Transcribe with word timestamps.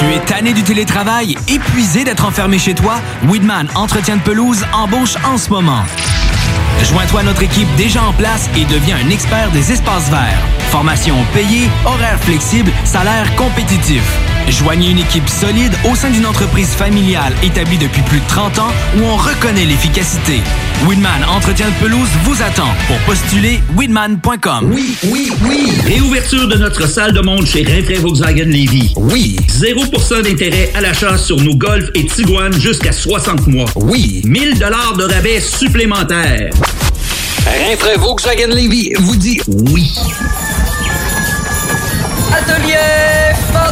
Tu 0.00 0.06
es 0.06 0.20
tanné 0.20 0.54
du 0.54 0.62
télétravail, 0.62 1.36
épuisé 1.46 2.04
d'être 2.04 2.24
enfermé 2.24 2.58
chez 2.58 2.74
toi? 2.74 2.94
Weedman 3.28 3.68
Entretien 3.74 4.16
de 4.16 4.22
pelouse 4.22 4.64
embauche 4.72 5.16
en 5.30 5.36
ce 5.36 5.50
moment. 5.50 5.84
Joins-toi 6.84 7.20
à 7.20 7.22
notre 7.22 7.42
équipe 7.42 7.68
déjà 7.76 8.02
en 8.02 8.14
place 8.14 8.48
et 8.56 8.64
deviens 8.64 8.96
un 8.96 9.10
expert 9.10 9.50
des 9.50 9.72
espaces 9.72 10.08
verts. 10.08 10.42
Formation 10.70 11.16
payée, 11.34 11.68
horaires 11.84 12.18
flexibles, 12.18 12.72
salaire 12.84 13.36
compétitif. 13.36 14.02
Joignez 14.50 14.90
une 14.90 14.98
équipe 14.98 15.28
solide 15.28 15.72
au 15.90 15.94
sein 15.94 16.10
d'une 16.10 16.26
entreprise 16.26 16.70
familiale 16.70 17.32
établie 17.42 17.78
depuis 17.78 18.02
plus 18.02 18.18
de 18.18 18.26
30 18.26 18.58
ans 18.58 18.72
où 18.96 19.04
on 19.04 19.16
reconnaît 19.16 19.64
l'efficacité. 19.64 20.40
Winman 20.86 21.24
Entretien 21.28 21.66
de 21.68 21.74
pelouse 21.74 22.08
vous 22.24 22.42
attend. 22.42 22.68
Pour 22.88 22.96
postuler, 23.00 23.60
winman.com. 23.76 24.70
Oui, 24.72 24.96
oui, 25.04 25.30
oui. 25.44 25.72
Réouverture 25.86 26.48
de 26.48 26.56
notre 26.56 26.88
salle 26.88 27.12
de 27.12 27.20
monde 27.20 27.46
chez 27.46 27.62
Rinfrae 27.62 28.00
Volkswagen 28.00 28.46
Levy. 28.46 28.92
Oui. 28.96 29.36
0% 29.48 30.22
d'intérêt 30.22 30.70
à 30.74 30.80
l'achat 30.80 31.16
sur 31.16 31.40
nos 31.40 31.54
Golf 31.54 31.88
et 31.94 32.06
Tiguan 32.06 32.52
jusqu'à 32.52 32.92
60 32.92 33.46
mois. 33.46 33.68
Oui. 33.76 34.22
1000 34.24 34.58
dollars 34.58 34.94
de 34.96 35.04
rabais 35.04 35.40
supplémentaires. 35.40 36.50
Rinfrae 37.46 37.98
Volkswagen 37.98 38.48
Levy 38.48 38.92
vous 38.98 39.16
dit 39.16 39.40
oui. 39.46 39.92
Atelier 42.32 42.99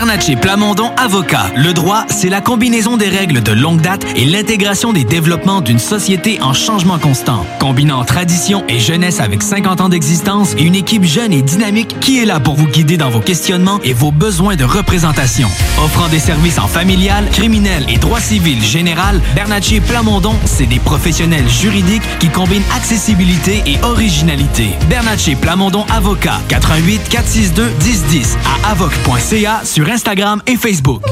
Bernatchez 0.00 0.36
Plamondon 0.36 0.92
Avocat. 0.96 1.50
Le 1.56 1.74
droit, 1.74 2.06
c'est 2.08 2.30
la 2.30 2.40
combinaison 2.40 2.96
des 2.96 3.10
règles 3.10 3.42
de 3.42 3.52
longue 3.52 3.82
date 3.82 4.06
et 4.16 4.24
l'intégration 4.24 4.94
des 4.94 5.04
développements 5.04 5.60
d'une 5.60 5.78
société 5.78 6.40
en 6.40 6.54
changement 6.54 6.98
constant. 6.98 7.44
Combinant 7.58 8.02
tradition 8.06 8.64
et 8.66 8.80
jeunesse 8.80 9.20
avec 9.20 9.42
50 9.42 9.82
ans 9.82 9.90
d'existence 9.90 10.54
et 10.56 10.62
une 10.62 10.74
équipe 10.74 11.04
jeune 11.04 11.34
et 11.34 11.42
dynamique 11.42 12.00
qui 12.00 12.18
est 12.18 12.24
là 12.24 12.40
pour 12.40 12.54
vous 12.54 12.66
guider 12.66 12.96
dans 12.96 13.10
vos 13.10 13.20
questionnements 13.20 13.78
et 13.84 13.92
vos 13.92 14.10
besoins 14.10 14.56
de 14.56 14.64
représentation. 14.64 15.48
Offrant 15.84 16.08
des 16.08 16.18
services 16.18 16.58
en 16.58 16.66
familial, 16.66 17.28
criminel 17.28 17.84
et 17.90 17.98
droit 17.98 18.20
civil 18.20 18.62
général, 18.62 19.20
Bernatchez 19.34 19.80
Plamondon, 19.80 20.34
c'est 20.46 20.64
des 20.64 20.78
professionnels 20.78 21.50
juridiques 21.50 22.08
qui 22.20 22.30
combinent 22.30 22.64
accessibilité 22.74 23.62
et 23.66 23.78
originalité. 23.82 24.70
Bernatchez 24.88 25.36
Plamondon 25.36 25.84
Avocat. 25.92 26.40
88 26.48 27.06
462 27.10 27.68
1010 27.84 28.38
à 28.46 28.70
avoc.ca 28.70 29.60
sur 29.62 29.89
Instagram 29.90 30.40
et 30.46 30.56
Facebook. 30.56 31.02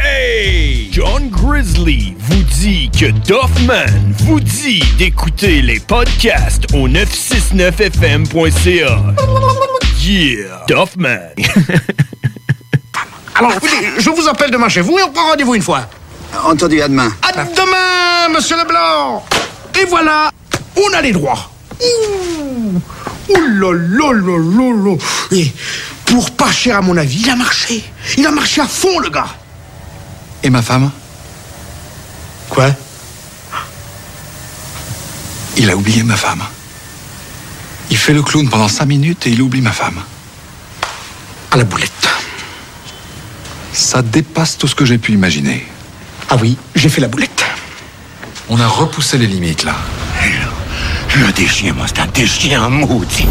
Hey! 0.00 0.88
John 0.92 1.28
Grizzly 1.28 2.14
vous 2.18 2.42
dit 2.60 2.90
que 2.90 3.10
Doffman 3.26 3.84
vous 4.18 4.40
dit 4.40 4.82
d'écouter 4.96 5.60
les 5.60 5.78
podcasts 5.80 6.64
au 6.72 6.88
969fm.ca. 6.88 9.02
Yeah! 10.00 10.64
Doffman! 10.68 11.18
Alors, 13.34 13.52
écoutez, 13.52 13.88
je 13.98 14.08
vous 14.10 14.26
appelle 14.28 14.50
demain 14.50 14.68
chez 14.68 14.80
vous 14.80 14.98
et 14.98 15.02
on 15.02 15.10
prend 15.10 15.28
rendez-vous 15.30 15.54
une 15.56 15.62
fois. 15.62 15.86
Entendu, 16.44 16.80
à 16.80 16.88
demain. 16.88 17.10
À 17.22 17.32
demain, 17.32 18.28
monsieur 18.34 18.56
Leblanc 18.56 19.24
Et 19.80 19.84
voilà, 19.84 20.30
on 20.76 20.92
a 20.94 21.02
les 21.02 21.12
droits. 21.12 21.50
Ouh 21.80 22.80
Ouh 23.28 23.36
là 23.36 23.72
là 23.72 24.12
là 24.12 24.38
là 24.38 24.72
là 24.84 24.96
Et 25.32 25.52
pour 26.06 26.30
pas 26.30 26.50
cher 26.50 26.76
à 26.76 26.80
mon 26.80 26.96
avis, 26.96 27.20
il 27.20 27.30
a 27.30 27.36
marché. 27.36 27.84
Il 28.16 28.26
a 28.26 28.30
marché 28.30 28.60
à 28.60 28.66
fond, 28.66 28.98
le 28.98 29.10
gars. 29.10 29.28
Et 30.42 30.50
ma 30.50 30.62
femme 30.62 30.90
Quoi? 32.48 32.70
Il 35.56 35.68
a 35.68 35.76
oublié 35.76 36.02
ma 36.02 36.16
femme. 36.16 36.42
Il 37.90 37.96
fait 37.96 38.12
le 38.12 38.22
clown 38.22 38.48
pendant 38.48 38.68
cinq 38.68 38.86
minutes 38.86 39.26
et 39.26 39.30
il 39.30 39.42
oublie 39.42 39.60
ma 39.60 39.72
femme. 39.72 40.00
À 41.50 41.56
la 41.56 41.64
boulette. 41.64 42.08
Ça 43.72 44.02
dépasse 44.02 44.58
tout 44.58 44.68
ce 44.68 44.74
que 44.74 44.84
j'ai 44.84 44.98
pu 44.98 45.12
imaginer. 45.12 45.66
Ah 46.30 46.36
oui, 46.40 46.56
j'ai 46.74 46.88
fait 46.88 47.00
la 47.00 47.08
boulette. 47.08 47.44
On 48.48 48.60
a 48.60 48.66
repoussé 48.66 49.18
les 49.18 49.26
limites, 49.26 49.64
là. 49.64 49.76
Déchien, 51.34 51.72
moi, 51.72 51.86
c'est 51.86 52.00
un 52.00 52.06
déchien 52.06 52.68
maudit. 52.68 53.26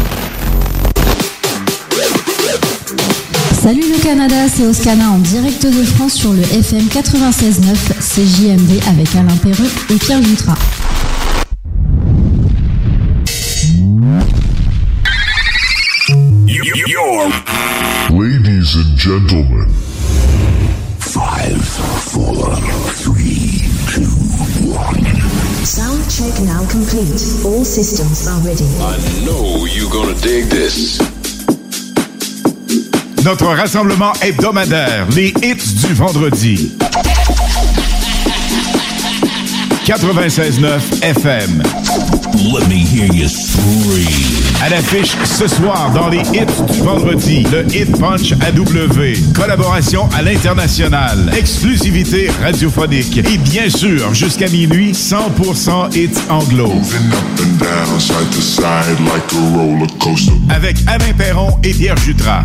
Salut 3.66 3.80
le 3.80 4.00
Canada, 4.00 4.46
c'est 4.48 4.64
Oscana 4.64 5.10
en 5.10 5.18
direct 5.18 5.66
de 5.66 5.82
France 5.82 6.14
sur 6.14 6.32
le 6.32 6.40
FM 6.40 6.86
96.9 6.86 7.74
CJMD 7.98 8.80
avec 8.86 9.08
Alain 9.16 9.36
Perreux 9.42 9.68
et 9.90 9.96
Pierre 9.96 10.22
Jutra. 10.22 10.54
Ladies 18.12 18.76
and 18.76 18.96
gentlemen, 18.96 19.66
Five, 21.00 21.60
four, 21.60 22.54
three, 22.94 23.64
two, 23.92 24.06
one. 24.70 25.04
Sound 25.64 26.08
check 26.08 26.40
now 26.44 26.64
complete. 26.70 27.20
All 27.44 27.64
systems 27.64 28.28
are 28.28 28.38
ready. 28.46 28.62
I 28.78 28.96
know 29.24 29.66
you're 29.66 29.90
gonna 29.90 30.14
dig 30.20 30.44
this. 30.50 31.15
Notre 33.26 33.46
rassemblement 33.46 34.12
hebdomadaire, 34.22 35.04
les 35.10 35.34
hits 35.42 35.74
du 35.84 35.94
vendredi. 35.94 36.76
96.9 39.84 41.02
FM. 41.02 41.60
Let 42.54 42.68
me 42.68 42.84
hear 42.84 43.12
you 43.12 43.26
scream. 43.26 44.35
À 44.62 44.68
l'affiche 44.70 45.14
ce 45.24 45.46
soir 45.46 45.92
dans 45.92 46.08
les 46.08 46.20
hits 46.32 46.72
du 46.72 46.80
vendredi, 46.80 47.46
le 47.52 47.64
Hit 47.74 47.98
Punch 47.98 48.32
AW. 48.32 49.32
Collaboration 49.34 50.08
à 50.16 50.22
l'international. 50.22 51.30
Exclusivité 51.36 52.30
radiophonique. 52.42 53.18
Et 53.18 53.38
bien 53.38 53.68
sûr, 53.68 54.14
jusqu'à 54.14 54.48
minuit, 54.48 54.92
100% 54.92 55.94
hits 55.96 56.18
anglo. 56.30 56.72
Avec 60.48 60.76
Alain 60.86 61.12
Perron 61.16 61.58
et 61.62 61.74
Pierre 61.74 61.96
Jutras. 61.98 62.44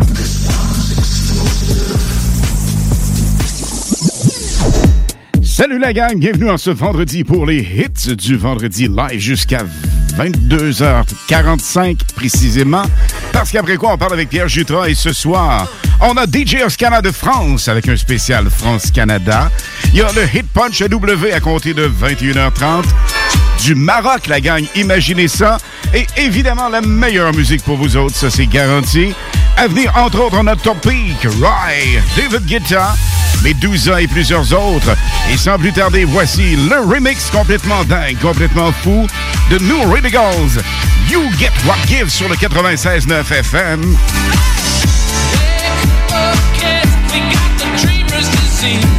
Salut 5.42 5.78
la 5.78 5.92
gang, 5.92 6.18
bienvenue 6.18 6.50
en 6.50 6.58
ce 6.58 6.70
vendredi 6.70 7.24
pour 7.24 7.46
les 7.46 7.60
hits 7.60 8.16
du 8.16 8.36
vendredi 8.36 8.88
live 8.88 9.20
jusqu'à 9.20 9.58
22h45 10.14 11.98
précisément. 12.14 12.82
Parce 13.32 13.50
qu'après 13.50 13.76
quoi, 13.76 13.92
on 13.92 13.98
parle 13.98 14.14
avec 14.14 14.28
Pierre 14.28 14.48
Jutras 14.48 14.88
et 14.88 14.94
ce 14.94 15.12
soir, 15.12 15.68
on 16.02 16.16
a 16.16 16.26
DJ 16.26 16.62
Oscana 16.64 17.00
de 17.00 17.10
France 17.10 17.68
avec 17.68 17.88
un 17.88 17.96
spécial 17.96 18.50
France-Canada. 18.50 19.50
Il 19.92 19.98
y 19.98 20.02
a 20.02 20.10
le 20.12 20.24
Hit 20.24 20.46
Punch 20.52 20.82
W 20.82 21.32
à 21.32 21.40
compter 21.40 21.74
de 21.74 21.88
21h30. 21.88 22.84
Du 23.64 23.74
Maroc, 23.74 24.26
la 24.26 24.40
gang, 24.40 24.64
imaginez 24.74 25.28
ça. 25.28 25.58
Et 25.94 26.06
évidemment, 26.16 26.68
la 26.68 26.80
meilleure 26.80 27.32
musique 27.32 27.62
pour 27.62 27.76
vous 27.76 27.96
autres, 27.96 28.16
ça 28.16 28.30
c'est 28.30 28.46
garanti. 28.46 29.14
À 29.56 29.68
venir, 29.68 29.92
entre 29.96 30.20
autres, 30.20 30.36
on 30.40 30.46
a 30.48 30.56
Topic, 30.56 31.26
Roy, 31.40 32.00
David 32.16 32.46
Guetta, 32.46 32.94
Medusa 33.44 34.00
et 34.00 34.08
plusieurs 34.08 34.52
autres. 34.52 34.96
Et 35.32 35.36
sans 35.36 35.58
plus 35.58 35.72
tarder, 35.72 36.04
voici 36.04 36.56
le 36.56 36.80
remix 36.80 37.30
complètement 37.30 37.84
dingue, 37.84 38.18
complètement 38.20 38.72
fou 38.72 39.06
de 39.50 39.58
New 39.58 39.92
Radicals. 39.92 40.62
You 41.08 41.22
Get 41.38 41.52
What 41.66 41.76
Gives 41.86 42.10
sur 42.10 42.28
le 42.28 42.34
96.9 42.34 43.32
FM. 43.32 43.96
Toujours 48.62 48.91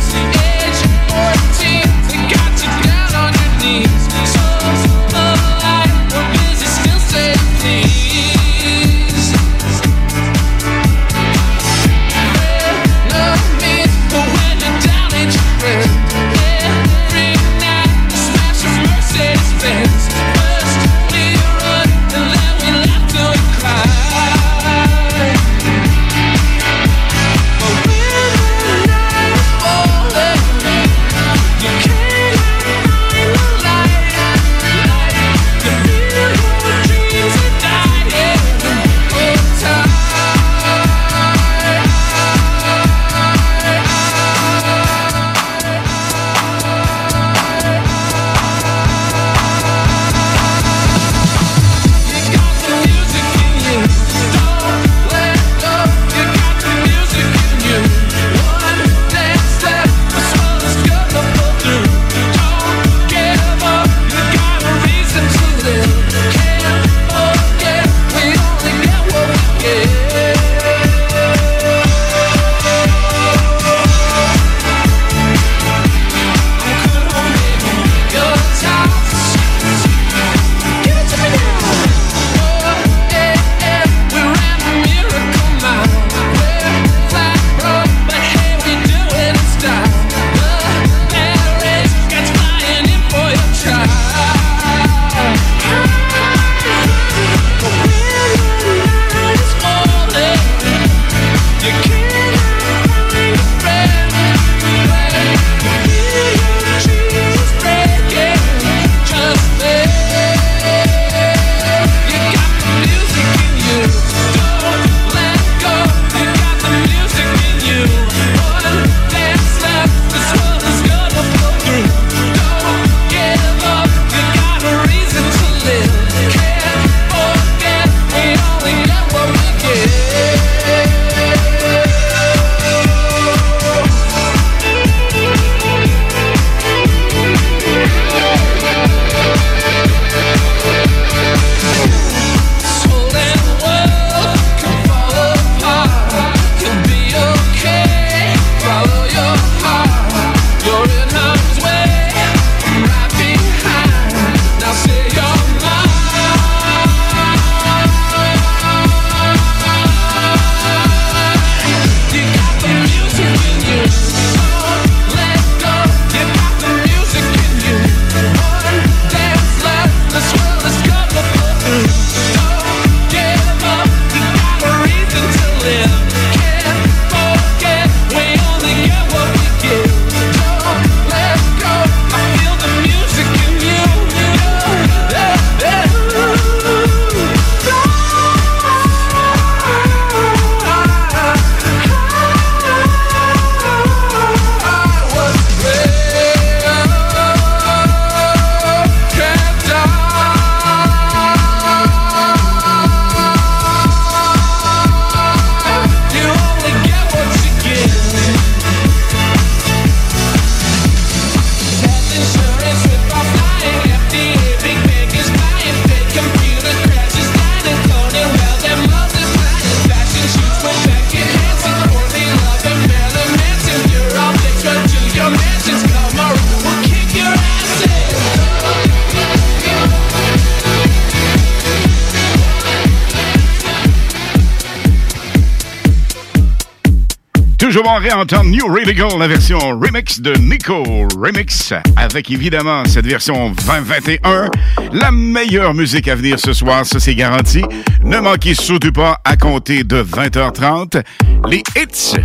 bon 238.03 238.09
réentendre 238.09 238.49
New 238.49 238.67
Radical, 238.67 239.17
la 239.17 239.27
version 239.27 239.59
remix 239.59 240.19
de 240.19 240.33
Nico 240.35 240.83
Remix, 241.17 241.73
avec 241.95 242.29
évidemment 242.31 242.83
cette 242.85 243.05
version 243.05 243.51
2021. 243.51 244.49
La 244.93 245.11
meilleure 245.11 245.73
musique 245.73 246.07
à 246.07 246.15
venir 246.15 246.39
ce 246.39 246.53
soir, 246.53 246.85
ça 246.85 246.99
c'est 246.99 247.15
garanti. 247.15 247.63
Ne 248.03 248.19
manquez 248.19 248.55
surtout 248.55 248.91
pas 248.91 249.19
à 249.23 249.37
compter 249.37 249.83
de 249.83 250.03
20h30 250.03 251.03
les 251.49 251.63
hits 251.75 252.15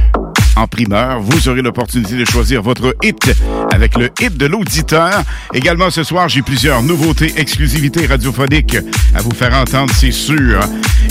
en 0.56 0.66
primeur. 0.66 1.20
Vous 1.20 1.48
aurez 1.48 1.62
l'opportunité 1.62 2.16
de 2.16 2.24
choisir 2.24 2.62
votre 2.62 2.96
hit 3.02 3.32
avec 3.72 3.96
le 3.96 4.10
hit 4.20 4.36
de 4.36 4.46
l'auditeur. 4.46 5.22
Également 5.54 5.90
ce 5.90 6.02
soir, 6.02 6.28
j'ai 6.28 6.42
plusieurs 6.42 6.82
nouveautés, 6.82 7.34
exclusivités 7.36 8.06
radiophoniques 8.06 8.76
à 9.14 9.22
vous 9.22 9.34
faire 9.34 9.54
entendre, 9.54 9.92
c'est 9.94 10.12
sûr. 10.12 10.60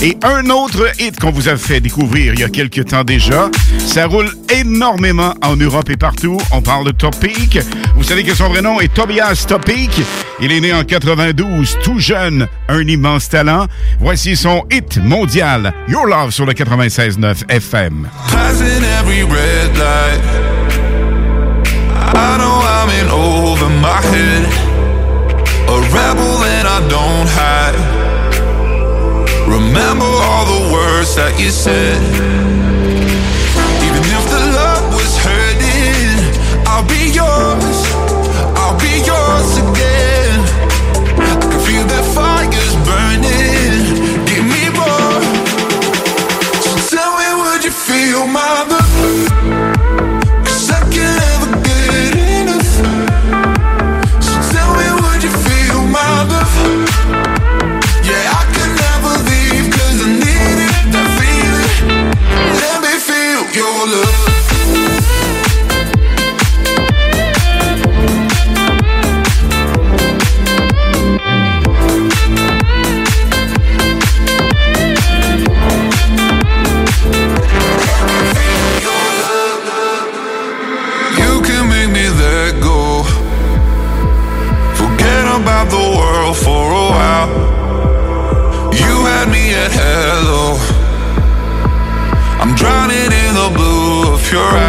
Et 0.01 0.16
un 0.24 0.50
autre 0.50 0.88
hit 1.00 1.20
qu'on 1.20 1.32
vous 1.32 1.50
a 1.50 1.58
fait 1.58 1.80
découvrir 1.80 2.34
il 2.34 2.39
y 2.39 2.44
a 2.44 2.50
quelques 2.50 2.86
temps 2.86 3.04
déjà. 3.04 3.50
Ça 3.80 4.06
roule 4.06 4.30
énormément 4.54 5.34
en 5.44 5.56
Europe 5.56 5.89
et 5.89 5.98
partout. 5.98 6.38
On 6.51 6.62
parle 6.62 6.86
de 6.86 6.92
Topic. 6.92 7.60
Vous 7.96 8.04
savez 8.04 8.24
que 8.24 8.36
son 8.36 8.50
vrai 8.50 8.62
nom 8.62 8.80
est 8.80 8.94
Tobias 8.94 9.46
Topic. 9.48 10.01
Il 10.39 10.51
est 10.51 10.60
né 10.60 10.72
en 10.72 10.84
92, 10.84 11.77
tout 11.84 12.00
jeune, 12.00 12.48
un 12.70 12.82
immense 12.82 13.30
talent. 13.30 13.66
Voici 14.00 14.36
son 14.36 14.66
hit 14.72 14.98
mondial, 15.04 15.74
Your 15.88 16.06
Love 16.06 16.32
sur 16.32 16.46
le 16.46 16.54
96.9 16.54 17.50
FM. 17.50 18.08
Remember 29.58 30.06
all 30.06 30.46
the 30.46 30.72
words 30.72 31.16
that 31.16 31.34
you 31.42 31.50
said. 31.50 31.98
Even 33.82 34.04
if 34.06 34.24
the 34.30 34.44
love 34.54 34.86
was 34.94 35.14
hurting, 35.18 36.14
I'll 36.70 36.86
be 36.86 37.10
yours. 37.10 37.78
I'll 38.54 38.78
be 38.78 39.02
yours 39.02 39.50
again. 39.66 40.38
I 41.18 41.34
can 41.42 41.58
feel 41.66 41.86
that 41.90 42.06
fire's 42.14 42.76
burning. 42.86 43.82
Give 44.30 44.46
me 44.46 44.70
more. 44.78 45.26
So 46.62 46.78
tell 46.94 47.18
me, 47.18 47.28
would 47.42 47.64
you 47.66 47.74
feel 47.74 48.28
my 48.28 48.76
your. 94.38 94.66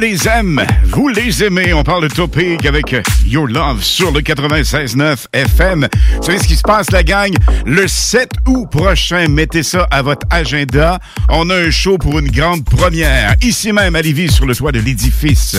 Les 0.00 0.26
aime, 0.26 0.64
vous 0.86 1.08
les 1.08 1.44
aimez. 1.44 1.74
On 1.74 1.84
parle 1.84 2.08
de 2.08 2.14
Topic 2.14 2.64
avec 2.64 2.96
Your 3.26 3.46
Love 3.46 3.82
sur 3.82 4.10
le 4.10 4.20
96.9 4.20 5.26
FM. 5.34 5.88
Vous 6.16 6.22
savez 6.22 6.38
ce 6.38 6.46
qui 6.46 6.56
se 6.56 6.62
passe, 6.62 6.90
la 6.90 7.02
gang? 7.02 7.34
Le 7.66 7.86
7 7.86 8.30
août 8.46 8.66
prochain, 8.70 9.28
mettez 9.28 9.62
ça 9.62 9.86
à 9.90 10.00
votre 10.00 10.26
agenda. 10.30 10.98
On 11.28 11.50
a 11.50 11.54
un 11.54 11.70
show 11.70 11.98
pour 11.98 12.18
une 12.18 12.30
grande 12.30 12.64
première, 12.64 13.34
ici 13.42 13.72
même 13.72 13.94
à 13.94 14.00
Lévis, 14.00 14.32
sur 14.32 14.46
le 14.46 14.54
toit 14.54 14.72
de 14.72 14.80
l'édifice. 14.80 15.56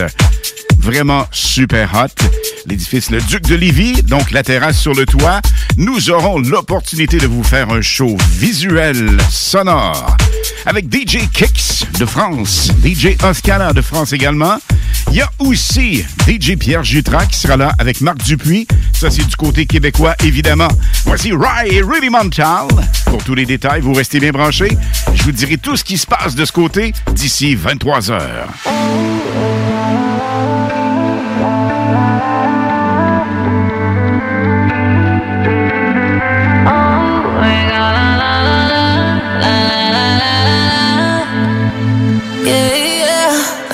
Vraiment 0.82 1.28
super 1.32 1.94
hot. 1.94 2.24
L'édifice 2.66 3.12
Le 3.12 3.22
Duc 3.22 3.44
de 3.44 3.56
Lévis, 3.56 4.02
donc 4.04 4.32
la 4.32 4.42
terrasse 4.42 4.80
sur 4.80 4.94
le 4.94 5.06
toit. 5.06 5.40
Nous 5.78 6.10
aurons 6.10 6.40
l'opportunité 6.40 7.18
de 7.18 7.28
vous 7.28 7.44
faire 7.44 7.70
un 7.70 7.82
show 7.82 8.18
visuel, 8.32 9.18
sonore, 9.30 10.18
avec 10.66 10.86
DJ 10.94 11.30
Kicks 11.32 11.86
de 12.00 12.06
France, 12.06 12.72
DJ 12.84 13.16
Oscana 13.24 13.74
de 13.74 13.82
France 13.82 14.12
également. 14.12 14.58
Il 15.12 15.18
y 15.18 15.22
a 15.22 15.30
aussi 15.40 16.04
DJ 16.28 16.56
Pierre 16.58 16.84
Jutras 16.84 17.26
qui 17.26 17.38
sera 17.38 17.58
là 17.58 17.74
avec 17.78 18.02
Marc 18.02 18.18
Dupuis. 18.24 18.68
Ça, 18.94 19.12
c'est 19.12 19.26
du 19.26 19.36
côté 19.36 19.66
québécois, 19.66 20.16
évidemment. 20.24 20.70
Voici 21.06 21.32
Ray 21.32 21.76
et 21.76 21.82
Rudy 21.82 22.10
Montal. 22.10 22.68
Pour 23.06 23.24
tous 23.24 23.36
les 23.36 23.46
détails, 23.46 23.82
vous 23.82 23.94
restez 23.94 24.20
bien 24.20 24.32
branchés. 24.32 24.78
Je 25.14 25.24
vous 25.24 25.32
dirai 25.32 25.58
tout 25.58 25.76
ce 25.76 25.84
qui 25.84 25.98
se 25.98 26.08
passe 26.08 26.36
de 26.36 26.46
ce 26.46 26.52
côté 26.52 26.94
d'ici 27.14 27.56
23 27.56 28.12
heures. 28.12 28.48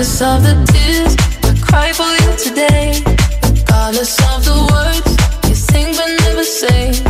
Regardless 0.00 0.22
of 0.22 0.42
the 0.42 0.72
tears 0.72 1.14
I 1.42 1.60
cry 1.60 1.92
for 1.92 2.08
you 2.24 2.32
today. 2.38 3.02
Regardless 3.42 4.18
of 4.34 4.44
the 4.46 4.56
words 4.72 5.48
you 5.48 5.54
sing 5.54 5.94
but 5.94 6.08
never 6.24 6.42
say. 6.42 7.09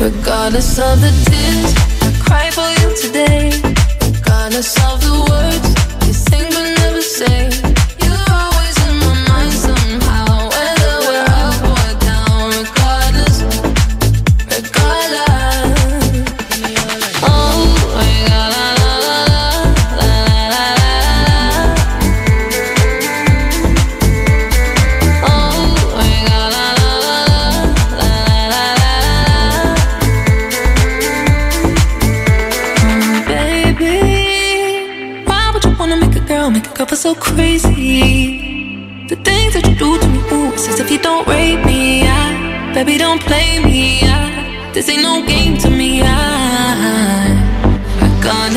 Regardless 0.00 0.78
of 0.78 1.00
the 1.00 1.10
tears 1.26 1.74
I 2.02 2.10
cry 2.24 2.50
for 2.50 2.68
you 2.80 2.88
today. 3.02 3.50
Regardless 4.00 4.76
of 4.88 5.00
the 5.00 5.14
words 5.28 5.68
you 6.06 6.12
think 6.12 6.54
but 6.54 6.78
never 6.78 7.02
say. 7.02 7.67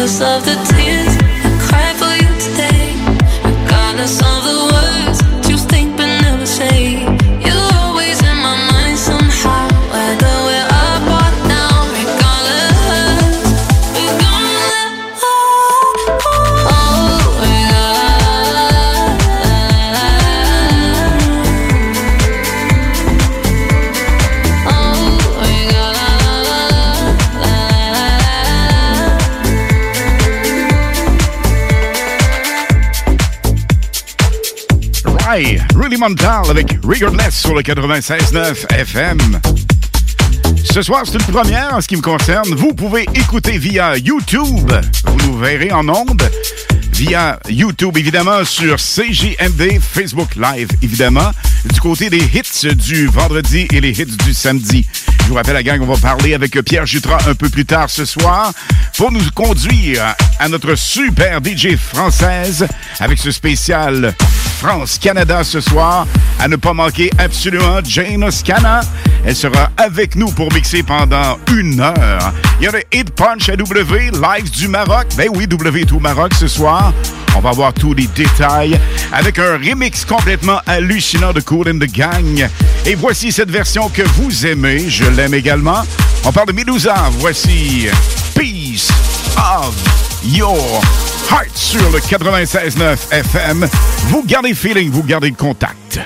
Of 0.02 0.44
the 0.44 0.56
tears 0.74 1.11
Avec 36.04 36.80
Regardless 36.84 37.42
sur 37.42 37.54
le 37.54 37.62
96.9 37.62 38.74
FM. 38.74 39.40
Ce 40.64 40.82
soir, 40.82 41.04
c'est 41.06 41.14
une 41.14 41.32
première 41.32 41.76
en 41.76 41.82
ce 41.82 41.88
qui 41.88 41.96
me 41.96 42.02
concerne. 42.02 42.56
Vous 42.56 42.74
pouvez 42.74 43.06
écouter 43.14 43.60
via 43.60 43.96
YouTube. 44.00 44.72
Vous 45.06 45.28
nous 45.28 45.38
verrez 45.38 45.72
en 45.72 45.88
ondes 45.90 46.24
via 46.94 47.40
YouTube, 47.48 47.96
évidemment, 47.98 48.44
sur 48.46 48.78
CJMD, 48.78 49.80
Facebook 49.80 50.36
Live, 50.38 50.70
évidemment, 50.82 51.32
du 51.72 51.80
côté 51.80 52.10
des 52.10 52.18
hits 52.18 52.74
du 52.76 53.06
vendredi 53.06 53.68
et 53.72 53.80
les 53.80 53.92
hits 53.92 54.18
du 54.26 54.34
samedi. 54.34 54.88
Je 55.20 55.28
vous 55.28 55.36
rappelle, 55.36 55.54
la 55.54 55.62
gang, 55.62 55.82
on 55.82 55.86
va 55.86 55.98
parler 55.98 56.34
avec 56.34 56.60
Pierre 56.64 56.88
Jutras 56.88 57.28
un 57.28 57.36
peu 57.36 57.50
plus 57.50 57.66
tard 57.66 57.92
ce 57.92 58.06
soir 58.06 58.54
pour 58.98 59.12
nous 59.12 59.22
conduire 59.36 60.16
à 60.40 60.50
notre 60.50 60.74
super 60.74 61.42
DJ 61.44 61.76
française 61.76 62.68
avec 63.00 63.20
ce 63.20 63.30
spécial 63.30 64.16
France-Canada 64.62 65.44
ce 65.44 65.60
soir. 65.60 66.06
À 66.40 66.48
ne 66.48 66.56
pas 66.56 66.74
manquer 66.74 67.10
absolument 67.18 67.80
Jane 67.84 68.24
Oscana. 68.24 68.82
Elle 69.26 69.36
sera 69.36 69.72
avec 69.76 70.16
nous 70.16 70.28
pour 70.28 70.54
mixer 70.54 70.84
pendant 70.84 71.40
une 71.52 71.80
heure. 71.80 72.32
Il 72.60 72.66
y 72.66 72.68
a 72.68 72.72
le 72.72 72.84
Hit 72.94 73.10
Punch 73.10 73.50
à 73.50 73.56
W, 73.56 74.12
live 74.12 74.52
du 74.52 74.68
Maroc. 74.68 75.08
Ben 75.18 75.30
oui, 75.34 75.48
W 75.48 75.86
tout 75.86 76.00
Maroc 76.00 76.36
ce 76.36 76.48
soir. 76.48 76.94
On 77.36 77.40
va 77.40 77.52
voir 77.52 77.74
tous 77.74 77.96
les 77.96 78.06
détails 78.06 78.80
avec 79.12 79.40
un 79.40 79.58
remix 79.58 80.06
complètement 80.06 80.60
hallucinant 80.68 81.34
de 81.34 81.40
Cool 81.42 81.70
and 81.70 81.80
the 81.80 81.92
Gang. 81.92 82.48
Et 82.86 82.94
voici 82.94 83.32
cette 83.32 83.50
version 83.50 83.90
que 83.90 84.04
vous 84.04 84.46
aimez. 84.46 84.88
Je 84.88 85.06
l'aime 85.06 85.34
également. 85.34 85.82
On 86.24 86.32
parle 86.32 86.50
de 86.50 86.54
Medusa. 86.54 87.10
Voici 87.18 87.88
Peace 88.36 88.90
of 89.38 89.74
Your 90.24 90.82
Heart 91.30 91.56
sur 91.56 91.90
le 91.92 92.00
96.9 92.00 93.12
FM. 93.12 93.68
Vous 94.10 94.24
gardez 94.24 94.54
feeling, 94.54 94.90
vous 94.92 95.04
gardez 95.04 95.32
contact. 95.32 96.00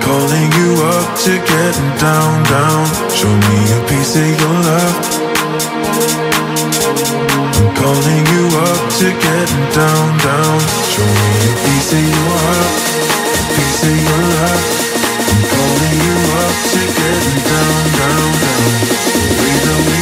Calling 0.00 0.52
you 0.58 0.82
up 0.82 1.08
to 1.24 1.30
getting 1.30 1.92
down, 1.98 2.42
down. 2.44 2.86
Show 3.14 3.28
me 3.28 3.58
a 3.72 3.80
piece 3.88 4.16
of 4.16 4.28
your 4.40 4.56
love. 4.66 4.96
I'm 7.54 7.68
calling 7.76 8.24
you 8.32 8.44
up 8.58 8.80
to 8.98 9.06
getting 9.24 9.66
down, 9.74 10.18
down. 10.18 10.58
Show 10.92 11.06
me 11.06 11.28
a 11.48 11.54
piece 11.64 11.92
of 11.92 12.02
your 12.12 12.32
heart, 12.42 12.74
a 13.32 13.42
piece 13.54 13.82
of 13.88 13.96
your 14.06 14.22
love. 14.32 14.64
I'm 15.28 15.42
calling 15.52 15.96
you 16.06 16.16
up 16.42 16.56
to 16.72 16.80
getting 16.98 17.40
down, 17.48 17.80
down, 17.98 18.30
down. 18.42 18.62
The 19.62 19.76
way 19.86 20.01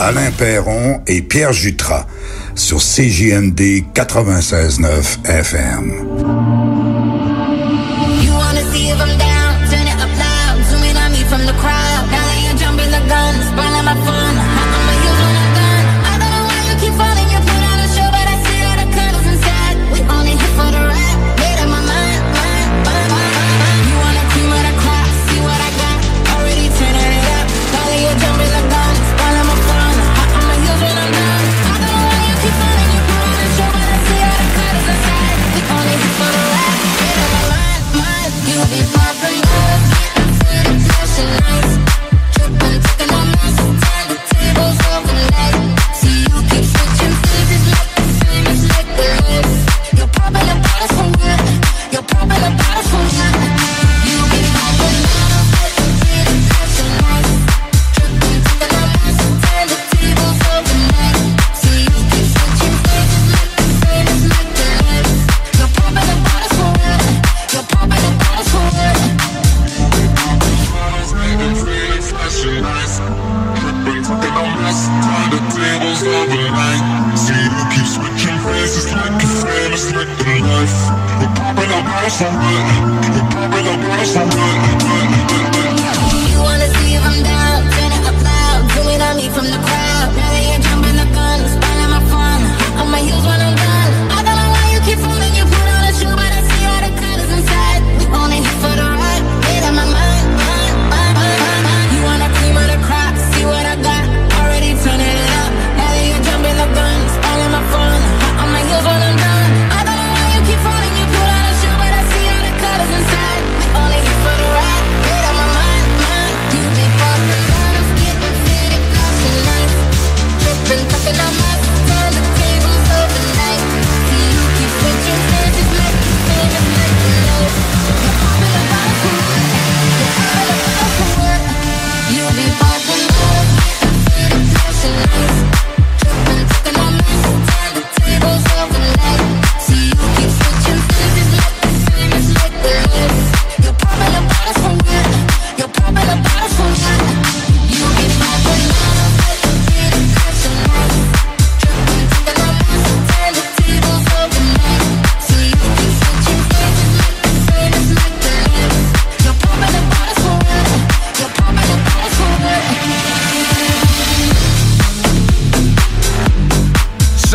Alain 0.00 0.32
Perron 0.32 1.00
et 1.06 1.22
Pierre 1.22 1.52
Jutras 1.52 2.06
sur 2.56 2.78
CJMD 2.78 3.84
96.9 3.94 5.24
FM. 5.26 6.23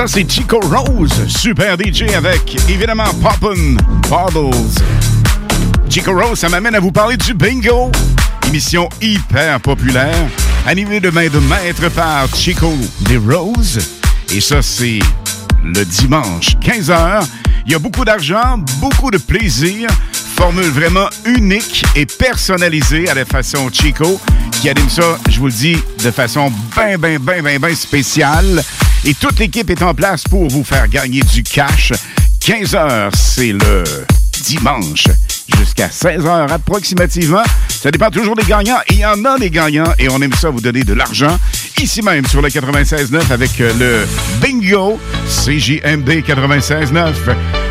c'est 0.09 0.27
Chico 0.27 0.59
Rose, 0.59 1.27
super 1.27 1.77
DJ 1.77 2.15
avec 2.15 2.57
évidemment 2.67 3.13
Poppin' 3.21 3.77
Bottles. 4.09 4.81
Chico 5.87 6.19
Rose, 6.19 6.39
ça 6.39 6.49
m'amène 6.49 6.73
à 6.73 6.79
vous 6.79 6.91
parler 6.91 7.15
du 7.15 7.35
bingo, 7.35 7.91
émission 8.47 8.89
hyper 9.03 9.59
populaire, 9.59 10.27
animée 10.65 10.99
de 10.99 11.11
main 11.11 11.27
de 11.27 11.37
maître 11.37 11.89
par 11.89 12.27
Chico 12.35 12.73
des 13.01 13.17
Rose. 13.17 13.79
Et 14.33 14.41
ça, 14.41 14.63
c'est 14.63 14.97
le 15.63 15.85
dimanche, 15.85 16.55
15h. 16.59 17.27
Il 17.67 17.71
y 17.71 17.75
a 17.75 17.79
beaucoup 17.79 18.03
d'argent, 18.03 18.57
beaucoup 18.79 19.11
de 19.11 19.19
plaisir, 19.19 19.89
formule 20.35 20.71
vraiment 20.71 21.07
unique 21.25 21.85
et 21.95 22.07
personnalisée 22.07 23.09
à 23.09 23.13
la 23.13 23.25
façon 23.25 23.69
Chico, 23.71 24.19
qui 24.53 24.69
anime 24.69 24.89
ça, 24.89 25.19
je 25.29 25.37
vous 25.39 25.47
le 25.47 25.51
dis, 25.51 25.77
de 26.03 26.09
façon 26.09 26.51
bien, 26.75 26.97
bien, 26.97 27.19
bien, 27.19 27.43
bien, 27.43 27.59
bien 27.59 27.75
spéciale. 27.75 28.63
Et 29.05 29.13
toute 29.13 29.39
l'équipe 29.39 29.69
est 29.69 29.81
en 29.81 29.93
place 29.93 30.23
pour 30.23 30.47
vous 30.49 30.63
faire 30.63 30.87
gagner 30.87 31.21
du 31.21 31.43
cash. 31.43 31.93
15 32.41 32.75
heures, 32.75 33.11
c'est 33.15 33.53
le 33.53 33.83
dimanche 34.43 35.05
jusqu'à 35.57 35.87
16h 35.87 36.51
approximativement. 36.51 37.43
Ça 37.69 37.91
dépend 37.91 38.09
toujours 38.09 38.35
des 38.35 38.43
gagnants. 38.43 38.79
Et 38.87 38.95
il 38.95 38.99
y 38.99 39.05
en 39.05 39.23
a 39.25 39.37
des 39.37 39.49
gagnants 39.49 39.93
et 39.97 40.09
on 40.09 40.21
aime 40.21 40.33
ça 40.33 40.49
vous 40.49 40.61
donner 40.61 40.83
de 40.83 40.93
l'argent. 40.93 41.37
Ici 41.79 42.01
même 42.01 42.25
sur 42.25 42.41
le 42.41 42.49
96.9 42.49 43.31
avec 43.31 43.61
euh, 43.61 43.73
le 43.79 44.07
bingo 44.41 44.99
CJMD 45.27 46.09
96.9. 46.27 47.13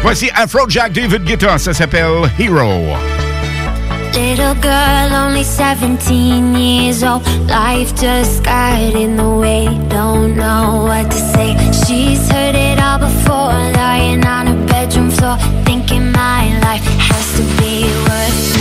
Voici 0.02 0.30
Afrojack 0.34 0.92
David 0.92 1.24
Guetta. 1.24 1.58
Ça 1.58 1.74
s'appelle 1.74 2.30
Hero. 2.38 2.96
Little 4.14 4.54
girl, 4.54 5.14
only 5.14 5.44
17 5.44 6.54
years 6.54 7.02
old. 7.02 7.22
Life 7.48 7.94
just 7.94 8.42
got 8.42 8.94
in 8.94 9.16
the 9.16 9.30
way. 9.30 9.66
Don't 9.88 10.36
know 10.36 10.84
what 10.88 11.10
to 11.10 11.18
say. 11.32 11.56
She's 11.86 12.30
heard 12.30 12.54
it 12.54 12.78
all 12.80 12.98
before. 12.98 13.58
Lying 13.78 14.24
on 14.24 14.46
her 14.46 14.66
bedroom 14.66 15.10
floor 15.10 15.36
Thinking 15.64 16.12
my 16.12 16.58
life 16.60 16.84
has 17.08 17.26
to 17.36 17.42
be 17.60 17.84
worth 18.06 18.57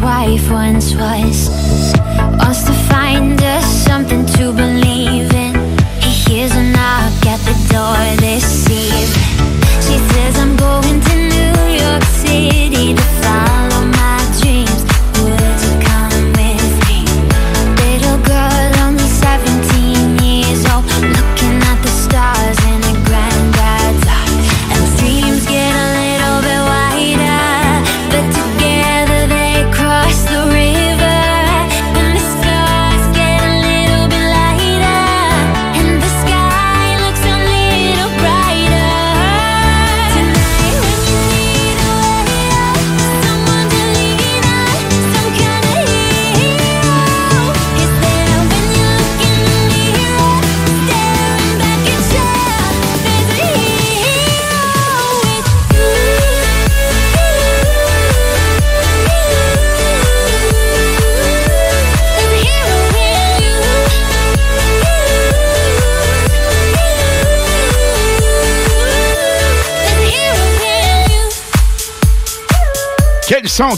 wife 0.00 0.50
once 0.50 0.94
was. 0.94 1.67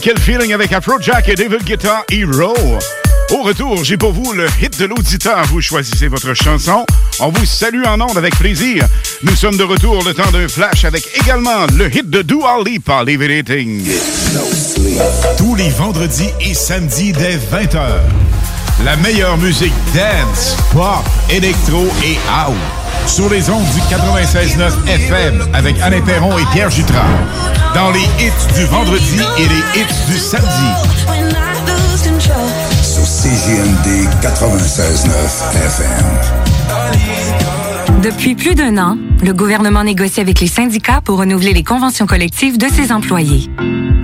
Quel 0.02 0.18
feeling 0.18 0.52
avec 0.52 0.72
Afrojack 0.72 1.30
et 1.30 1.34
David 1.34 1.64
Guetta 1.64 2.04
Hero. 2.10 2.54
Au 3.32 3.42
retour, 3.42 3.82
j'ai 3.82 3.96
pour 3.96 4.12
vous 4.12 4.32
le 4.32 4.46
hit 4.60 4.78
de 4.78 4.84
l'auditeur. 4.84 5.42
Vous 5.46 5.62
choisissez 5.62 6.08
votre 6.08 6.34
chanson. 6.34 6.84
On 7.18 7.30
vous 7.30 7.46
salue 7.46 7.84
en 7.86 7.98
ondes 7.98 8.18
avec 8.18 8.36
plaisir. 8.36 8.84
Nous 9.22 9.34
sommes 9.34 9.56
de 9.56 9.64
retour 9.64 10.04
le 10.04 10.12
temps 10.12 10.30
d'un 10.32 10.48
flash 10.48 10.84
avec 10.84 11.08
également 11.22 11.66
le 11.78 11.88
hit 11.88 12.10
de 12.10 12.20
Dua 12.20 12.62
Lipa, 12.62 13.04
Levitating. 13.04 13.88
Tous 15.38 15.54
les 15.54 15.70
vendredis 15.70 16.30
et 16.40 16.52
samedis 16.52 17.12
dès 17.12 17.36
20h. 17.36 17.80
La 18.84 18.96
meilleure 18.96 19.38
musique 19.38 19.72
dance, 19.94 20.56
pop, 20.72 21.04
électro 21.30 21.86
et 22.04 22.18
house. 22.30 22.54
Sur 23.06 23.30
les 23.30 23.48
ondes 23.48 23.64
du 23.72 23.80
96.9 23.80 24.86
FM 24.86 25.48
avec 25.54 25.80
Alain 25.80 26.02
Perron 26.02 26.36
et 26.36 26.44
Pierre 26.52 26.70
Jutras. 26.70 27.49
Dans 27.74 27.90
les 27.92 28.00
hits 28.18 28.54
du 28.54 28.64
vendredi 28.66 29.20
et 29.38 29.42
les 29.42 29.80
hits 29.80 30.06
du 30.09 30.18
samedi. 30.18 30.48
Sur 32.83 33.04
CJMD 33.04 34.09
96.9 34.22 35.11
FM. 35.66 36.06
Depuis 38.02 38.35
plus 38.35 38.54
d'un 38.54 38.78
an, 38.78 38.96
le 39.22 39.33
gouvernement 39.33 39.85
négocie 39.85 40.20
avec 40.20 40.40
les 40.40 40.46
syndicats 40.46 41.00
pour 41.04 41.18
renouveler 41.18 41.52
les 41.52 41.62
conventions 41.62 42.06
collectives 42.06 42.59
de 42.59 42.66
ses 42.66 42.92
employés. 42.92 43.50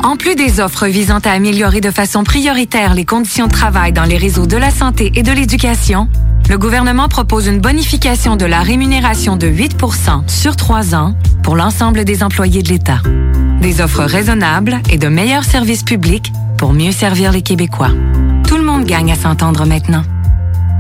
En 0.04 0.16
plus 0.16 0.36
des 0.36 0.60
offres 0.60 0.86
visant 0.86 1.18
à 1.24 1.30
améliorer 1.30 1.80
de 1.80 1.90
façon 1.90 2.22
prioritaire 2.22 2.94
les 2.94 3.04
conditions 3.04 3.46
de 3.48 3.52
travail 3.52 3.92
dans 3.92 4.04
les 4.04 4.18
réseaux 4.18 4.46
de 4.46 4.56
la 4.56 4.70
santé 4.70 5.10
et 5.16 5.22
de 5.22 5.32
l'éducation, 5.32 6.08
le 6.48 6.58
gouvernement 6.58 7.08
propose 7.08 7.46
une 7.46 7.60
bonification 7.60 8.36
de 8.36 8.44
la 8.44 8.60
rémunération 8.60 9.36
de 9.36 9.48
8% 9.48 10.28
sur 10.28 10.56
trois 10.56 10.94
ans 10.94 11.14
pour 11.42 11.56
l'ensemble 11.56 12.04
des 12.04 12.22
employés 12.22 12.62
de 12.62 12.68
l'État. 12.68 13.00
Des 13.60 13.80
offres 13.80 14.04
raisonnables 14.04 14.80
et 14.90 14.98
de 14.98 15.08
meilleurs 15.08 15.44
services 15.44 15.82
publics 15.82 16.32
pour 16.56 16.72
mieux 16.72 16.92
servir 16.92 17.32
les 17.32 17.42
Québécois. 17.42 17.90
Tout 18.46 18.56
le 18.56 18.64
monde 18.64 18.84
gagne 18.84 19.10
à 19.10 19.16
s'entendre 19.16 19.66
maintenant. 19.66 20.04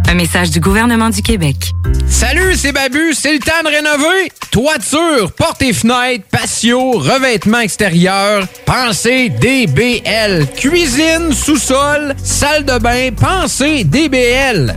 Un 0.08 0.14
message 0.14 0.50
du 0.50 0.60
gouvernement 0.60 1.10
du 1.10 1.20
Québec. 1.20 1.72
Salut, 2.08 2.54
c'est 2.54 2.70
Babu, 2.70 3.12
c'est 3.12 3.32
le 3.32 3.40
temps 3.40 3.62
de 3.64 3.68
rénover. 3.68 4.30
Toiture, 4.52 5.32
portes 5.32 5.62
et 5.62 5.72
fenêtres, 5.72 6.24
patio, 6.30 6.92
revêtement 6.92 7.58
extérieur, 7.58 8.46
pensez 8.64 9.30
DBL. 9.30 10.46
Cuisine, 10.56 11.32
sous-sol, 11.32 12.14
salle 12.22 12.64
de 12.64 12.78
bain, 12.78 13.10
pensez 13.10 13.82
DBL. 13.82 14.76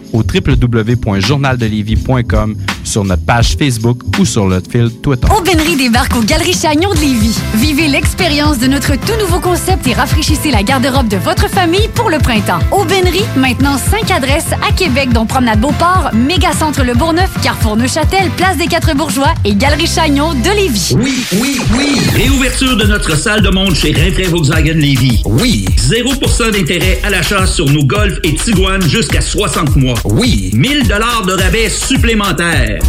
au 0.13 0.23
www.journaldelévis.com, 0.23 2.55
sur 2.83 3.03
notre 3.03 3.23
page 3.23 3.55
Facebook 3.57 4.01
ou 4.19 4.25
sur 4.25 4.45
notre 4.45 4.69
fil 4.69 4.91
Twitter. 5.01 5.27
Aubainerie 5.35 5.75
débarque 5.75 6.15
aux 6.15 6.23
Galeries 6.23 6.53
Chagnon 6.53 6.93
de 6.93 6.99
Lévis. 6.99 7.37
Vivez 7.55 7.87
l'expérience 7.87 8.59
de 8.59 8.67
notre 8.67 8.95
tout 8.95 9.17
nouveau 9.19 9.39
concept 9.39 9.87
et 9.87 9.93
rafraîchissez 9.93 10.51
la 10.51 10.63
garde-robe 10.63 11.07
de 11.07 11.17
votre 11.17 11.49
famille 11.49 11.87
pour 11.95 12.09
le 12.09 12.19
printemps. 12.19 12.59
Aubainerie, 12.71 13.25
maintenant 13.37 13.77
5 13.77 14.11
adresses 14.11 14.51
à 14.67 14.71
Québec, 14.73 15.11
dont 15.13 15.25
Promenade 15.25 15.59
Beauport, 15.59 16.09
Mégacentre 16.13 16.83
Le 16.83 16.93
Bourgneuf, 16.93 17.29
Carrefour 17.41 17.77
Neuchâtel, 17.77 18.29
Place 18.37 18.57
des 18.57 18.67
Quatre 18.67 18.95
Bourgeois 18.95 19.33
et 19.45 19.55
Galerie 19.55 19.87
Chagnon 19.87 20.33
de 20.33 20.55
Lévis. 20.55 20.93
Oui, 20.97 21.23
oui, 21.33 21.59
oui. 21.77 21.97
Réouverture 22.15 22.77
de 22.77 22.85
notre 22.85 23.17
salle 23.17 23.41
de 23.41 23.49
monde 23.49 23.75
chez 23.75 23.91
Rinfraie 23.91 24.27
Volkswagen 24.27 24.73
Lévis. 24.73 25.21
Oui. 25.25 25.65
0% 25.77 26.51
d'intérêt 26.51 26.99
à 27.03 27.09
l'achat 27.09 27.45
sur 27.45 27.69
nos 27.69 27.83
Golf 27.83 28.17
et 28.23 28.35
Tiguan 28.35 28.81
jusqu'à 28.81 29.21
60 29.21 29.75
mois. 29.75 29.95
Oui. 30.05 30.51
1000 30.53 30.87
dollars 30.87 31.23
de 31.25 31.33
rabais 31.33 31.69
supplémentaires. 31.69 32.79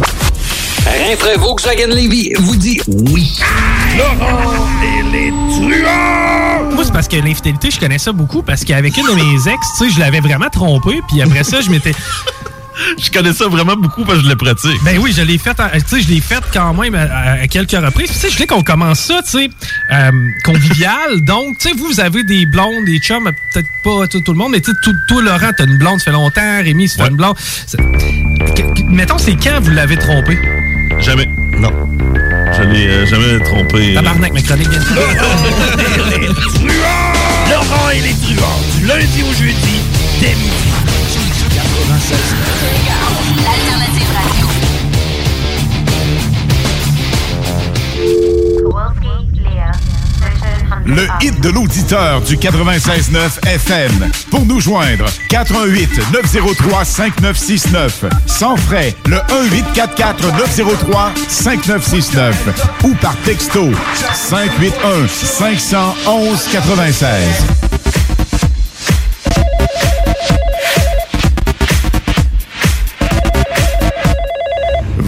Rinfraie 0.86 1.36
Volkswagen 1.36 1.88
Lévis 1.88 2.32
vous 2.40 2.56
dit 2.56 2.80
oui. 2.86 3.38
Laurent 3.96 4.52
et 4.82 5.02
les 5.12 5.30
truands! 5.30 6.74
Moi, 6.74 6.84
c'est 6.84 6.92
parce 6.92 7.08
que 7.08 7.16
l'infidélité, 7.16 7.70
je 7.70 7.78
connais 7.78 7.98
ça 7.98 8.12
beaucoup 8.12 8.42
parce 8.42 8.64
qu'avec 8.64 8.96
une 8.96 9.06
de 9.06 9.14
mes 9.14 9.52
ex, 9.52 9.66
tu 9.78 9.84
sais, 9.84 9.94
je 9.94 10.00
l'avais 10.00 10.20
vraiment 10.20 10.48
trompé, 10.50 11.00
puis 11.08 11.20
après 11.22 11.44
ça, 11.44 11.60
je 11.60 11.70
m'étais. 11.70 11.92
Je 13.02 13.10
connais 13.10 13.32
ça 13.32 13.46
vraiment 13.48 13.76
beaucoup 13.76 14.04
parce 14.04 14.18
que 14.18 14.24
je 14.24 14.28
le 14.30 14.36
pratique. 14.36 14.82
Ben 14.84 14.98
oui, 14.98 15.12
je 15.16 15.22
l'ai 15.22 15.38
fait, 15.38 15.58
en- 15.60 15.68
tu 15.70 15.80
sais, 15.86 16.00
je 16.02 16.08
l'ai 16.08 16.20
fait 16.20 16.42
quand 16.52 16.72
même 16.74 16.94
à, 16.94 17.32
à 17.42 17.46
quelques 17.46 17.70
reprises. 17.72 18.08
Puis, 18.10 18.14
Tu 18.14 18.20
sais, 18.20 18.28
je 18.30 18.34
voulais 18.34 18.46
qu'on 18.46 18.62
commence 18.62 19.00
ça, 19.00 19.20
tu 19.22 19.30
sais, 19.30 19.50
euh, 19.92 20.10
convivial. 20.44 21.20
Donc, 21.22 21.58
tu 21.58 21.68
sais, 21.68 21.74
vous, 21.76 21.86
vous 21.86 22.00
avez 22.00 22.22
des 22.24 22.46
blondes, 22.46 22.84
des 22.86 22.98
chums, 22.98 23.30
peut-être 23.52 23.68
pas 23.84 24.06
tout, 24.08 24.20
tout 24.20 24.32
le 24.32 24.38
monde, 24.38 24.52
mais 24.52 24.60
tu 24.60 24.70
sais, 24.70 24.76
tout- 24.82 24.94
toi, 25.08 25.22
Laurent, 25.22 25.50
t'as 25.56 25.64
une 25.64 25.78
blonde, 25.78 25.98
ça 25.98 26.06
fait 26.06 26.12
longtemps. 26.12 26.62
Rémi, 26.62 26.88
ça 26.88 27.04
fait 27.04 27.10
une 27.10 27.16
blonde. 27.16 27.36
C'est- 27.66 27.78
Mettons, 28.88 29.18
c'est 29.18 29.36
quand 29.36 29.60
vous 29.60 29.70
l'avez 29.70 29.96
trompé? 29.96 30.38
Jamais. 31.00 31.26
Non. 31.58 31.70
Je 32.56 32.62
l'ai 32.64 32.86
euh, 32.88 33.06
jamais 33.06 33.38
trompé. 33.44 33.94
Tabarnak, 33.94 34.32
ma 34.34 34.42
chronique 34.42 34.68
Laurent 37.50 37.90
et 37.90 38.00
les 38.00 38.12
truands, 38.14 38.60
du 38.78 38.86
lundi 38.86 39.22
au 39.22 39.32
jeudi, 39.32 39.80
dès 40.20 40.28
midi. 40.34 40.71
L'alternative 43.36 44.10
radio. 44.14 44.46
Le 50.84 51.06
hit 51.20 51.40
de 51.40 51.48
l'auditeur 51.48 52.20
du 52.22 52.36
96.9 52.36 53.46
FM. 53.46 54.10
Pour 54.30 54.44
nous 54.44 54.60
joindre, 54.60 55.06
88 55.28 56.12
903 56.12 56.84
5969. 56.84 58.04
Sans 58.26 58.56
frais, 58.56 58.94
le 59.06 59.16
1844 59.32 60.36
903 60.38 61.12
5969. 61.28 62.80
Ou 62.84 62.94
par 62.94 63.16
texto, 63.24 63.70
581 64.14 65.06
511 65.08 66.48
96. 66.52 67.71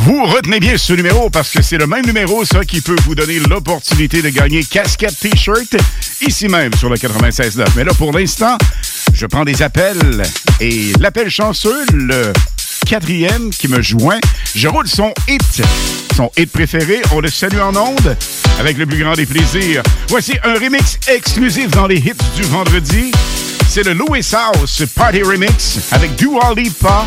Vous 0.04 0.22
retenez 0.24 0.60
bien 0.60 0.76
ce 0.76 0.92
numéro 0.92 1.30
parce 1.30 1.50
que 1.50 1.62
c'est 1.62 1.78
le 1.78 1.86
même 1.86 2.04
numéro, 2.04 2.44
ça, 2.44 2.62
qui 2.66 2.82
peut 2.82 2.96
vous 3.06 3.14
donner 3.14 3.38
l'opportunité 3.38 4.20
de 4.20 4.28
gagner 4.28 4.62
casquette 4.62 5.18
T-shirt 5.18 5.76
ici 6.20 6.46
même 6.46 6.74
sur 6.74 6.90
le 6.90 6.96
96.9. 6.96 7.64
Mais 7.74 7.84
là, 7.84 7.92
pour 7.94 8.12
l'instant, 8.12 8.58
je 9.14 9.24
prends 9.24 9.46
des 9.46 9.62
appels 9.62 10.22
et 10.60 10.92
l'appel 11.00 11.30
chanceux, 11.30 11.86
le 11.94 12.34
quatrième 12.84 13.48
qui 13.48 13.66
me 13.66 13.80
joint, 13.80 14.18
je 14.54 14.68
roule 14.68 14.86
son 14.86 15.14
hit. 15.26 15.62
Son 16.14 16.30
hit 16.36 16.52
préféré, 16.52 17.00
on 17.12 17.20
le 17.20 17.30
salue 17.30 17.60
en 17.60 17.74
ondes 17.74 18.14
avec 18.60 18.76
le 18.76 18.84
plus 18.84 19.02
grand 19.02 19.14
des 19.14 19.24
plaisirs. 19.24 19.82
Voici 20.08 20.34
un 20.44 20.52
remix 20.52 20.98
exclusif 21.08 21.70
dans 21.70 21.86
les 21.86 21.96
hits 21.96 22.12
du 22.36 22.42
vendredi. 22.42 23.10
C'est 23.70 23.84
le 23.84 23.94
Louis 23.94 24.20
House 24.34 24.82
Party 24.94 25.22
Remix 25.22 25.78
avec 25.92 26.14
Dua 26.16 26.52
Lipa, 26.54 27.06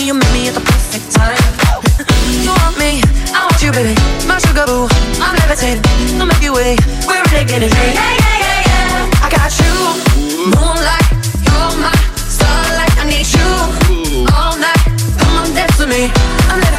company, 0.00 0.06
you 0.06 0.14
met 0.14 0.32
me 0.32 0.48
at 0.48 0.54
the 0.54 0.60
perfect 0.60 1.12
time. 1.12 1.36
you 2.44 2.50
want 2.50 2.78
me, 2.78 3.02
I 3.34 3.46
want 3.46 3.60
you, 3.62 3.72
baby. 3.72 3.94
My 4.26 4.38
sugar 4.38 4.64
boo, 4.66 4.88
I'm 5.20 5.36
levitating. 5.36 5.82
The 6.18 6.26
Milky 6.26 6.50
Way, 6.50 6.76
we're 7.06 7.22
renegading. 7.24 7.70
Yeah, 7.70 7.84
yeah, 7.84 8.16
yeah, 8.16 8.40
yeah, 8.40 8.68
yeah. 8.68 9.24
I 9.24 9.28
got 9.30 9.52
you, 9.60 9.72
moonlight, 10.54 11.06
you're 11.44 11.74
my 11.80 11.92
starlight. 12.16 12.94
I 12.98 13.04
need 13.06 13.28
you 13.28 13.48
all 14.34 14.56
night. 14.56 14.82
Come 15.18 15.36
on, 15.36 15.54
dance 15.54 15.78
with 15.78 15.88
me. 15.88 16.69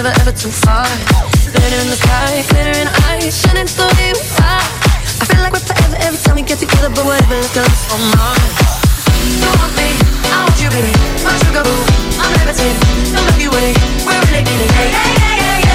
Ever, 0.00 0.12
ever 0.20 0.32
too 0.32 0.48
far. 0.48 0.88
Glitter 1.52 1.80
in 1.84 1.88
the 1.92 1.98
sky, 2.00 2.42
glitter 2.48 2.72
in 2.80 2.88
eyes, 3.04 3.36
shining 3.36 3.66
slowly 3.66 4.16
we 4.16 4.22
fly. 4.32 4.64
I 5.20 5.24
feel 5.28 5.42
like 5.44 5.52
we're 5.52 5.60
forever 5.60 5.96
every 6.00 6.18
time 6.24 6.36
we 6.36 6.42
get 6.42 6.58
together, 6.58 6.88
but 6.88 7.04
whatever, 7.04 7.36
let's 7.36 7.52
go 7.52 7.62
for 7.84 8.00
Mars. 8.16 8.56
You 9.28 9.50
want 9.60 9.72
me, 9.76 9.92
I 10.32 10.48
want 10.48 10.56
you, 10.56 10.70
baby. 10.72 10.92
My 11.20 11.36
sugar 11.44 11.64
boo, 11.68 11.84
I'm 12.16 12.32
levitating. 12.40 12.80
The 13.12 13.20
Milky 13.28 13.48
Way, 13.52 13.76
we're 14.08 14.24
renegading. 14.32 14.72
Yeah, 14.72 14.88
yeah, 14.88 15.20
yeah, 15.20 15.36
yeah, 15.36 15.58
yeah. 15.68 15.69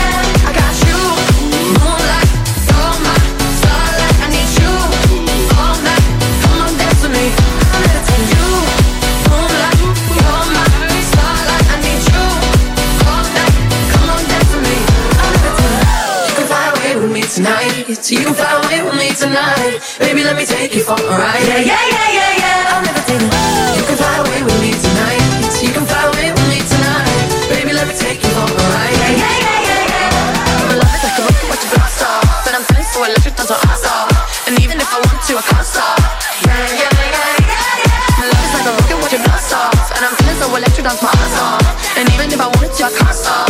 Tonight. 18.05 18.21
You 18.21 18.25
can 18.25 18.35
fly 18.37 18.53
away 18.61 18.81
with 18.85 18.97
me 19.01 19.09
tonight. 19.17 19.81
Baby, 19.97 20.23
let 20.23 20.35
me 20.37 20.45
take 20.45 20.75
you 20.75 20.83
for 20.83 20.93
a 20.93 21.17
ride. 21.17 21.41
Yeah, 21.41 21.57
yeah, 21.57 21.73
yeah, 21.89 22.09
yeah, 22.13 22.37
yeah. 22.37 22.73
I'm 22.77 22.85
levitating. 22.85 23.33
You 23.73 23.83
can 23.85 23.97
fly 23.97 24.13
away 24.21 24.41
with 24.45 24.59
me 24.61 24.71
tonight. 24.77 25.25
You 25.61 25.71
can 25.73 25.85
fly 25.85 26.05
away 26.05 26.29
with 26.29 26.47
me 26.53 26.59
tonight. 26.61 27.49
Baby, 27.49 27.73
let 27.73 27.87
me 27.89 27.95
take 27.97 28.21
you 28.21 28.29
for 28.29 28.45
a 28.45 28.53
ride. 28.53 28.93
Yeah, 28.93 29.09
yeah, 29.09 29.41
yeah, 29.41 29.61
yeah, 29.65 29.89
yeah. 29.89 30.77
Love 30.77 30.93
is 30.93 31.01
like 31.01 31.17
a 31.17 31.23
rocket 31.25 31.49
with 31.49 31.61
your 31.65 31.71
blast 31.73 32.01
off, 32.05 32.45
and 32.45 32.53
I'm 32.53 32.65
feeling 32.69 32.89
so 32.93 32.99
electric, 33.01 33.33
that's 33.35 33.49
what 33.49 33.61
I 33.65 33.73
saw. 33.73 34.05
And 34.45 34.53
even 34.61 34.77
if 34.77 34.89
I 34.93 34.97
want 35.01 35.19
to, 35.25 35.33
I 35.37 35.43
can't 35.49 35.65
stop. 35.65 35.97
Yeah, 36.45 36.53
yeah, 36.77 36.93
yeah, 36.93 37.09
yeah, 37.41 37.89
yeah. 37.89 38.21
My 38.21 38.25
love 38.29 38.45
is 38.45 38.53
like 38.53 38.67
a 38.69 38.73
rocket 38.77 38.97
with 39.01 39.13
your 39.17 39.23
blast 39.25 39.49
off, 39.49 39.89
and 39.97 40.01
I'm 40.05 40.13
feeling 40.21 40.37
so 40.37 40.45
electric, 40.53 40.85
that's 40.85 41.01
my 41.01 41.09
ass 41.09 41.37
off. 41.41 41.97
And 41.97 42.05
even 42.13 42.29
if 42.29 42.37
I 42.37 42.47
wanted 42.53 42.69
to, 42.69 42.81
I 42.85 42.91
can't 42.93 43.17
stop. 43.17 43.49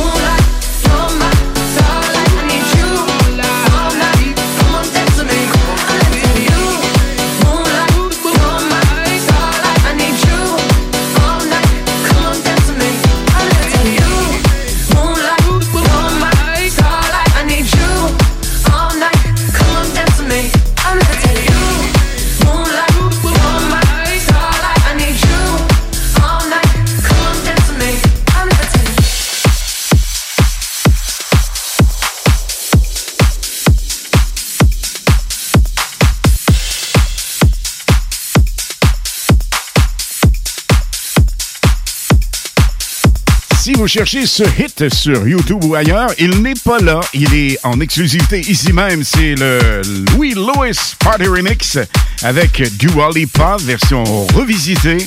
Vous 43.81 43.87
cherchez 43.87 44.27
ce 44.27 44.43
hit 44.59 44.93
sur 44.93 45.27
YouTube 45.27 45.63
ou 45.63 45.73
ailleurs, 45.73 46.09
il 46.19 46.43
n'est 46.43 46.53
pas 46.53 46.77
là. 46.77 46.99
Il 47.15 47.33
est 47.33 47.57
en 47.63 47.79
exclusivité 47.79 48.39
ici 48.41 48.71
même. 48.73 49.03
C'est 49.03 49.33
le 49.33 49.81
Louis 50.11 50.35
Lewis 50.35 50.93
Party 50.99 51.25
Remix 51.25 51.79
avec 52.21 52.61
Dua 52.77 53.09
Lipa, 53.09 53.57
version 53.59 54.03
revisitée. 54.35 54.97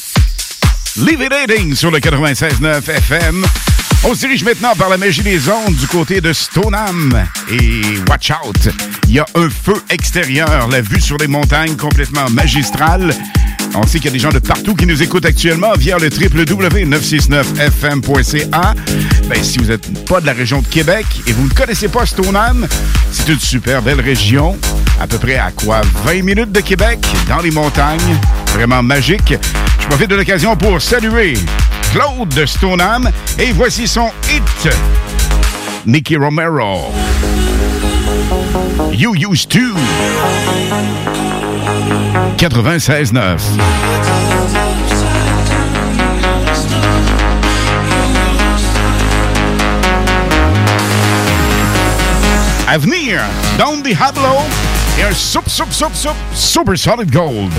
Levitating 0.96 1.76
sur 1.76 1.92
le 1.92 1.98
96.9 1.98 2.90
FM. 2.90 3.44
On 4.02 4.12
se 4.12 4.20
dirige 4.20 4.42
maintenant 4.42 4.74
par 4.76 4.88
la 4.88 4.96
magie 4.96 5.22
des 5.22 5.48
ondes 5.48 5.76
du 5.76 5.86
côté 5.86 6.20
de 6.20 6.32
Stoneham. 6.32 7.28
Et 7.52 7.80
watch 8.10 8.32
out, 8.32 8.70
il 9.06 9.14
y 9.14 9.18
a 9.20 9.26
un 9.36 9.48
feu 9.50 9.80
extérieur, 9.88 10.66
la 10.68 10.80
vue 10.80 11.00
sur 11.00 11.16
les 11.18 11.28
montagnes 11.28 11.76
complètement 11.76 12.28
magistrale. 12.30 13.14
On 13.76 13.84
sait 13.86 13.98
qu'il 13.98 14.06
y 14.06 14.08
a 14.08 14.12
des 14.12 14.18
gens 14.20 14.30
de 14.30 14.38
partout 14.38 14.76
qui 14.76 14.86
nous 14.86 15.02
écoutent 15.02 15.26
actuellement 15.26 15.72
via 15.76 15.98
le 15.98 16.08
www.969fm.ca. 16.08 18.74
Ben, 19.28 19.42
si 19.42 19.58
vous 19.58 19.64
n'êtes 19.66 20.04
pas 20.04 20.20
de 20.20 20.26
la 20.26 20.32
région 20.32 20.62
de 20.62 20.68
Québec 20.68 21.04
et 21.26 21.32
vous 21.32 21.48
ne 21.48 21.52
connaissez 21.52 21.88
pas 21.88 22.06
Stoneham, 22.06 22.68
c'est 23.10 23.32
une 23.32 23.40
super 23.40 23.82
belle 23.82 24.00
région, 24.00 24.56
à 25.00 25.08
peu 25.08 25.18
près 25.18 25.36
à 25.36 25.50
quoi 25.50 25.80
20 26.04 26.22
minutes 26.22 26.52
de 26.52 26.60
Québec, 26.60 27.04
dans 27.28 27.40
les 27.40 27.50
montagnes, 27.50 28.16
vraiment 28.52 28.80
magique. 28.82 29.34
Je 29.80 29.86
profite 29.86 30.08
de 30.08 30.16
l'occasion 30.16 30.56
pour 30.56 30.80
saluer 30.80 31.34
Claude 31.92 32.28
de 32.28 32.46
Stoneham 32.46 33.10
et 33.38 33.50
voici 33.52 33.86
son 33.88 34.10
hit. 34.30 34.68
Nicky 35.84 36.16
Romero. 36.16 36.92
You 38.92 39.14
used 39.14 39.50
to. 39.50 39.74
96.9. 42.36 43.40
Avenir, 52.66 53.20
Down 53.56 53.82
the 53.82 53.94
Hablo 53.94 54.42
et 54.98 55.02
un 55.04 55.12
soup, 55.12 55.48
soup, 55.48 55.72
soup, 55.72 55.94
soup, 55.94 56.14
Super 56.34 56.76
Solid 56.76 57.10
Gold. 57.10 57.52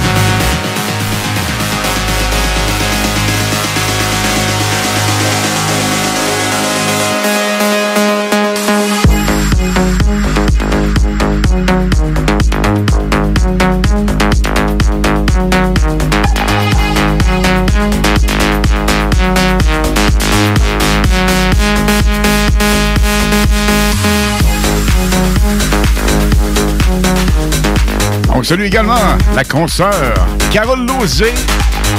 Salue 28.45 28.65
également 28.65 29.17
la 29.33 29.43
consoeur 29.43 30.13
Carole 30.51 30.85
Lozé, 30.85 31.33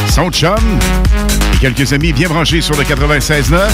son 0.09 0.31
chum 0.31 0.55
et 1.53 1.57
quelques 1.57 1.93
amis 1.93 2.13
bien 2.13 2.29
branchés 2.29 2.61
sur 2.61 2.77
le 2.77 2.85
96.9 2.85 3.69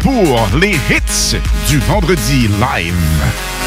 pour 0.00 0.48
les 0.56 0.78
hits 0.88 1.36
du 1.68 1.78
vendredi 1.80 2.48
live. 2.48 3.57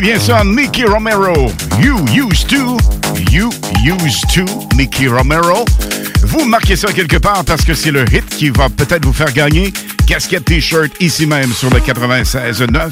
Bien 0.00 0.20
ça, 0.20 0.42
Nicky 0.44 0.84
Romero. 0.84 1.50
You 1.80 1.96
used 2.12 2.50
to, 2.50 2.76
you 3.30 3.50
used 3.82 4.28
to, 4.34 4.44
Nicky 4.76 5.08
Romero. 5.08 5.64
Vous 6.22 6.44
marquez 6.44 6.76
ça 6.76 6.92
quelque 6.92 7.16
part 7.16 7.44
parce 7.44 7.64
que 7.64 7.72
c'est 7.72 7.90
le 7.90 8.04
hit 8.12 8.26
qui 8.26 8.50
va 8.50 8.68
peut-être 8.68 9.06
vous 9.06 9.14
faire 9.14 9.32
gagner 9.32 9.72
casquette 10.06 10.44
t-shirt 10.44 10.92
ici 11.00 11.26
même 11.26 11.52
sur 11.52 11.68
le 11.70 11.80
96.9. 11.80 12.90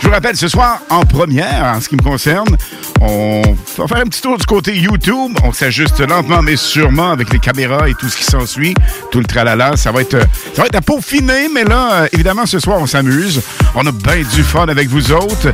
Je 0.00 0.06
vous 0.06 0.12
rappelle, 0.12 0.36
ce 0.36 0.46
soir, 0.46 0.80
en 0.90 1.04
première, 1.04 1.64
en 1.76 1.80
ce 1.80 1.88
qui 1.88 1.96
me 1.96 2.02
concerne, 2.02 2.56
on 3.00 3.42
va 3.78 3.86
faire 3.88 3.98
un 3.98 4.04
petit 4.04 4.22
tour 4.22 4.38
du 4.38 4.46
côté 4.46 4.76
YouTube. 4.76 5.36
On 5.42 5.52
s'ajuste 5.52 6.00
lentement 6.00 6.42
mais 6.42 6.56
sûrement 6.56 7.10
avec 7.10 7.32
les 7.32 7.38
caméras 7.40 7.88
et 7.88 7.94
tout 7.94 8.08
ce 8.08 8.16
qui 8.16 8.24
s'ensuit. 8.24 8.74
Tout 9.10 9.18
le 9.18 9.24
tralala. 9.24 9.76
Ça 9.76 9.90
va 9.90 10.02
être, 10.02 10.20
ça 10.54 10.62
va 10.62 10.66
être 10.66 10.76
à 10.76 10.80
peaufiner, 10.80 11.48
mais 11.52 11.64
là, 11.64 11.92
euh, 11.92 12.08
évidemment, 12.12 12.46
ce 12.46 12.58
soir, 12.58 12.78
on 12.80 12.86
s'amuse. 12.86 13.42
On 13.74 13.86
a 13.86 13.92
bien 13.92 14.22
du 14.34 14.42
fun 14.42 14.66
avec 14.68 14.88
vous 14.88 15.12
autres. 15.12 15.50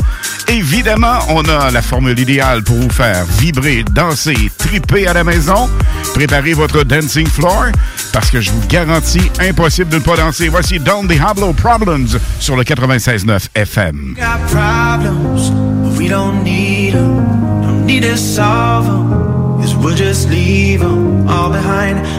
Évidemment, 0.52 1.18
on 1.30 1.42
a 1.48 1.70
la 1.70 1.80
formule 1.80 2.18
idéale 2.18 2.62
pour 2.62 2.76
vous 2.76 2.90
faire 2.90 3.24
vibrer, 3.38 3.84
danser, 3.90 4.36
triper 4.58 5.06
à 5.06 5.14
la 5.14 5.24
maison. 5.24 5.66
Préparez 6.14 6.52
votre 6.52 6.84
dancing 6.84 7.26
floor 7.26 7.68
parce 8.12 8.30
que 8.30 8.38
je 8.42 8.50
vous 8.50 8.60
garantis, 8.68 9.30
impossible 9.40 9.88
de 9.88 9.96
ne 9.96 10.02
pas 10.02 10.14
danser. 10.14 10.48
Voici 10.48 10.78
Down 10.78 11.08
the 11.08 11.18
Hablo 11.18 11.54
Problems 11.54 12.18
sur 12.38 12.56
le 12.56 12.64
96.9 12.64 13.48
FM. 13.54 14.14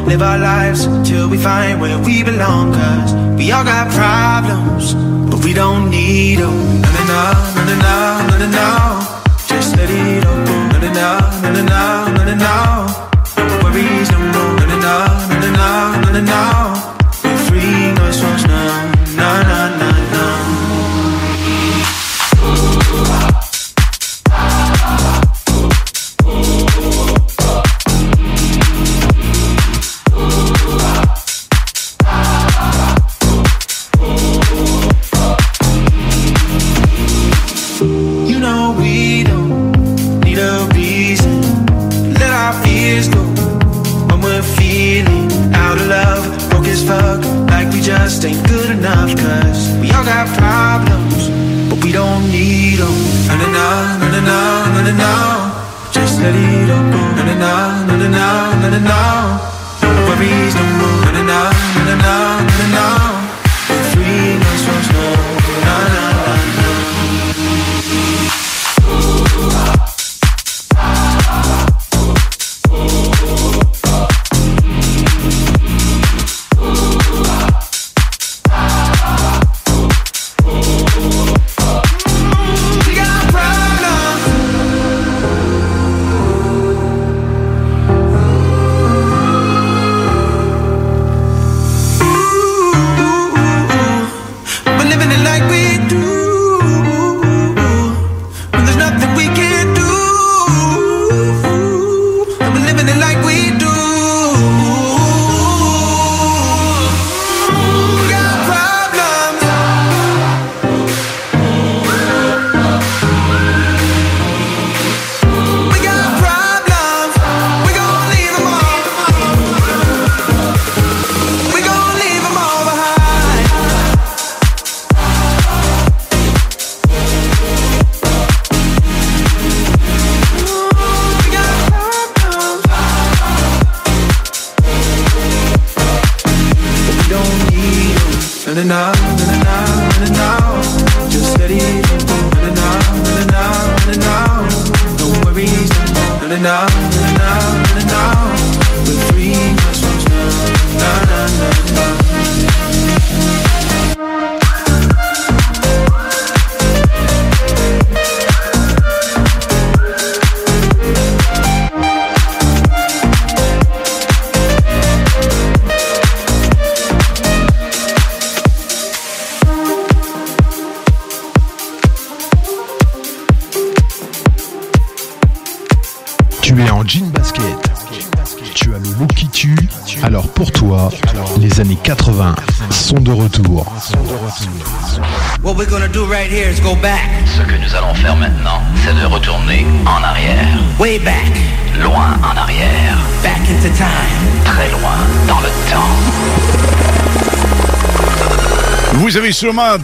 Live 0.07 0.21
our 0.21 0.38
lives 0.38 0.88
till 1.03 1.29
we 1.29 1.38
find 1.38 1.79
where 1.79 1.97
we 1.99 2.23
belong, 2.23 2.73
we 5.44 5.54
don't 5.54 5.89
need 5.89 6.39
them. 6.39 6.82
Na 6.82 7.02
na 7.12 7.22
na 7.56 7.64
na 7.66 7.76
na 7.84 8.28
na 8.28 8.38
na 8.38 8.48
na. 8.58 8.68
Just 9.48 9.76
let 9.78 9.89
it 9.89 10.26
all 10.26 10.46
go. 10.46 10.56
Na 10.72 10.78
na 10.80 10.89
na 10.91 11.52
na 11.52 11.62
na 11.62 11.82
na 12.16 12.24
na 12.30 12.36
na. 12.36 12.54
No 13.38 13.56
worries, 13.64 14.10
no 14.12 14.20
more. 14.20 14.56
Na 14.60 14.66
na 14.66 14.96
na 15.30 15.50
na 15.56 15.72
na 16.02 16.12
na 16.12 16.22
na. 16.22 16.62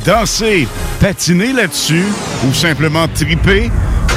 danser, 0.05 0.67
patiner 0.99 1.53
là-dessus 1.53 2.05
ou 2.47 2.53
simplement 2.53 3.07
triper, 3.07 3.72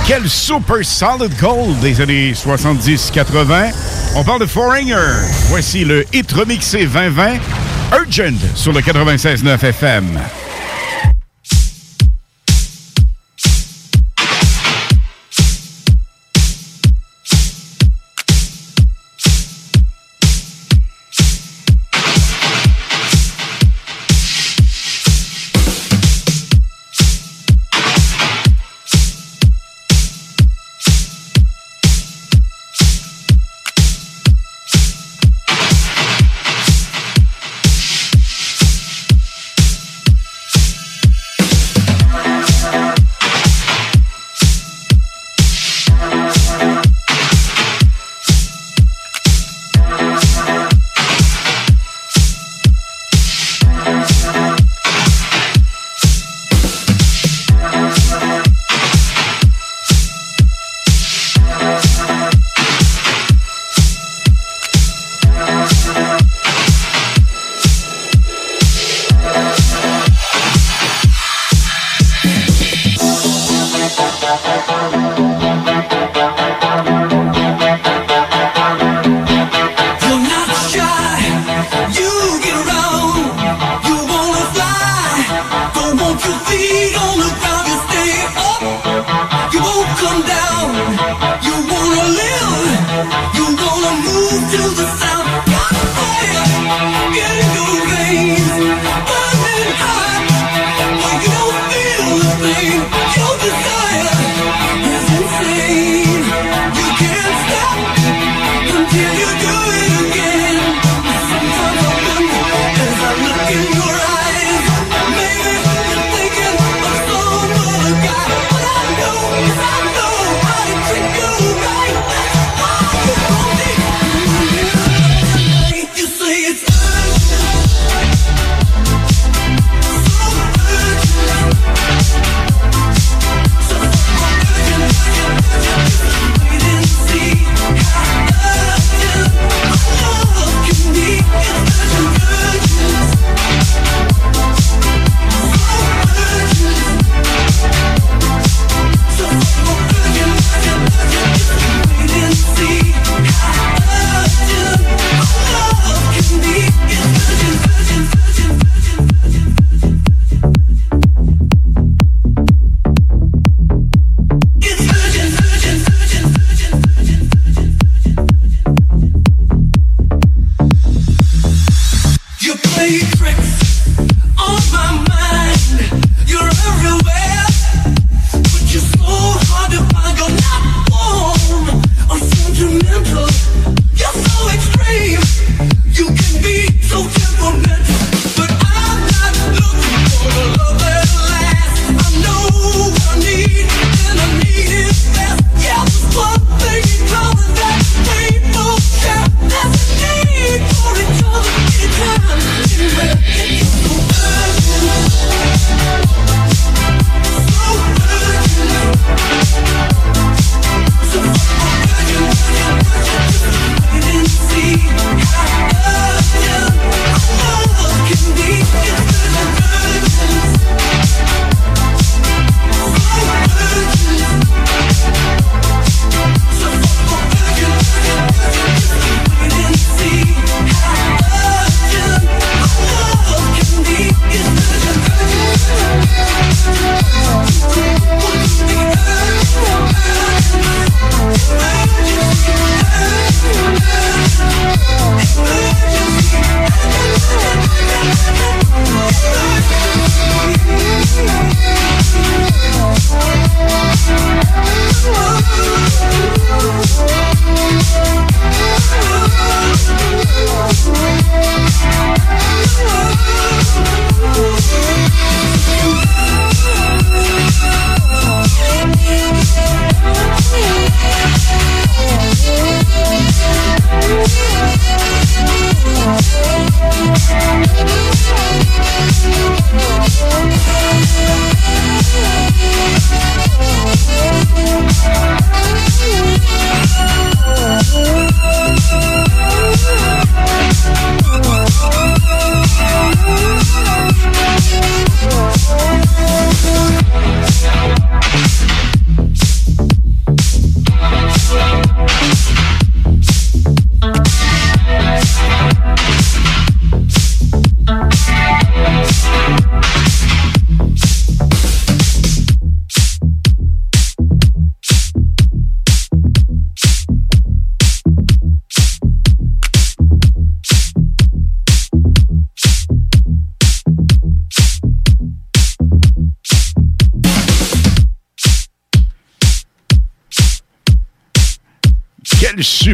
quel 0.07 0.28
super 0.28 0.84
solid 0.84 1.32
gold 1.38 1.78
des 1.80 2.00
années 2.00 2.32
70-80. 2.32 3.72
On 4.16 4.24
parle 4.24 4.40
de 4.40 4.46
Foreigner. 4.46 4.94
Voici 5.48 5.84
le 5.84 6.05
hit 6.12 6.30
remixé 6.32 6.86
2020, 6.86 7.34
Urgent 7.92 8.38
sur 8.55 8.72
le 8.72 8.80
96.9 8.80 9.64
FM. 9.64 10.18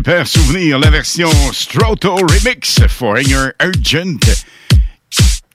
Super 0.08 0.26
souvenir, 0.26 0.78
la 0.78 0.88
version 0.88 1.30
Stroto 1.52 2.14
Remix 2.14 2.80
Foreigner 2.88 3.50
Urgent. 3.62 4.16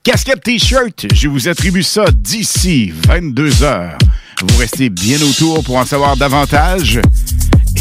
Casquette 0.04 0.44
T-shirt, 0.44 1.06
je 1.12 1.26
vous 1.26 1.48
attribue 1.48 1.82
ça 1.82 2.04
d'ici 2.12 2.92
22 3.08 3.64
heures. 3.64 3.98
Vous 4.46 4.56
restez 4.56 4.90
bien 4.90 5.20
autour 5.22 5.64
pour 5.64 5.76
en 5.76 5.84
savoir 5.84 6.16
davantage. 6.16 7.00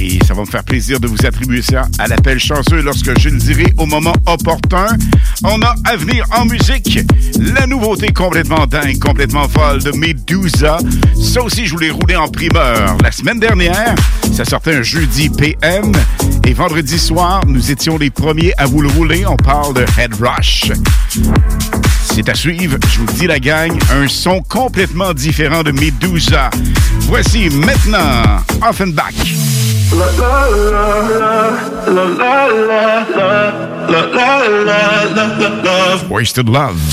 Et 0.01 0.17
ça 0.25 0.33
va 0.33 0.41
me 0.41 0.47
faire 0.47 0.63
plaisir 0.63 0.99
de 0.99 1.05
vous 1.05 1.23
attribuer 1.27 1.61
ça 1.61 1.83
à 1.99 2.07
l'appel 2.07 2.39
chanceux 2.39 2.81
lorsque 2.81 3.19
je 3.19 3.29
le 3.29 3.37
dirai 3.37 3.67
au 3.77 3.85
moment 3.85 4.15
opportun. 4.25 4.87
On 5.43 5.61
a 5.61 5.75
à 5.85 5.95
venir 5.95 6.25
en 6.35 6.45
musique 6.45 7.01
la 7.37 7.67
nouveauté 7.67 8.11
complètement 8.11 8.65
dingue, 8.65 8.97
complètement 8.97 9.47
folle 9.47 9.83
de 9.83 9.91
Medusa. 9.91 10.77
Ça 11.21 11.43
aussi, 11.43 11.67
je 11.67 11.73
voulais 11.73 11.91
rouler 11.91 12.15
en 12.15 12.29
primeur. 12.29 12.97
La 13.03 13.11
semaine 13.11 13.39
dernière, 13.39 13.93
ça 14.35 14.43
sortait 14.43 14.75
un 14.75 14.81
jeudi 14.81 15.29
PM. 15.29 15.91
Et 16.45 16.53
vendredi 16.53 16.99
soir, 16.99 17.41
nous 17.47 17.71
étions 17.71 17.97
les 17.97 18.09
premiers 18.09 18.53
à 18.57 18.65
vous 18.65 18.81
le 18.81 18.89
rouler. 18.89 19.25
On 19.25 19.37
parle 19.37 19.73
de 19.73 19.85
Head 19.97 20.13
Rush. 20.21 20.71
C'est 22.03 22.27
à 22.29 22.35
suivre, 22.35 22.77
je 22.91 22.99
vous 22.99 23.05
dis 23.13 23.27
la 23.27 23.39
gang, 23.39 23.71
un 23.91 24.07
son 24.07 24.41
complètement 24.41 25.13
différent 25.13 25.63
de 25.63 25.71
Medusa. 25.71 26.49
Voici 27.01 27.49
maintenant 27.49 28.41
Offenbach. 28.61 29.13
La 29.91 30.05
la 31.87 32.13
la 35.53 35.97
Wasted 36.09 36.49
Love. 36.49 36.92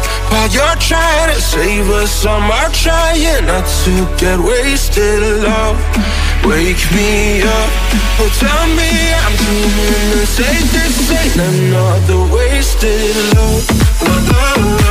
While 0.31 0.49
you're 0.49 0.79
trying 0.79 1.35
to 1.35 1.41
save 1.41 1.89
us, 1.89 2.25
I'm 2.25 2.47
trying 2.71 3.45
not 3.45 3.67
to 3.83 3.93
get 4.17 4.39
wasted. 4.39 5.19
Love, 5.43 5.77
wake 6.47 6.87
me 6.95 7.43
up. 7.43 7.71
Oh, 8.17 8.31
tell 8.39 8.65
me 8.79 8.91
I'm 9.23 9.35
dreaming 9.35 10.25
same. 10.25 10.67
This 10.71 11.11
ain't 11.11 11.35
another 11.35 12.33
wasted 12.33 13.15
love. 13.35 13.67
La 14.31 14.55
la 14.85 14.90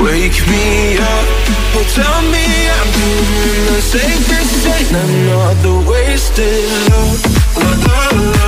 wake 0.00 0.40
me 0.48 0.96
up. 0.98 1.26
Oh, 1.74 1.84
tell 1.94 2.22
me 2.34 2.44
I'm 2.76 2.88
doing 2.98 3.64
the 3.70 3.80
same. 3.80 4.20
This 4.30 4.66
ain't 4.66 4.92
another 4.92 5.88
wasted 5.88 6.64
love. 6.90 7.20
La 7.56 7.70
la 7.86 8.32
la 8.32 8.47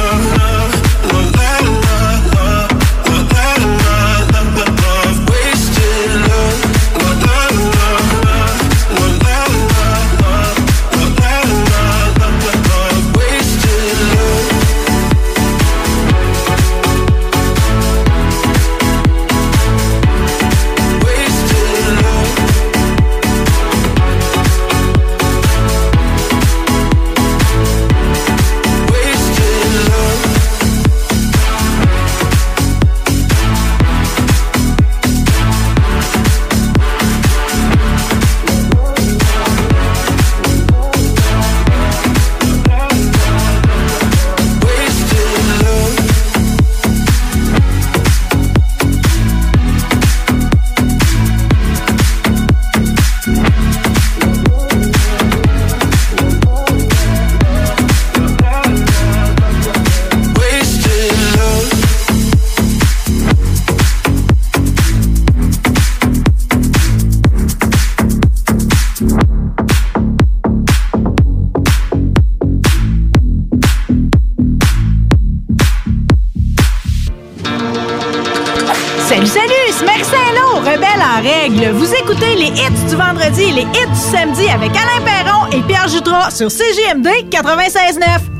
sur 86.41 86.51
CGMD 86.51 87.07
96.9. 87.29 88.31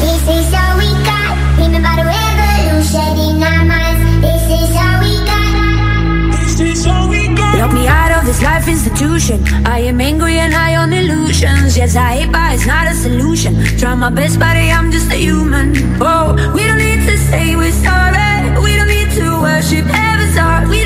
This 0.00 0.22
is 0.28 0.54
all 0.54 0.78
we 0.78 0.88
got. 1.04 1.36
Dreaming 1.56 1.80
about 1.80 1.98
a 1.98 2.04
revolution 2.08 3.18
in 3.20 3.42
our 3.42 3.64
minds. 3.68 4.00
This 4.24 4.44
is 4.48 4.72
all 4.80 4.96
we 5.04 5.12
got. 5.28 6.32
This 6.32 6.60
is 6.60 6.86
all 6.86 7.10
we 7.10 7.28
got. 7.34 7.58
Lock 7.58 7.72
me 7.74 7.86
out 7.86 8.12
of 8.16 8.24
this 8.24 8.40
life 8.40 8.66
institution. 8.66 9.44
I 9.66 9.80
am 9.80 10.00
angry 10.00 10.38
and 10.38 10.54
high 10.54 10.76
on 10.76 10.94
illusions. 10.94 11.76
Yes, 11.76 11.94
I 11.94 12.20
hate, 12.20 12.32
but 12.32 12.54
it's 12.54 12.64
not 12.64 12.86
a 12.86 12.94
solution. 12.94 13.62
Try 13.76 13.94
my 13.94 14.08
best, 14.08 14.38
but 14.38 14.56
I'm 14.56 14.90
just 14.90 15.12
a 15.12 15.16
human. 15.16 15.76
Oh, 16.00 16.32
we 16.54 16.64
don't 16.66 16.78
need 16.78 17.04
to 17.04 17.18
say 17.28 17.56
we're 17.56 17.72
sorry. 17.72 18.56
We 18.64 18.74
don't 18.74 18.88
need 18.88 19.10
to 19.20 19.42
worship 19.42 19.84
heaven's 19.84 20.38
heart. 20.38 20.66
We 20.66 20.79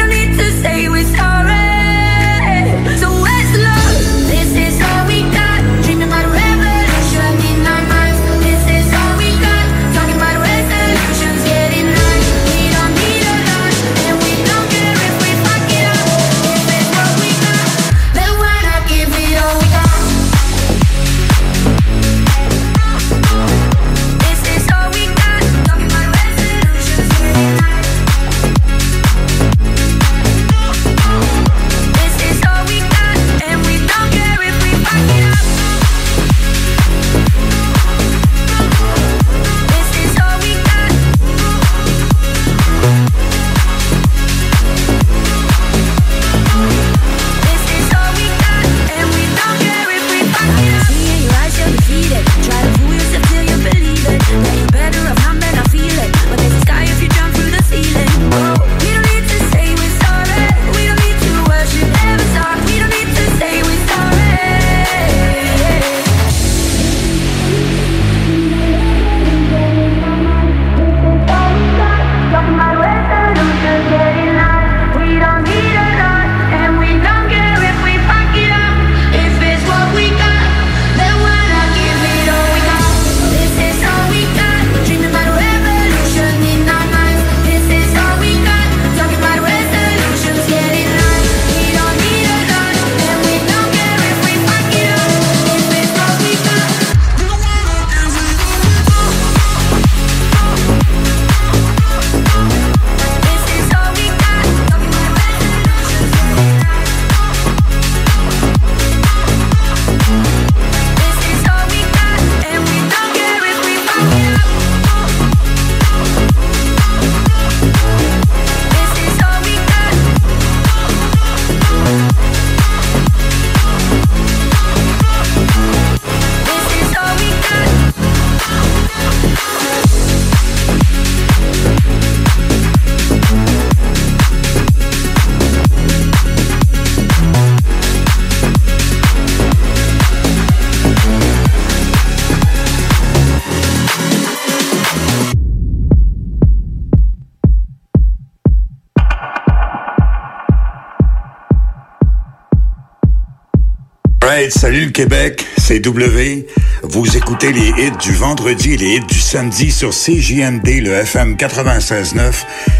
salut 154.54 154.86
le 154.86 154.90
Québec, 154.90 155.46
c'est 155.58 155.80
W. 155.80 156.46
Vous 156.82 157.16
écoutez 157.16 157.52
les 157.52 157.68
hits 157.68 157.96
du 158.00 158.12
vendredi 158.12 158.72
et 158.74 158.76
les 158.76 158.96
hits 158.96 159.06
du 159.06 159.18
samedi 159.18 159.70
sur 159.70 159.90
CJMD, 159.90 160.66
le 160.82 160.92
FM 160.92 161.34
96.9 161.34 162.32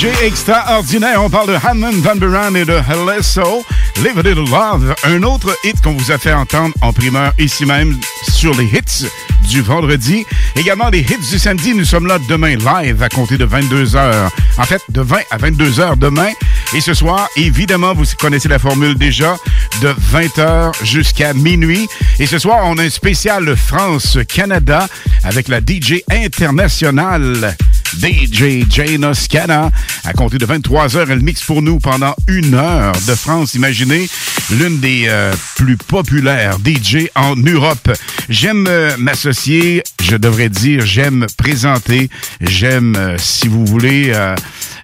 DJ 0.00 0.06
extraordinaire. 0.22 1.22
On 1.22 1.28
parle 1.28 1.48
de 1.48 1.56
Hammond 1.62 2.00
Van 2.00 2.16
Buren 2.16 2.56
et 2.56 2.64
de 2.64 2.72
Halesso. 2.72 3.62
Live 3.96 4.18
a 4.18 4.22
Little 4.22 4.48
Love. 4.50 4.94
Un 5.04 5.22
autre 5.24 5.54
hit 5.62 5.78
qu'on 5.82 5.92
vous 5.92 6.10
a 6.10 6.16
fait 6.16 6.32
entendre 6.32 6.74
en 6.80 6.90
primeur 6.90 7.34
ici 7.38 7.66
même 7.66 7.98
sur 8.30 8.54
les 8.54 8.64
hits 8.64 9.06
du 9.50 9.60
vendredi. 9.60 10.24
Également 10.56 10.88
les 10.88 11.00
hits 11.00 11.30
du 11.30 11.38
samedi. 11.38 11.74
Nous 11.74 11.84
sommes 11.84 12.06
là 12.06 12.18
demain 12.30 12.56
live 12.56 13.02
à 13.02 13.10
compter 13.10 13.36
de 13.36 13.44
22h. 13.44 14.30
En 14.56 14.64
fait, 14.64 14.80
de 14.88 15.02
20 15.02 15.18
à 15.32 15.36
22h 15.36 15.98
demain. 15.98 16.30
Et 16.74 16.80
ce 16.80 16.94
soir, 16.94 17.28
évidemment, 17.36 17.92
vous 17.92 18.04
connaissez 18.18 18.48
la 18.48 18.58
formule 18.58 18.94
déjà, 18.94 19.36
de 19.82 19.94
20h 20.14 20.82
jusqu'à 20.82 21.34
minuit. 21.34 21.88
Et 22.18 22.26
ce 22.26 22.38
soir, 22.38 22.60
on 22.64 22.78
a 22.78 22.84
un 22.84 22.90
spécial 22.90 23.54
France-Canada 23.54 24.88
avec 25.24 25.48
la 25.48 25.60
DJ 25.60 26.02
internationale 26.10 27.54
DJ 27.98 28.64
Jane 28.68 29.12
Scana. 29.14 29.70
À 30.04 30.12
compter 30.12 30.38
de 30.38 30.46
23h, 30.46 31.06
elle 31.10 31.20
mixe 31.20 31.42
pour 31.42 31.62
nous 31.62 31.78
pendant 31.78 32.14
une 32.26 32.54
heure 32.54 32.92
de 33.06 33.14
France. 33.14 33.54
Imaginez, 33.54 34.08
l'une 34.50 34.80
des 34.80 35.04
euh, 35.08 35.32
plus 35.56 35.76
populaires 35.76 36.58
DJ 36.64 37.08
en 37.14 37.36
Europe. 37.36 37.90
J'aime 38.28 38.66
euh, 38.68 38.96
m'associer, 38.98 39.82
je 40.02 40.16
devrais 40.16 40.48
dire, 40.48 40.84
j'aime 40.84 41.26
présenter, 41.36 42.10
j'aime, 42.40 42.96
euh, 42.96 43.16
si 43.18 43.48
vous 43.48 43.64
voulez, 43.64 44.12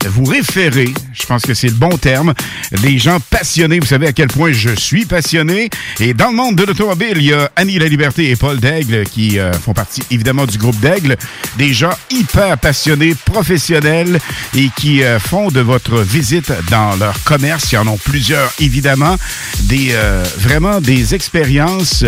vous 0.09 0.25
référer, 0.25 0.93
je 1.13 1.27
pense 1.27 1.43
que 1.43 1.55
c'est 1.55 1.69
le 1.69 1.75
bon 1.75 1.97
terme, 1.97 2.35
des 2.83 2.99
gens 2.99 3.19
passionnés. 3.31 3.81
Vous 3.81 3.87
savez 3.87 4.07
à 4.07 4.13
quel 4.13 4.29
point 4.29 4.53
je 4.53 4.71
suis 4.75 5.05
passionné. 5.05 5.71
Et 6.01 6.15
dans 6.15 6.31
le 6.31 6.37
monde 6.37 6.57
de 6.57 6.65
l'automobile, 6.65 7.15
il 7.17 7.25
y 7.25 7.33
a 7.33 7.51
Annie 7.57 7.79
La 7.79 7.87
Liberté 7.87 8.31
et 8.31 8.37
Paul 8.37 8.59
Daigle 8.59 9.05
qui 9.05 9.39
euh, 9.39 9.53
font 9.53 9.73
partie 9.73 10.03
évidemment 10.11 10.47
du 10.47 10.59
groupe 10.59 10.79
Daigle. 10.81 11.17
Des 11.59 11.73
gens 11.73 11.93
hyper 12.11 12.59
passionnés, 12.59 13.15
professionnels 13.25 14.19
et 14.57 14.69
qui 14.77 15.03
euh, 15.03 15.19
font 15.19 15.49
de 15.49 15.61
votre 15.61 16.01
visite 16.01 16.53
dans 16.71 16.97
leur 16.97 17.23
commerce, 17.25 17.73
il 17.73 17.77
y 17.77 17.79
en 17.79 17.87
ont 17.87 17.99
plusieurs 17.99 18.53
évidemment, 18.61 19.17
des 19.65 19.91
euh, 19.93 20.25
vraiment 20.39 20.81
des 20.81 21.15
expériences 21.15 22.05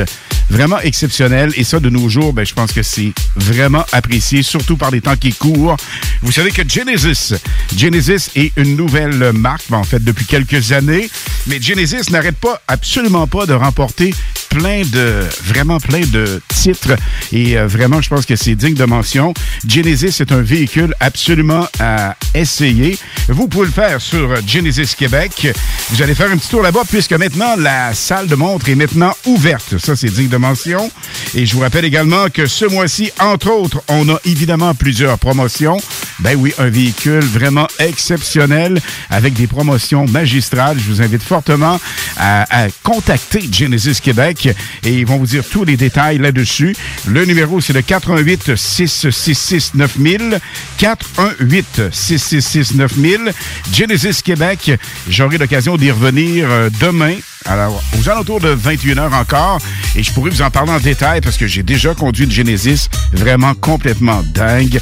vraiment 0.50 0.78
exceptionnelles. 0.80 1.52
Et 1.56 1.64
ça, 1.64 1.80
de 1.80 1.90
nos 1.90 2.08
jours, 2.08 2.32
ben, 2.32 2.44
je 2.44 2.54
pense 2.54 2.72
que 2.72 2.82
c'est 2.82 3.12
vraiment 3.36 3.84
apprécié, 3.92 4.42
surtout 4.42 4.76
par 4.76 4.90
les 4.90 5.00
temps 5.00 5.16
qui 5.16 5.32
courent. 5.32 5.76
Vous 6.22 6.32
savez 6.32 6.50
que 6.50 6.62
Genesis, 6.68 7.34
Genesis 7.76 7.87
est 7.94 8.52
une 8.56 8.76
nouvelle 8.76 9.32
marque, 9.32 9.64
ben, 9.70 9.78
en 9.78 9.84
fait, 9.84 10.02
depuis 10.02 10.26
quelques 10.26 10.72
années. 10.72 11.08
Mais 11.46 11.60
Genesis 11.60 12.10
n'arrête 12.10 12.36
pas, 12.36 12.60
absolument 12.68 13.26
pas, 13.26 13.46
de 13.46 13.54
remporter 13.54 14.14
plein 14.48 14.82
de, 14.82 15.22
vraiment 15.44 15.78
plein 15.78 16.00
de 16.00 16.40
titres 16.48 16.96
et 17.32 17.58
euh, 17.58 17.66
vraiment, 17.66 18.00
je 18.00 18.08
pense 18.08 18.26
que 18.26 18.36
c'est 18.36 18.54
digne 18.54 18.74
de 18.74 18.84
mention. 18.84 19.34
Genesis 19.66 20.20
est 20.20 20.32
un 20.32 20.40
véhicule 20.40 20.94
absolument 21.00 21.66
à 21.80 22.16
essayer. 22.34 22.98
Vous 23.28 23.48
pouvez 23.48 23.66
le 23.66 23.72
faire 23.72 24.00
sur 24.00 24.34
Genesis 24.46 24.94
Québec. 24.96 25.48
Vous 25.90 26.02
allez 26.02 26.14
faire 26.14 26.30
un 26.30 26.36
petit 26.36 26.48
tour 26.48 26.62
là-bas 26.62 26.82
puisque 26.88 27.12
maintenant 27.12 27.56
la 27.56 27.94
salle 27.94 28.26
de 28.26 28.34
montre 28.34 28.68
est 28.68 28.74
maintenant 28.74 29.14
ouverte. 29.26 29.78
Ça, 29.78 29.96
c'est 29.96 30.08
digne 30.08 30.28
de 30.28 30.36
mention. 30.36 30.90
Et 31.34 31.46
je 31.46 31.54
vous 31.54 31.60
rappelle 31.60 31.84
également 31.84 32.28
que 32.28 32.46
ce 32.46 32.64
mois-ci, 32.64 33.10
entre 33.20 33.50
autres, 33.50 33.82
on 33.88 34.08
a 34.08 34.18
évidemment 34.24 34.74
plusieurs 34.74 35.18
promotions. 35.18 35.78
Ben 36.20 36.36
oui, 36.36 36.52
un 36.58 36.68
véhicule 36.68 37.24
vraiment 37.24 37.68
exceptionnel 37.78 38.80
avec 39.10 39.34
des 39.34 39.46
promotions 39.46 40.06
magistrales. 40.06 40.78
Je 40.78 40.90
vous 40.90 41.02
invite 41.02 41.22
fortement 41.22 41.80
à, 42.16 42.64
à 42.64 42.68
contacter 42.82 43.48
Genesis 43.50 44.00
Québec 44.00 44.37
et 44.46 44.92
ils 44.92 45.06
vont 45.06 45.18
vous 45.18 45.26
dire 45.26 45.44
tous 45.48 45.64
les 45.64 45.76
détails 45.76 46.18
là-dessus. 46.18 46.74
Le 47.06 47.24
numéro, 47.24 47.60
c'est 47.60 47.72
le 47.72 47.82
418 47.82 48.56
666 48.56 49.74
9000. 49.74 50.40
418 50.78 51.90
666 51.92 52.74
9000. 52.74 53.32
Genesis 53.72 54.22
Québec. 54.22 54.72
J'aurai 55.08 55.38
l'occasion 55.38 55.76
d'y 55.76 55.90
revenir 55.90 56.50
euh, 56.50 56.70
demain 56.80 57.16
alors, 57.44 57.82
aux 57.98 58.08
alentours 58.08 58.40
de 58.40 58.54
21h 58.54 59.14
encore, 59.14 59.58
et 59.96 60.02
je 60.02 60.12
pourrais 60.12 60.30
vous 60.30 60.42
en 60.42 60.50
parler 60.50 60.72
en 60.72 60.80
détail 60.80 61.20
parce 61.20 61.36
que 61.36 61.46
j'ai 61.46 61.62
déjà 61.62 61.94
conduit 61.94 62.24
une 62.24 62.30
Genesis 62.30 62.88
vraiment 63.12 63.54
complètement 63.54 64.22
dingue. 64.34 64.80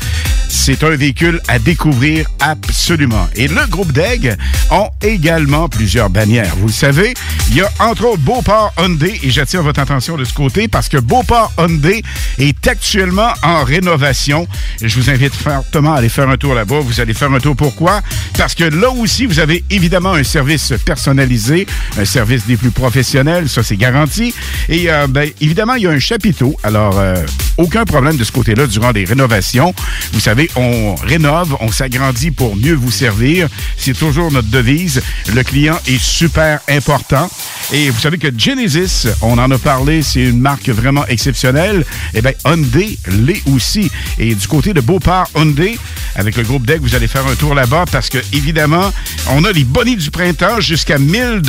C'est 0.49 0.83
un 0.85 0.91
véhicule 0.91 1.41
à 1.49 1.59
découvrir 1.59 2.27
absolument. 2.41 3.29
Et 3.35 3.49
le 3.49 3.67
groupe 3.69 3.93
DEG 3.93 4.37
ont 4.71 4.89
également 5.03 5.69
plusieurs 5.69 6.09
bannières. 6.09 6.55
Vous 6.57 6.69
le 6.69 6.73
savez, 6.73 7.15
il 7.51 7.57
y 7.57 7.61
a 7.61 7.71
entre 7.79 8.07
autres 8.07 8.23
Beauport 8.23 8.73
Hyundai, 8.79 9.21
et 9.23 9.31
j'attire 9.31 9.63
votre 9.63 9.81
attention 9.81 10.17
de 10.17 10.25
ce 10.25 10.33
côté 10.33 10.67
parce 10.67 10.89
que 10.89 10.97
Beauport 10.97 11.53
Hyundai 11.59 12.03
est 12.39 12.67
actuellement 12.67 13.33
en 13.43 13.65
rénovation. 13.65 14.49
Je 14.81 14.99
vous 14.99 15.11
invite 15.11 15.35
fortement 15.35 15.95
à 15.95 15.99
aller 15.99 16.09
faire 16.09 16.29
un 16.29 16.37
tour 16.37 16.55
là-bas. 16.55 16.81
Vous 16.81 17.01
allez 17.01 17.15
faire 17.15 17.33
un 17.33 17.41
tour 17.41 17.55
pourquoi? 17.55 18.01
Parce 18.39 18.55
que 18.55 18.65
là 18.65 18.91
aussi, 18.91 19.27
vous 19.27 19.39
avez 19.39 19.65
évidemment 19.71 20.15
un 20.15 20.25
service 20.25 20.73
personnalisé, 20.85 21.67
un 21.99 22.05
service 22.05 22.46
des 22.47 22.57
plus 22.57 22.71
professionnels, 22.71 23.49
ça 23.49 23.63
c'est 23.63 23.77
garanti. 23.77 24.35
Et 24.69 24.91
euh, 24.91 25.07
ben, 25.07 25.31
évidemment, 25.41 25.75
il 25.75 25.83
y 25.83 25.87
a 25.87 25.91
un 25.91 25.99
chapiteau, 25.99 26.57
alors 26.63 26.99
euh, 26.99 27.17
aucun 27.57 27.85
problème 27.85 28.17
de 28.17 28.25
ce 28.25 28.33
côté-là 28.33 28.67
durant 28.67 28.91
les 28.93 29.05
rénovations. 29.05 29.75
Vous 30.13 30.21
savez, 30.21 30.51
on 30.57 30.95
rénove, 30.95 31.57
on 31.61 31.71
s'agrandit 31.71 32.31
pour 32.31 32.57
mieux 32.57 32.75
vous 32.75 32.91
servir. 32.91 33.49
C'est 33.77 33.97
toujours 33.97 34.31
notre 34.31 34.49
devise. 34.49 35.03
Le 35.35 35.43
client 35.43 35.79
est 35.87 36.01
super 36.01 36.61
important. 36.69 37.31
Et 37.73 37.91
vous 37.91 38.01
savez 38.01 38.19
que 38.19 38.29
Genesis, 38.37 39.09
on 39.23 39.39
en 39.39 39.51
a 39.51 39.59
parlé, 39.59 40.03
c'est 40.03 40.23
une 40.23 40.41
marque 40.41 40.69
vraiment 40.69 41.07
exceptionnelle. 41.07 41.85
Eh 42.15 42.23
bien, 42.23 42.33
Hyundai 42.45 42.99
l'est 43.09 43.43
aussi. 43.53 43.91
Et 44.19 44.35
du 44.35 44.47
côté 44.47 44.73
de 44.73 44.81
Beauport 44.81 45.29
Hyundai, 45.35 45.79
avec 46.15 46.37
le 46.37 46.45
groupe 46.45 46.65
DEC, 46.65 46.81
vous 46.81 46.95
allez 46.95 47.09
faire 47.09 47.27
un 47.27 47.35
tour 47.35 47.55
là-bas 47.55 47.85
parce 47.91 48.09
que, 48.09 48.19
évidemment, 48.33 48.93
on 49.31 49.45
a 49.45 49.53
les 49.53 49.65
bonnets 49.65 49.97
du 49.97 50.11
printemps 50.11 50.61
jusqu'à 50.61 50.99
1000 50.99 51.43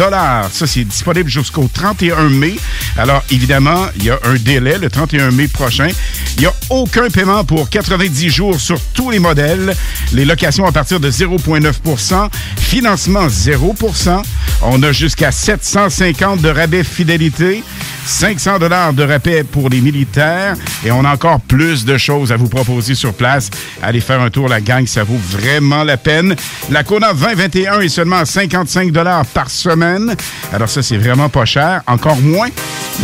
Ça, 0.52 0.68
c'est 0.68 0.87
disponible 0.88 1.30
jusqu'au 1.30 1.70
31 1.72 2.30
mai. 2.30 2.56
Alors, 2.98 3.24
évidemment, 3.30 3.88
il 3.98 4.06
y 4.06 4.10
a 4.10 4.20
un 4.24 4.36
délai, 4.36 4.78
le 4.78 4.90
31 4.90 5.32
mai 5.32 5.48
prochain. 5.48 5.90
Il 6.38 6.42
n'y 6.42 6.48
a 6.48 6.54
aucun 6.70 7.10
paiement 7.10 7.44
pour 7.44 7.70
90 7.70 8.30
jours 8.30 8.60
sur 8.60 8.80
tous 8.94 9.12
les 9.12 9.20
modèles. 9.20 9.76
Les 10.14 10.26
locations 10.26 10.66
à 10.66 10.72
partir 10.72 11.00
de 11.00 11.10
0,9%. 11.10 12.30
financement 12.58 13.28
0%. 13.28 14.22
On 14.64 14.82
a 14.82 14.92
jusqu'à 14.92 15.32
750 15.32 16.42
de 16.42 16.50
rabais 16.50 16.84
fidélité, 16.84 17.64
500 18.06 18.60
dollars 18.60 18.94
de 18.94 19.04
rabais 19.04 19.44
pour 19.44 19.70
les 19.70 19.82
militaires 19.82 20.56
et 20.84 20.92
on 20.92 21.06
a 21.06 21.14
encore 21.14 21.40
plus 21.42 21.86
de 21.86 21.98
choses 21.98 22.32
à 22.32 22.38
vous 22.38 22.48
proposer 22.48 22.96
sur 22.96 23.14
place. 23.14 23.50
Allez 23.84 24.02
faire 24.02 24.22
un 24.22 24.30
tour, 24.30 24.48
la 24.48 24.62
gang, 24.62 24.88
ça 24.88 25.04
vaut 25.04 25.20
vraiment 25.30 25.84
la 25.84 25.98
peine. 25.98 26.36
La 26.72 26.84
Kona 26.84 27.14
2021 27.14 27.82
est 27.82 27.90
seulement 27.90 28.18
à 28.18 28.26
55 28.26 28.92
dollars 28.92 29.26
par 29.28 29.50
semaine. 29.50 30.16
Alors, 30.52 30.70
ça 30.78 30.84
c'est 30.84 30.98
vraiment 30.98 31.28
pas 31.28 31.46
cher. 31.46 31.82
Encore 31.88 32.18
moins, 32.18 32.50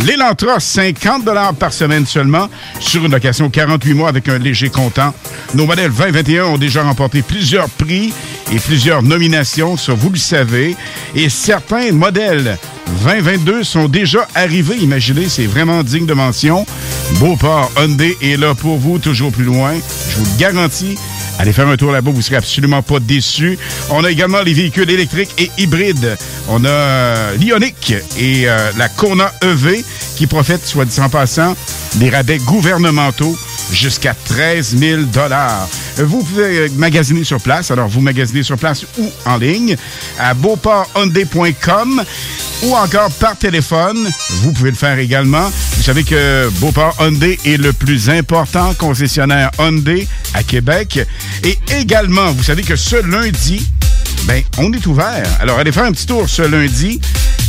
l'Elantra, 0.06 0.60
50 0.60 1.24
par 1.58 1.74
semaine 1.74 2.06
seulement, 2.06 2.48
sur 2.80 3.04
une 3.04 3.12
location 3.12 3.50
48 3.50 3.94
mois 3.96 4.10
avec 4.10 4.30
un 4.30 4.38
léger 4.38 4.70
comptant. 4.70 5.12
Nos 5.56 5.66
modèles 5.66 5.92
2021 5.92 6.46
ont 6.46 6.58
déjà 6.60 6.84
remporté 6.84 7.24
plusieurs 7.24 7.70
prix 7.70 8.14
et 8.52 8.60
plusieurs 8.60 9.02
nominations, 9.02 9.76
ça 9.76 9.94
vous 9.94 10.12
le 10.12 10.18
savez. 10.18 10.76
Et 11.16 11.30
certains 11.30 11.92
modèles 11.92 12.60
2022 13.06 13.64
sont 13.64 13.88
déjà 13.88 14.28
arrivés, 14.36 14.78
imaginez, 14.78 15.28
c'est 15.28 15.48
vraiment 15.48 15.82
digne 15.82 16.06
de 16.06 16.14
mention. 16.14 16.68
Beauport 17.20 17.72
Hyundai 17.78 18.16
est 18.22 18.38
là 18.38 18.54
pour 18.54 18.78
vous, 18.78 19.00
toujours 19.00 19.32
plus 19.32 19.46
loin. 19.46 19.74
Je 20.10 20.18
vous 20.18 20.26
le 20.26 20.40
garantis. 20.40 20.96
Allez 21.40 21.52
faire 21.52 21.68
un 21.68 21.78
tour 21.78 21.92
là-bas, 21.92 22.12
vous 22.12 22.18
ne 22.18 22.24
serez 22.24 22.36
absolument 22.36 22.84
pas 22.84 23.00
déçus. 23.00 23.58
On 23.90 24.04
a 24.04 24.12
également 24.12 24.42
les 24.42 24.54
véhicules 24.54 24.90
électriques 24.90 25.34
et 25.38 25.50
hybrides. 25.58 26.16
On 26.48 26.64
a 26.64 26.70
euh, 26.70 27.38
Lyonnais 27.38 27.63
et 28.18 28.44
euh, 28.50 28.72
la 28.78 28.90
Kona 28.90 29.32
EV 29.42 29.86
qui 30.18 30.28
profite 30.28 30.66
soit 30.66 30.84
dit 30.84 31.00
en 31.00 31.08
passant, 31.08 31.56
des 31.96 32.10
rabais 32.10 32.40
gouvernementaux 32.40 33.38
jusqu'à 33.72 34.14
13 34.14 34.78
000 34.78 35.02
Vous 35.98 36.24
pouvez 36.24 36.58
euh, 36.58 36.68
magasiner 36.76 37.24
sur 37.24 37.40
place. 37.40 37.72
Alors, 37.72 37.88
vous 37.88 38.02
magasinez 38.02 38.44
sur 38.44 38.58
place 38.58 38.86
ou 38.98 39.10
en 39.26 39.38
ligne 39.38 39.78
à 40.20 40.34
beauporthyundai.com 40.34 42.04
ou 42.64 42.76
encore 42.76 43.12
par 43.12 43.38
téléphone. 43.38 44.10
Vous 44.42 44.52
pouvez 44.52 44.72
le 44.72 44.76
faire 44.76 45.00
également. 45.00 45.50
Vous 45.78 45.84
savez 45.84 46.04
que 46.04 46.50
Beauport 46.60 46.98
Hyundai 47.00 47.40
est 47.46 47.58
le 47.58 47.72
plus 47.72 48.10
important 48.10 48.74
concessionnaire 48.74 49.52
Hyundai 49.58 50.06
à 50.34 50.44
Québec. 50.44 51.00
Et 51.46 51.58
également, 51.80 52.34
vous 52.34 52.44
savez 52.44 52.64
que 52.64 52.76
ce 52.76 52.98
lundi, 53.10 53.66
ben, 54.26 54.44
on 54.58 54.74
est 54.74 54.86
ouvert. 54.86 55.24
Alors, 55.40 55.60
allez 55.60 55.72
faire 55.72 55.86
un 55.86 55.94
petit 55.94 56.08
tour 56.08 56.28
ce 56.28 56.42
lundi 56.42 57.00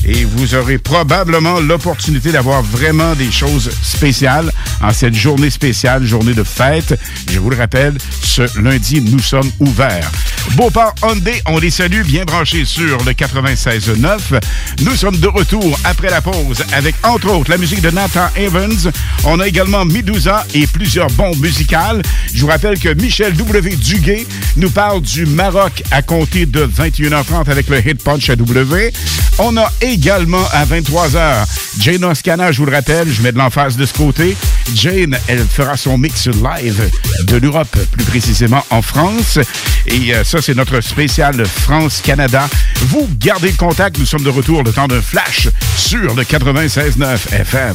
et 0.06 0.24
vous 0.24 0.54
aurez 0.54 0.78
probablement 0.78 1.60
l'opportunité 1.60 2.32
d'avoir 2.32 2.62
vraiment 2.62 3.14
des 3.14 3.30
choses 3.30 3.70
spéciales 3.82 4.52
en 4.82 4.92
cette 4.92 5.14
journée 5.14 5.50
spéciale, 5.50 6.04
journée 6.04 6.34
de 6.34 6.44
fête. 6.44 6.98
Je 7.30 7.38
vous 7.38 7.50
le 7.50 7.56
rappelle, 7.56 7.96
ce 8.22 8.42
lundi, 8.60 9.00
nous 9.00 9.20
sommes 9.20 9.50
ouverts. 9.60 10.10
Beauport 10.52 10.94
Hyundai, 11.02 11.42
on 11.46 11.58
les 11.58 11.70
salue, 11.70 12.02
bien 12.02 12.24
branchés 12.24 12.64
sur 12.64 13.02
le 13.04 13.12
96.9. 13.12 14.40
Nous 14.82 14.94
sommes 14.94 15.16
de 15.16 15.26
retour 15.26 15.78
après 15.84 16.10
la 16.10 16.20
pause 16.20 16.62
avec, 16.72 16.94
entre 17.02 17.30
autres, 17.30 17.50
la 17.50 17.56
musique 17.56 17.80
de 17.80 17.90
Nathan 17.90 18.28
Evans. 18.36 18.92
On 19.24 19.40
a 19.40 19.48
également 19.48 19.84
Midouza 19.84 20.46
et 20.54 20.66
plusieurs 20.66 21.10
bons 21.12 21.34
musicales. 21.36 22.02
Je 22.32 22.40
vous 22.42 22.48
rappelle 22.48 22.78
que 22.78 22.92
Michel 22.94 23.34
W. 23.34 23.74
Duguay 23.76 24.26
nous 24.56 24.70
parle 24.70 25.00
du 25.00 25.26
Maroc 25.26 25.82
à 25.90 26.02
compter 26.02 26.46
de 26.46 26.66
21h30 26.66 27.50
avec 27.50 27.68
le 27.68 27.78
hit 27.78 28.02
Punch 28.02 28.28
à 28.30 28.36
W. 28.36 28.92
On 29.38 29.56
a 29.56 29.72
également 29.94 30.44
à 30.52 30.64
23h. 30.66 31.46
Jane 31.78 32.04
Oscana, 32.04 32.50
je 32.50 32.58
vous 32.58 32.66
le 32.66 32.74
rappelle, 32.74 33.08
je 33.08 33.22
mets 33.22 33.30
de 33.30 33.38
l'emphase 33.38 33.76
de 33.76 33.86
ce 33.86 33.94
côté. 33.94 34.36
Jane, 34.74 35.16
elle 35.28 35.46
fera 35.46 35.76
son 35.76 35.98
mix 35.98 36.26
live 36.26 36.90
de 37.22 37.36
l'Europe, 37.36 37.76
plus 37.92 38.04
précisément 38.04 38.64
en 38.70 38.82
France. 38.82 39.38
Et 39.86 40.12
euh, 40.12 40.24
ça, 40.24 40.42
c'est 40.42 40.54
notre 40.54 40.80
spécial 40.80 41.46
France-Canada. 41.46 42.48
Vous 42.88 43.08
gardez 43.18 43.52
le 43.52 43.56
contact, 43.56 43.98
nous 43.98 44.06
sommes 44.06 44.24
de 44.24 44.30
retour 44.30 44.64
le 44.64 44.72
temps 44.72 44.88
d'un 44.88 45.00
flash 45.00 45.48
sur 45.76 46.14
le 46.14 46.24
96.9 46.24 47.32
FM. 47.32 47.74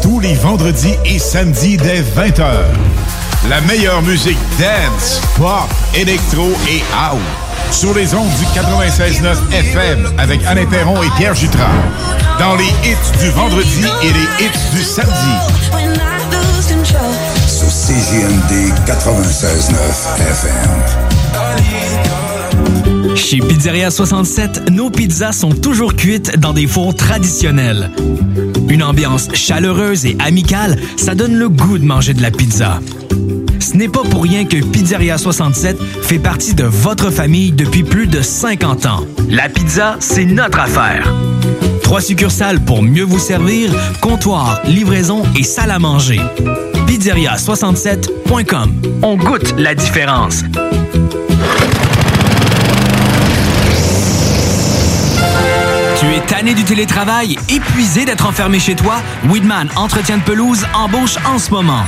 Tous 0.00 0.20
les 0.20 0.34
vendredis 0.34 0.94
et 1.04 1.18
samedis 1.18 1.76
dès 1.76 2.00
20h. 2.00 2.64
La 3.48 3.60
meilleure 3.62 4.02
musique 4.02 4.36
dance, 4.58 5.18
pop, 5.36 5.66
électro 5.94 6.50
et 6.68 6.82
out. 6.92 7.18
Sur 7.70 7.94
les 7.94 8.14
ondes 8.14 8.28
du 8.38 8.44
96.9 8.44 9.50
FM 9.52 10.12
avec 10.18 10.44
Alain 10.44 10.66
Perron 10.66 11.02
et 11.02 11.08
Pierre 11.16 11.34
Jutras. 11.34 11.70
Dans 12.38 12.54
les 12.56 12.68
hits 12.84 12.96
du 13.18 13.30
vendredi 13.30 13.86
et 14.02 14.12
les 14.12 14.28
hits 14.44 14.50
du 14.74 14.82
samedi. 14.82 15.14
Sur 17.46 17.70
CGMD 17.70 18.74
96.9 18.86 19.74
FM. 20.18 22.19
Chez 23.14 23.38
Pizzeria 23.38 23.90
67, 23.90 24.70
nos 24.70 24.90
pizzas 24.90 25.32
sont 25.32 25.50
toujours 25.50 25.94
cuites 25.94 26.38
dans 26.38 26.52
des 26.52 26.66
fours 26.66 26.94
traditionnels. 26.94 27.90
Une 28.68 28.82
ambiance 28.82 29.28
chaleureuse 29.34 30.06
et 30.06 30.16
amicale, 30.18 30.78
ça 30.96 31.14
donne 31.14 31.36
le 31.36 31.48
goût 31.48 31.78
de 31.78 31.84
manger 31.84 32.14
de 32.14 32.22
la 32.22 32.30
pizza. 32.30 32.80
Ce 33.58 33.76
n'est 33.76 33.88
pas 33.88 34.02
pour 34.02 34.22
rien 34.22 34.44
que 34.44 34.56
Pizzeria 34.64 35.18
67 35.18 35.78
fait 36.02 36.18
partie 36.18 36.54
de 36.54 36.64
votre 36.64 37.10
famille 37.10 37.52
depuis 37.52 37.84
plus 37.84 38.06
de 38.06 38.22
50 38.22 38.86
ans. 38.86 39.04
La 39.28 39.48
pizza, 39.48 39.96
c'est 40.00 40.24
notre 40.24 40.58
affaire. 40.58 41.12
Trois 41.82 42.00
succursales 42.00 42.60
pour 42.60 42.82
mieux 42.82 43.04
vous 43.04 43.18
servir, 43.18 43.70
comptoir, 44.00 44.60
livraison 44.66 45.22
et 45.36 45.42
salle 45.42 45.70
à 45.70 45.78
manger. 45.78 46.20
Pizzeria67.com. 46.86 48.72
On 49.02 49.16
goûte 49.16 49.54
la 49.58 49.74
différence. 49.74 50.42
Tu 56.00 56.06
es 56.06 56.20
tanné 56.20 56.54
du 56.54 56.64
télétravail, 56.64 57.36
épuisé 57.50 58.06
d'être 58.06 58.26
enfermé 58.26 58.58
chez 58.58 58.74
toi? 58.74 59.02
Weedman 59.28 59.68
Entretien 59.76 60.16
de 60.16 60.22
pelouse 60.22 60.64
embauche 60.72 61.18
en 61.26 61.38
ce 61.38 61.50
moment. 61.50 61.84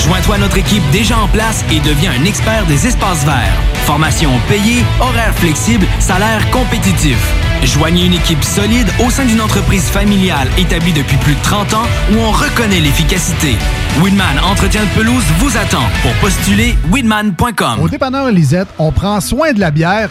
Joins-toi 0.00 0.34
à 0.34 0.38
notre 0.38 0.58
équipe 0.58 0.82
déjà 0.90 1.16
en 1.18 1.28
place 1.28 1.64
et 1.70 1.78
deviens 1.78 2.10
un 2.10 2.24
expert 2.24 2.66
des 2.66 2.88
espaces 2.88 3.24
verts. 3.24 3.54
Formation 3.86 4.32
payée, 4.48 4.82
horaire 5.00 5.32
flexible, 5.36 5.86
salaire 6.00 6.50
compétitif. 6.50 7.16
Joignez 7.62 8.06
une 8.06 8.14
équipe 8.14 8.42
solide 8.42 8.88
au 9.06 9.10
sein 9.10 9.26
d'une 9.26 9.40
entreprise 9.40 9.84
familiale 9.84 10.48
établie 10.58 10.92
depuis 10.92 11.16
plus 11.18 11.34
de 11.34 11.42
30 11.42 11.74
ans 11.74 11.86
où 12.12 12.18
on 12.18 12.32
reconnaît 12.32 12.80
l'efficacité. 12.80 13.54
Weedman 14.02 14.40
Entretien 14.42 14.82
de 14.82 15.00
pelouse 15.00 15.24
vous 15.38 15.56
attend. 15.56 15.84
Pour 16.02 16.12
postuler, 16.14 16.76
weedman.com. 16.90 17.78
Au 17.80 17.88
dépanneur 17.88 18.32
Lisette, 18.32 18.68
on 18.80 18.90
prend 18.90 19.20
soin 19.20 19.52
de 19.52 19.60
la 19.60 19.70
bière 19.70 20.10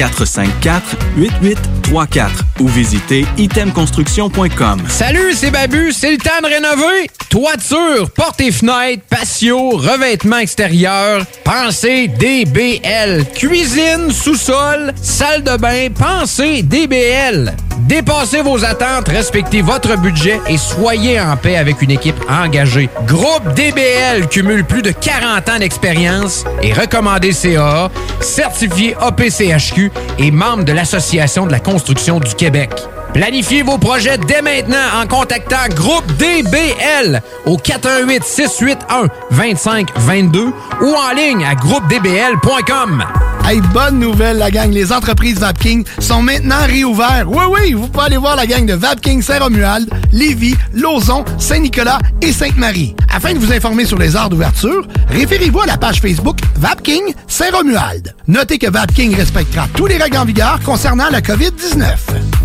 418-454-8834 0.00 2.30
ou 2.60 2.68
visitez 2.68 3.26
itemconstruction.com. 3.36 4.82
Salut, 4.88 5.34
c'est 5.34 5.50
Babu, 5.50 5.92
c'est 5.92 6.12
le 6.12 6.18
temps 6.18 6.40
de 6.42 6.46
rénover. 6.46 7.10
Toiture, 7.28 8.10
portes 8.10 8.40
et 8.40 8.50
fenêtres, 8.50 9.02
patio, 9.08 9.70
revêtement 9.70 10.38
extérieur, 10.38 11.24
pensez 11.44 12.08
DBL. 12.08 13.26
Cuisine, 13.34 14.10
sous-sol, 14.10 14.92
salle 15.00 15.44
de 15.44 15.56
bain, 15.56 15.88
pensez 15.96 16.62
DBL. 16.62 17.54
Dépassez 17.80 18.42
vos 18.42 18.64
attentes, 18.64 19.08
respectez 19.08 19.62
votre 19.62 19.96
budget 19.96 20.40
et 20.48 20.58
soyez 20.58 21.20
en 21.20 21.36
paix 21.36 21.56
avec 21.56 21.82
une 21.82 21.90
équipe 21.90 22.16
engagée. 22.28 22.88
Groupe 23.06 23.54
DBL 23.54 24.28
cumule 24.28 24.64
plus 24.64 24.82
de 24.82 24.90
40 24.90 25.48
ans 25.48 25.58
d'expérience 25.58 26.44
et 26.62 26.72
recommandé 26.72 27.32
CAA, 27.32 27.90
certifié 28.20 28.94
APCHQ 29.00 29.89
et 30.18 30.30
membre 30.30 30.64
de 30.64 30.72
l'Association 30.72 31.46
de 31.46 31.52
la 31.52 31.60
construction 31.60 32.20
du 32.20 32.34
Québec. 32.34 32.70
Planifiez 33.12 33.62
vos 33.62 33.78
projets 33.78 34.18
dès 34.18 34.42
maintenant 34.42 34.76
en 35.02 35.06
contactant 35.06 35.68
Groupe 35.74 36.06
DBL 36.16 37.20
au 37.44 37.56
418 37.56 38.22
681 38.24 39.08
2522 39.30 40.52
ou 40.82 40.94
en 40.94 41.14
ligne 41.14 41.44
à 41.44 41.54
groupedbl.com. 41.54 43.04
Hey, 43.44 43.60
bonne 43.74 43.98
nouvelle, 43.98 44.38
la 44.38 44.50
gang. 44.50 44.70
Les 44.70 44.92
entreprises 44.92 45.38
Vapking 45.40 45.84
sont 45.98 46.22
maintenant 46.22 46.64
réouvertes. 46.66 47.26
Oui, 47.26 47.44
oui, 47.50 47.72
vous 47.72 47.88
pouvez 47.88 48.06
aller 48.06 48.16
voir 48.16 48.36
la 48.36 48.46
gang 48.46 48.64
de 48.64 48.74
Vapking 48.74 49.22
Saint-Romuald, 49.22 49.90
Lévis, 50.12 50.54
Lauson, 50.72 51.24
Saint-Nicolas 51.38 51.98
et 52.22 52.32
Sainte-Marie. 52.32 52.94
Afin 53.12 53.34
de 53.34 53.38
vous 53.38 53.52
informer 53.52 53.84
sur 53.86 53.98
les 53.98 54.14
heures 54.14 54.30
d'ouverture, 54.30 54.86
référez-vous 55.08 55.62
à 55.62 55.66
la 55.66 55.76
page 55.78 56.00
Facebook 56.00 56.38
Vapking 56.56 57.12
Saint-Romuald. 57.26 58.14
Notez 58.28 58.58
que 58.58 58.70
Vapking 58.70 59.16
respectera 59.16 59.66
tous 59.74 59.86
les 59.86 59.96
règles 59.96 60.18
en 60.18 60.24
vigueur 60.24 60.60
concernant 60.64 61.08
la 61.10 61.20
COVID-19. 61.20 61.88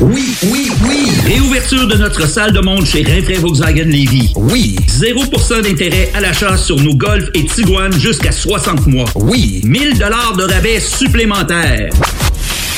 Oui, 0.00 0.34
oui, 0.44 0.70
oui! 0.88 1.10
Réouverture 1.26 1.86
de 1.86 1.96
notre 1.96 2.26
salle 2.26 2.52
de 2.52 2.60
monde 2.60 2.86
chez 2.86 3.02
Rinfraie 3.02 3.34
Volkswagen 3.34 3.84
Lévy. 3.84 4.32
Oui! 4.34 4.76
0% 4.88 5.62
d'intérêt 5.62 6.10
à 6.14 6.20
l'achat 6.20 6.56
sur 6.56 6.76
nos 6.80 6.94
Golf 6.94 7.28
et 7.34 7.44
Tiguan 7.44 7.92
jusqu'à 7.92 8.32
60 8.32 8.86
mois. 8.86 9.04
Oui! 9.14 9.60
1000 9.64 9.98
dollars 9.98 10.34
de 10.36 10.44
rabais 10.44 10.80
supplémentaires. 10.80 11.90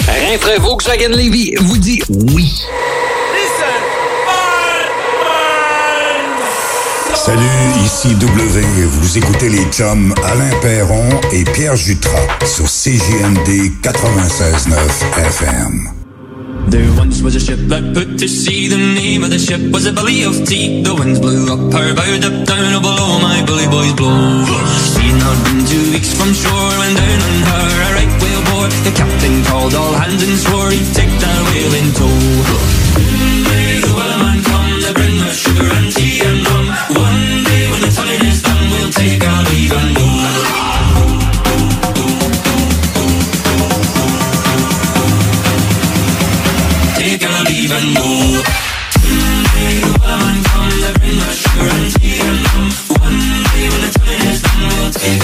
Rinfraie 0.06 0.58
Volkswagen 0.58 1.10
Lévy 1.10 1.54
vous 1.60 1.78
dit 1.78 2.02
oui. 2.08 2.52
Salut, 7.14 7.84
ici 7.84 8.16
W. 8.16 8.64
Vous 8.84 9.18
écoutez 9.18 9.48
les 9.48 9.64
chums 9.66 10.12
Alain 10.24 10.50
Perron 10.60 11.08
et 11.32 11.44
Pierre 11.44 11.76
Jutras 11.76 12.26
sur 12.44 12.64
CJMD 12.64 13.70
96.9 13.80 14.74
FM. 15.28 16.01
There 16.68 16.92
once 16.96 17.22
was 17.22 17.34
a 17.34 17.40
ship 17.40 17.58
that 17.72 17.94
put 17.94 18.18
to 18.18 18.28
sea. 18.28 18.68
The 18.68 18.76
name 18.76 19.24
of 19.24 19.30
the 19.30 19.38
ship 19.38 19.60
was 19.72 19.86
a 19.86 19.92
belly 19.92 20.22
of 20.22 20.46
tea. 20.46 20.82
The 20.82 20.94
winds 20.94 21.18
blew 21.18 21.50
up 21.50 21.72
her 21.72 21.94
bow, 21.94 22.12
up 22.22 22.36
down, 22.46 22.74
oh 22.76 22.80
below 22.80 23.18
my 23.18 23.42
bully 23.46 23.66
boys 23.66 23.94
blow. 23.94 24.44
She'd 24.94 25.16
not 25.18 25.38
been 25.44 25.66
two 25.66 25.84
weeks 25.92 26.14
from 26.14 26.30
shore 26.32 26.74
when 26.78 26.92
down 26.94 27.20
on 27.28 27.36
her 27.50 27.66
a 27.86 27.88
right 27.98 28.14
whale 28.22 28.44
bore. 28.48 28.70
The 28.86 28.94
captain 28.94 29.44
called 29.44 29.74
all 29.74 29.94
hands 29.98 30.22
and 30.22 30.36
swore 30.38 30.70
he'd 30.70 30.90
take 30.94 31.14
that 31.22 31.40
whale 31.50 31.74
in 31.80 31.88
tow. 31.98 32.18
May 33.50 33.82
the 33.82 33.92
wellerman 33.98 34.40
come 34.46 34.72
to 34.86 34.92
bring 34.94 35.16
us 35.26 35.36
sugar 35.36 35.68
and 35.68 35.88
tea 35.92 36.22
and 36.22 36.40
rum. 36.46 36.66
One 36.94 37.22
day 37.44 37.62
when 37.70 37.80
the 37.82 37.92
time 37.92 38.22
is 38.30 38.40
done, 38.42 38.64
we'll 38.70 38.92
take 38.92 39.22
our 39.22 39.42
leave 39.50 39.72
and 39.72 40.01
our 47.62 47.68
leave 47.68 47.72
and 47.72 47.96
go. 47.96 48.02
The 49.02 49.98
wellerman 50.00 50.38
come 50.44 50.70
to 50.70 50.90
bring 50.98 51.18
us 51.18 51.36
sugar 51.36 51.70
and 51.70 51.88
tea. 51.94 52.18
One 52.88 53.18
day 53.52 53.66
when 53.68 53.80
the 53.82 53.90
time 53.98 54.26
is 54.30 54.40
done, 54.42 54.62
we'll 54.68 54.90
take 54.90 55.20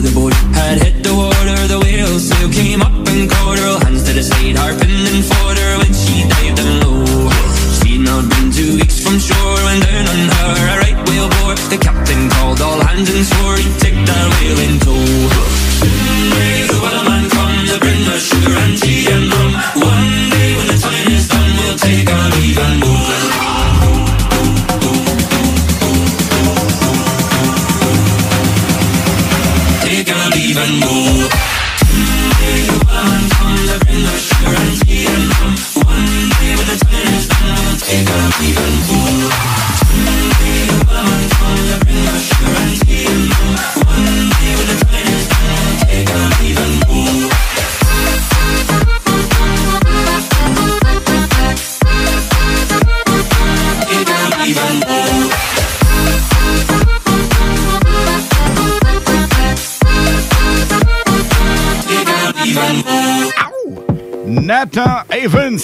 the 0.00 0.12
boat 0.14 0.32
had 0.54 0.78
hit 0.78 1.02
the 1.02 1.12
water, 1.14 1.66
the 1.66 1.78
whale 1.80 2.18
sail 2.18 2.48
came 2.50 2.82
up 2.82 3.08
and 3.08 3.28
caught 3.30 3.58
her. 3.58 3.84
Hands 3.84 4.02
to 4.04 4.12
the 4.12 4.22
side, 4.22 4.56
harping 4.56 4.90
and 4.90 5.24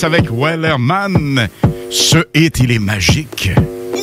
Avec 0.02 0.30
Wellerman. 0.30 1.48
Ce 1.90 2.18
hit, 2.34 2.58
il 2.58 2.72
est 2.72 2.78
magique. 2.78 3.50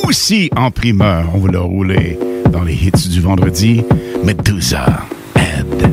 Aussi 0.04 0.48
en 0.56 0.70
primeur, 0.70 1.26
on 1.34 1.38
va 1.38 1.52
le 1.52 1.60
rouler 1.60 2.18
dans 2.50 2.62
les 2.62 2.72
hits 2.74 3.08
du 3.10 3.20
vendredi. 3.20 3.84
Medusa, 4.24 4.86
Ed, 5.36 5.92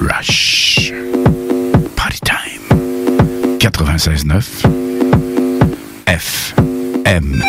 Rush. 0.00 0.92
Party 1.96 2.20
time. 2.20 3.58
96.9 3.58 4.66
FM. 6.06 7.42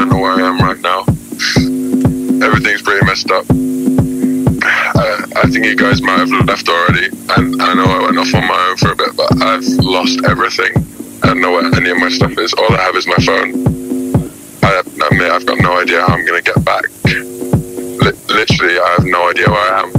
Don't 0.00 0.08
know 0.08 0.18
where 0.18 0.32
I 0.32 0.48
am 0.48 0.58
right 0.58 0.80
now. 0.80 1.00
Everything's 2.42 2.80
pretty 2.80 3.04
messed 3.04 3.30
up. 3.30 3.44
I, 3.50 5.26
I 5.36 5.42
think 5.50 5.66
you 5.66 5.76
guys 5.76 6.00
might 6.00 6.20
have 6.20 6.30
left 6.46 6.66
already. 6.70 7.08
And 7.36 7.60
I 7.60 7.74
know 7.74 7.84
I 7.84 8.00
went 8.04 8.16
off 8.16 8.34
on 8.34 8.46
my 8.46 8.68
own 8.70 8.78
for 8.78 8.92
a 8.92 8.96
bit, 8.96 9.14
but 9.14 9.42
I've 9.42 9.62
lost 9.84 10.24
everything. 10.24 10.72
I 11.22 11.26
don't 11.26 11.42
know 11.42 11.50
where 11.50 11.66
any 11.66 11.90
of 11.90 11.98
my 11.98 12.08
stuff 12.08 12.32
is. 12.38 12.54
All 12.54 12.72
I 12.72 12.80
have 12.80 12.96
is 12.96 13.06
my 13.06 13.16
phone. 13.16 13.50
I, 14.64 14.82
mean, 15.12 15.30
I've 15.30 15.44
got 15.44 15.58
no 15.58 15.78
idea 15.78 16.00
how 16.00 16.14
I'm 16.14 16.24
going 16.24 16.42
to 16.42 16.52
get 16.52 16.64
back. 16.64 16.84
Li- 17.04 18.34
literally, 18.34 18.78
I 18.78 18.96
have 18.96 19.04
no 19.04 19.28
idea 19.28 19.50
where 19.50 19.74
I 19.74 19.80
am. 19.82 19.92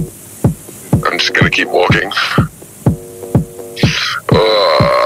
I'm 1.05 1.19
just 1.19 1.35
going 1.35 1.45
to 1.45 1.51
keep 1.51 1.67
walking. 1.67 2.11
Ugh. 4.33 5.00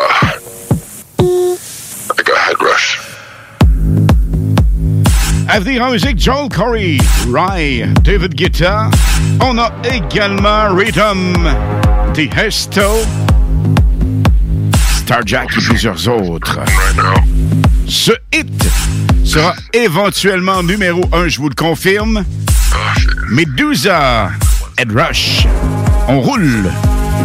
Avenir 5.56 5.84
en 5.84 5.91
musique, 5.91 6.19
Joel 6.19 6.49
Corey, 6.49 6.98
Rye, 7.34 7.86
David 8.03 8.36
Guetta. 8.36 8.90
On 9.40 9.57
a 9.57 9.72
également 9.90 10.76
Rhythm, 10.76 11.34
Hesto, 12.18 12.82
Starjack 14.98 15.48
et 15.56 15.61
plusieurs 15.61 16.10
autres. 16.10 16.60
Ce 17.88 18.11
hit 18.34 18.68
sera 19.23 19.56
éventuellement 19.72 20.61
numéro 20.61 21.06
un, 21.14 21.30
je 21.30 21.38
vous 21.38 21.48
le 21.48 21.56
confirme. 21.56 22.26
Medusa, 23.30 24.32
Ed 24.77 24.91
Rush. 24.91 25.48
On 26.10 26.19
roule 26.19 26.69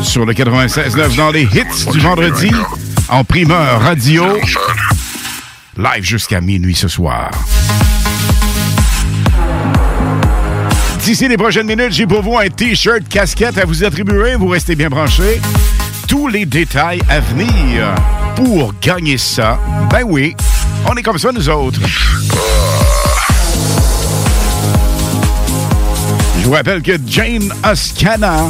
sur 0.04 0.24
le 0.24 0.34
96.9 0.34 1.16
dans 1.16 1.32
les 1.32 1.42
hits 1.42 1.90
du 1.90 1.98
vendredi 1.98 2.52
en 3.08 3.24
primeur 3.24 3.80
radio. 3.80 4.24
Live 5.76 6.04
jusqu'à 6.04 6.40
minuit 6.40 6.76
ce 6.76 6.86
soir. 6.86 7.32
D'ici 11.10 11.26
les 11.26 11.36
prochaines 11.36 11.66
minutes, 11.66 11.90
j'ai 11.90 12.06
pour 12.06 12.22
vous 12.22 12.38
un 12.38 12.48
T-shirt 12.48 13.02
casquette 13.08 13.58
à 13.58 13.64
vous 13.64 13.82
attribuer. 13.82 14.36
Vous 14.36 14.46
restez 14.46 14.76
bien 14.76 14.88
branchés. 14.88 15.40
Tous 16.06 16.28
les 16.28 16.46
détails 16.46 17.00
à 17.08 17.18
venir 17.18 17.92
pour 18.36 18.72
gagner 18.80 19.18
ça. 19.18 19.58
Ben 19.90 20.04
oui, 20.06 20.36
on 20.88 20.94
est 20.94 21.02
comme 21.02 21.18
ça, 21.18 21.32
nous 21.32 21.48
autres. 21.48 21.80
Je 26.38 26.44
vous 26.44 26.52
rappelle 26.52 26.80
que 26.80 26.92
Jane 27.04 27.52
Ascana, 27.64 28.44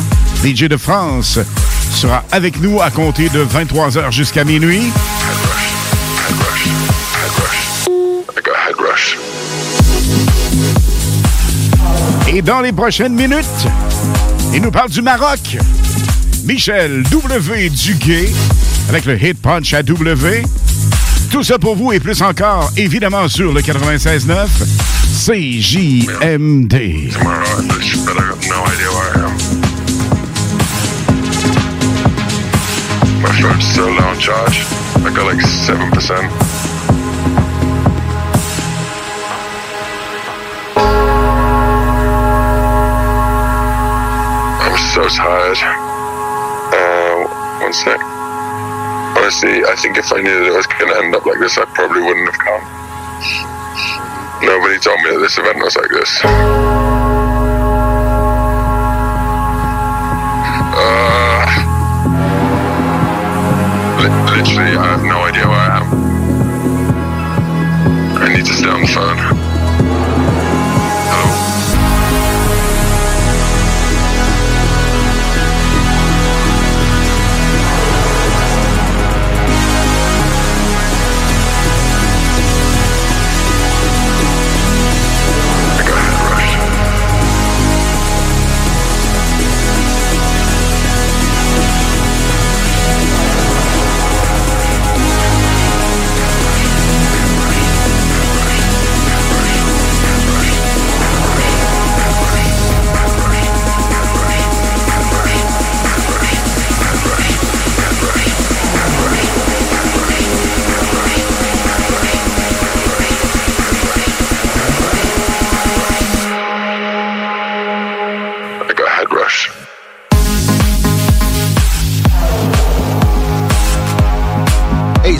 DJ 0.45 0.65
de 0.65 0.77
France, 0.77 1.39
sera 1.95 2.24
avec 2.31 2.61
nous 2.61 2.82
à 2.82 2.91
compter 2.91 3.31
de 3.31 3.43
23h 3.43 4.12
jusqu'à 4.12 4.45
minuit. 4.45 4.93
Dans 12.45 12.61
les 12.61 12.73
prochaines 12.73 13.15
minutes, 13.15 13.45
il 14.55 14.62
nous 14.62 14.71
parle 14.71 14.89
du 14.89 15.03
Maroc. 15.03 15.59
Michel 16.45 17.03
W. 17.11 17.69
Duguay 17.69 18.31
avec 18.89 19.05
le 19.05 19.23
Hit 19.23 19.41
Punch 19.43 19.75
à 19.75 19.83
W. 19.83 20.45
Tout 21.31 21.43
ça 21.43 21.59
pour 21.59 21.77
vous 21.77 21.93
et 21.93 22.01
plus 22.01 22.23
encore, 22.23 22.73
évidemment, 22.77 23.29
sur 23.29 23.53
le 23.53 23.61
96.9 23.61 24.47
CJMD. 25.27 26.75
My 33.23 33.33
phone's 33.43 33.79
on 33.79 34.19
charge. 34.19 34.67
I 35.05 35.11
got 35.15 35.27
like 35.27 35.39
7%. 35.39 36.50
So 45.01 45.09
tired. 45.09 45.57
Uh, 46.77 47.25
one 47.65 47.73
sec. 47.73 47.99
Honestly, 49.17 49.65
I 49.65 49.75
think 49.81 49.97
if 49.97 50.13
I 50.13 50.21
knew 50.21 50.41
that 50.45 50.53
it 50.53 50.55
was 50.55 50.67
going 50.67 50.93
to 50.93 50.99
end 51.01 51.15
up 51.15 51.25
like 51.25 51.39
this, 51.41 51.57
I 51.57 51.65
probably 51.73 52.03
wouldn't 52.03 52.29
have 52.29 52.37
come. 52.37 52.61
Nobody 54.45 54.79
told 54.79 55.01
me 55.01 55.09
that 55.17 55.21
this 55.25 55.39
event 55.39 55.57
was 55.65 55.75
like 55.77 55.89
this. 55.89 56.21
Uh, 60.77 61.49
li- 64.05 64.21
literally, 64.37 64.77
I 64.77 64.85
have 64.85 65.03
no 65.03 65.25
idea 65.25 65.49
where 65.49 65.65
I 65.65 65.81
am. 65.81 65.89
I 68.21 68.29
need 68.37 68.45
to 68.45 68.53
stay 68.53 68.69
on 68.69 68.83
the 68.83 68.89
phone. 68.89 69.20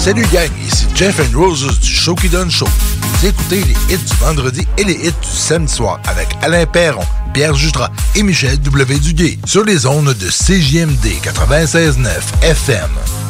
Salut 0.01 0.27
gang, 0.33 0.49
ici 0.67 0.87
Jeff 0.95 1.21
Roses 1.35 1.79
du 1.79 1.95
Show 1.95 2.15
qui 2.15 2.31
donne 2.31 2.51
show. 2.51 2.67
Vous 3.03 3.27
écoutez 3.27 3.63
les 3.63 3.95
hits 3.95 3.99
du 3.99 4.17
vendredi 4.19 4.67
et 4.79 4.85
les 4.85 4.95
hits 4.95 5.13
du 5.13 5.29
samedi 5.29 5.71
soir 5.71 6.01
avec 6.07 6.29
Alain 6.41 6.65
Perron, 6.65 7.05
Pierre 7.35 7.55
Jutras 7.55 7.91
et 8.17 8.23
Michel 8.23 8.59
W. 8.61 8.99
Duguay 8.99 9.39
sur 9.45 9.63
les 9.63 9.85
ondes 9.85 10.15
de 10.15 10.29
CJMD 10.29 11.05
96.9 11.23 12.09
FM. 12.43 13.30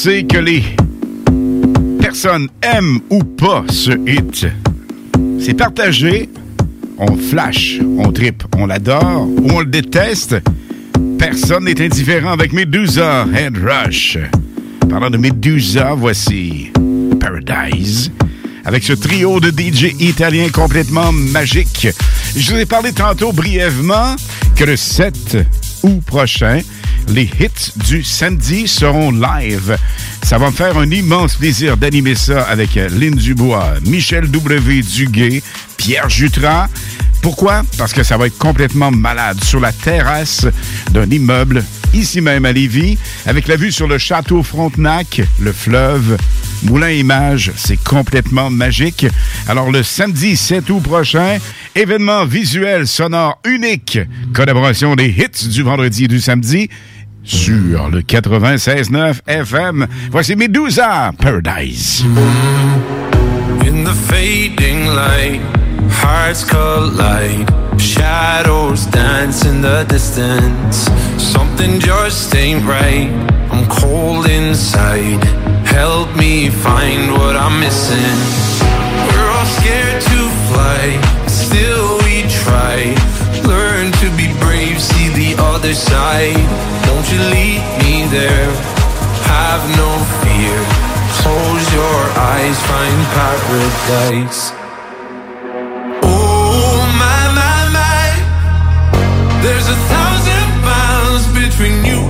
Je 0.00 0.04
sais 0.04 0.22
que 0.22 0.38
les 0.38 0.64
personnes 2.00 2.48
aiment 2.62 3.00
ou 3.10 3.22
pas 3.22 3.64
ce 3.68 3.90
hit. 4.08 4.46
C'est 5.38 5.52
partagé. 5.52 6.30
On 6.96 7.18
flash, 7.18 7.80
on 7.98 8.10
tripe, 8.10 8.42
on 8.56 8.64
l'adore 8.64 9.28
ou 9.28 9.50
on 9.52 9.60
le 9.60 9.66
déteste. 9.66 10.36
Personne 11.18 11.64
n'est 11.64 11.84
indifférent 11.84 12.30
avec 12.30 12.54
Medusa 12.54 13.26
Head 13.36 13.58
Rush. 13.58 14.16
Parlant 14.88 15.10
de 15.10 15.18
Medusa, 15.18 15.92
voici 15.94 16.72
Paradise. 17.20 18.10
Avec 18.64 18.84
ce 18.84 18.94
trio 18.94 19.38
de 19.38 19.50
DJ 19.50 19.92
italiens 20.00 20.48
complètement 20.48 21.12
magique. 21.12 21.88
Je 22.34 22.52
vous 22.54 22.58
ai 22.58 22.64
parlé 22.64 22.92
tantôt 22.92 23.32
brièvement 23.32 24.16
que 24.56 24.64
le 24.64 24.76
7 24.76 25.36
août 25.82 26.00
prochain, 26.06 26.60
les 27.10 27.24
hits 27.40 27.72
du 27.88 28.02
samedi 28.02 28.68
seront 28.68 29.10
live. 29.10 29.76
Ça 30.22 30.38
va 30.38 30.50
me 30.50 30.54
faire 30.54 30.78
un 30.78 30.90
immense 30.90 31.34
plaisir 31.34 31.76
d'animer 31.76 32.14
ça 32.14 32.42
avec 32.42 32.76
euh, 32.76 32.88
Lynn 32.88 33.14
Dubois, 33.14 33.74
Michel 33.84 34.30
W. 34.30 34.82
Duguay, 34.82 35.42
Pierre 35.76 36.08
Jutras. 36.08 36.68
Pourquoi? 37.22 37.62
Parce 37.76 37.92
que 37.92 38.02
ça 38.02 38.16
va 38.16 38.26
être 38.26 38.38
complètement 38.38 38.90
malade 38.90 39.42
sur 39.42 39.60
la 39.60 39.72
terrasse 39.72 40.46
d'un 40.92 41.10
immeuble 41.10 41.64
ici 41.94 42.20
même 42.20 42.44
à 42.44 42.52
Lévis, 42.52 42.98
avec 43.26 43.48
la 43.48 43.56
vue 43.56 43.72
sur 43.72 43.88
le 43.88 43.98
château 43.98 44.42
Frontenac, 44.42 45.22
le 45.40 45.52
fleuve, 45.52 46.16
Moulin 46.62 46.90
Image, 46.90 47.52
c'est 47.56 47.82
complètement 47.82 48.50
magique. 48.50 49.06
Alors 49.48 49.70
le 49.70 49.82
samedi 49.82 50.36
7 50.36 50.68
août 50.70 50.82
prochain, 50.82 51.38
événement 51.74 52.24
visuel 52.24 52.86
sonore 52.86 53.40
unique, 53.44 53.98
collaboration 54.32 54.94
des 54.94 55.08
hits 55.08 55.48
du 55.48 55.62
vendredi 55.62 56.04
et 56.04 56.08
du 56.08 56.20
samedi 56.20 56.68
sur 57.30 57.88
le 57.88 58.00
96.9 58.00 59.20
FM. 59.26 59.86
Voici 60.10 60.34
Medusa 60.34 61.12
Paradise. 61.16 62.02
In 63.64 63.84
the 63.84 63.94
fading 64.08 64.86
light, 64.88 65.40
hearts 66.02 66.44
collide. 66.44 67.48
Shadows 67.78 68.86
dance 68.86 69.44
in 69.46 69.62
the 69.62 69.84
distance. 69.88 70.90
Something 71.18 71.78
just 71.78 72.34
ain't 72.34 72.66
right. 72.66 73.08
I'm 73.52 73.66
cold 73.68 74.26
inside. 74.26 75.22
Help 75.64 76.14
me 76.16 76.50
find 76.50 77.12
what 77.12 77.36
I'm 77.36 77.60
missing. 77.60 78.18
We're 79.06 79.30
all 79.30 79.46
scared 79.46 80.02
to 80.02 80.28
fly, 80.50 81.00
still 81.26 81.98
we 82.04 82.22
try. 82.42 82.94
Learn 83.46 83.92
to 83.92 84.10
be 84.16 84.28
brave, 84.40 84.80
other 85.60 85.74
side. 85.74 86.48
Won't 86.88 87.12
you 87.12 87.20
lead 87.34 87.60
me 87.84 88.06
there? 88.08 88.50
Have 89.28 89.62
no 89.76 89.90
fear. 90.22 90.56
Close 91.20 91.66
your 91.74 92.00
eyes, 92.32 92.56
find 92.70 93.00
paradise. 93.16 94.52
Oh 96.02 96.80
my 97.02 97.22
my 97.40 97.58
my, 97.76 98.08
there's 99.42 99.68
a 99.68 99.78
thousand 99.92 100.48
miles 100.64 101.24
between 101.36 101.84
you 101.84 102.09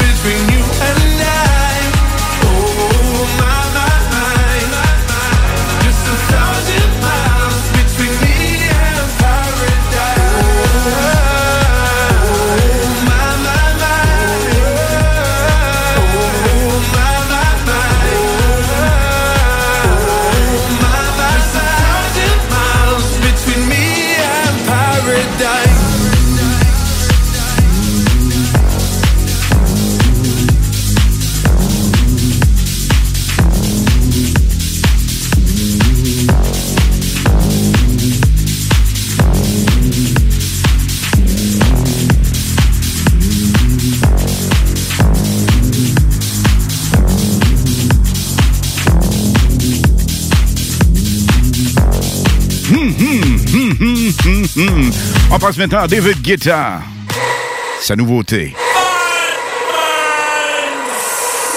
passe 55.41 55.57
maintenant 55.57 55.79
à 55.79 55.87
David 55.87 56.21
Guetta. 56.21 56.81
Sa 57.81 57.95
nouveauté. 57.95 58.55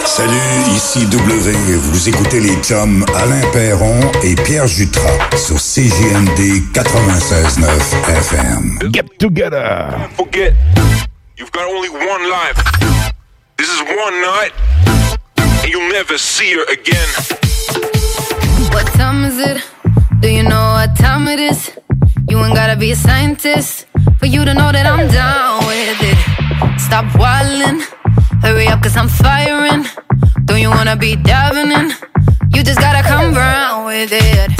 Salut, 0.06 0.30
ici 0.74 1.04
W. 1.06 1.52
Vous 1.76 2.08
écoutez 2.08 2.40
les 2.40 2.56
chums 2.62 3.04
Alain 3.14 3.42
Perron 3.52 4.00
et 4.22 4.34
Pierre 4.36 4.66
Jutras 4.66 5.36
sur 5.36 5.60
CGMD 5.60 6.62
96.9 6.72 7.66
FM. 8.08 8.78
Get 8.90 9.04
together. 9.18 10.08
Forget, 10.16 10.54
you've 11.36 11.52
got 11.52 11.64
only 11.68 11.90
one 11.90 12.22
life. 12.22 12.56
This 13.58 13.68
is 13.68 13.82
one 13.82 14.18
night, 14.22 14.52
and 15.62 15.70
you'll 15.70 15.92
never 15.92 16.16
see 16.16 16.54
her 16.54 16.64
again. 16.72 17.08
What 18.72 18.86
time 18.94 19.24
is 19.26 19.38
it? 19.38 19.62
Do 20.22 20.28
you 20.30 20.42
know 20.42 20.72
what 20.72 20.96
time 20.96 21.28
it 21.28 21.38
is? 21.38 21.70
You 22.28 22.42
ain't 22.42 22.54
gotta 22.54 22.76
be 22.76 22.90
a 22.92 22.96
scientist 22.96 23.86
for 24.18 24.26
you 24.26 24.44
to 24.44 24.54
know 24.54 24.72
that 24.72 24.86
I'm 24.86 25.08
down 25.08 25.66
with 25.66 26.00
it. 26.00 26.18
Stop 26.80 27.04
whining, 27.20 27.82
hurry 28.42 28.66
up 28.68 28.82
cause 28.82 28.96
I'm 28.96 29.08
firing. 29.08 29.84
Don't 30.46 30.60
you 30.60 30.70
wanna 30.70 30.96
be 30.96 31.16
diving 31.16 31.70
in? 31.70 31.92
You 32.48 32.62
just 32.62 32.80
gotta 32.80 33.02
come 33.06 33.34
round 33.34 33.86
with 33.86 34.12
it. 34.12 34.50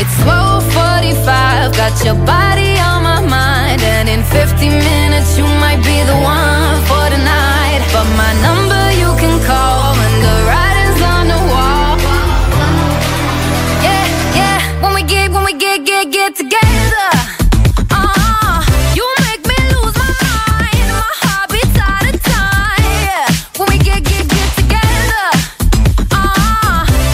It's 0.00 0.16
12:45, 0.22 1.76
got 1.76 1.94
your 2.04 2.18
body 2.24 2.78
on 2.78 3.02
my 3.02 3.20
mind, 3.20 3.82
and 3.82 4.08
in 4.08 4.22
50 4.22 4.68
minutes 4.68 5.36
you 5.36 5.46
might 5.64 5.82
be 5.82 5.98
the 6.10 6.18
one 6.22 6.78
for 6.88 7.04
the 7.10 7.18
night. 7.18 7.82
But 7.92 8.06
my 8.22 8.32
number 8.46 8.82
you 9.02 9.10
can 9.20 9.36
call 9.44 9.99
get, 15.60 15.84
get, 15.84 16.10
get, 16.10 16.10
get 16.10 16.36
together. 16.36 17.10
Uh, 17.90 18.64
you 18.94 19.06
make 19.20 19.44
me 19.44 19.56
lose 19.74 19.94
my 19.94 20.10
mind. 20.24 20.88
My 20.88 21.12
heart 21.20 21.50
beats 21.52 21.78
out 21.78 22.04
of 22.08 22.16
time. 22.24 23.28
When 23.58 23.68
we 23.68 23.76
get, 23.76 24.02
get, 24.02 24.24
get 24.26 24.50
together. 24.56 25.26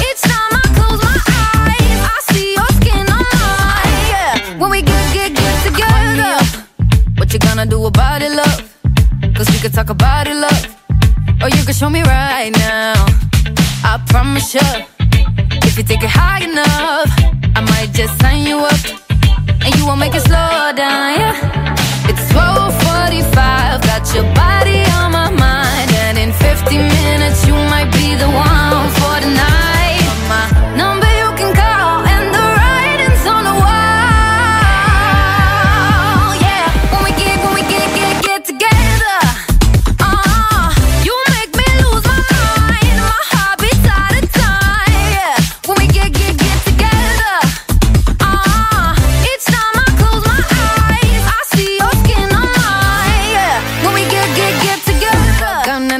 Each 0.06 0.22
time 0.30 0.52
I 0.54 0.64
close 0.78 1.02
my 1.02 1.18
eyes, 1.26 2.00
I 2.06 2.16
see 2.30 2.54
your 2.54 2.70
skin 2.78 3.06
on 3.18 3.26
mine. 3.42 4.60
When 4.60 4.70
we 4.70 4.80
get, 4.82 5.06
get, 5.12 5.34
get 5.34 5.56
together. 5.66 6.38
What 7.18 7.32
you 7.32 7.40
gonna 7.40 7.66
do 7.66 7.84
about 7.86 8.22
it, 8.22 8.30
love? 8.30 8.62
Cause 9.34 9.50
we 9.50 9.58
could 9.58 9.74
talk 9.74 9.90
about 9.90 10.28
it, 10.28 10.36
love. 10.36 10.62
Or 11.42 11.48
you 11.48 11.64
can 11.64 11.74
show 11.74 11.90
me 11.90 12.02
right 12.02 12.50
now. 12.50 12.94
I 13.82 14.00
promise 14.06 14.54
you. 14.54 14.95
If 15.66 15.76
you 15.78 15.84
take 15.84 16.02
it 16.02 16.10
high 16.10 16.42
enough, 16.44 17.10
I 17.54 17.60
might 17.60 17.92
just 17.92 18.18
sign 18.20 18.46
you 18.46 18.58
up. 18.58 18.80
And 19.64 19.74
you 19.76 19.86
won't 19.86 20.00
make 20.00 20.14
it 20.14 20.22
slow 20.22 20.72
down, 20.82 21.08
yeah. 21.18 22.08
It's 22.10 22.24
12:45, 22.32 23.82
got 23.90 24.04
your 24.14 24.26
body 24.34 24.80
on 24.98 25.12
my 25.12 25.30
mind, 25.30 25.90
and 26.04 26.18
in 26.18 26.32
50 26.32 26.78
minutes 26.78 27.46
you 27.46 27.54
might 27.72 27.90
be 27.92 28.14
the 28.22 28.28
one 28.28 28.88
for 28.98 29.16
the 29.20 29.30
night. 29.34 29.65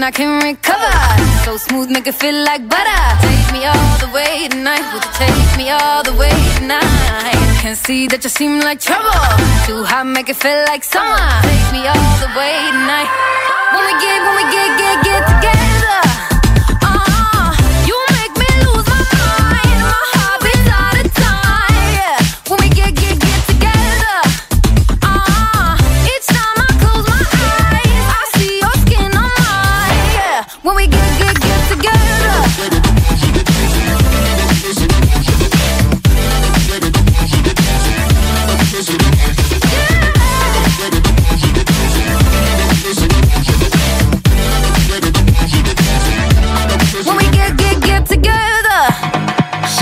I 0.07 0.13
can 0.13 0.41
recover. 0.41 0.95
So 1.45 1.57
smooth, 1.57 1.91
make 1.91 2.07
it 2.07 2.15
feel 2.15 2.39
like 2.45 2.63
butter. 2.69 3.03
Take 3.27 3.51
me 3.59 3.67
all 3.67 3.99
the 3.99 4.09
way 4.15 4.47
tonight. 4.47 4.87
Would 4.95 5.03
you 5.03 5.13
take 5.19 5.59
me 5.59 5.71
all 5.71 6.05
the 6.05 6.15
way 6.15 6.31
tonight? 6.59 7.59
Can 7.59 7.75
see 7.75 8.07
that 8.07 8.23
you 8.23 8.31
seem 8.31 8.61
like 8.61 8.79
trouble. 8.79 9.11
Too 9.67 9.83
hot, 9.83 10.07
make 10.07 10.29
it 10.29 10.37
feel 10.37 10.63
like 10.71 10.85
summer. 10.85 11.27
Take 11.43 11.69
me 11.75 11.83
all 11.91 12.15
the 12.23 12.31
way 12.39 12.55
tonight. 12.71 13.11
When 13.75 13.83
we 13.83 13.95
get, 13.99 14.19
when 14.23 14.35
we 14.39 14.45
get, 14.55 14.71
get, 14.79 14.97
get 15.03 15.23
together. 15.27 16.36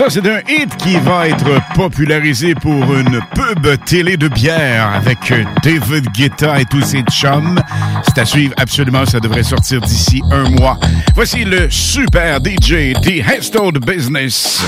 C'est 0.07 0.27
un 0.27 0.41
hit 0.49 0.77
qui 0.77 0.97
va 0.99 1.29
être 1.29 1.61
popularisé 1.75 2.55
pour 2.55 2.95
une 2.95 3.21
pub 3.35 3.85
télé 3.87 4.19
de 4.19 4.29
bière 4.29 4.91
avec 4.95 5.19
David 5.63 6.07
Guetta 6.13 6.61
et 6.61 6.67
tous 6.67 6.83
ses 6.83 7.03
chums. 7.11 7.59
C'est 8.05 8.19
à 8.19 8.27
suivre 8.27 8.55
absolument, 8.59 9.07
ça 9.07 9.19
devrait 9.19 9.43
sortir 9.43 9.81
d'ici 9.81 10.23
un 10.31 10.51
mois. 10.51 10.79
Voici 11.15 11.45
le 11.45 11.71
super 11.71 12.39
DJ 12.39 12.93
The 13.01 13.27
Headstone 13.27 13.79
Business. 13.79 14.63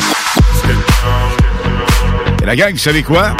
Et 2.43 2.47
la 2.47 2.57
gang, 2.57 2.73
vous 2.73 2.79
savez 2.79 3.03
quoi? 3.03 3.37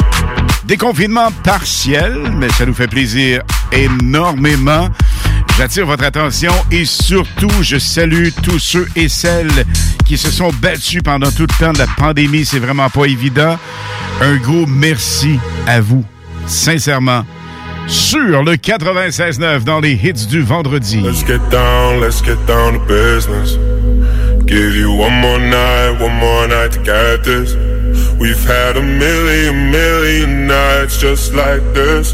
Déconfinement 0.65 1.31
partiel, 1.43 2.31
mais 2.35 2.49
ça 2.49 2.65
nous 2.67 2.75
fait 2.75 2.87
plaisir 2.87 3.41
énormément. 3.71 4.89
J'attire 5.57 5.87
votre 5.87 6.03
attention 6.03 6.51
et 6.71 6.85
surtout, 6.85 7.49
je 7.63 7.79
salue 7.79 8.27
tous 8.43 8.59
ceux 8.59 8.87
et 8.95 9.09
celles 9.09 9.49
qui 10.05 10.15
se 10.15 10.29
sont 10.29 10.51
battus 10.61 11.01
pendant 11.01 11.31
tout 11.31 11.47
le 11.49 11.59
temps 11.59 11.73
de 11.73 11.79
la 11.79 11.87
pandémie. 11.97 12.45
C'est 12.45 12.59
vraiment 12.59 12.91
pas 12.91 13.05
évident. 13.05 13.57
Un 14.21 14.35
gros 14.37 14.67
merci 14.67 15.39
à 15.65 15.81
vous, 15.81 16.05
sincèrement. 16.45 17.25
Sur 17.87 18.43
le 18.43 18.53
96.9 18.53 19.63
dans 19.63 19.79
les 19.79 19.93
hits 19.93 20.27
du 20.27 20.41
vendredi. 20.41 21.01
Let's 21.01 21.25
get 21.25 21.39
down, 21.49 22.01
let's 22.01 22.21
get 22.23 22.37
down 22.45 22.73
to 22.73 22.79
business. 22.85 23.57
Give 24.45 24.75
you 24.75 24.91
one 24.91 25.13
more 25.21 25.39
night, 25.39 25.99
one 25.99 26.19
more 26.19 26.47
night 26.47 26.71
to 26.73 26.79
get 26.83 27.23
this. 27.23 27.55
We've 28.19 28.47
had 28.47 28.77
a 28.77 28.83
million, 28.83 29.71
million 29.71 30.45
nights 30.45 30.99
just 30.99 31.33
like 31.33 31.61
this. 31.73 32.13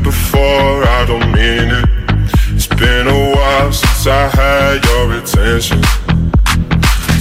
since 4.01 4.13
I 4.15 4.27
had 4.35 4.83
your 4.85 5.11
attention. 5.13 5.83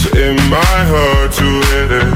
So 0.01 0.09
it 0.17 0.35
might 0.49 0.87
hurt 0.89 1.33
to 1.33 1.45
hit 1.71 1.91
it. 1.93 2.15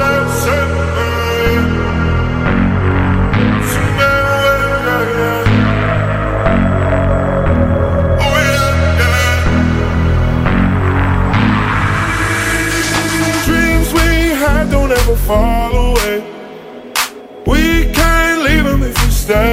Dreams 13.45 13.89
we 13.93 14.09
had 14.37 14.69
don't 14.69 14.91
ever 14.91 15.15
fall 15.15 15.73
away. 15.75 16.15
We 17.47 17.91
can't 17.93 18.43
leave 18.43 18.63
them 18.63 18.83
if 18.83 18.95
we 19.03 19.11
stay. 19.11 19.52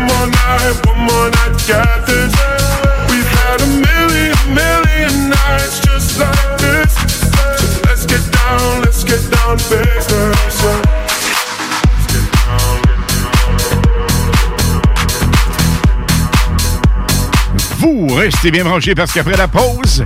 Vous 17.79 18.07
restez 18.15 18.51
bien 18.51 18.63
branchés 18.63 18.93
parce 18.93 19.11
qu'après 19.11 19.35
la 19.35 19.47
pause, 19.47 20.05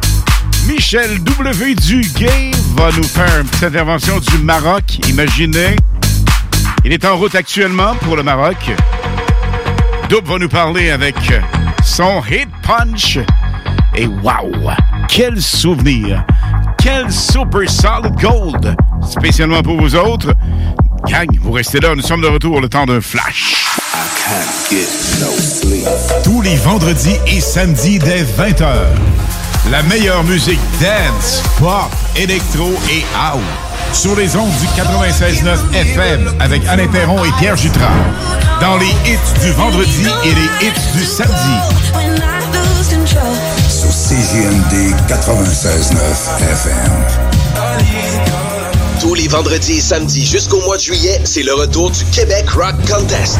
Michel 0.67 1.23
W. 1.23 1.75
Duguay 1.75 2.51
va 2.75 2.91
nous 2.91 3.03
faire 3.03 3.41
une 3.41 3.47
petite 3.47 3.63
intervention 3.63 4.19
du 4.19 4.37
Maroc. 4.37 4.83
Imaginez, 5.09 5.75
il 6.83 6.93
est 6.93 7.03
en 7.05 7.17
route 7.17 7.35
actuellement 7.35 7.95
pour 7.95 8.15
le 8.15 8.23
Maroc. 8.23 8.71
Double 10.09 10.27
va 10.27 10.37
nous 10.37 10.49
parler 10.49 10.91
avec 10.91 11.15
son 11.83 12.21
hit 12.29 12.47
punch. 12.61 13.17
Et 13.95 14.05
wow, 14.07 14.51
quel 15.07 15.41
souvenir! 15.41 16.23
Quel 16.77 17.11
super 17.11 17.69
solid 17.69 18.13
gold! 18.21 18.75
Spécialement 19.09 19.63
pour 19.63 19.79
vous 19.79 19.95
autres. 19.95 20.33
Gang, 21.07 21.27
vous 21.41 21.51
restez 21.51 21.79
là, 21.79 21.95
nous 21.95 22.01
sommes 22.01 22.21
de 22.21 22.27
retour 22.27 22.61
le 22.61 22.69
temps 22.69 22.85
d'un 22.85 23.01
flash. 23.01 23.55
Tous 26.23 26.41
les 26.41 26.55
vendredis 26.57 27.17
et 27.27 27.39
samedis 27.39 27.99
dès 27.99 28.23
20h. 28.23 28.67
La 29.71 29.81
meilleure 29.83 30.23
musique 30.23 30.59
dance, 30.79 31.41
pop, 31.57 31.89
électro 32.15 32.73
et 32.91 33.03
house. 33.17 33.41
Sur 33.93 34.15
les 34.15 34.35
ondes 34.35 34.51
du 34.59 34.67
96.9 34.79 35.73
FM 35.73 36.33
avec 36.39 36.65
Alain 36.67 36.87
Perron 36.87 37.23
et 37.23 37.31
Pierre 37.39 37.55
Jutras. 37.55 37.89
Dans 38.61 38.77
les 38.77 38.87
hits 39.05 39.41
du 39.41 39.51
vendredi 39.51 40.05
et 40.23 40.33
les 40.33 40.67
hits 40.67 40.97
du 40.97 41.05
samedi. 41.05 41.33
Sur 43.69 43.91
CGMD 43.91 44.95
96.9 45.07 45.97
FM. 46.51 46.91
Tous 48.99 49.13
les 49.13 49.27
vendredis 49.27 49.77
et 49.77 49.81
samedis 49.81 50.25
jusqu'au 50.25 50.61
mois 50.61 50.77
de 50.77 50.81
juillet, 50.81 51.19
c'est 51.25 51.43
le 51.43 51.53
retour 51.53 51.91
du 51.91 52.05
Québec 52.05 52.49
Rock 52.51 52.75
Contest. 52.87 53.39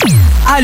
À. 0.53 0.59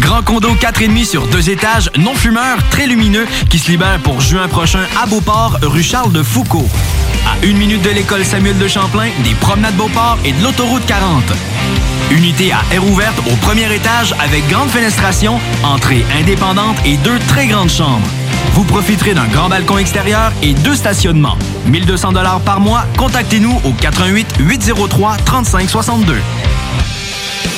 Grand 0.00 0.22
condo 0.22 0.48
4,5 0.54 1.04
sur 1.04 1.26
deux 1.26 1.50
étages, 1.50 1.90
non 1.98 2.14
fumeur, 2.14 2.56
très 2.70 2.86
lumineux, 2.86 3.26
qui 3.50 3.58
se 3.58 3.70
libère 3.70 3.98
pour 3.98 4.18
juin 4.22 4.48
prochain 4.48 4.86
à 4.98 5.04
Beauport, 5.04 5.58
rue 5.60 5.82
Charles 5.82 6.10
de 6.10 6.22
Foucault. 6.22 6.66
À 7.26 7.44
une 7.44 7.58
minute 7.58 7.82
de 7.82 7.90
l'école 7.90 8.24
Samuel 8.24 8.56
de 8.56 8.66
Champlain, 8.66 9.10
des 9.24 9.34
promenades 9.34 9.76
Beauport 9.76 10.16
et 10.24 10.32
de 10.32 10.42
l'autoroute 10.42 10.86
40. 10.86 11.22
Unité 12.12 12.50
à 12.50 12.62
air 12.72 12.82
ouverte 12.86 13.18
au 13.30 13.36
premier 13.44 13.70
étage 13.74 14.14
avec 14.20 14.48
grande 14.48 14.70
fenestration, 14.70 15.38
entrée 15.62 16.06
indépendante 16.18 16.78
et 16.86 16.96
deux 16.96 17.18
très 17.28 17.46
grandes 17.46 17.70
chambres. 17.70 18.08
Vous 18.54 18.64
profiterez 18.64 19.12
d'un 19.12 19.26
grand 19.26 19.50
balcon 19.50 19.76
extérieur 19.76 20.32
et 20.42 20.54
deux 20.54 20.74
stationnements. 20.74 21.36
1200 21.66 22.12
dollars 22.12 22.40
par 22.40 22.58
mois. 22.58 22.86
Contactez-nous 22.96 23.60
au 23.64 23.72
88 23.72 24.36
803 24.38 25.18
3562. 25.26 26.14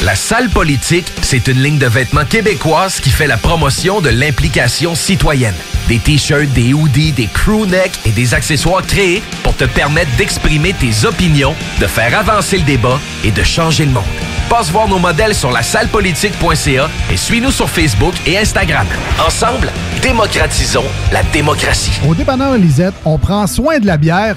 La 0.04 0.14
salle 0.14 0.48
politique, 0.48 1.12
c'est 1.22 1.48
une 1.48 1.60
ligne 1.60 1.78
de 1.78 1.86
vêtements 1.86 2.24
québécoise 2.24 3.00
qui 3.00 3.10
fait 3.10 3.26
la 3.26 3.36
promotion 3.36 4.00
de 4.00 4.10
l'implication 4.10 4.94
citoyenne. 4.94 5.54
Des 5.88 5.98
t-shirts, 5.98 6.52
des 6.52 6.72
hoodies, 6.72 7.10
des 7.10 7.26
crew 7.26 7.66
necks 7.66 7.98
et 8.06 8.10
des 8.10 8.32
accessoires 8.32 8.86
créés 8.86 9.24
pour 9.42 9.56
te 9.56 9.64
permettre 9.64 10.14
d'exprimer 10.16 10.72
tes 10.72 11.04
opinions, 11.04 11.52
de 11.80 11.86
faire 11.88 12.16
avancer 12.16 12.58
le 12.58 12.62
débat 12.62 13.00
et 13.24 13.32
de 13.32 13.42
changer 13.42 13.86
le 13.86 13.90
monde. 13.90 14.04
Passe 14.48 14.70
voir 14.70 14.86
nos 14.86 15.00
modèles 15.00 15.34
sur 15.34 15.50
la 15.50 15.64
sallepolitique.ca 15.64 16.88
et 17.10 17.16
suis-nous 17.16 17.50
sur 17.50 17.68
Facebook 17.68 18.14
et 18.24 18.38
Instagram. 18.38 18.86
Ensemble, 19.26 19.72
démocratisons 20.00 20.86
la 21.12 21.24
démocratie. 21.24 22.00
Au 22.08 22.14
dépanneur 22.14 22.56
Lisette, 22.56 22.94
on 23.04 23.18
prend 23.18 23.48
soin 23.48 23.80
de 23.80 23.86
la 23.86 23.96
bière 23.96 24.36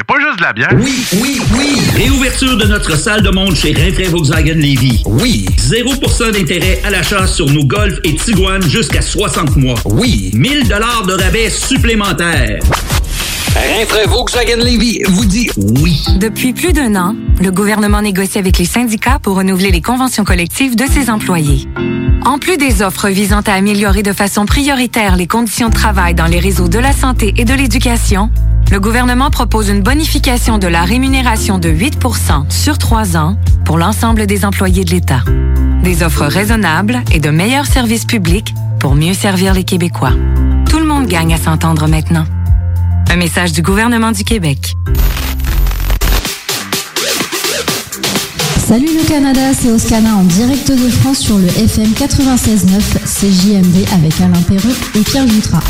A 0.00 0.04
pas 0.04 0.18
juste 0.18 0.38
de 0.38 0.42
la 0.42 0.52
bière. 0.54 0.70
Oui, 0.78 1.04
oui, 1.20 1.40
oui. 1.58 1.78
Réouverture 1.94 2.56
de 2.56 2.64
notre 2.64 2.96
salle 2.96 3.20
de 3.20 3.28
monde 3.28 3.54
chez 3.54 3.74
Rinfraie 3.74 4.08
Volkswagen 4.08 4.54
Lévy. 4.54 5.02
Oui. 5.04 5.44
0% 5.58 6.32
d'intérêt 6.32 6.80
à 6.84 6.90
l'achat 6.90 7.26
sur 7.26 7.44
nos 7.50 7.64
Golf 7.64 7.98
et 8.04 8.14
Tiguan 8.14 8.62
jusqu'à 8.62 9.02
60 9.02 9.56
mois. 9.56 9.78
Oui. 9.84 10.30
1000 10.32 10.68
dollars 10.68 11.04
de 11.06 11.12
rabais 11.12 11.50
supplémentaires. 11.50 12.60
Rinfraie 13.56 14.06
Volkswagen 14.06 14.58
Lévy 14.58 15.00
vous 15.08 15.24
dit 15.24 15.50
oui. 15.56 16.04
Depuis 16.16 16.52
plus 16.52 16.72
d'un 16.72 16.94
an, 16.94 17.16
le 17.40 17.50
gouvernement 17.50 18.00
négocie 18.00 18.38
avec 18.38 18.58
les 18.58 18.64
syndicats 18.64 19.18
pour 19.20 19.36
renouveler 19.36 19.70
les 19.70 19.80
conventions 19.80 20.24
collectives 20.24 20.76
de 20.76 20.84
ses 20.86 21.10
employés. 21.10 21.68
En 22.24 22.38
plus 22.38 22.56
des 22.56 22.82
offres 22.82 23.08
visant 23.08 23.40
à 23.40 23.52
améliorer 23.52 24.02
de 24.02 24.12
façon 24.12 24.46
prioritaire 24.46 25.16
les 25.16 25.26
conditions 25.26 25.68
de 25.68 25.74
travail 25.74 26.14
dans 26.14 26.26
les 26.26 26.38
réseaux 26.38 26.68
de 26.68 26.78
la 26.78 26.92
santé 26.92 27.34
et 27.36 27.44
de 27.44 27.54
l'éducation, 27.54 28.30
le 28.70 28.78
gouvernement 28.78 29.30
propose 29.30 29.68
une 29.68 29.82
bonification 29.82 30.58
de 30.58 30.68
la 30.68 30.82
rémunération 30.82 31.58
de 31.58 31.70
8% 31.70 32.50
sur 32.50 32.78
trois 32.78 33.16
ans 33.16 33.36
pour 33.64 33.78
l'ensemble 33.78 34.26
des 34.26 34.44
employés 34.44 34.84
de 34.84 34.90
l'État. 34.90 35.24
Des 35.82 36.02
offres 36.04 36.26
raisonnables 36.26 37.02
et 37.12 37.18
de 37.18 37.30
meilleurs 37.30 37.66
services 37.66 38.04
publics 38.04 38.54
pour 38.78 38.94
mieux 38.94 39.14
servir 39.14 39.54
les 39.54 39.64
Québécois. 39.64 40.12
Tout 40.68 40.78
le 40.78 40.86
monde 40.86 41.06
gagne 41.06 41.34
à 41.34 41.38
s'entendre 41.38 41.88
maintenant. 41.88 42.26
Un 43.12 43.16
message 43.16 43.50
du 43.50 43.60
gouvernement 43.60 44.12
du 44.12 44.22
Québec. 44.22 44.76
Salut 48.68 48.86
le 48.86 49.08
Canada, 49.08 49.52
c'est 49.52 49.72
Oscana 49.72 50.14
en 50.14 50.22
direct 50.22 50.70
de 50.70 50.88
France 50.88 51.18
sur 51.18 51.36
le 51.36 51.48
FM 51.48 51.88
96.9 51.88 52.78
CJMD 53.04 53.88
avec 53.94 54.12
Alain 54.20 54.40
Perron 54.42 54.72
et 54.94 55.00
Pierre 55.00 55.26
Jutras. 55.26 55.64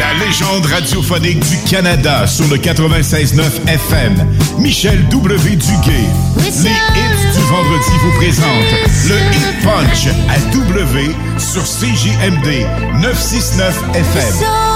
La 0.00 0.26
légende 0.26 0.66
radiophonique 0.66 1.38
du 1.48 1.58
Canada 1.70 2.26
sur 2.26 2.48
le 2.48 2.56
96.9 2.56 3.68
FM. 3.68 4.26
Michel 4.58 5.06
W. 5.10 5.54
Duguay. 5.54 6.06
Les 6.38 6.48
hits 6.48 7.32
du 7.34 7.44
vendredi 7.48 7.90
vous 8.02 8.16
présentent 8.16 8.74
le 9.06 9.14
Hit 9.14 9.62
Punch 9.62 10.08
à 10.28 10.40
W 10.56 11.14
sur 11.38 11.62
CJMD 11.62 12.66
969 13.00 13.80
FM. 13.94 14.69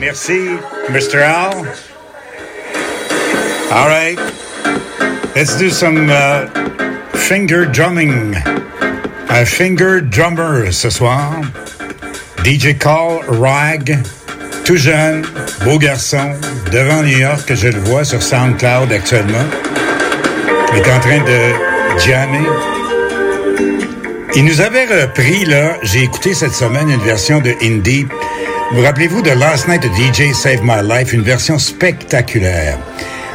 Merci, 0.00 0.56
Mr. 0.88 1.20
Al. 1.20 1.54
All 3.70 3.86
right. 3.86 4.18
Let's 5.36 5.56
do 5.56 5.70
some 5.70 6.08
uh, 6.10 6.46
finger 7.14 7.66
drumming. 7.66 8.34
Un 9.28 9.44
finger 9.44 10.00
drummer 10.00 10.72
ce 10.72 10.90
soir. 10.90 11.42
DJ 12.42 12.78
Call 12.78 13.20
Rag, 13.28 13.98
tout 14.64 14.76
jeune, 14.76 15.26
beau 15.62 15.78
garçon, 15.78 16.34
devant 16.72 17.02
New 17.02 17.18
York, 17.18 17.44
que 17.46 17.54
je 17.54 17.68
le 17.68 17.78
vois 17.80 18.04
sur 18.04 18.22
SoundCloud 18.22 18.90
actuellement. 18.90 19.44
Il 20.72 20.78
est 20.78 20.90
en 20.90 21.00
train 21.00 21.20
de 21.20 22.00
jammer. 22.00 22.79
Il 24.36 24.44
nous 24.44 24.60
avait 24.60 24.84
repris, 24.84 25.44
là, 25.44 25.76
j'ai 25.82 26.04
écouté 26.04 26.34
cette 26.34 26.52
semaine 26.52 26.88
une 26.88 27.00
version 27.00 27.40
de 27.40 27.52
Indie. 27.62 28.06
Vous 28.72 28.82
rappelez-vous 28.82 29.22
de 29.22 29.30
Last 29.30 29.66
Night 29.66 29.84
of 29.84 29.90
DJ 29.96 30.32
Save 30.32 30.60
My 30.62 30.86
Life, 30.88 31.12
une 31.12 31.22
version 31.22 31.58
spectaculaire. 31.58 32.78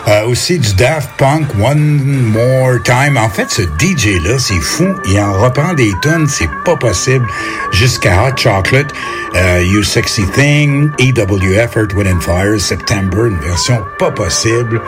Euh, 0.08 0.28
aussi 0.28 0.58
du 0.58 0.74
Daft 0.76 1.10
Punk, 1.18 1.48
One 1.62 2.32
More 2.32 2.82
Time. 2.84 3.18
En 3.18 3.28
fait, 3.28 3.50
ce 3.50 3.64
DJ-là, 3.64 4.40
c'est 4.40 4.62
fou. 4.62 4.86
Il 5.10 5.20
en 5.20 5.34
reprend 5.34 5.74
des 5.74 5.92
tonnes, 6.02 6.28
c'est 6.28 6.50
pas 6.64 6.78
possible. 6.78 7.28
Jusqu'à 7.72 8.24
Hot 8.24 8.38
Chocolate, 8.38 8.94
euh, 9.36 9.64
You 9.64 9.84
Sexy 9.84 10.26
Thing, 10.34 10.92
EWF, 11.00 11.76
Earth, 11.76 11.94
Wind 11.94 12.16
and 12.16 12.22
Fire, 12.22 12.60
September, 12.60 13.28
une 13.28 13.40
version 13.40 13.84
pas 14.00 14.12
possible. 14.12 14.80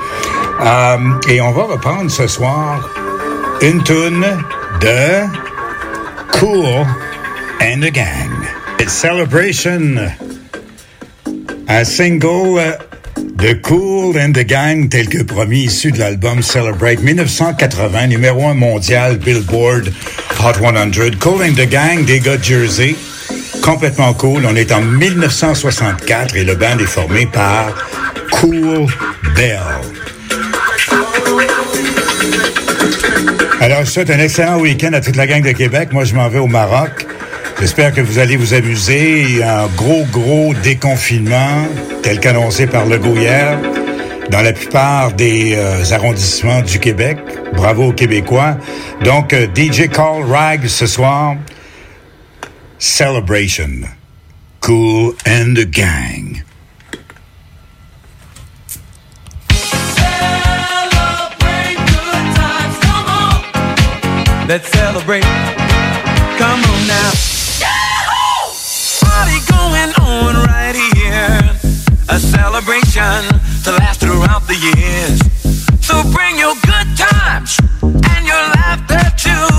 Euh, 0.61 0.97
et 1.27 1.41
on 1.41 1.51
va 1.51 1.63
reprendre 1.63 2.09
ce 2.09 2.27
soir 2.27 2.87
une 3.61 3.83
tune 3.83 4.25
de 4.79 5.46
Cool 6.33 6.85
and 7.61 7.81
the 7.81 7.91
Gang. 7.91 8.31
It's 8.79 8.93
Celebration. 8.93 9.99
Un 11.67 11.83
single 11.83 12.59
euh, 12.59 12.77
de 13.15 13.53
Cool 13.61 14.17
and 14.17 14.33
the 14.33 14.45
Gang 14.45 14.89
tel 14.89 15.09
que 15.09 15.23
promis 15.23 15.65
issu 15.65 15.91
de 15.91 15.99
l'album 15.99 16.41
Celebrate 16.41 17.01
1980, 17.01 18.07
numéro 18.07 18.47
un 18.47 18.53
mondial 18.53 19.17
Billboard 19.17 19.91
Hot 20.39 20.59
100. 20.59 21.19
Cool 21.19 21.41
and 21.43 21.55
the 21.55 21.67
Gang 21.67 22.05
des 22.05 22.19
gars 22.19 22.41
Jersey. 22.41 22.95
Complètement 23.61 24.13
cool. 24.13 24.45
On 24.45 24.55
est 24.55 24.71
en 24.71 24.81
1964 24.81 26.35
et 26.35 26.43
le 26.43 26.55
band 26.55 26.77
est 26.79 26.85
formé 26.85 27.25
par 27.25 27.73
Cool 28.31 28.85
Bell. 29.35 29.61
Alors, 33.59 33.83
je 33.83 33.91
souhaite 33.91 34.09
un 34.09 34.19
excellent 34.19 34.59
week-end 34.59 34.93
à 34.93 35.01
toute 35.01 35.15
la 35.15 35.27
gang 35.27 35.41
de 35.41 35.51
Québec. 35.51 35.89
Moi, 35.91 36.03
je 36.03 36.15
m'en 36.15 36.29
vais 36.29 36.39
au 36.39 36.47
Maroc. 36.47 37.05
J'espère 37.59 37.91
que 37.93 38.01
vous 38.01 38.19
allez 38.19 38.37
vous 38.37 38.53
amuser. 38.53 39.43
Un 39.43 39.67
gros, 39.75 40.05
gros 40.11 40.53
déconfinement, 40.63 41.67
tel 42.03 42.19
qu'annoncé 42.19 42.67
par 42.67 42.85
Legault 42.85 43.15
hier, 43.15 43.59
dans 44.29 44.41
la 44.41 44.53
plupart 44.53 45.13
des 45.13 45.55
euh, 45.55 45.83
arrondissements 45.91 46.61
du 46.61 46.79
Québec. 46.79 47.17
Bravo 47.55 47.89
aux 47.89 47.93
Québécois. 47.93 48.57
Donc, 49.03 49.33
euh, 49.33 49.47
DJ 49.53 49.89
Call 49.89 50.23
Rag 50.29 50.67
ce 50.67 50.85
soir. 50.85 51.35
Celebration. 52.77 53.87
Cool 54.61 55.13
and 55.25 55.55
the 55.55 55.65
Gang. 55.65 56.46
Let's 64.47 64.69
celebrate. 64.69 65.23
Come 66.39 66.63
on 66.63 66.87
now. 66.87 67.11
Party 69.03 69.39
going 69.51 69.91
on 69.99 70.35
right 70.47 70.73
here. 70.95 71.41
A 72.07 72.17
celebration 72.17 73.27
to 73.65 73.71
last 73.73 73.99
throughout 73.99 74.47
the 74.47 74.55
years. 74.55 75.19
So 75.85 76.01
bring 76.13 76.39
your 76.39 76.55
good 76.63 76.95
times 76.95 77.59
and 77.83 78.25
your 78.25 78.43
laughter 78.55 79.03
too. 79.19 79.49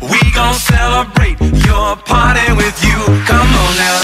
We 0.00 0.18
gon' 0.32 0.54
celebrate 0.54 1.38
your 1.66 1.94
party 1.96 2.50
with 2.56 2.82
you. 2.82 2.96
Come 3.28 3.50
on 3.62 3.76
now. 3.76 4.00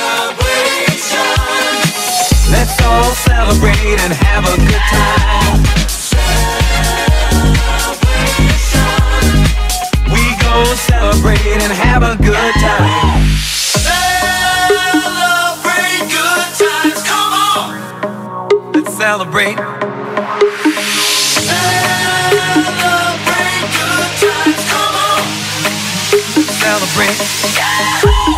Celebration. 0.00 1.36
Let's 2.50 2.80
all 2.80 3.12
celebrate 3.20 4.00
and 4.00 4.14
have 4.14 4.44
a 4.48 4.56
good 4.56 4.80
time. 4.88 5.41
Celebrate 10.74 11.44
and 11.46 11.70
have 11.72 12.02
a 12.02 12.16
good 12.16 12.54
time. 12.54 13.26
Celebrate 13.76 14.00
good 16.08 16.54
times, 16.56 17.02
come 17.02 17.32
on. 17.34 17.76
Let's 18.72 18.94
celebrate. 18.96 19.58
Celebrate 21.44 23.68
good 23.76 24.16
times, 24.16 24.64
come 24.72 24.96
on. 24.96 25.28
Let's 26.36 26.56
celebrate. 26.56 27.18
Let's 27.18 28.31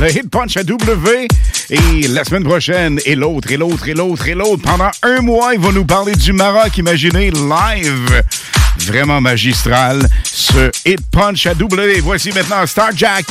le 0.00 0.10
hit 0.10 0.28
punch 0.30 0.56
à 0.56 0.64
W. 0.64 1.28
Et 1.70 2.08
la 2.08 2.24
semaine 2.24 2.44
prochaine, 2.44 3.00
et 3.06 3.14
l'autre, 3.14 3.50
et 3.50 3.56
l'autre, 3.56 3.88
et 3.88 3.94
l'autre, 3.94 4.28
et 4.28 4.34
l'autre. 4.34 4.62
Pendant 4.62 4.90
un 5.02 5.20
mois, 5.20 5.54
il 5.54 5.60
va 5.60 5.72
nous 5.72 5.84
parler 5.84 6.14
du 6.14 6.32
Maroc, 6.32 6.76
imaginez, 6.78 7.30
live. 7.30 8.22
Vraiment 8.86 9.20
magistral, 9.20 10.06
ce 10.22 10.70
hit 10.84 11.00
punch 11.10 11.46
à 11.46 11.54
W. 11.54 12.00
Voici 12.00 12.30
maintenant 12.32 12.66
Star 12.66 12.90
Jack. 12.94 13.24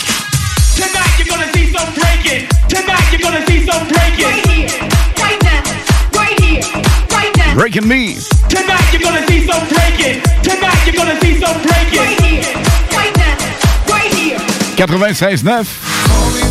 Tonight 0.75 0.91
you're 1.19 1.27
gonna 1.29 1.51
see 1.53 1.71
some 1.71 1.93
breaking. 1.93 2.47
Tonight 2.67 3.11
you're 3.11 3.21
gonna 3.21 3.45
see 3.45 3.65
some 3.65 3.87
breaking. 3.87 4.25
Right 4.25 4.45
here, 4.47 4.67
right 5.21 5.43
now, 5.43 6.19
right 6.19 6.39
here, 6.41 6.61
right 7.11 7.37
now. 7.37 7.53
Breaking 7.53 7.87
Me. 7.87 8.17
Tonight 8.49 8.91
you're 8.91 9.01
gonna 9.01 9.25
see 9.27 9.45
some 9.45 9.65
breaking. 9.69 10.21
Tonight 10.41 10.85
you're 10.85 10.95
gonna 10.95 11.19
see 11.21 11.39
some 11.39 11.61
breaking. 11.61 11.99
Right 11.99 12.19
here, 12.21 12.43
right 12.91 13.15
now, 13.15 13.37
right 13.93 14.13
here. 14.13 14.39
96.9. 14.75 16.44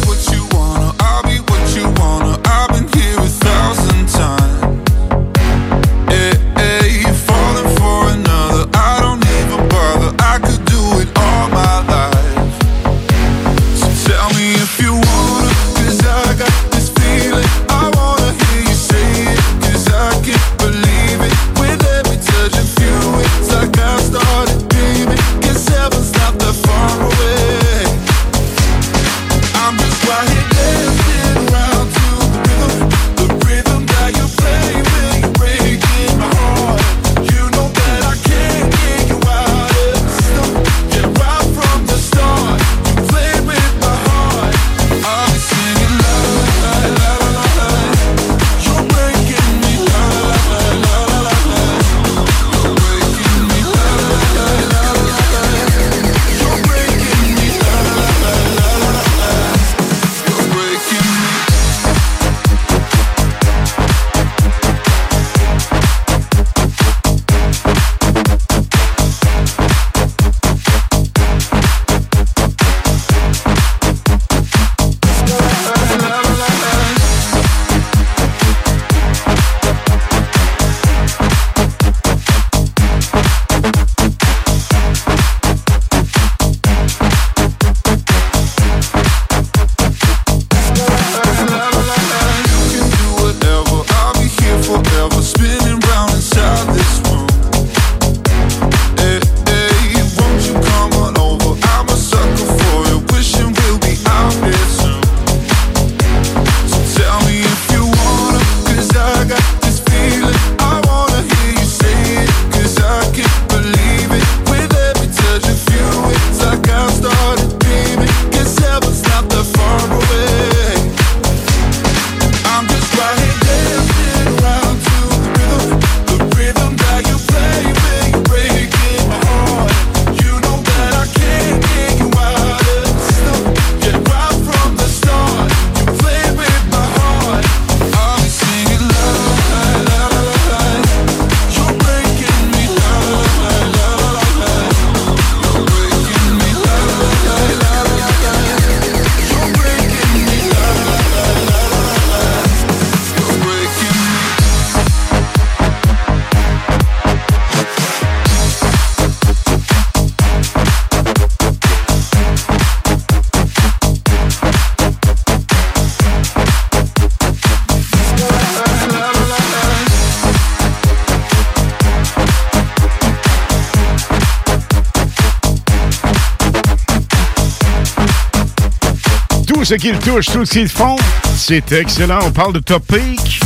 Ce 179.64 179.72
qu'ils 179.76 179.98
touchent, 179.98 180.26
tout 180.26 180.44
ce 180.44 180.50
qu'ils 180.50 180.68
font, 180.68 180.96
c'est 181.38 181.72
excellent. 181.72 182.18
On 182.22 182.30
parle 182.30 182.52
de 182.52 182.58
Topic. 182.58 183.40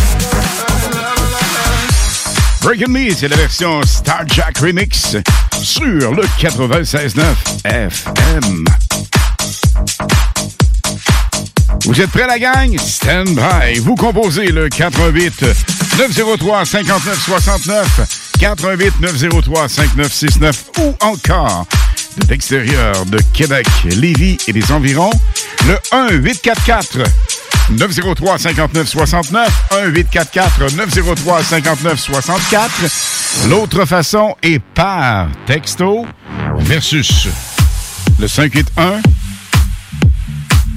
Breaking 2.61 2.89
Me, 2.89 3.15
c'est 3.15 3.29
la 3.29 3.37
version 3.37 3.81
Star 3.87 4.25
Jack 4.27 4.59
Remix 4.59 5.17
sur 5.63 6.13
le 6.13 6.25
96.9 6.41 7.23
FM. 7.65 8.65
Vous 11.85 12.01
êtes 12.01 12.11
prêts, 12.11 12.27
la 12.27 12.41
gang? 12.41 12.77
Stand 12.81 13.37
by. 13.37 13.79
Vous 13.79 13.95
composez 13.95 14.49
le 14.49 14.69
88 14.69 15.45
903 15.99 16.65
59 16.65 17.25
69, 17.27 18.33
88 18.41 19.01
903 19.01 19.69
5969 19.69 20.65
ou 20.81 20.97
encore 21.01 21.65
de 22.19 22.27
l'extérieur 22.31 23.07
de 23.07 23.19
Québec, 23.33 23.67
Lévis 23.85 24.39
et 24.49 24.53
des 24.53 24.73
environs, 24.73 25.13
le 25.69 25.79
1 25.93 26.13
844 26.13 26.99
903 27.71 28.39
59 28.39 28.89
69 28.89 29.65
1 29.73 29.87
844 29.89 30.77
903 30.77 31.43
59 31.43 32.01
64. 32.01 32.71
L'autre 33.51 33.85
façon 33.85 34.35
est 34.43 34.59
par 34.59 35.29
texto 35.47 36.07
versus 36.61 37.29
le 38.19 38.27
581 38.27 39.03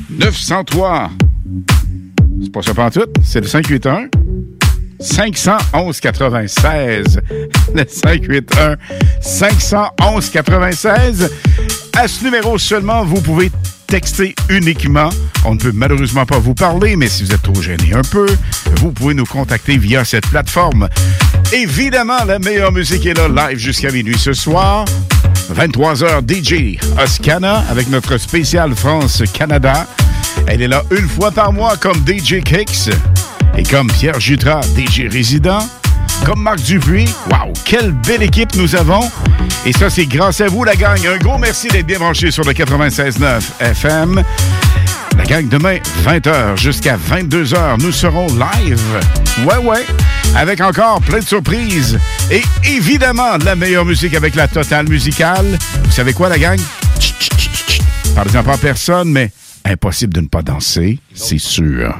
903. 0.10 1.10
C'est 2.44 2.74
pas 2.74 2.92
ça 2.92 2.92
tout, 2.92 3.10
c'est 3.24 3.40
le 3.40 3.48
581 3.48 4.10
511 5.00 6.00
96. 6.02 7.22
Le 7.74 7.86
581 7.88 8.76
511 9.22 10.30
96. 10.30 11.32
À 11.98 12.08
ce 12.08 12.24
numéro 12.26 12.58
seulement, 12.58 13.06
vous 13.06 13.22
pouvez 13.22 13.52
texter 13.92 14.34
uniquement. 14.48 15.10
On 15.44 15.56
ne 15.56 15.60
peut 15.60 15.74
malheureusement 15.74 16.26
pas 16.26 16.40
vous 16.40 16.54
parler, 16.54 16.96
mais 16.96 17.10
si 17.10 17.26
vous 17.26 17.34
êtes 17.34 17.42
trop 17.42 17.62
gêné 17.62 17.94
un 17.94 18.04
peu, 18.04 18.26
vous 18.78 18.94
pouvez 18.94 19.14
nous 19.14 19.26
contacter 19.26 19.78
via 19.78 20.06
cette 20.06 20.28
plateforme. 20.28 20.88
Évidemment, 21.52 22.24
la 22.26 22.40
meilleure 22.40 22.72
musique 22.72 23.06
est 23.06 23.16
là 23.16 23.50
live 23.50 23.58
jusqu'à 23.58 23.92
minuit 23.92 24.18
ce 24.18 24.32
soir. 24.32 24.86
23h 25.54 26.22
DJ 26.26 26.80
Oscana 27.04 27.66
avec 27.70 27.90
notre 27.90 28.18
spécial 28.18 28.74
France-Canada. 28.76 29.86
Elle 30.48 30.62
est 30.62 30.70
là 30.70 30.84
une 30.92 31.10
fois 31.10 31.32
par 31.32 31.52
mois 31.52 31.76
comme 31.76 31.98
DJ 32.08 32.42
Kicks 32.46 32.90
et 33.58 33.64
comme 33.64 33.92
Pierre 33.92 34.22
Jutras, 34.22 34.62
DJ 34.62 35.12
résident, 35.12 35.68
comme 36.26 36.42
Marc 36.42 36.62
Dupuis. 36.62 37.14
Waouh, 37.30 37.54
quelle 37.66 37.92
belle 37.92 38.24
équipe 38.24 38.56
nous 38.56 38.76
avons. 38.76 39.10
Et 39.66 39.74
ça, 39.74 39.90
c'est 39.90 40.06
grâce 40.06 40.42
à 40.42 40.48
vous, 40.48 40.64
la 40.64 40.76
gang. 40.76 41.00
Un 41.06 41.18
gros 41.18 41.38
merci 41.38 41.68
d'être 41.68 41.86
bien 41.86 41.98
sur 42.14 42.44
le 42.44 42.54
96.9 42.54 43.42
FM. 43.60 44.24
La 45.18 45.24
gang, 45.24 45.48
demain, 45.48 45.78
20h 46.06 46.58
jusqu'à 46.58 46.98
22h, 46.98 47.82
nous 47.82 47.92
serons 47.92 48.28
live. 48.28 48.82
Ouais, 49.46 49.58
ouais. 49.58 49.86
Avec 50.36 50.62
encore 50.62 51.02
plein 51.02 51.20
de 51.20 51.26
surprises. 51.26 52.00
Et 52.32 52.42
évidemment, 52.64 53.38
la 53.44 53.56
meilleure 53.56 53.86
musique 53.86 54.14
avec 54.16 54.36
la 54.36 54.48
totale 54.48 54.88
musicale. 54.88 55.58
Vous 55.84 55.92
savez 55.92 56.14
quoi, 56.14 56.30
la 56.30 56.40
gang? 56.40 56.60
Parlez-en 58.16 58.44
pas 58.44 58.54
à 58.54 58.58
personne, 58.58 59.12
mais 59.12 59.32
impossible 59.66 60.14
de 60.14 60.22
ne 60.22 60.28
pas 60.28 60.42
danser, 60.42 61.00
c'est 61.14 61.40
sûr. 61.40 61.94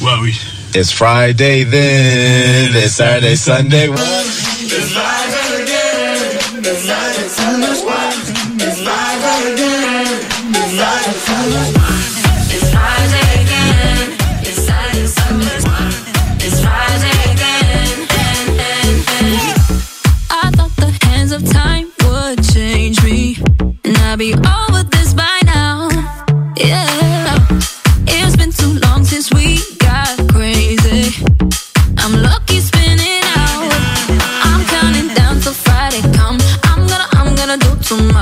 Ouais, 0.00 0.12
oui. 0.20 0.34
It's 0.74 0.92
Friday 0.92 1.64
then, 1.64 2.74
it's 2.74 2.94
Saturday, 2.94 3.36
Sunday. 3.36 3.88
I 20.30 20.50
thought 20.54 20.76
the 20.76 20.98
hands 21.06 21.32
of 21.32 21.44
time 21.50 21.90
would 22.04 22.44
change 22.52 23.02
me, 23.02 23.38
and 23.84 23.96
I'd 23.98 24.18
be 24.18 24.34
over 24.34 24.57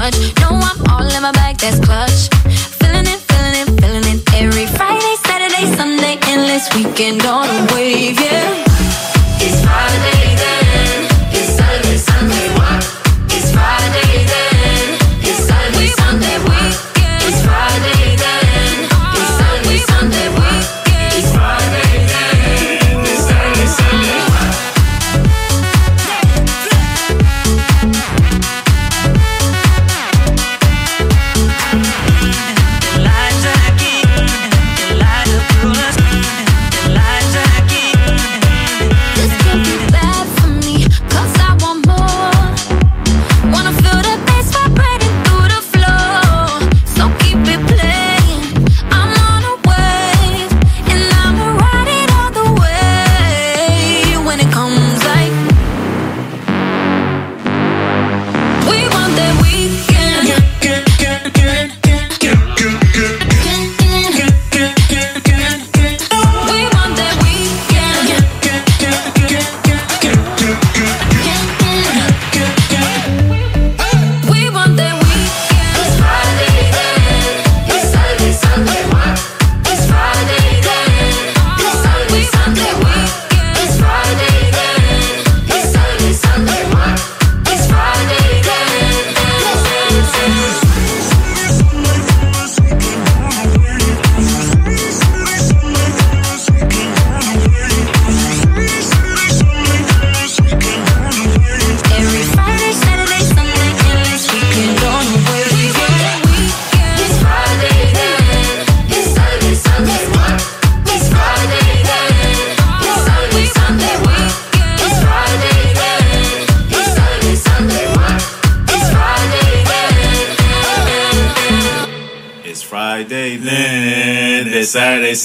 much. 0.07 0.41
No, 0.41 0.49
I'm 0.51 0.79
all 0.91 1.17
in 1.17 1.23
my 1.23 1.33
bag, 1.33 1.57
that's 1.59 1.81
clutch. 1.81 2.29
Feeling 2.79 3.07
it, 3.07 3.21
feeling 3.29 3.57
it, 3.63 3.69
feeling 3.81 4.07
it. 4.13 4.21
Every 4.35 4.67
Friday, 4.67 5.15
Saturday, 5.27 5.65
Sunday, 5.77 6.19
endless 6.29 6.67
weekend 6.75 7.25
on 7.27 7.49
a 7.49 7.75
wave, 7.75 8.21
yeah. 8.21 8.66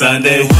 Sunday, 0.01 0.50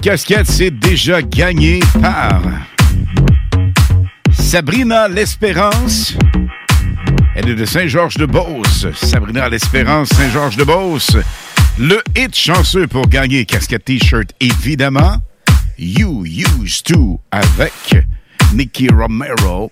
Casquette, 0.00 0.46
c'est 0.46 0.70
déjà 0.70 1.22
gagné 1.22 1.80
par 2.00 2.40
Sabrina 4.32 5.08
L'Espérance. 5.08 6.14
Elle 7.34 7.50
est 7.50 7.54
de 7.54 7.64
Saint-Georges-de-Beauce. 7.64 8.86
Sabrina 8.94 9.48
L'Espérance, 9.48 10.08
Saint-Georges-de-Beauce. 10.10 11.16
Le 11.78 12.00
hit 12.16 12.34
chanceux 12.36 12.86
pour 12.86 13.06
gagner 13.08 13.44
casquette 13.44 13.84
T-shirt, 13.84 14.30
évidemment. 14.40 15.16
You 15.78 16.24
Used 16.24 16.84
To 16.86 17.20
avec 17.30 17.72
Nicky 18.54 18.88
Romero. 18.88 19.70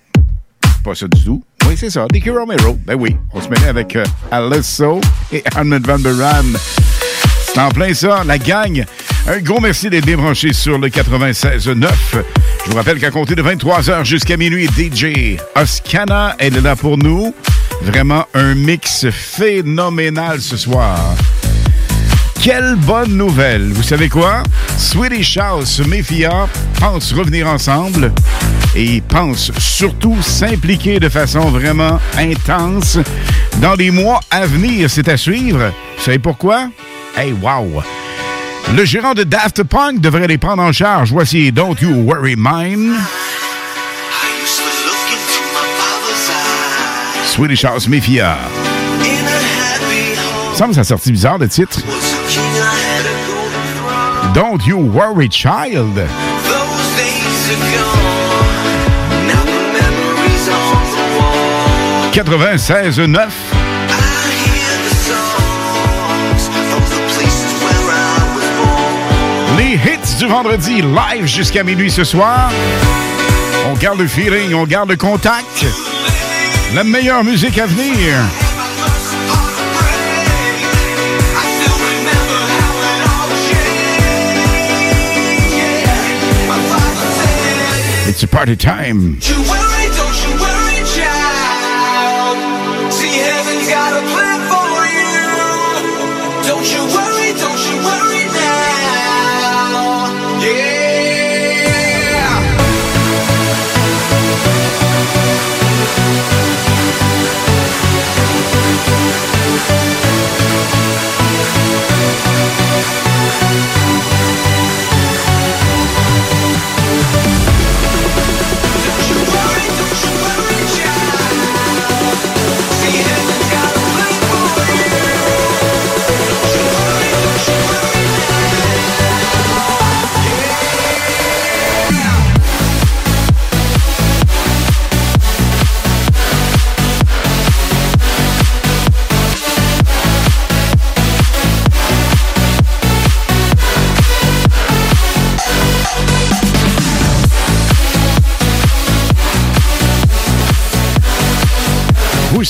Pas 0.84 0.94
ça 0.94 1.08
du 1.08 1.24
tout. 1.24 1.44
Oui, 1.66 1.74
c'est 1.76 1.90
ça, 1.90 2.06
Nicky 2.12 2.30
Romero. 2.30 2.78
Ben 2.86 2.94
oui, 2.94 3.16
on 3.32 3.40
se 3.40 3.48
mettait 3.48 3.68
avec 3.68 3.96
euh, 3.96 4.04
et 5.32 5.42
Armand 5.54 5.80
Van 5.84 5.98
Buren. 5.98 6.56
C'est 7.46 7.60
en 7.60 7.68
plein 7.70 7.92
ça, 7.94 8.22
la 8.24 8.38
gang. 8.38 8.84
Un 9.28 9.40
gros 9.40 9.60
merci 9.60 9.90
d'être 9.90 10.06
débranché 10.06 10.52
sur 10.52 10.78
le 10.78 10.88
96.9. 10.88 11.88
Je 12.64 12.70
vous 12.70 12.76
rappelle 12.76 13.00
qu'à 13.00 13.10
compter 13.10 13.34
de 13.34 13.42
23h 13.42 14.04
jusqu'à 14.04 14.36
minuit, 14.36 14.68
DJ 14.68 15.36
Oscana, 15.56 16.36
est 16.38 16.50
là 16.50 16.76
pour 16.76 16.96
nous. 16.96 17.34
Vraiment 17.82 18.24
un 18.34 18.54
mix 18.54 19.06
phénoménal 19.10 20.40
ce 20.40 20.56
soir. 20.56 20.98
Quelle 22.40 22.76
bonne 22.76 23.16
nouvelle! 23.16 23.72
Vous 23.72 23.82
savez 23.82 24.08
quoi? 24.08 24.44
Swedish 24.78 25.36
House 25.38 25.80
Mafia 25.80 26.48
pense 26.78 27.12
revenir 27.12 27.48
ensemble 27.48 28.12
et 28.76 29.00
pense 29.00 29.50
surtout 29.58 30.22
s'impliquer 30.22 31.00
de 31.00 31.08
façon 31.08 31.50
vraiment 31.50 31.98
intense 32.16 32.98
dans 33.60 33.74
les 33.74 33.90
mois 33.90 34.20
à 34.30 34.46
venir. 34.46 34.88
C'est 34.88 35.08
à 35.08 35.16
suivre. 35.16 35.72
Vous 35.98 36.04
savez 36.04 36.20
pourquoi? 36.20 36.70
Hey, 37.16 37.32
wow! 37.32 37.82
Le 38.74 38.84
gérant 38.84 39.14
de 39.14 39.22
Daft 39.22 39.62
Punk 39.62 40.00
devrait 40.00 40.26
les 40.26 40.38
prendre 40.38 40.62
en 40.62 40.72
charge. 40.72 41.12
Voici 41.12 41.52
Don't 41.52 41.76
You 41.80 41.92
Worry 42.04 42.34
Mine. 42.36 42.94
Swedish 47.26 47.64
House 47.64 47.86
Mafia. 47.88 48.36
Semble 50.54 50.70
que 50.70 50.76
ça 50.76 50.84
sorti 50.84 51.12
bizarre 51.12 51.38
le 51.38 51.48
titre. 51.48 51.80
Don't 54.34 54.60
You 54.66 54.90
Worry 54.92 55.30
Child. 55.30 56.06
96.9. 62.12 63.45
Les 69.56 69.74
hits 69.74 70.18
du 70.18 70.26
vendredi 70.26 70.82
live 70.82 71.26
jusqu'à 71.26 71.62
minuit 71.62 71.90
ce 71.90 72.04
soir. 72.04 72.50
On 73.70 73.74
garde 73.74 73.98
le 73.98 74.06
feeling, 74.06 74.54
on 74.54 74.64
garde 74.64 74.90
le 74.90 74.96
contact. 74.96 75.64
La 76.74 76.84
meilleure 76.84 77.24
musique 77.24 77.58
à 77.58 77.66
venir. 77.66 78.16
It's 88.08 88.22
a 88.22 88.26
party 88.26 88.56
time. 88.56 89.18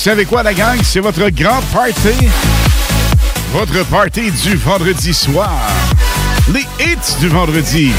Savez 0.07 0.23
quoi, 0.23 0.41
la 0.41 0.53
gang? 0.53 0.79
C'est 0.83 1.01
votre 1.01 1.27
grand 1.31 1.59
party. 1.73 2.29
Votre 3.51 3.85
party 3.87 4.31
du 4.31 4.55
vendredi 4.55 5.13
soir. 5.13 5.51
Les 6.53 6.65
hits 6.79 7.19
du 7.19 7.27
vendredi. 7.27 7.91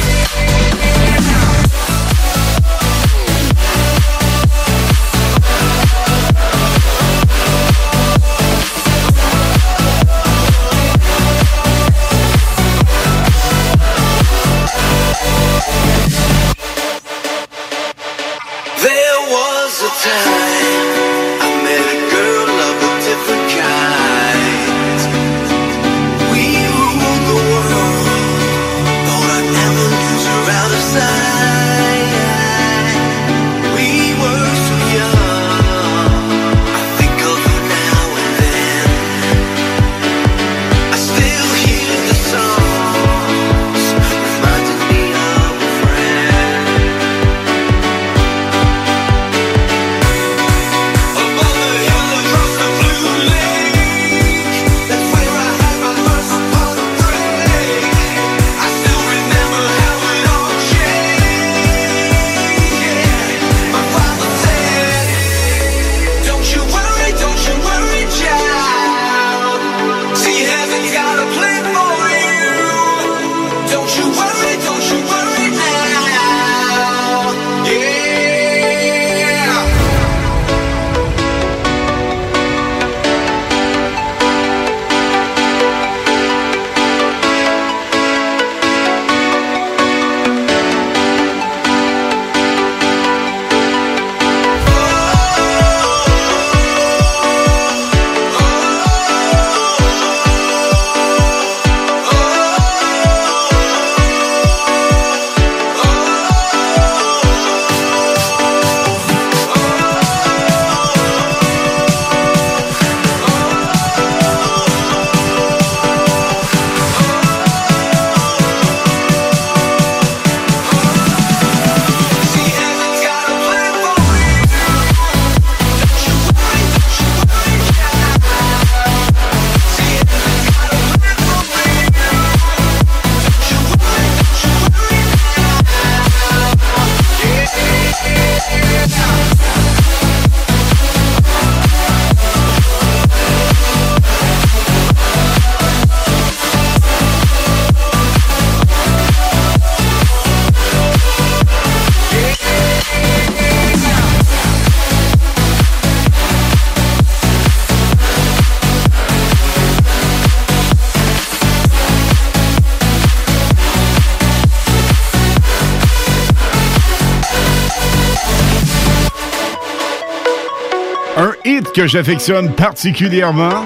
Que 171.78 171.86
j'affectionne 171.86 172.52
particulièrement. 172.56 173.64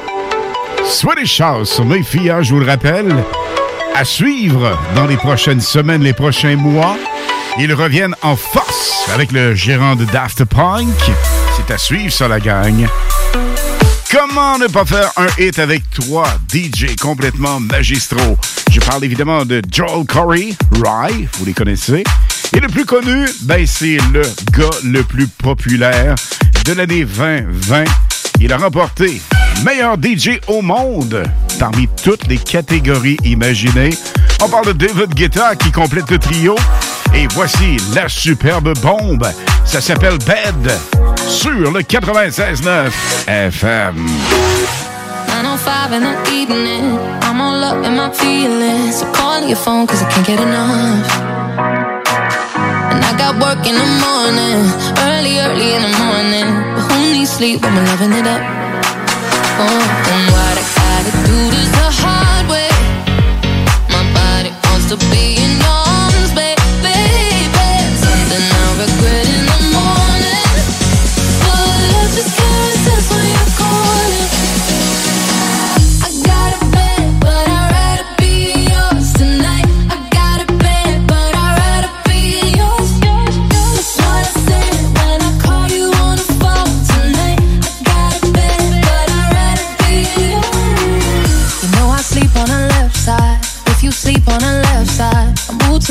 Swedish 0.85 1.41
House 1.41 1.73
sur 1.73 1.87
Mayfia, 1.87 2.43
je 2.43 2.53
vous 2.53 2.61
le 2.61 2.67
rappelle. 2.67 3.11
À 3.95 4.05
suivre 4.05 4.79
dans 4.95 5.07
les 5.07 5.17
prochaines 5.17 5.63
semaines, 5.63 6.03
les 6.03 6.13
prochains 6.13 6.57
mois. 6.57 6.99
Ils 7.59 7.73
reviennent 7.73 8.15
en 8.21 8.37
force 8.37 9.09
avec 9.15 9.33
le 9.33 9.55
gérant 9.55 9.97
de 9.97 10.05
Daft 10.05 10.45
Punk. 10.45 10.95
C'est 11.57 11.73
à 11.73 11.79
suivre 11.79 12.13
sur 12.13 12.29
la 12.29 12.39
gang. 12.39 12.87
Comment 14.11 14.59
ne 14.59 14.67
pas 14.67 14.85
faire 14.85 15.11
un 15.17 15.29
hit 15.39 15.59
avec 15.59 15.83
trois 15.89 16.29
DJ 16.53 16.95
complètement 17.01 17.61
magistraux? 17.61 18.37
Je 18.71 18.81
parle 18.81 19.05
évidemment 19.05 19.47
de 19.47 19.63
Joel 19.71 20.05
Corey, 20.05 20.55
Rye, 20.85 21.29
vous 21.39 21.47
les 21.47 21.55
connaissez. 21.55 22.05
Et 22.55 22.61
le 22.61 22.69
plus 22.69 22.85
connu, 22.85 23.27
ben 23.45 23.67
c'est 23.67 23.97
le 24.13 24.21
gars 24.53 24.69
le 24.85 25.03
plus 25.03 25.29
populaire 25.29 26.15
de 26.65 26.73
l'année 26.73 27.05
2020. 27.05 27.85
Il 28.41 28.53
a 28.53 28.57
remporté 28.57 29.21
meilleur 29.65 29.97
DJ 29.97 30.41
au 30.49 30.63
monde 30.63 31.23
parmi 31.59 31.89
toutes 32.03 32.27
les 32.27 32.39
catégories 32.39 33.17
imaginées. 33.25 33.91
On 34.43 34.49
parle 34.49 34.67
de 34.67 34.73
David 34.73 35.15
Guetta 35.15 35.55
qui 35.57 35.71
complète 35.71 36.11
le 36.11 36.19
trio. 36.19 36.57
Et 37.15 37.27
voici 37.35 37.77
la 37.95 38.09
superbe 38.09 38.77
bombe. 38.81 39.27
Ça 39.65 39.81
s'appelle 39.81 40.19
Bed 40.19 40.73
sur 41.29 41.71
le 41.71 41.81
96.9 41.81 42.91
FM. 43.27 44.07
905 45.29 45.93
in 45.93 46.01
the 46.01 46.31
evening. 46.31 46.99
I'm 47.23 47.41
all 47.41 47.63
up 47.63 47.85
in 47.85 47.97
my 47.97 48.11
feelings. 48.13 49.01
So 49.01 49.07
calling 49.13 49.49
your 49.49 49.59
phone 49.59 49.87
cause 49.87 50.03
I 50.03 50.09
can't 50.11 50.27
get 50.27 50.41
enough. 50.41 51.42
And 52.93 53.03
I 53.03 53.17
got 53.17 53.41
work 53.41 53.65
in 53.65 53.75
the 53.75 53.91
morning. 54.05 54.59
Early, 55.09 55.41
early 55.41 55.69
in 55.77 55.81
the 55.81 55.95
morning. 56.05 56.49
But 56.77 56.85
who 56.93 56.97
needs 57.15 57.31
sleep 57.31 57.63
when 57.63 57.73
we're 57.75 57.89
loving 57.89 58.13
it 58.13 58.27
up? 58.27 58.43
Oh, 59.65 59.83
and 60.13 60.25
what 60.35 60.55
I 60.61 60.65
gotta 60.77 61.13
do 61.25 61.39
this 61.57 61.71
the 61.81 61.89
hard 62.03 62.45
way. 62.53 62.69
My 63.89 64.05
body 64.13 64.51
wants 64.69 64.93
to 64.93 64.99
be 65.09 65.32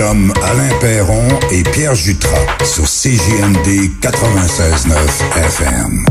chums 0.00 0.32
Alain 0.42 0.78
Perron 0.80 1.28
et 1.50 1.62
Pierre 1.62 1.94
Jutras 1.94 2.64
sur 2.64 2.84
CJMD 2.84 3.90
96.9 4.00 4.94
FM. 5.36 6.09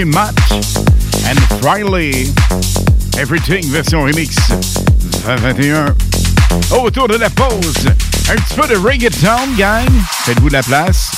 Funky 0.00 0.04
Matt 0.04 0.34
and 1.26 1.38
Friday. 1.60 2.32
Everything 3.18 3.64
version 3.64 4.02
remix 4.02 4.36
2021. 5.26 5.94
Autour 6.70 7.08
de 7.08 7.16
la 7.16 7.28
pause, 7.28 7.86
un 8.30 8.36
petit 8.36 8.54
peu 8.54 8.66
de 8.68 8.76
reggaeton, 8.76 9.56
gang. 9.58 9.88
Faites-vous 10.24 10.48
de 10.48 10.54
la 10.54 10.62
place. 10.62 11.10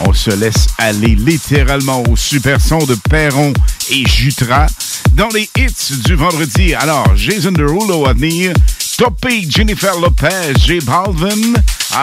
On 0.00 0.12
se 0.12 0.30
laisse 0.30 0.66
aller 0.78 1.14
littéralement 1.14 2.02
au 2.08 2.16
super 2.16 2.60
son 2.60 2.78
de 2.78 2.96
Perron 3.08 3.52
et 3.90 4.06
Jutra 4.08 4.66
dans 5.12 5.28
les 5.28 5.48
hits 5.56 6.02
du 6.04 6.14
vendredi. 6.14 6.74
Alors, 6.74 7.14
Jason 7.16 7.52
Derulo 7.52 8.06
à 8.06 8.14
venir, 8.14 8.52
Topic, 8.96 9.54
Jennifer 9.54 9.98
Lopez, 10.00 10.54
J 10.58 10.80
Balvin, 10.80 11.54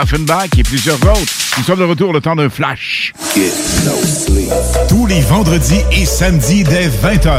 Offenbach 0.02 0.50
et 0.58 0.64
plusieurs 0.64 1.02
autres. 1.04 1.34
Nous 1.58 1.64
sommes 1.64 1.80
de 1.80 1.86
retour 1.86 2.14
le 2.14 2.22
temps 2.22 2.36
d'un 2.36 2.50
flash. 2.50 3.14
Tous 4.88 5.06
les 5.08 5.20
vendredis 5.20 5.82
et 5.92 6.06
samedis 6.06 6.64
dès 6.64 6.88
20h. 6.88 7.32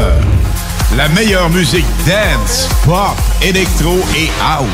La 0.94 1.08
meilleure 1.08 1.48
musique 1.48 1.86
dance, 2.06 2.68
pop, 2.84 3.16
électro 3.42 3.94
et 4.14 4.28
house. 4.44 4.66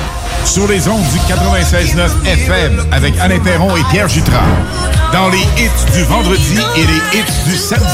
Sur 0.44 0.66
les 0.66 0.88
ondes 0.88 1.04
du 1.12 1.18
96.9 1.32 2.10
FM 2.26 2.86
avec 2.90 3.16
Alain 3.20 3.38
Perron 3.38 3.76
et 3.76 3.84
Pierre 3.92 4.08
Jutras. 4.08 4.42
Dans 5.12 5.28
les 5.28 5.42
hits 5.62 5.92
du 5.94 6.02
vendredi 6.04 6.58
et 6.76 6.86
les 6.86 7.18
hits 7.18 7.44
du 7.46 7.56
samedi. 7.56 7.86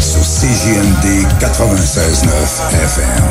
Sur 0.00 0.22
CJMD 0.22 1.26
96.9 1.40 2.28
FM. 2.84 3.24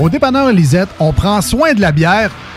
Au 0.00 0.08
dépanneur 0.08 0.52
Lisette, 0.52 0.90
on 1.00 1.12
prend 1.12 1.40
soin 1.40 1.74
de 1.74 1.80
la 1.80 1.90
bière 1.90 2.30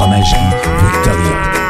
Fromagerie 0.00 0.56
Victoria. 0.78 1.69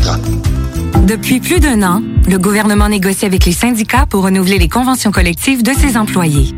Depuis 1.05 1.39
plus 1.39 1.59
d'un 1.59 1.83
an, 1.83 2.01
le 2.27 2.37
gouvernement 2.37 2.87
négocie 2.87 3.25
avec 3.25 3.45
les 3.45 3.51
syndicats 3.51 4.05
pour 4.05 4.23
renouveler 4.23 4.57
les 4.57 4.69
conventions 4.69 5.11
collectives 5.11 5.63
de 5.63 5.71
ses 5.71 5.97
employés. 5.97 6.55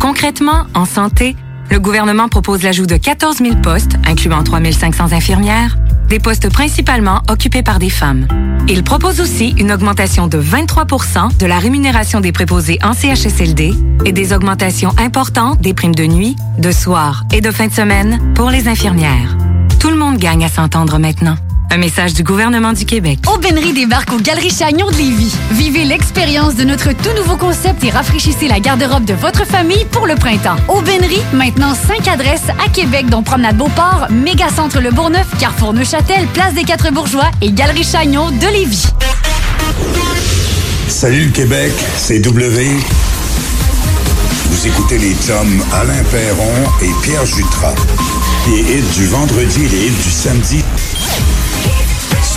Concrètement, 0.00 0.66
en 0.74 0.84
santé, 0.84 1.34
le 1.70 1.80
gouvernement 1.80 2.28
propose 2.28 2.62
l'ajout 2.62 2.86
de 2.86 2.96
14 2.96 3.38
000 3.38 3.56
postes, 3.62 3.96
incluant 4.06 4.42
3 4.42 4.60
500 4.72 5.12
infirmières, 5.12 5.76
des 6.08 6.20
postes 6.20 6.50
principalement 6.50 7.22
occupés 7.28 7.62
par 7.62 7.78
des 7.78 7.90
femmes. 7.90 8.28
Il 8.68 8.82
propose 8.82 9.20
aussi 9.20 9.54
une 9.58 9.72
augmentation 9.72 10.28
de 10.28 10.40
23% 10.40 11.36
de 11.38 11.46
la 11.46 11.58
rémunération 11.58 12.20
des 12.20 12.32
préposés 12.32 12.78
en 12.82 12.92
CHSLD 12.92 13.74
et 14.04 14.12
des 14.12 14.32
augmentations 14.32 14.92
importantes 14.98 15.60
des 15.60 15.74
primes 15.74 15.94
de 15.94 16.06
nuit, 16.06 16.36
de 16.58 16.70
soir 16.70 17.24
et 17.32 17.40
de 17.40 17.50
fin 17.50 17.68
de 17.68 17.72
semaine 17.72 18.20
pour 18.34 18.50
les 18.50 18.68
infirmières. 18.68 19.36
Tout 19.78 19.90
le 19.90 19.96
monde 19.96 20.16
gagne 20.16 20.44
à 20.44 20.48
s'entendre 20.48 20.98
maintenant. 20.98 21.36
Un 21.70 21.78
message 21.78 22.14
du 22.14 22.22
gouvernement 22.22 22.72
du 22.72 22.84
Québec. 22.84 23.18
Aubainerie 23.32 23.72
débarque 23.72 24.12
aux 24.12 24.20
Galeries 24.20 24.54
Chagnon 24.56 24.88
de 24.90 24.96
Lévis. 24.96 25.34
Vivez 25.52 25.84
l'expérience 25.84 26.54
de 26.54 26.64
notre 26.64 26.92
tout 26.92 27.12
nouveau 27.16 27.36
concept 27.36 27.82
et 27.84 27.90
rafraîchissez 27.90 28.48
la 28.48 28.60
garde-robe 28.60 29.04
de 29.04 29.14
votre 29.14 29.44
famille 29.44 29.84
pour 29.90 30.06
le 30.06 30.14
printemps. 30.14 30.56
Aubainerie, 30.68 31.22
maintenant 31.32 31.74
5 31.74 32.06
adresses 32.08 32.48
à 32.64 32.68
Québec, 32.70 33.06
dont 33.10 33.22
Promenade 33.22 33.56
Beauport, 33.56 34.06
Méga 34.10 34.48
Centre 34.48 34.80
Le 34.80 34.90
Bourgneuf, 34.90 35.26
Carrefour 35.38 35.72
Neuchâtel, 35.72 36.26
Place 36.28 36.54
des 36.54 36.64
Quatre 36.64 36.92
Bourgeois 36.92 37.30
et 37.42 37.50
Galerie 37.50 37.84
Chagnon 37.84 38.30
de 38.30 38.46
Lévis. 38.46 38.86
Salut 40.88 41.26
le 41.26 41.32
Québec, 41.32 41.72
c'est 41.96 42.20
W. 42.20 42.70
Vous 44.50 44.66
écoutez 44.66 44.98
les 44.98 45.14
chums 45.14 45.62
Alain 45.72 46.02
Perron 46.10 46.70
et 46.80 46.90
Pierre 47.02 47.26
Jutras. 47.26 47.74
Les 48.48 48.60
hits 48.60 48.94
du 48.94 49.06
vendredi 49.06 49.64
et 49.64 49.68
les 49.68 49.86
hits 49.88 50.02
du 50.04 50.10
samedi 50.10 50.64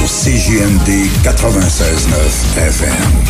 CJMD 0.09 0.89
96.9 1.23 2.57
FM. 2.57 3.29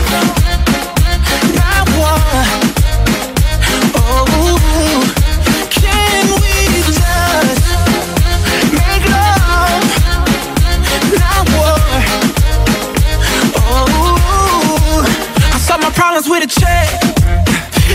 Problems 16.01 16.27
with 16.27 16.41
a 16.41 16.49
check. 16.49 16.89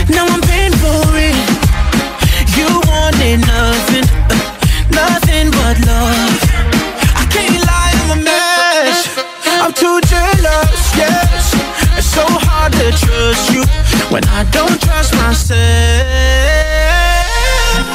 Now 0.07 0.23
I'm 0.31 0.39
paying 0.47 0.71
for 0.79 1.03
it. 1.27 1.35
You 2.55 2.69
wanted 2.87 3.43
nothing, 3.43 4.07
uh, 4.31 4.39
nothing 4.95 5.51
but 5.51 5.75
love. 5.83 6.39
I 7.19 7.27
can't 7.27 7.59
lie, 7.67 7.91
I'm 7.99 8.11
a 8.15 8.19
mess. 8.23 8.97
I'm 9.59 9.73
too 9.73 9.99
jealous, 10.07 10.81
yes. 10.95 11.51
It's 11.99 12.07
so 12.07 12.23
hard 12.47 12.71
to 12.79 12.87
trust 13.03 13.51
you 13.51 13.63
when 14.07 14.23
I 14.39 14.47
don't 14.55 14.79
trust 14.87 15.11
myself. 15.15 15.59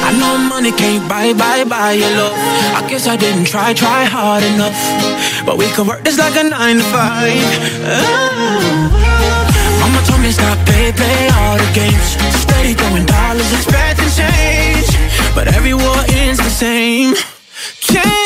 I 0.07 0.09
know 0.19 0.37
money 0.37 0.73
can't 0.73 1.09
buy, 1.09 1.33
buy, 1.33 1.63
buy 1.63 1.93
your 1.93 2.11
love. 2.11 2.37
I 2.77 2.85
guess 2.87 3.07
I 3.07 3.17
didn't 3.17 3.45
try, 3.45 3.73
try 3.73 4.05
hard 4.05 4.43
enough. 4.43 4.77
But 5.43 5.57
we 5.57 5.65
could 5.73 5.87
work 5.87 6.03
this 6.03 6.19
like 6.19 6.35
a 6.35 6.43
nine 6.43 6.77
to 6.77 6.83
five. 6.83 7.41
Oh. 7.89 9.02
Mama 10.23 10.31
told 10.35 10.47
me 10.47 10.55
stop, 10.55 10.65
play, 10.65 10.91
play 10.93 11.27
all 11.35 11.57
the 11.57 11.71
games. 11.73 12.15
Steady 12.41 12.73
throwing 12.73 13.05
dollars, 13.05 13.51
expecting 13.51 14.09
change. 14.09 14.87
But 15.35 15.47
every 15.53 15.73
war 15.73 15.97
ends 16.09 16.39
the 16.39 16.49
same. 16.49 17.13
Can 17.81 18.22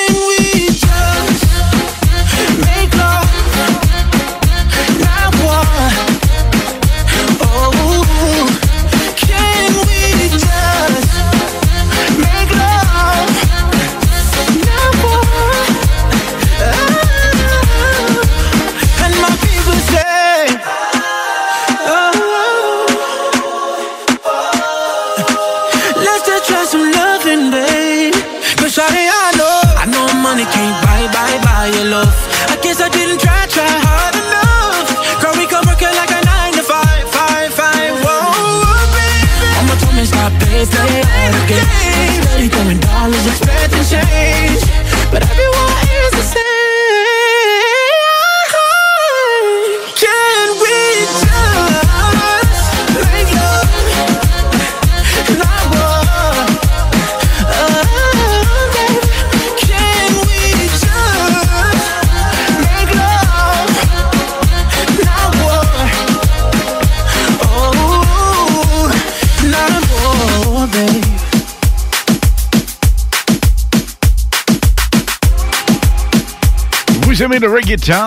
Aimez 77.27 77.39
le 77.39 77.51
reggaeton? 77.51 78.05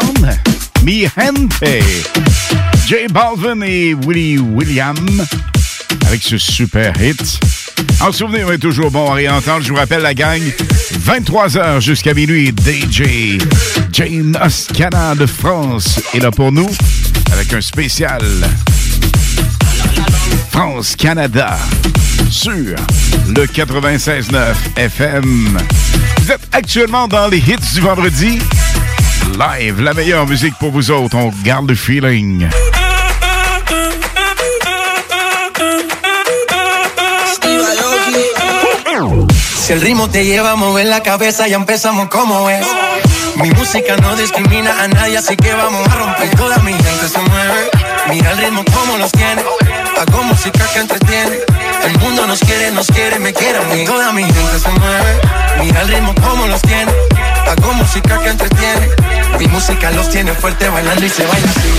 Mi 0.83 1.03
Gente. 1.03 1.63
J 2.87 3.07
Balvin 3.13 3.61
et 3.61 3.93
Willie 3.93 4.39
William 4.39 4.97
avec 6.07 6.23
ce 6.23 6.39
super 6.39 6.95
hit. 6.99 7.39
En 8.01 8.13
souvenir 8.13 8.51
est 8.51 8.57
toujours 8.57 8.91
bon 8.91 9.11
à 9.11 9.15
réentendre. 9.17 9.63
Je 9.63 9.69
vous 9.69 9.75
rappelle 9.75 10.01
la 10.01 10.15
gang, 10.15 10.41
23h 11.07 11.83
jusqu'à 11.83 12.15
minuit, 12.15 12.49
DJ 12.65 13.37
Jane 13.93 14.39
Oscana 14.43 15.15
de 15.15 15.27
France 15.27 16.01
est 16.15 16.21
là 16.21 16.31
pour 16.31 16.51
nous 16.51 16.71
avec 17.31 17.53
un 17.53 17.61
spécial 17.61 18.23
France-Canada 20.51 21.59
sur 22.31 22.53
le 22.55 23.45
96.9 23.45 24.55
FM. 24.77 25.59
Vous 26.23 26.33
êtes 26.33 26.49
actuellement 26.53 27.07
dans 27.07 27.29
les 27.29 27.39
hits 27.39 27.75
du 27.75 27.81
vendredi. 27.81 28.39
Live, 29.39 29.81
la 29.81 29.95
meilleure 29.95 30.27
musique 30.27 30.55
pour 30.59 30.71
vous 30.71 30.91
autres. 30.91 31.17
On 31.17 31.33
garde 31.45 31.69
le 31.69 31.75
feeling. 31.75 32.49
Si 39.57 39.73
el 39.73 39.81
ritmo 39.81 40.09
te 40.09 40.25
lleva 40.25 40.53
a 40.53 40.57
mover 40.57 40.87
la 40.87 41.03
cabeza, 41.03 41.47
ya 41.47 41.57
empezamos 41.57 42.09
como 42.09 42.51
es. 42.51 42.67
Mi 43.37 43.51
música 43.53 43.97
no 43.97 44.17
discrimina 44.17 44.83
a 44.83 44.89
nadie, 44.89 45.17
así 45.17 45.37
que 45.37 45.53
vamos 45.55 45.87
a 45.89 45.95
romper. 45.95 46.31
Toda 46.37 46.59
mi 46.59 46.73
gente 46.73 47.09
se 47.09 47.19
mueve. 47.19 47.71
Mira 48.09 48.33
el 48.33 48.39
ritmo 48.39 48.65
como 48.75 48.99
los 48.99 49.13
tiene. 49.13 49.43
Hago 49.99 50.23
música 50.25 50.67
que 50.73 50.81
entretiene. 50.81 51.39
El 51.85 51.99
mundo 52.01 52.27
nos 52.27 52.41
quiere, 52.41 52.71
nos 52.73 52.89
quiere, 52.89 53.19
me 53.19 53.33
quiere 53.33 53.59
a. 53.59 53.85
Toda 53.87 54.13
mi 54.13 54.25
gente 54.25 54.59
se 54.59 54.71
mueve. 54.71 55.21
Mira 55.61 55.83
el 55.83 55.89
ritmo 55.89 56.15
como 56.17 56.47
los 56.47 56.61
tiene. 56.63 56.93
Hago 57.47 57.73
música 57.75 58.19
que 58.19 58.29
entretiene. 58.29 58.89
Mi 59.39 59.47
música 59.47 59.91
los 59.93 60.09
tiene 60.11 60.33
fuerte 60.35 60.69
bailando 60.69 61.05
y 61.05 61.09
se 61.09 61.27
baila 61.27 61.51
así. 61.51 61.71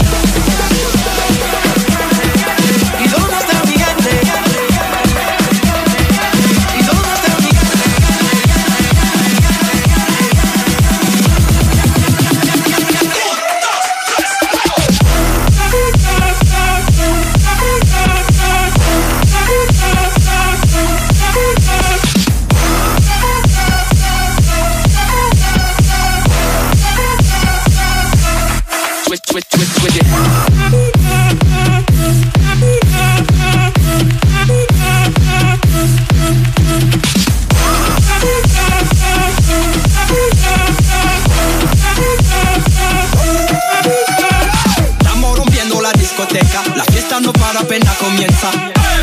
Apenas 47.62 47.96
comienza. 48.00 48.52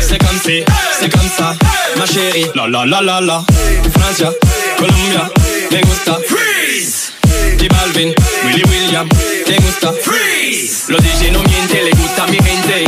C'est 0.01 0.17
comme 0.17 0.39
si, 0.43 0.63
c'est 0.99 1.09
comme 1.09 1.29
ça, 1.37 1.55
ma 1.97 2.05
chérie. 2.05 2.45
La 2.55 2.67
la 2.67 2.85
la 2.85 3.01
la 3.01 3.21
la. 3.21 3.43
Francia, 3.97 4.31
Colombia, 4.77 5.29
me 5.71 5.81
gusta. 5.81 6.17
Freeze. 6.27 7.13
J 7.57 7.67
Balvin, 7.67 8.13
Willy 8.45 8.63
William, 8.69 9.07
te 9.45 9.55
gusta. 9.61 9.93
Freeze. 10.03 10.89
Los 10.89 11.01
DJ 11.01 11.31
no 11.31 11.41
mienten, 11.43 11.85
le 11.85 11.91
gusta 11.91 12.23
a 12.23 12.27
mi 12.27 12.37
gente, 12.37 12.83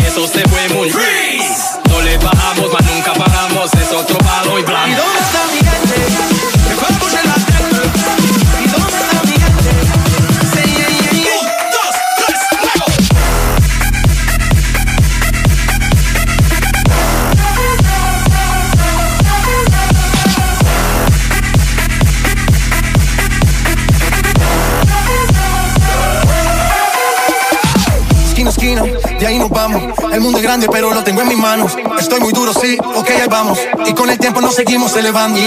muy 32.22 32.32
duro, 32.34 32.54
sí, 32.54 32.78
ok, 32.96 33.10
ahí 33.10 33.28
vamos. 33.30 33.60
Y 33.86 33.94
con 33.94 34.10
el 34.10 34.18
tiempo 34.18 34.42
nos 34.42 34.56
seguimos 34.56 34.96
elevando. 34.96 35.40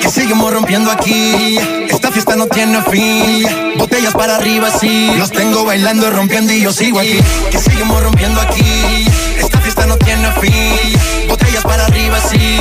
Que 0.00 0.08
seguimos 0.08 0.52
rompiendo 0.52 0.90
aquí. 0.90 1.58
Esta 1.88 2.10
fiesta 2.10 2.36
no 2.36 2.46
tiene 2.46 2.80
fin. 2.82 3.46
Botellas 3.76 4.14
para 4.14 4.36
arriba, 4.36 4.70
sí. 4.70 5.10
Los 5.18 5.30
tengo 5.30 5.64
bailando, 5.64 6.08
rompiendo 6.10 6.52
y 6.52 6.60
yo 6.60 6.72
sigo 6.72 7.00
aquí. 7.00 7.20
Que 7.50 7.58
seguimos 7.58 8.02
rompiendo 8.02 8.40
aquí. 8.40 9.06
Esta 9.36 9.58
fiesta 9.60 9.86
no 9.86 9.96
tiene 9.98 10.30
fin. 10.40 11.28
Botellas 11.28 11.64
para 11.64 11.84
arriba, 11.86 12.18
sí. 12.20 12.60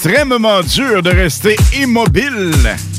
Extrêmement 0.00 0.60
dur 0.60 1.02
de 1.02 1.10
rester 1.10 1.56
immobile 1.76 2.52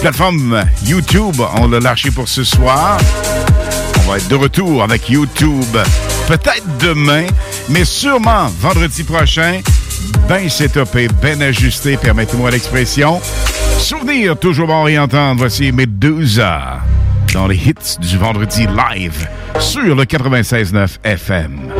Plateforme 0.00 0.64
YouTube, 0.84 1.40
on 1.54 1.68
l'a 1.68 1.78
lâché 1.78 2.10
pour 2.10 2.28
ce 2.28 2.42
soir. 2.42 2.98
On 4.04 4.10
va 4.10 4.16
être 4.16 4.26
de 4.26 4.34
retour 4.34 4.82
avec 4.82 5.08
YouTube 5.08 5.76
peut-être 6.26 6.66
demain, 6.80 7.26
mais 7.68 7.84
sûrement 7.84 8.48
vendredi 8.60 9.04
prochain. 9.04 9.60
Ben 10.30 10.48
setupé, 10.48 11.08
ben 11.20 11.42
ajusté, 11.42 11.96
permettez-moi 11.96 12.52
l'expression. 12.52 13.20
Souvenir 13.80 14.38
toujours 14.38 14.68
bon 14.68 14.82
à 14.82 14.84
réentendre. 14.84 15.40
Voici 15.40 15.72
Medusa 15.72 16.78
dans 17.34 17.48
les 17.48 17.56
hits 17.56 17.98
du 18.00 18.16
vendredi 18.16 18.68
live 18.92 19.28
sur 19.58 19.96
le 19.96 20.04
96.9 20.04 20.98
FM. 21.02 21.72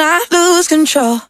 I 0.00 0.24
lose 0.30 0.68
control? 0.68 1.20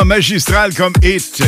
Magistral 0.00 0.74
comme 0.74 0.94
hit. 1.02 1.42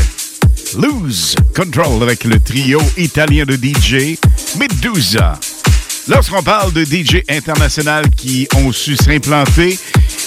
Lose 0.78 1.34
Control 1.56 2.02
avec 2.02 2.24
le 2.24 2.38
trio 2.38 2.80
italien 2.96 3.44
de 3.44 3.54
DJ 3.54 4.18
Medusa. 4.58 5.38
Lorsqu'on 6.08 6.42
parle 6.42 6.72
de 6.72 6.84
DJ 6.84 7.22
international 7.28 8.10
qui 8.10 8.46
ont 8.56 8.70
su 8.70 8.96
s'implanter, 8.96 9.78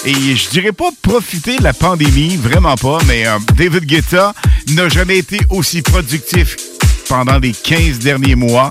et 0.06 0.36
je 0.36 0.50
dirais 0.50 0.72
pas 0.72 0.90
profiter 1.02 1.58
de 1.58 1.64
la 1.64 1.74
pandémie, 1.74 2.36
vraiment 2.36 2.76
pas, 2.76 2.98
mais 3.08 3.28
euh, 3.28 3.38
David 3.56 3.86
Guetta 3.86 4.34
n'a 4.70 4.90
jamais 4.90 5.20
été 5.20 5.40
aussi 5.50 5.82
productif 5.82 6.58
pendant 7.08 7.38
les 7.38 7.52
15 7.52 8.00
derniers 8.00 8.36
mois. 8.36 8.70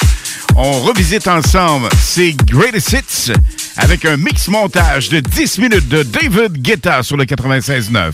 On 0.56 0.80
revisite 0.80 1.28
ensemble 1.28 1.88
ces 2.02 2.34
Greatest 2.34 2.92
Hits 2.92 3.32
avec 3.76 4.04
un 4.04 4.16
mix 4.16 4.48
montage 4.48 5.08
de 5.08 5.20
10 5.20 5.58
minutes 5.58 5.88
de 5.88 6.02
David 6.02 6.60
Guetta 6.60 7.02
sur 7.02 7.16
le 7.16 7.24
96.9 7.24 8.12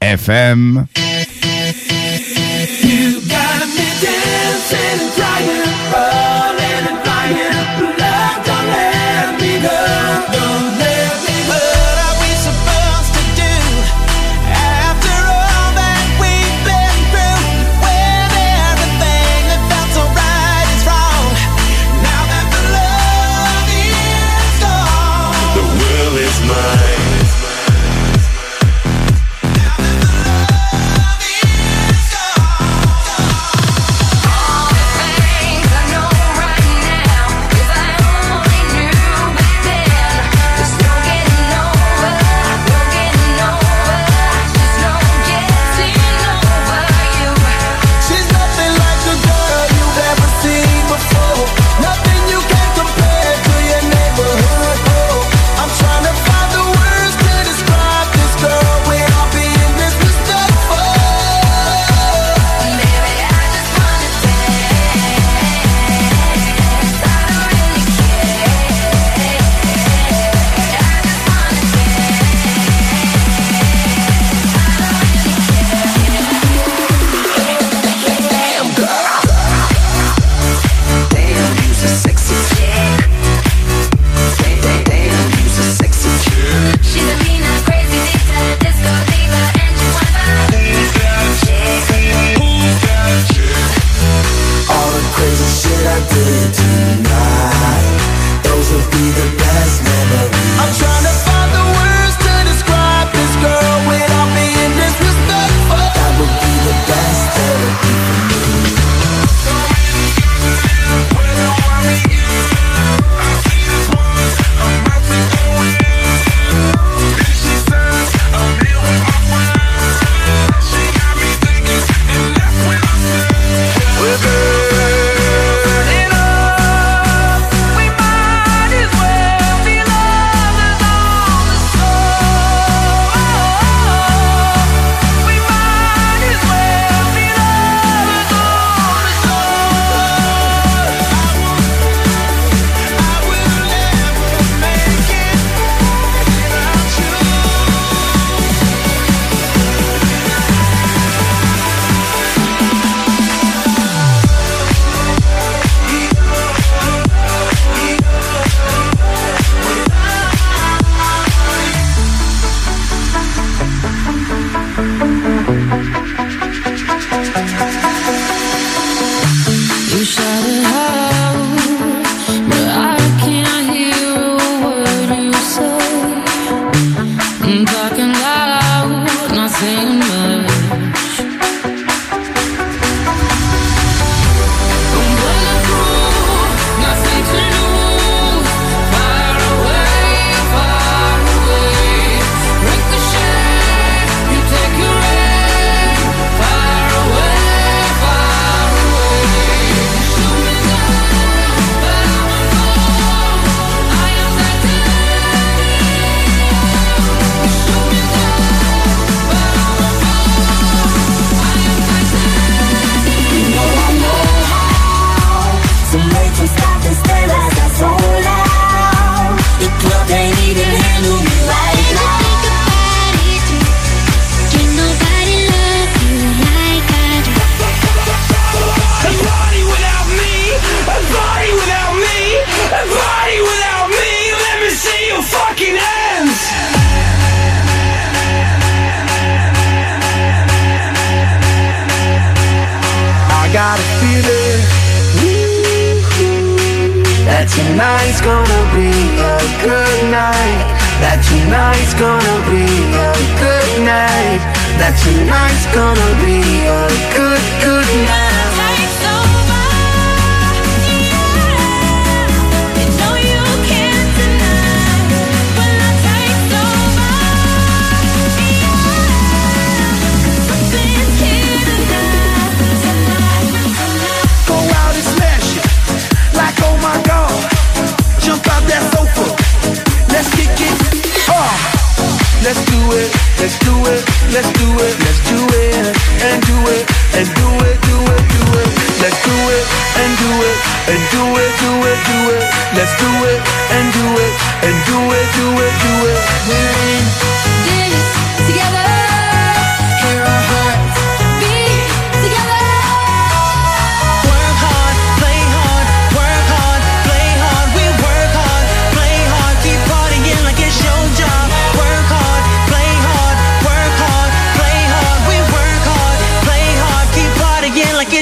FM. 0.00 1.09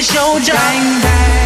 show 0.01 0.39
time 0.39 1.38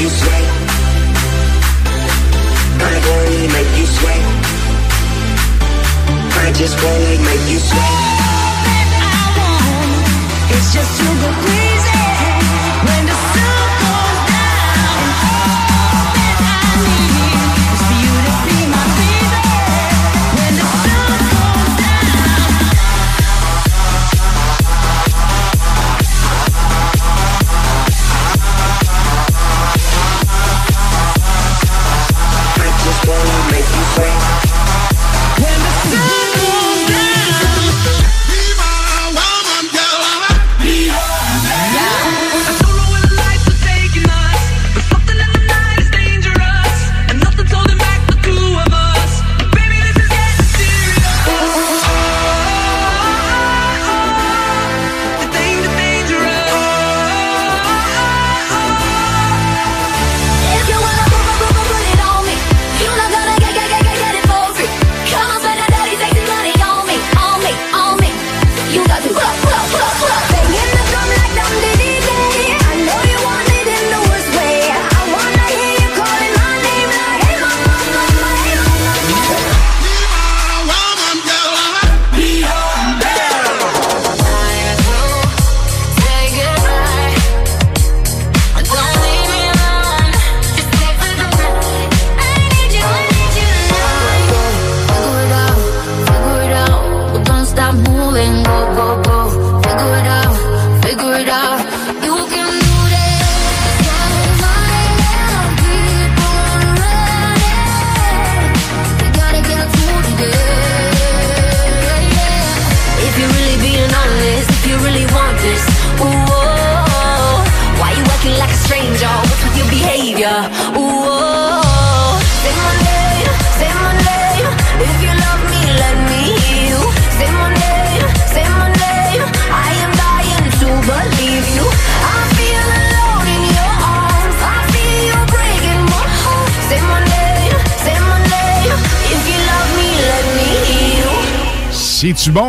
you 0.00 0.08
sweat. 0.08 0.44
My 2.78 2.94
glory 3.04 3.46
make 3.56 3.72
you 3.78 3.86
sway. 3.86 4.20
I 6.44 6.52
just 6.52 6.76
wanna 6.82 7.14
make 7.28 7.44
you 7.52 7.58
sway. 7.58 7.92
All 8.30 8.54
that 8.66 8.88
I 9.06 9.22
want 9.38 10.52
is 10.56 10.72
just 10.72 10.92
to 11.00 11.06
go 11.22 11.28
with. 11.44 11.67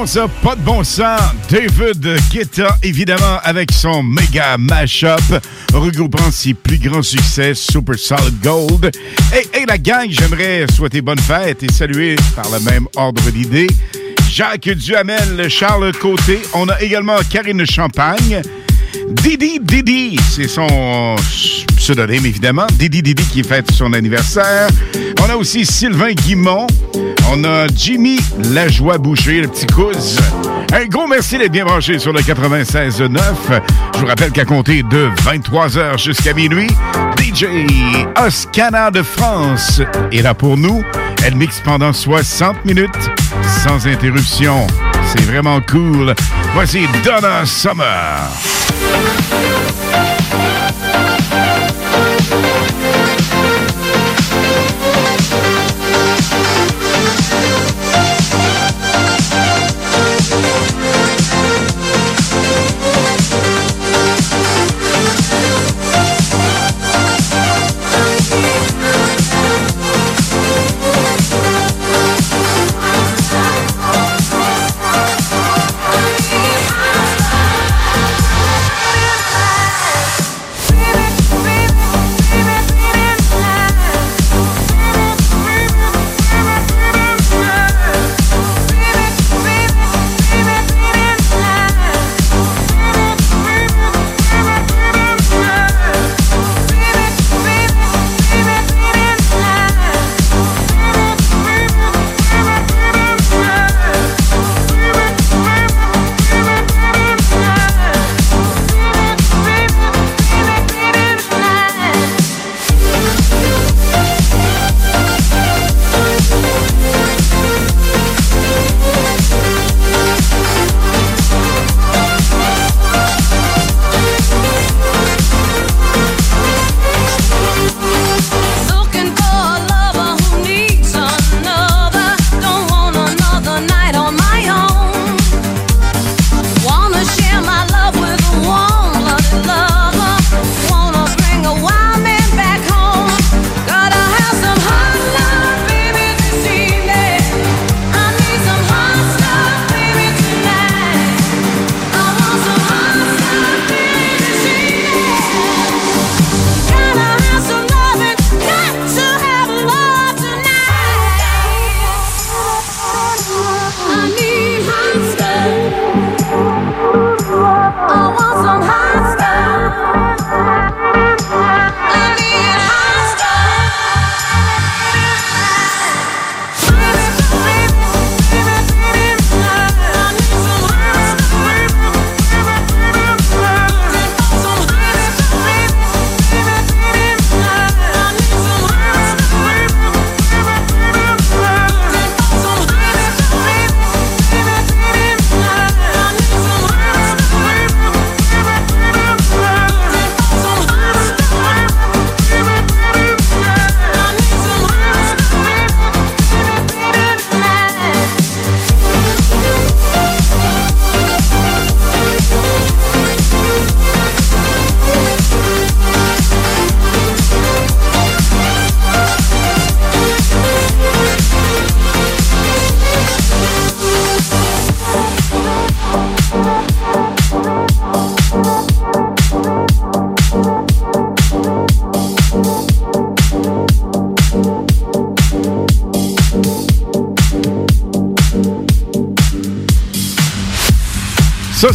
ça, 0.10 0.28
pas 0.42 0.56
de 0.56 0.62
bon 0.62 0.84
sens. 0.84 1.22
David 1.52 2.18
Guetta, 2.32 2.80
évidemment, 2.82 3.38
avec 3.44 3.72
son 3.72 4.02
méga 4.02 4.58
mash-up, 4.58 5.22
regroupant 5.72 6.32
ses 6.32 6.56
plus 6.56 6.80
grands 6.80 7.04
succès, 7.04 7.54
Super 7.54 7.96
Solid 7.96 8.42
Gold. 8.42 8.90
Et, 9.54 9.66
la 9.68 9.78
gang, 9.78 10.08
j'aimerais 10.10 10.66
souhaiter 10.76 11.02
bonne 11.02 11.20
fête 11.20 11.62
et 11.62 11.72
saluer, 11.72 12.16
par 12.36 12.50
le 12.50 12.60
même 12.62 12.88
ordre 12.96 13.30
d'idées, 13.30 13.68
Jacques 14.32 14.70
Duhamel, 14.70 15.48
Charles 15.48 15.92
Côté. 15.92 16.40
On 16.56 16.68
a 16.70 16.82
également 16.82 17.18
Karine 17.30 17.64
Champagne. 17.68 18.42
Didi 19.12 19.60
Didi, 19.60 20.20
c'est 20.32 20.48
son 20.48 21.16
pseudonyme 21.78 22.26
évidemment. 22.26 22.66
Didi 22.80 23.04
Didi 23.04 23.24
qui 23.32 23.44
fête 23.44 23.72
son 23.72 23.94
anniversaire. 23.94 24.70
On 25.22 25.30
a 25.30 25.36
aussi 25.36 25.66
Sylvain 25.66 26.14
Guimont, 26.14 26.66
on 27.32 27.44
a 27.44 27.68
Jimmy 27.68 28.20
Lajoie-Boucher, 28.54 29.42
le 29.42 29.48
petit 29.48 29.68
cousin. 29.68 30.22
Un 30.74 30.86
gros 30.86 31.08
merci 31.08 31.38
d'être 31.38 31.52
bien 31.52 31.66
branché 31.66 32.00
sur 32.00 32.14
le 32.14 32.22
96.9. 32.22 33.10
Je 33.96 34.00
vous 34.00 34.06
rappelle 34.06 34.32
qu'à 34.32 34.46
compter 34.46 34.84
de 34.84 35.10
23h 35.24 35.98
jusqu'à 35.98 36.34
minuit, 36.34 36.70
DJ 37.18 37.46
Oscana 38.16 38.92
de 38.92 39.02
France 39.02 39.82
est 40.12 40.22
là 40.22 40.34
pour 40.34 40.58
nous. 40.58 40.84
Elle 41.26 41.36
mixe 41.36 41.62
pendant 41.62 41.94
60 41.94 42.66
minutes 42.66 42.90
sans 43.64 43.88
interruption. 43.88 44.66
C'est 45.06 45.26
vraiment 45.26 45.60
cool. 45.62 46.14
Voici 46.54 46.82
Donna 47.04 47.46
Summer. 47.46 48.30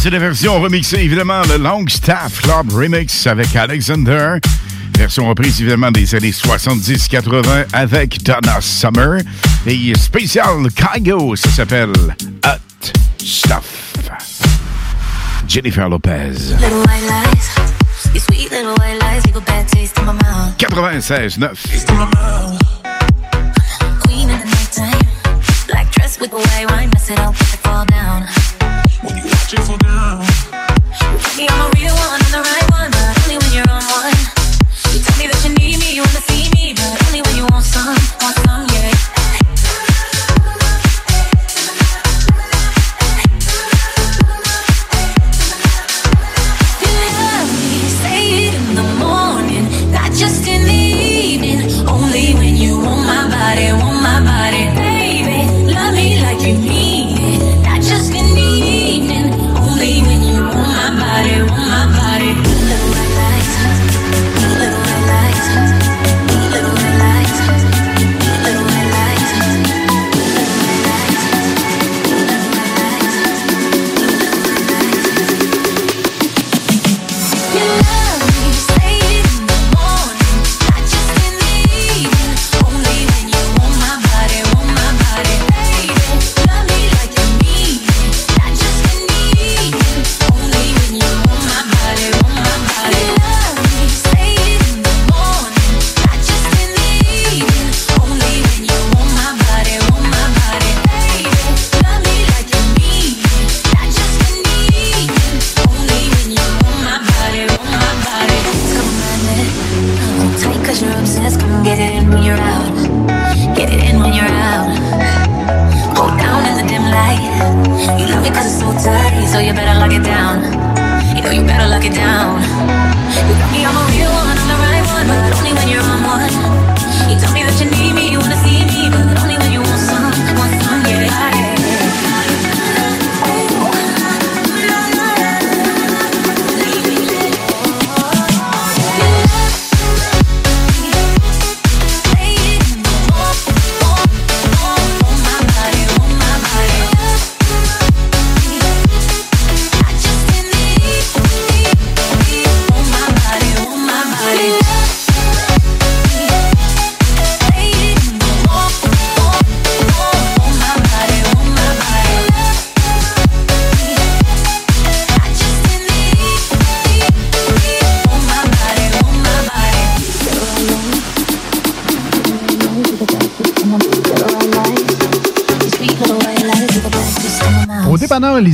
C'est 0.05 0.11
la 0.11 0.19
version 0.19 0.61
remixée, 0.61 0.99
évidemment, 0.99 1.41
le 1.49 1.57
Longstaff 1.57 2.43
Club 2.43 2.71
Remix 2.71 3.25
avec 3.25 3.55
Alexander. 3.55 4.35
Version 4.95 5.27
reprise, 5.27 5.59
évidemment, 5.59 5.89
des 5.89 6.13
années 6.13 6.29
70-80 6.29 7.65
avec 7.73 8.21
Donna 8.21 8.61
Summer. 8.61 9.21
Et 9.65 9.95
spécial 9.95 10.67
Kygo, 10.75 11.35
ça 11.35 11.49
s'appelle 11.49 11.89
Hot 12.45 12.91
Stuff. 13.17 13.93
Jennifer 15.47 15.89
Lopez. 15.89 16.53
Little 16.59 16.81
white 16.81 17.01
lies, 17.09 17.49
your 18.13 18.21
sweet 18.21 18.51
little 18.51 18.75
white 18.75 19.01
lies 19.01 19.25
leave 19.25 19.37
a 19.37 19.41
bad 19.41 19.67
taste 19.67 19.97
in 19.97 20.05
my 20.05 20.13
mouth. 20.13 20.55
96.9. 20.59 22.59
Queen 24.03 24.29
in 24.29 24.39
the 24.39 24.45
nighttime, 24.45 25.01
black 25.67 25.91
dress 25.93 26.19
with 26.19 26.29
the 26.29 26.37
white 26.37 26.69
wine, 26.69 26.91
mess 26.91 27.09
it 27.09 27.17
up, 27.17 27.35
fall 27.35 27.85
down. 27.85 28.27
When 29.01 29.17
you 29.17 29.23
watch 29.23 29.53
it 29.53 29.61
fall 29.61 29.84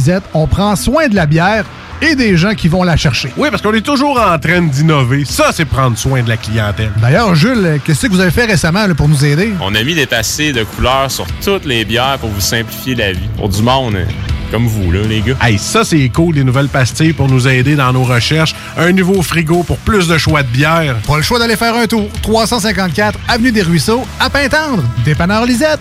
Lisette, 0.02 0.24
on 0.34 0.48
prend 0.48 0.76
soin 0.76 1.10
de 1.10 1.16
la 1.16 1.28
bière 1.28 1.64
et 2.02 2.16
des 2.16 2.36
gens 2.36 2.56
qui 2.56 2.68
vont 2.68 2.82
la 2.82 2.98
chercher. 2.98 3.32
Oui, 3.38 3.50
parce 3.52 3.62
qu'on 3.62 3.76
est 3.76 3.86
toujours 3.86 4.20
en 4.20 4.40
train 4.40 4.64
d'innover. 4.64 5.26
Ça, 5.26 5.52
c'est 5.52 5.66
prendre 5.66 5.96
soin 5.96 6.24
de 6.24 6.30
la 6.30 6.38
clientèle. 6.38 6.92
D'ailleurs, 7.00 7.36
Jules, 7.36 7.80
qu'est-ce 7.86 8.08
que 8.08 8.12
vous 8.12 8.20
avez 8.20 8.32
fait 8.32 8.46
récemment 8.46 8.88
là, 8.88 8.96
pour 8.96 9.08
nous 9.08 9.24
aider? 9.24 9.54
On 9.62 9.76
a 9.76 9.84
mis 9.84 9.94
des 9.94 10.08
passés 10.08 10.54
de 10.54 10.64
couleurs 10.64 11.12
sur 11.12 11.28
toutes 11.46 11.66
les 11.66 11.86
bières 11.86 12.18
pour 12.20 12.30
vous 12.30 12.42
simplifier 12.42 12.96
la 12.96 13.12
vie. 13.12 13.30
Pour 13.38 13.48
du 13.48 13.62
monde 13.62 13.94
euh, 13.94 14.06
comme 14.50 14.66
vous, 14.66 14.92
là, 14.92 15.02
les 15.08 15.22
gars. 15.22 15.36
Hey, 15.40 15.60
ça, 15.60 15.84
c'est 15.84 16.10
cool, 16.10 16.34
les 16.34 16.44
nouvelles 16.44 16.68
pastilles 16.68 17.14
pour 17.14 17.28
nous 17.28 17.48
aider 17.48 17.76
dans 17.76 17.94
nos 17.94 18.04
recherches. 18.04 18.56
Un 18.76 18.94
nouveau 18.94 19.22
frigo 19.22 19.62
pour 19.62 19.78
plus 19.78 20.08
de 20.08 20.18
choix 20.18 20.42
de 20.42 20.48
bière. 20.48 20.96
Pas 21.08 21.18
le 21.18 21.22
choix 21.22 21.38
d'aller 21.38 21.58
faire 21.58 21.76
un 21.76 21.86
tour. 21.86 22.10
354 22.24 23.20
Avenue 23.28 23.52
des 23.52 23.62
Ruisseaux, 23.62 24.04
à 24.20 24.32
Pintendre. 24.32 24.82
Dépanneur 25.06 25.46
Lisette. 25.46 25.80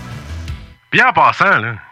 Bien 0.92 1.06
en 1.08 1.12
passant, 1.14 1.60
là, 1.60 1.76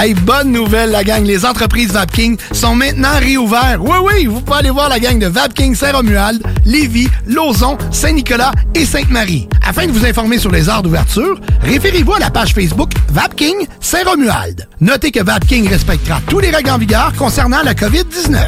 Hey, 0.00 0.14
bonne 0.14 0.52
nouvelle, 0.52 0.92
la 0.92 1.02
gang. 1.02 1.24
Les 1.24 1.44
entreprises 1.44 1.90
Vapking 1.90 2.36
sont 2.52 2.76
maintenant 2.76 3.18
réouvertes. 3.18 3.80
Oui, 3.80 3.96
oui, 4.04 4.26
vous 4.26 4.40
pouvez 4.40 4.58
aller 4.58 4.70
voir 4.70 4.88
la 4.88 5.00
gang 5.00 5.18
de 5.18 5.26
Vapking 5.26 5.74
Saint-Romuald, 5.74 6.40
Lévis, 6.64 7.08
Lauson, 7.26 7.76
Saint-Nicolas 7.90 8.52
et 8.76 8.84
Sainte-Marie. 8.84 9.48
Afin 9.66 9.88
de 9.88 9.92
vous 9.92 10.06
informer 10.06 10.38
sur 10.38 10.52
les 10.52 10.68
heures 10.68 10.84
d'ouverture, 10.84 11.40
référez-vous 11.62 12.14
à 12.14 12.20
la 12.20 12.30
page 12.30 12.54
Facebook 12.54 12.92
Vapking 13.08 13.66
Saint-Romuald. 13.80 14.68
Notez 14.80 15.10
que 15.10 15.20
Vapking 15.20 15.68
respectera 15.68 16.20
tous 16.28 16.38
les 16.38 16.50
règles 16.50 16.70
en 16.70 16.78
vigueur 16.78 17.12
concernant 17.18 17.64
la 17.64 17.74
COVID-19. 17.74 18.38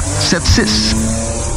681 0.00 1.49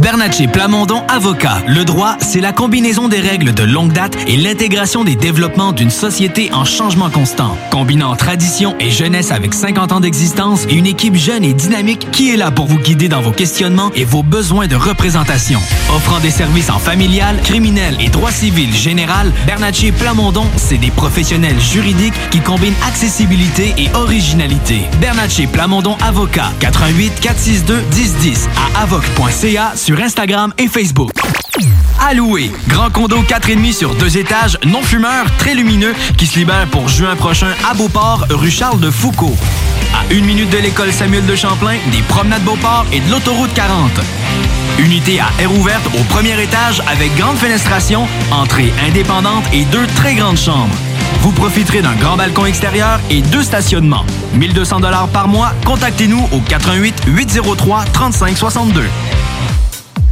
4476. 0.00 0.10
Bernatchez 0.10 0.46
Plamondon 0.48 1.02
Avocat. 1.08 1.62
Le 1.66 1.84
droit, 1.84 2.16
c'est 2.20 2.40
la 2.40 2.52
combinaison 2.52 3.08
des 3.08 3.20
règles 3.20 3.52
de 3.52 3.62
longue 3.62 3.92
date 3.92 4.16
et 4.26 4.36
l'intégration 4.36 5.04
des 5.04 5.14
développements 5.14 5.72
d'une 5.72 5.90
société 5.90 6.52
en 6.52 6.64
changement 6.64 7.10
constant. 7.10 7.56
Combinant 7.70 8.16
tradition 8.16 8.74
et 8.80 8.90
jeunesse 8.90 9.30
avec 9.30 9.54
50 9.54 9.92
ans 9.92 10.00
d'existence 10.00 10.66
et 10.68 10.74
une 10.74 10.86
équipe 10.86 11.16
jeune 11.16 11.44
et 11.44 11.52
dynamique 11.52 12.08
qui 12.12 12.30
est 12.32 12.36
là 12.36 12.50
pour 12.50 12.66
vous 12.66 12.78
guider 12.78 13.08
dans 13.08 13.20
vos 13.20 13.30
questionnements 13.30 13.90
et 13.94 14.04
vos 14.04 14.22
besoins 14.22 14.66
de 14.66 14.76
représentation. 14.76 15.60
Offrant 15.94 16.20
des 16.20 16.30
services 16.30 16.70
en 16.70 16.78
familial, 16.78 17.40
criminel 17.42 17.96
et 18.00 18.08
droit 18.08 18.32
civil 18.32 18.72
général, 18.74 19.32
Bernatchez 19.46 19.92
Plamondon, 19.92 20.46
c'est 20.56 20.78
des 20.78 20.90
professionnels 20.90 21.60
juridiques 21.60 22.14
qui 22.30 22.40
combinent 22.40 22.74
accessibilité 22.86 23.74
et 23.76 23.90
originalité. 23.94 24.82
Bernatchez 25.00 25.46
Plamondon 25.46 25.96
Avocat. 26.02 26.52
88 26.60 27.20
462 27.20 27.82
1010 27.94 28.48
à 28.56 28.82
avoc.ca 28.82 29.72
sur 29.76 29.89
Instagram 29.98 30.52
et 30.58 30.68
Facebook. 30.68 31.10
Alloué, 31.98 32.50
grand 32.68 32.90
condo 32.90 33.22
4,5 33.22 33.72
sur 33.72 33.94
deux 33.94 34.16
étages, 34.16 34.58
non 34.66 34.82
fumeur, 34.82 35.26
très 35.38 35.54
lumineux, 35.54 35.94
qui 36.16 36.26
se 36.26 36.38
libère 36.38 36.66
pour 36.66 36.88
juin 36.88 37.16
prochain 37.16 37.54
à 37.68 37.74
Beauport, 37.74 38.26
rue 38.30 38.50
Charles 38.50 38.80
de 38.80 38.90
Foucault. 38.90 39.36
À 39.94 40.12
une 40.12 40.24
minute 40.24 40.50
de 40.50 40.58
l'école 40.58 40.92
Samuel 40.92 41.26
de 41.26 41.36
Champlain, 41.36 41.76
des 41.92 42.02
promenades 42.02 42.42
Beauport 42.42 42.86
et 42.92 43.00
de 43.00 43.10
l'autoroute 43.10 43.52
40. 43.54 43.90
Unité 44.78 45.20
à 45.20 45.28
air 45.42 45.52
ouverte 45.52 45.86
au 45.98 46.02
premier 46.04 46.40
étage 46.42 46.80
avec 46.86 47.14
grande 47.16 47.36
fenestration, 47.36 48.06
entrée 48.30 48.72
indépendante 48.86 49.44
et 49.52 49.64
deux 49.66 49.86
très 49.96 50.14
grandes 50.14 50.38
chambres. 50.38 50.74
Vous 51.20 51.32
profiterez 51.32 51.82
d'un 51.82 51.94
grand 51.96 52.16
balcon 52.16 52.46
extérieur 52.46 52.98
et 53.10 53.20
deux 53.20 53.42
stationnements. 53.42 54.06
1200 54.34 54.80
dollars 54.80 55.08
par 55.08 55.28
mois. 55.28 55.52
Contactez-nous 55.66 56.28
au 56.32 56.40
88 56.40 57.02
803 57.08 57.84
3562. 57.92 58.84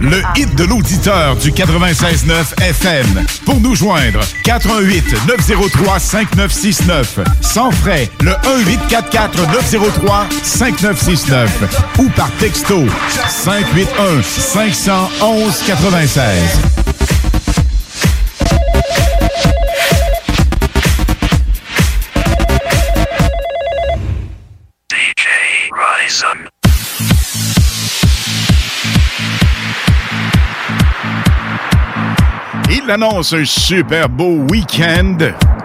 Le 0.00 0.22
hit 0.36 0.54
de 0.56 0.64
l'auditeur 0.64 1.36
du 1.36 1.50
96.9 1.50 2.60
FM. 2.62 3.24
Pour 3.44 3.60
nous 3.60 3.74
joindre, 3.74 4.20
88 4.44 5.26
903 5.28 5.98
5969. 5.98 7.20
Sans 7.40 7.70
frais, 7.70 8.08
le 8.20 8.32
1844 8.58 9.52
903 9.52 10.26
5969. 10.42 11.94
Ou 11.98 12.08
par 12.10 12.30
texto, 12.38 12.84
581 13.28 14.22
511 14.22 15.62
96. 15.66 16.32
Rise 25.72 26.22
up. 26.22 26.45
Il 32.86 32.92
annonce 32.92 33.32
un 33.32 33.44
super 33.44 34.08
beau 34.08 34.46
week-end. 34.48 35.16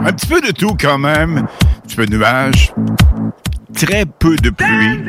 Un 0.03 0.11
petit 0.11 0.25
peu 0.25 0.41
de 0.41 0.50
tout 0.50 0.75
quand 0.80 0.98
même. 0.98 1.38
Un 1.38 1.88
petit 1.88 1.95
peu 1.95 2.08
de 2.08 2.17
nuages. 2.17 2.74
Très 3.75 4.06
peu 4.08 4.35
de 4.38 4.50
pluie. 4.50 5.03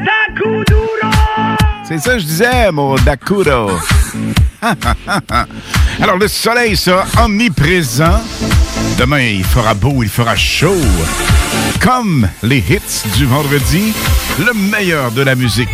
C'est 1.88 1.98
ça 1.98 2.12
que 2.12 2.18
je 2.18 2.26
disais, 2.26 2.70
mon 2.70 2.96
Dakuro. 2.96 3.70
Alors, 6.02 6.18
le 6.18 6.28
soleil 6.28 6.76
sera 6.76 7.06
omniprésent. 7.24 8.20
Demain, 8.98 9.22
il 9.22 9.44
fera 9.44 9.72
beau, 9.72 10.02
il 10.02 10.10
fera 10.10 10.36
chaud. 10.36 10.76
Comme 11.80 12.28
les 12.42 12.58
hits 12.58 13.08
du 13.16 13.24
vendredi, 13.24 13.94
le 14.38 14.52
meilleur 14.52 15.12
de 15.12 15.22
la 15.22 15.34
musique. 15.34 15.68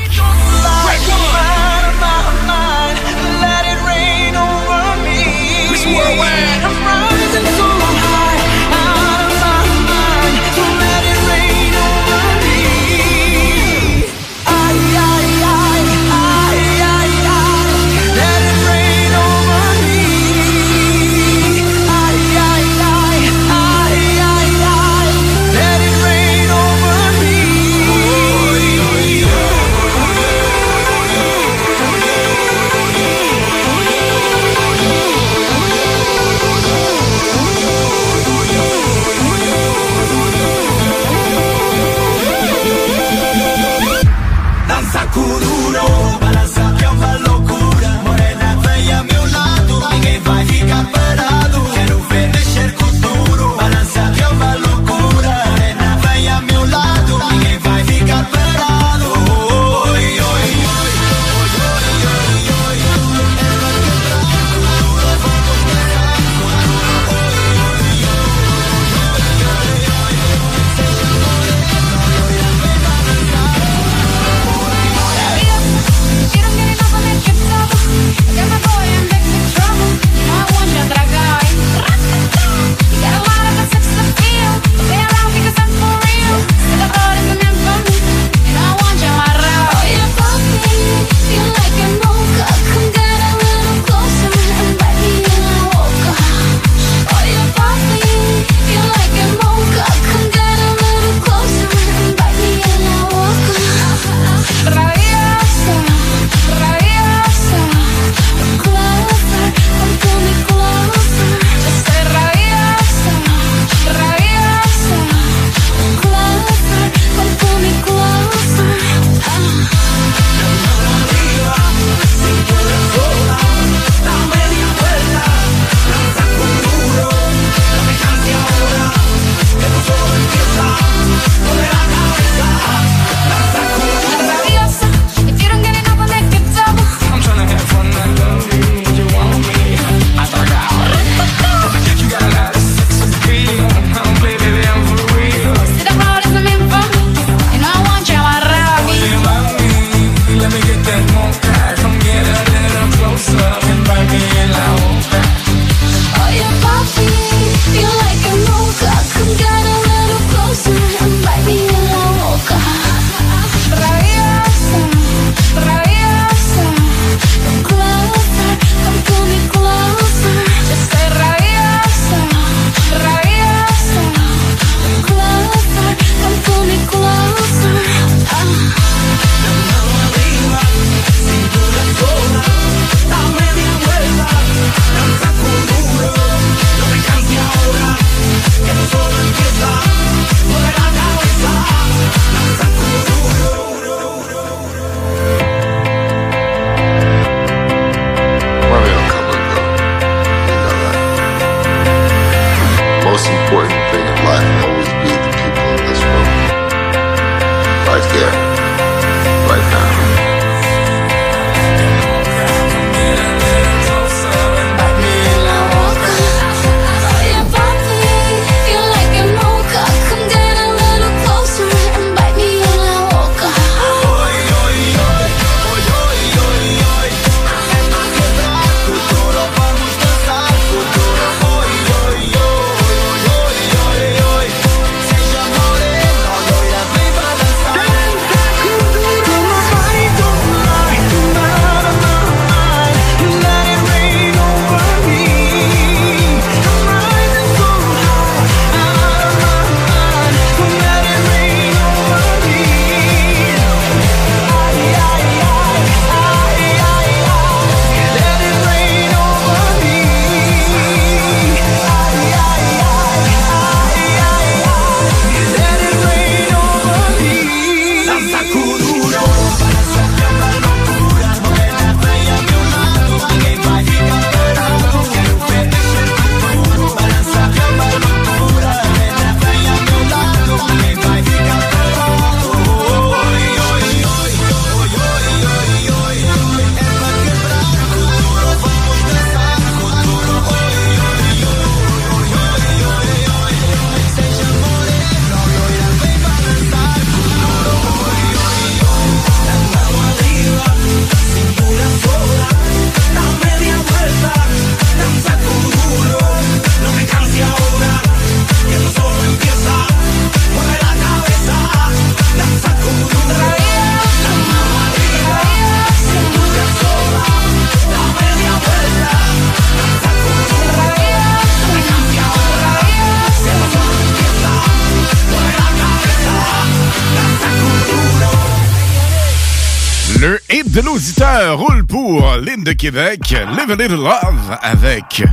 De 332.68 332.72
Québec, 332.74 333.20
Live 333.30 333.70
a 333.70 333.76
Little 333.76 333.96
Love 333.96 334.58
avec 334.60 335.24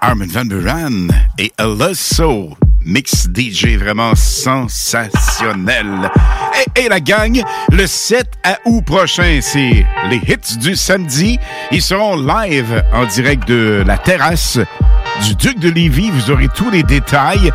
Armin 0.00 0.26
Van 0.28 0.44
Buren 0.44 1.08
et 1.38 1.52
Alosso. 1.58 2.56
Mix 2.84 3.28
DJ 3.32 3.76
vraiment 3.76 4.16
sensationnel. 4.16 6.10
Et, 6.74 6.88
la 6.88 6.98
gang, 6.98 7.40
le 7.70 7.86
7 7.86 8.26
août 8.64 8.84
prochain, 8.84 9.38
c'est 9.40 9.86
les 10.08 10.20
hits 10.26 10.58
du 10.58 10.74
samedi. 10.74 11.38
Ils 11.70 11.82
seront 11.82 12.16
live 12.16 12.82
en 12.92 13.06
direct 13.06 13.46
de 13.46 13.84
la 13.86 13.96
terrasse 13.96 14.58
du 15.22 15.36
Duc 15.36 15.60
de 15.60 15.70
Lévis. 15.70 16.10
Vous 16.10 16.32
aurez 16.32 16.48
tous 16.48 16.70
les 16.70 16.82
détails. 16.82 17.52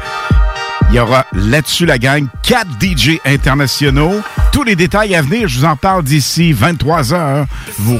Il 0.89 0.95
y 0.95 0.99
aura 0.99 1.25
là-dessus 1.33 1.85
la 1.85 1.97
gang, 1.97 2.27
4 2.43 2.67
DJ 2.79 3.19
internationaux. 3.25 4.21
Tous 4.53 4.63
les 4.63 4.77
détails 4.77 5.15
à 5.15 5.21
venir, 5.21 5.49
je 5.49 5.59
vous 5.59 5.65
en 5.65 5.75
parle 5.75 6.03
d'ici 6.03 6.53
23 6.53 7.13
heures. 7.13 7.45
Vous 7.79 7.99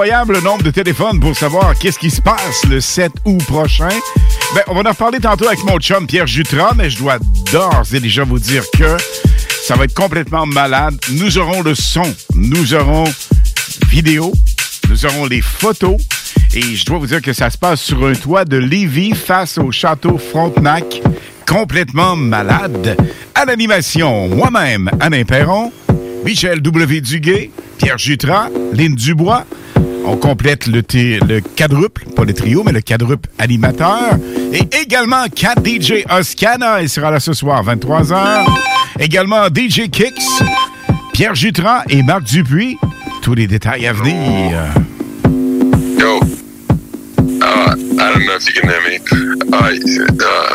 Incroyable 0.00 0.36
le 0.36 0.40
nombre 0.40 0.62
de 0.62 0.70
téléphones 0.70 1.20
pour 1.20 1.36
savoir 1.36 1.78
qu'est-ce 1.78 1.98
qui 1.98 2.08
se 2.08 2.22
passe 2.22 2.64
le 2.70 2.80
7 2.80 3.12
août 3.26 3.44
prochain. 3.44 3.90
Ben, 4.54 4.62
on 4.68 4.72
va 4.72 4.80
en 4.80 4.92
reparler 4.92 5.20
tantôt 5.20 5.46
avec 5.46 5.62
mon 5.64 5.78
chum 5.78 6.06
Pierre 6.06 6.26
Jutras, 6.26 6.72
mais 6.74 6.88
je 6.88 6.96
dois 6.96 7.18
d'ores 7.52 7.84
et 7.92 8.00
déjà 8.00 8.24
vous 8.24 8.38
dire 8.38 8.64
que 8.78 8.96
ça 9.62 9.76
va 9.76 9.84
être 9.84 9.92
complètement 9.92 10.46
malade. 10.46 10.94
Nous 11.12 11.36
aurons 11.36 11.60
le 11.60 11.74
son, 11.74 12.14
nous 12.34 12.72
aurons 12.72 13.04
vidéo, 13.90 14.32
nous 14.88 15.04
aurons 15.04 15.26
les 15.26 15.42
photos. 15.42 15.98
Et 16.54 16.62
je 16.62 16.84
dois 16.86 16.96
vous 16.96 17.08
dire 17.08 17.20
que 17.20 17.34
ça 17.34 17.50
se 17.50 17.58
passe 17.58 17.82
sur 17.82 18.02
un 18.06 18.14
toit 18.14 18.46
de 18.46 18.56
Lévis 18.56 19.12
face 19.12 19.58
au 19.58 19.70
château 19.70 20.16
Frontenac. 20.16 21.02
Complètement 21.46 22.16
malade. 22.16 22.96
À 23.34 23.44
l'animation, 23.44 24.28
moi-même, 24.28 24.90
Alain 24.98 25.24
Perron, 25.24 25.70
Michel 26.24 26.62
W. 26.62 27.02
Duguay, 27.02 27.50
Pierre 27.76 27.98
Jutras, 27.98 28.48
Lynn 28.72 28.94
Dubois. 28.94 29.44
On 30.04 30.16
complète 30.16 30.66
le, 30.66 30.82
le 31.26 31.40
quadruple, 31.40 32.04
pas 32.16 32.24
le 32.24 32.32
trio, 32.34 32.62
mais 32.64 32.72
le 32.72 32.80
quadruple 32.80 33.28
animateur. 33.38 34.16
Et 34.52 34.68
également 34.82 35.26
Cat 35.34 35.54
DJ 35.64 36.04
Oscana, 36.10 36.82
il 36.82 36.88
sera 36.88 37.10
là 37.10 37.20
ce 37.20 37.32
soir, 37.32 37.64
23h. 37.64 38.46
Également 38.98 39.46
DJ 39.46 39.88
Kicks, 39.90 40.20
Pierre 41.12 41.34
Jutras 41.34 41.84
et 41.88 42.02
Marc 42.02 42.24
Dupuis. 42.24 42.76
Tous 43.22 43.34
les 43.34 43.46
détails 43.46 43.86
à 43.86 43.92
venir. 43.92 44.58
Yo. 45.98 46.20
Uh, 47.42 47.74
I 47.74 48.12
don't 48.12 48.26
know 48.26 48.36
if 48.36 48.46
you 48.46 48.60
can 48.60 48.68
hear 48.68 48.82
me. 48.82 48.98
Uh, 49.52 49.56
uh, 49.56 50.54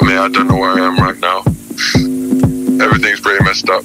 I 0.00 0.04
mean, 0.04 0.18
I 0.18 0.28
don't 0.28 0.48
know 0.48 0.56
where 0.56 0.72
I 0.72 0.86
am 0.86 0.96
right 0.98 1.18
now. 1.20 1.42
Everything's 2.82 3.20
pretty 3.20 3.44
messed 3.44 3.68
up. 3.70 3.82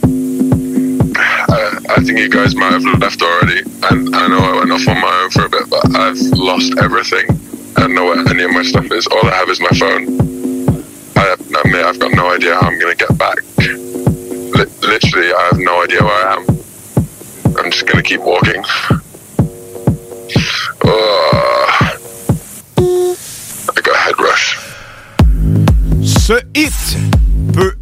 Think 2.11 2.23
you 2.23 2.29
guys 2.29 2.53
might 2.55 2.73
have 2.73 2.83
left 2.83 3.21
already. 3.21 3.61
And 3.89 4.13
I 4.13 4.27
know 4.27 4.39
I 4.39 4.59
went 4.59 4.69
off 4.69 4.85
on 4.85 4.99
my 4.99 5.21
own 5.23 5.29
for 5.29 5.45
a 5.45 5.49
bit, 5.49 5.69
but 5.69 5.95
I've 5.95 6.19
lost 6.35 6.77
everything. 6.77 7.25
I 7.77 7.81
don't 7.87 7.93
know 7.93 8.03
where 8.03 8.19
any 8.27 8.43
of 8.43 8.51
my 8.51 8.63
stuff 8.63 8.91
is. 8.91 9.07
All 9.07 9.25
I 9.27 9.33
have 9.33 9.47
is 9.47 9.61
my 9.61 9.69
phone. 9.69 10.19
I, 11.15 11.37
mean, 11.69 11.85
I've 11.85 11.99
got 11.99 12.11
no 12.11 12.29
idea 12.33 12.55
how 12.55 12.67
I'm 12.67 12.77
going 12.79 12.97
to 12.97 13.05
get 13.07 13.17
back. 13.17 13.37
Li- 13.59 14.67
literally, 14.81 15.33
I 15.33 15.49
have 15.53 15.59
no 15.59 15.83
idea 15.85 16.03
where 16.03 16.27
I 16.27 16.33
am. 16.33 16.45
I'm 17.57 17.71
just 17.71 17.87
gonna 17.87 18.03
keep 18.03 18.19
walking. 18.19 18.61
I 23.71 23.79
got 23.81 23.95
a 23.95 23.99
head 23.99 24.19
rush. 24.19 24.59
Ce 26.03 26.43
hit 26.53 27.20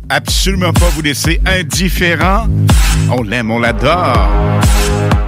absolument 0.10 0.74
pas 0.74 0.90
vous 0.90 1.02
laisser 1.02 1.40
indifférent. 1.46 2.48
On 3.12 3.24
l'aime, 3.24 3.52
on 3.52 3.60
l'adore. 3.60 4.30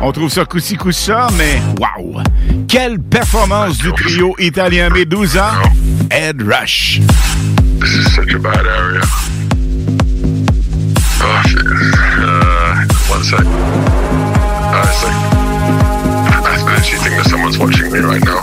On 0.01 0.11
trouve 0.11 0.29
ça 0.29 0.45
coussi 0.45 0.75
coussa, 0.75 1.27
mais 1.37 1.61
wow! 1.79 2.21
Quelle 2.67 2.99
performance 2.99 3.77
du 3.77 3.91
trio 3.93 4.35
italien 4.39 4.89
Medusa, 4.89 5.51
Head 6.09 6.41
Rush. 6.41 6.99
This 7.79 7.93
is 7.93 8.15
such 8.15 8.33
a 8.33 8.39
bad 8.39 8.65
area. 8.65 9.01
Oh, 11.23 11.41
shit. 11.47 11.61
Uh, 11.63 12.85
one 13.09 13.23
sec. 13.23 13.45
Honestly, 14.73 15.11
I 16.31 16.63
literally 16.65 16.99
think 17.03 17.15
that 17.17 17.27
someone's 17.29 17.59
watching 17.59 17.91
me 17.91 17.99
right 17.99 18.23
now. 18.23 18.41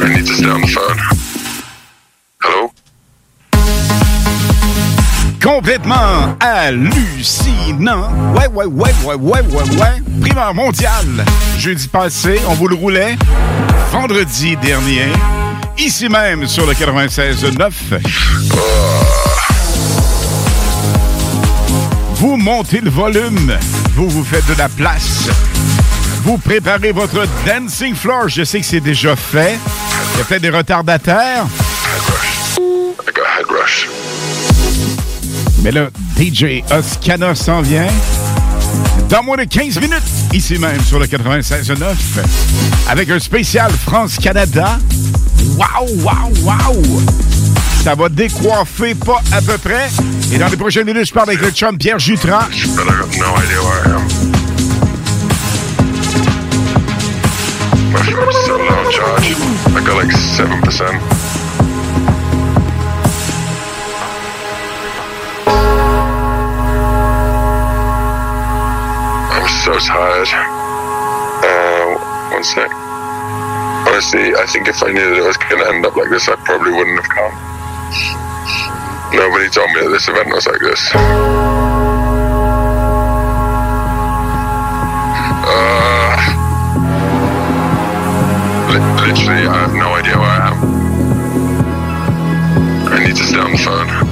I 0.00 0.14
need 0.14 0.26
to 0.26 0.32
stay 0.32 0.48
on 0.48 0.60
the 0.62 0.66
phone. 0.66 0.98
Hello? 2.40 2.70
Complètement 5.48 6.36
hallucinant. 6.40 8.10
Ouais, 8.34 8.48
ouais, 8.48 8.66
ouais, 8.66 8.90
ouais, 9.02 9.14
ouais, 9.14 9.40
ouais, 9.40 9.62
ouais. 9.80 10.20
Primeur 10.20 10.52
mondial. 10.52 11.24
Jeudi 11.56 11.88
passé, 11.88 12.38
on 12.48 12.52
vous 12.52 12.68
le 12.68 12.74
roulait. 12.74 13.16
Vendredi 13.90 14.58
dernier. 14.58 15.06
Ici 15.78 16.10
même 16.10 16.46
sur 16.46 16.66
le 16.66 16.74
96.9. 16.74 17.72
Vous 22.16 22.36
montez 22.36 22.82
le 22.82 22.90
volume. 22.90 23.56
Vous 23.94 24.10
vous 24.10 24.24
faites 24.24 24.46
de 24.48 24.54
la 24.58 24.68
place. 24.68 25.30
Vous 26.24 26.36
préparez 26.36 26.92
votre 26.92 27.26
dancing 27.46 27.94
floor. 27.94 28.28
Je 28.28 28.44
sais 28.44 28.60
que 28.60 28.66
c'est 28.66 28.80
déjà 28.80 29.16
fait. 29.16 29.58
Il 30.12 30.18
y 30.18 30.20
a 30.20 30.24
peut-être 30.24 30.42
des 30.42 30.50
retardataires. 30.50 31.46
Rush. 33.48 33.88
Mais 35.62 35.72
le 35.72 35.90
DJ 36.16 36.62
Oscana 36.70 37.34
s'en 37.34 37.62
vient 37.62 37.88
dans 39.08 39.22
moins 39.22 39.36
de 39.36 39.44
15 39.44 39.80
minutes, 39.80 40.02
ici 40.32 40.58
même 40.58 40.80
sur 40.82 40.98
le 40.98 41.06
96.9, 41.06 41.82
avec 42.88 43.08
un 43.10 43.18
spécial 43.18 43.70
France-Canada. 43.72 44.78
Waouh, 45.56 46.02
waouh, 46.02 46.32
waouh! 46.44 47.02
Ça 47.82 47.94
va 47.94 48.08
décoiffer 48.08 48.94
pas 48.94 49.22
à 49.32 49.40
peu 49.40 49.56
près. 49.56 49.88
Et 50.32 50.38
dans 50.38 50.48
les 50.48 50.56
prochaines 50.56 50.84
minutes, 50.84 51.06
je 51.06 51.12
parle 51.12 51.30
avec 51.30 51.40
le 51.40 51.50
chum 51.50 51.78
Pierre 51.78 51.98
Jutras. 51.98 52.48
I'm 69.68 69.80
so 69.80 69.92
tired. 69.92 70.28
Uh, 71.44 72.32
one 72.32 72.42
sec. 72.42 72.72
Honestly, 73.86 74.34
I 74.34 74.46
think 74.48 74.66
if 74.66 74.82
I 74.82 74.90
knew 74.90 75.10
that 75.10 75.18
it 75.18 75.26
was 75.26 75.36
going 75.36 75.60
to 75.62 75.68
end 75.68 75.84
up 75.84 75.94
like 75.94 76.08
this, 76.08 76.26
I 76.26 76.36
probably 76.36 76.72
wouldn't 76.72 76.96
have 76.96 77.10
come. 77.12 77.34
Nobody 79.12 79.50
told 79.50 79.68
me 79.72 79.80
that 79.84 79.90
this 79.92 80.08
event 80.08 80.28
was 80.32 80.46
like 80.46 80.60
this. 80.64 80.80
Uh, 85.44 86.16
li- 88.72 88.88
literally, 89.04 89.44
I 89.44 89.68
have 89.68 89.74
no 89.76 89.92
idea 89.92 90.16
where 90.16 90.32
I 90.32 90.48
am. 90.48 90.56
I 92.88 93.04
need 93.06 93.16
to 93.16 93.22
stay 93.22 93.38
on 93.38 93.52
the 93.52 93.58
phone. 93.58 94.07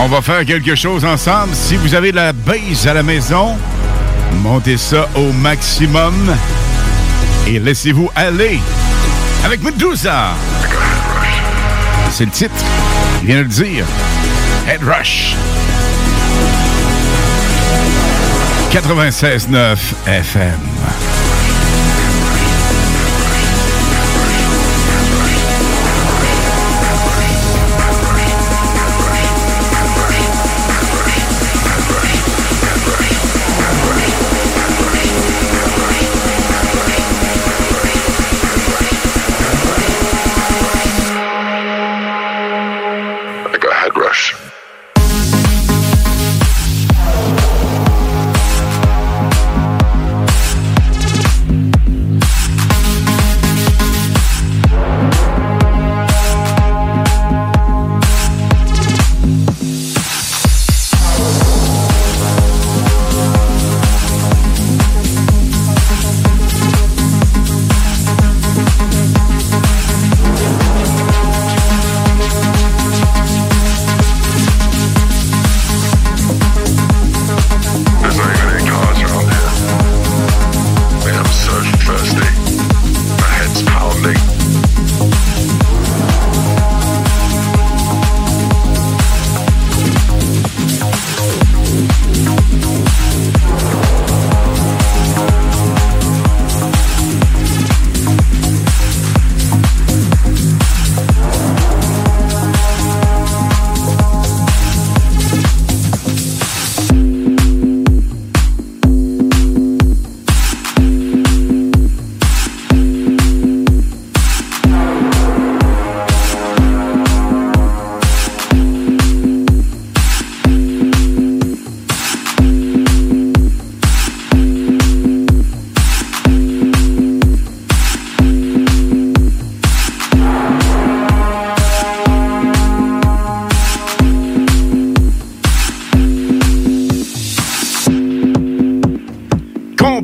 On 0.00 0.08
va 0.08 0.20
faire 0.20 0.44
quelque 0.44 0.74
chose 0.74 1.04
ensemble. 1.04 1.54
Si 1.54 1.76
vous 1.76 1.94
avez 1.94 2.12
la 2.12 2.32
base 2.32 2.86
à 2.86 2.94
la 2.94 3.02
maison, 3.02 3.56
montez 4.42 4.76
ça 4.76 5.08
au 5.14 5.32
maximum 5.32 6.14
et 7.46 7.58
laissez-vous 7.58 8.10
aller 8.14 8.58
avec 9.44 9.62
Medusa. 9.62 10.30
C'est 12.10 12.24
le 12.24 12.30
titre. 12.30 12.54
Il 13.22 13.26
vient 13.26 13.38
de 13.38 13.42
le 13.42 13.48
dire. 13.48 13.84
Head 14.68 14.82
Rush. 14.82 15.34
96.9 18.72 19.76
FM. 20.06 20.58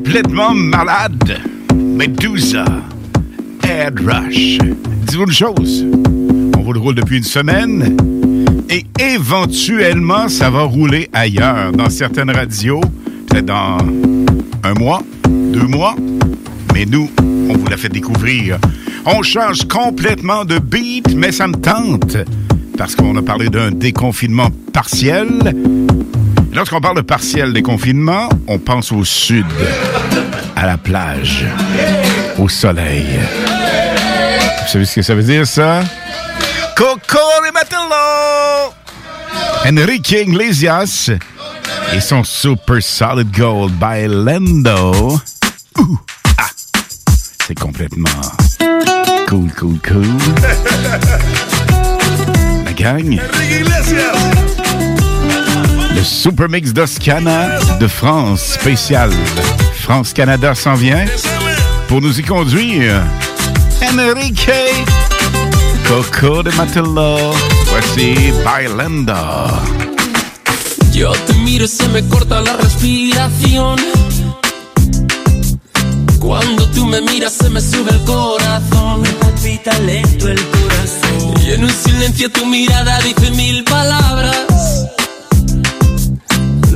Complètement 0.09 0.55
malade. 0.55 1.39
Medusa. 1.75 2.65
Head 3.63 4.01
Rush. 4.01 4.57
Dis-vous 5.07 5.25
une 5.25 5.33
chose. 5.33 5.85
On 6.57 6.63
vous 6.63 6.73
le 6.73 6.81
roule 6.81 6.95
depuis 6.95 7.19
une 7.19 7.25
semaine. 7.25 7.95
Et 8.71 8.87
éventuellement, 8.99 10.31
ça 10.31 10.49
va 10.49 10.63
rouler 10.63 11.11
ailleurs, 11.13 11.73
dans 11.73 11.91
certaines 11.91 12.31
radios, 12.31 12.81
peut-être 13.29 13.45
dans 13.45 13.77
un 14.65 14.73
mois, 14.79 15.03
deux 15.29 15.67
mois. 15.67 15.95
Mais 16.73 16.87
nous, 16.87 17.11
on 17.21 17.59
vous 17.59 17.67
l'a 17.67 17.77
fait 17.77 17.91
découvrir. 17.91 18.57
On 19.05 19.23
change 19.23 19.69
complètement 19.69 20.47
de 20.47 20.59
beat, 20.59 21.15
mais 21.15 21.33
ça 21.33 21.49
me 21.49 21.57
tente. 21.57 22.17
Parce 22.79 22.97
qu'on 22.97 23.15
a 23.17 23.23
parlé 23.23 23.51
d'un 23.51 23.73
déconfinement 23.73 24.49
partiel. 24.73 25.29
Lorsqu'on 26.53 26.81
parle 26.81 26.97
de 26.97 27.03
partiel 27.03 27.53
déconfinement, 27.53 28.29
on 28.47 28.59
pense 28.59 28.93
au 28.93 29.05
sud, 29.05 29.47
à 30.57 30.67
la 30.67 30.77
plage, 30.77 31.45
au 32.39 32.49
soleil. 32.49 33.07
Vous 34.63 34.69
savez 34.73 34.85
ce 34.85 34.95
que 34.97 35.03
ça 35.03 35.15
veut 35.15 35.23
dire, 35.23 35.47
ça? 35.47 35.81
Coco 36.77 37.19
de 37.47 37.53
Matelot! 37.53 38.75
Enrique 39.67 40.13
Iglesias 40.13 41.11
et 41.93 42.01
son 42.01 42.25
Super 42.25 42.83
Solid 42.83 43.31
Gold 43.31 43.73
by 43.73 44.07
Lendo. 44.07 45.19
Ouh, 45.79 45.99
ah, 46.39 46.49
c'est 47.47 47.59
complètement 47.59 48.09
cool, 49.29 49.53
cool, 49.53 49.79
cool. 49.87 50.05
La 52.65 52.73
gang. 52.73 53.21
Le 55.99 56.05
Super 56.05 56.49
Mix 56.49 56.73
d'Oscana 56.73 57.59
de 57.81 57.89
France 57.89 58.41
spécial. 58.41 59.11
France-Canada 59.81 60.55
s'en 60.55 60.75
vient 60.75 61.05
pour 61.89 62.01
nous 62.01 62.21
y 62.21 62.23
conduire. 62.23 63.03
Enrique 63.83 64.49
Coco 65.89 66.45
de 66.45 66.53
Matelot. 66.53 67.35
Voici 67.71 68.33
Bailando. 68.45 69.13
Yo 70.93 71.11
te 71.27 71.35
miro 71.35 71.65
y 71.65 71.69
se 71.69 71.89
me 71.89 72.07
corta 72.07 72.43
la 72.43 72.57
respiración. 72.59 73.77
Cuando 76.21 76.65
tú 76.71 76.87
me 76.87 77.01
miras 77.01 77.33
se 77.33 77.51
me 77.51 77.61
sube 77.61 77.91
el 77.91 78.05
corazón. 78.05 79.01
Me 79.03 79.09
palpita 79.15 79.77
lento 79.81 80.29
el 80.29 80.41
corazón. 80.47 81.43
Y 81.45 81.55
en 81.55 81.65
un 81.65 81.73
silencio 81.73 82.31
tu 82.31 82.47
mirada 82.47 83.01
dice 83.01 83.33
mil 83.33 83.65
palabras. 83.65 84.58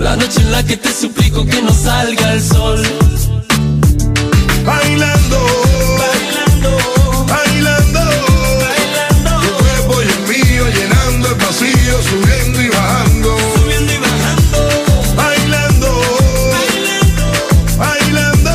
La 0.02 0.16
noche 0.16 0.40
en 0.40 0.50
la 0.50 0.64
que 0.64 0.76
te 0.76 0.92
suplico 0.92 1.47
que 1.47 1.62
no 1.62 1.72
salga 1.72 2.32
el 2.32 2.42
sol. 2.42 2.82
Bailando, 4.66 5.39
bailando, 6.02 6.70
bailando, 7.28 8.00
bailando. 8.64 9.31
Tu 9.47 9.52
cuerpo 9.62 10.02
y 10.02 10.08
el 10.08 10.22
mío 10.28 10.64
llenando 10.74 11.28
el 11.28 11.34
vacío, 11.36 11.94
subiendo 12.02 12.60
y 12.62 12.68
bajando. 12.68 13.36
Subiendo 13.55 13.92
y 13.92 13.98
bajando. 13.98 14.58
Bailando, 15.14 15.89
bailando, 16.58 17.24
bailando. 17.78 18.50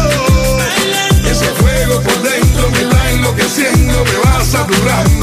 Ese 1.32 1.46
fuego 1.62 2.02
por 2.02 2.22
dentro 2.24 2.70
me 2.72 2.82
está 2.82 3.12
enloqueciendo, 3.12 4.04
me 4.04 4.18
va 4.26 4.44
saturando. 4.44 5.17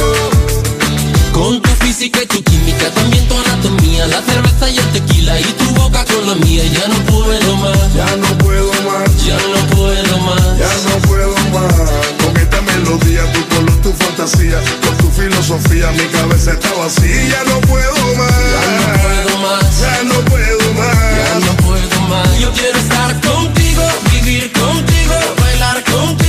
Con 1.35 1.61
tu 1.61 1.69
física 1.85 2.23
y 2.23 2.27
tu 2.27 2.43
química, 2.45 2.89
también 2.91 3.27
tu 3.27 3.35
anatomía, 3.37 4.07
la 4.07 4.23
cerveza 4.23 4.71
y 4.71 4.79
el 4.79 4.93
tequila 4.93 5.41
y 5.41 5.43
tu 5.43 5.65
boca 5.75 6.05
con 6.05 6.29
la 6.29 6.37
mía, 6.37 6.63
ya 6.65 6.87
no 6.87 6.95
puedo 7.07 7.57
más. 7.57 7.93
Ya 7.93 8.17
no 8.17 8.39
puedo 8.39 8.71
más. 8.87 9.27
Ya 9.27 9.37
no 9.37 9.77
puedo 9.77 10.19
más. 10.19 10.59
Ya 10.59 10.71
no 10.89 10.97
puedo 11.09 11.35
más. 11.53 11.75
Con 12.23 12.37
esta 12.37 12.61
melodía, 12.63 13.33
tu 13.33 13.45
color, 13.49 13.83
tu 13.83 13.93
fantasía, 13.93 14.61
con 14.87 14.97
tu 14.99 15.11
filosofía, 15.11 15.91
mi 15.91 16.05
cabeza 16.07 16.53
está 16.53 16.73
vacía. 16.75 17.29
Ya 17.29 17.43
no 17.53 17.61
puedo 17.63 18.15
más. 18.17 18.31
Ya 18.55 18.85
no 18.87 18.95
puedo 19.03 19.39
más. 19.39 19.81
Ya 19.81 20.03
no 20.05 20.15
puedo 20.31 20.73
más. 20.75 20.95
Ya 21.19 21.41
no 21.47 21.57
puedo 21.67 22.01
más. 22.09 22.39
Yo 22.39 22.53
quiero 22.53 22.79
estar 22.79 23.21
contigo, 23.21 23.83
vivir 24.13 24.53
contigo, 24.53 25.15
bailar 25.41 25.83
contigo, 25.83 26.24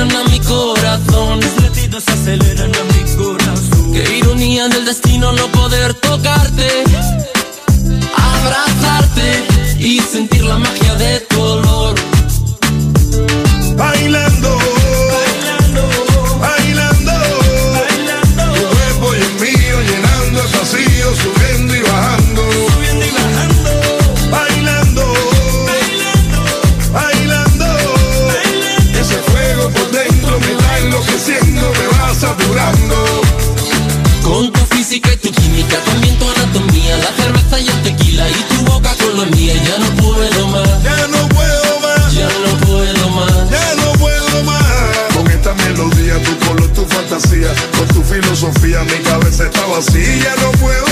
aceleran 0.00 0.16
a 0.16 0.30
mi 0.30 0.40
corazón. 0.40 1.40
Tus 1.40 1.62
latidos 1.62 2.04
aceleran 2.08 2.72
a 2.74 2.84
mi 2.84 3.16
corazón. 3.16 3.92
Qué 3.92 4.18
ironía 4.18 4.68
del 4.68 4.84
destino 4.84 5.32
no 5.32 5.46
poder 5.48 5.94
tocarte, 5.94 6.84
abrazarte 8.16 9.44
y 9.78 10.00
sentir 10.00 10.44
la 10.44 10.58
magia 10.58 10.94
de 10.94 11.20
tu 11.20 11.40
olor. 11.40 12.09
Mi 48.84 48.98
cabeza 49.02 49.44
está 49.44 49.66
vacía. 49.66 50.34
No 50.42 50.50
puedo 50.52 50.89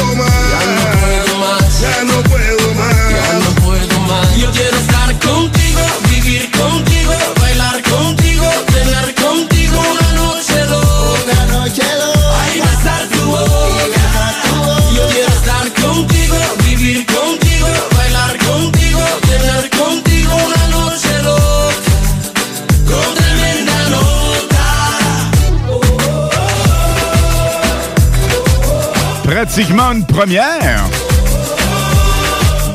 Pratiquement 29.59 29.91
une 29.91 30.07
première. 30.07 30.85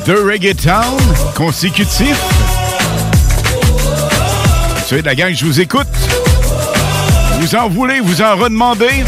Deux 0.05 0.21
reggaeton 0.29 0.97
consécutifs. 1.33 2.21
Vous 4.89 4.97
de 4.97 5.05
la 5.05 5.15
gang, 5.15 5.33
je 5.33 5.45
vous 5.45 5.61
écoute. 5.61 5.87
Vous 7.39 7.55
en 7.55 7.69
voulez, 7.69 8.01
vous 8.01 8.21
en 8.21 8.35
redemandez. 8.35 9.05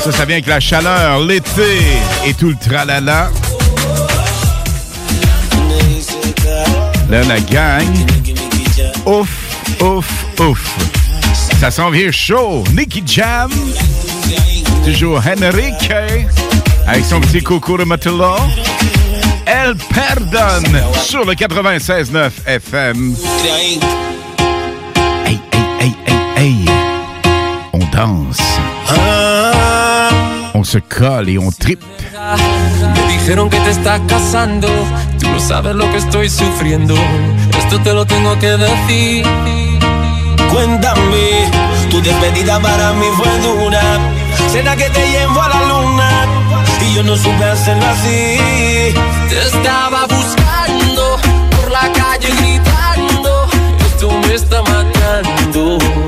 Ça, 0.00 0.10
ça 0.10 0.24
vient 0.24 0.34
avec 0.34 0.48
la 0.48 0.58
chaleur, 0.58 1.20
l'été 1.20 1.78
et 2.26 2.34
tout 2.34 2.48
le 2.48 2.56
tralala. 2.56 3.30
Là, 7.08 7.22
la 7.22 7.38
gang. 7.38 7.86
Ouf, 9.06 9.28
ouf, 9.80 10.40
ouf. 10.40 10.76
Ça 11.60 11.70
s'en 11.70 11.90
vient 11.90 12.10
chaud. 12.10 12.64
Nicky 12.74 13.04
Jam. 13.06 13.52
Toujours 14.86 15.20
Henrique. 15.26 15.90
Avec 16.86 17.04
son 17.04 17.20
petit 17.20 17.42
coco 17.42 17.76
de 17.76 17.82
Matelot. 17.82 18.36
Elle 19.44 19.74
pardonne 19.92 20.80
sur 21.02 21.24
le 21.24 21.34
96.9 21.34 22.30
FM. 22.46 23.16
Hey, 23.42 23.80
hey, 25.26 25.40
hey, 25.80 25.92
hey, 26.06 26.24
hey. 26.36 26.54
On 27.72 27.80
danse. 27.92 28.40
On 30.54 30.62
se 30.62 30.78
colle 30.78 31.30
et 31.30 31.38
on 31.38 31.50
tripe. 31.50 31.82
Me 32.94 33.08
dijeron 33.08 33.50
que 33.50 33.56
te 33.58 33.70
estás 33.70 34.00
casando, 34.06 34.68
tú 35.18 35.28
no 35.28 35.40
sabes 35.40 35.74
lo 35.74 35.90
que 35.90 35.96
estoy 35.96 36.30
sufriendo. 36.30 36.94
Esto 37.58 37.80
te 37.80 37.92
lo 37.92 38.06
tengo 38.06 38.38
que 38.38 38.56
decir. 38.56 39.26
Cuéntame, 40.48 41.50
tu 41.90 42.00
despedida 42.00 42.60
para 42.60 42.92
mí 42.92 43.06
fue 43.16 43.38
dura. 43.40 44.15
Será 44.50 44.76
que 44.76 44.88
te 44.90 45.10
llevo 45.10 45.40
a 45.40 45.48
la 45.48 45.60
luna 45.62 46.10
y 46.80 46.94
yo 46.94 47.02
no 47.02 47.16
supe 47.16 47.44
hacerlo 47.44 47.86
así. 47.86 48.38
Te 49.28 49.38
estaba 49.38 50.06
buscando 50.06 51.18
por 51.56 51.70
la 51.70 51.92
calle 51.92 52.28
gritando, 52.38 53.46
esto 53.86 54.10
me 54.10 54.34
está 54.34 54.62
matando. 54.62 56.05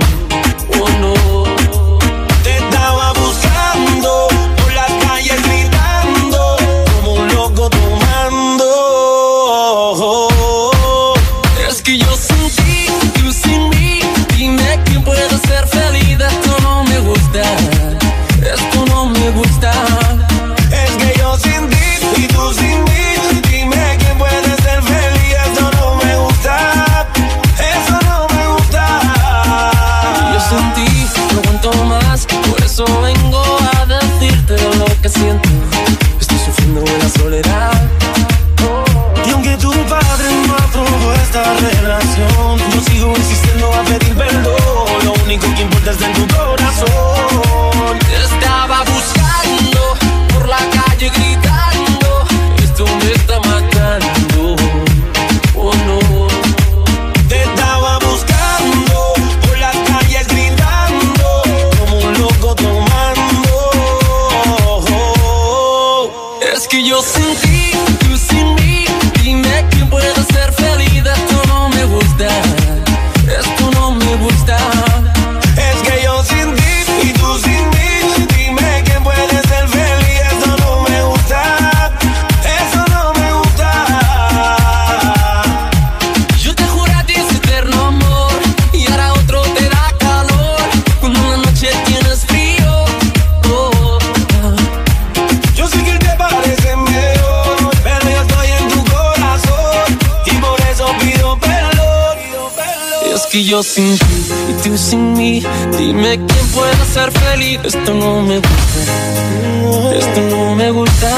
Dime 105.98 106.16
quién 106.26 106.46
puede 106.48 106.84
ser 106.92 107.10
feliz. 107.12 107.58
Esto 107.64 107.94
no 107.94 108.22
me 108.22 108.36
gusta, 108.38 109.96
esto 109.96 110.20
no 110.30 110.54
me 110.54 110.70
gusta. 110.70 111.10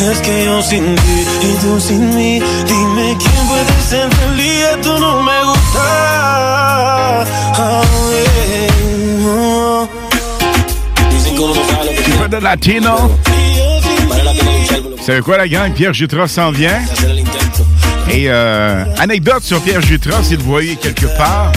Es 0.00 0.18
que 0.20 0.44
yo 0.44 0.62
sin 0.62 0.94
ti 0.96 1.26
y 1.42 1.54
tú 1.60 1.80
sin 1.80 2.14
mí, 2.14 2.40
dime 2.66 3.16
quién 3.18 3.48
puede 3.48 3.82
ser 3.88 4.08
feliz. 4.14 4.64
Esto 4.76 4.98
no 4.98 5.22
me 5.22 5.44
gusta. 5.44 5.80
Ah, 7.56 7.82
yeah. 8.10 8.70
Un 12.12 12.18
peu 12.18 12.28
de 12.28 12.40
latino. 12.40 13.10
Vous 14.96 15.06
savez 15.06 15.20
quoi, 15.22 15.38
la 15.38 15.48
gang? 15.48 15.72
Pierre 15.72 15.94
Jutras 15.94 16.28
s'en 16.28 16.50
vient. 16.50 16.82
Et 18.10 18.26
euh, 18.28 18.84
anecdote 18.98 19.42
sur 19.42 19.60
Pierre 19.62 19.80
Jutras, 19.80 20.24
si 20.24 20.36
vous 20.36 20.42
le 20.42 20.48
voyez 20.48 20.76
quelque 20.76 21.06
part. 21.16 21.52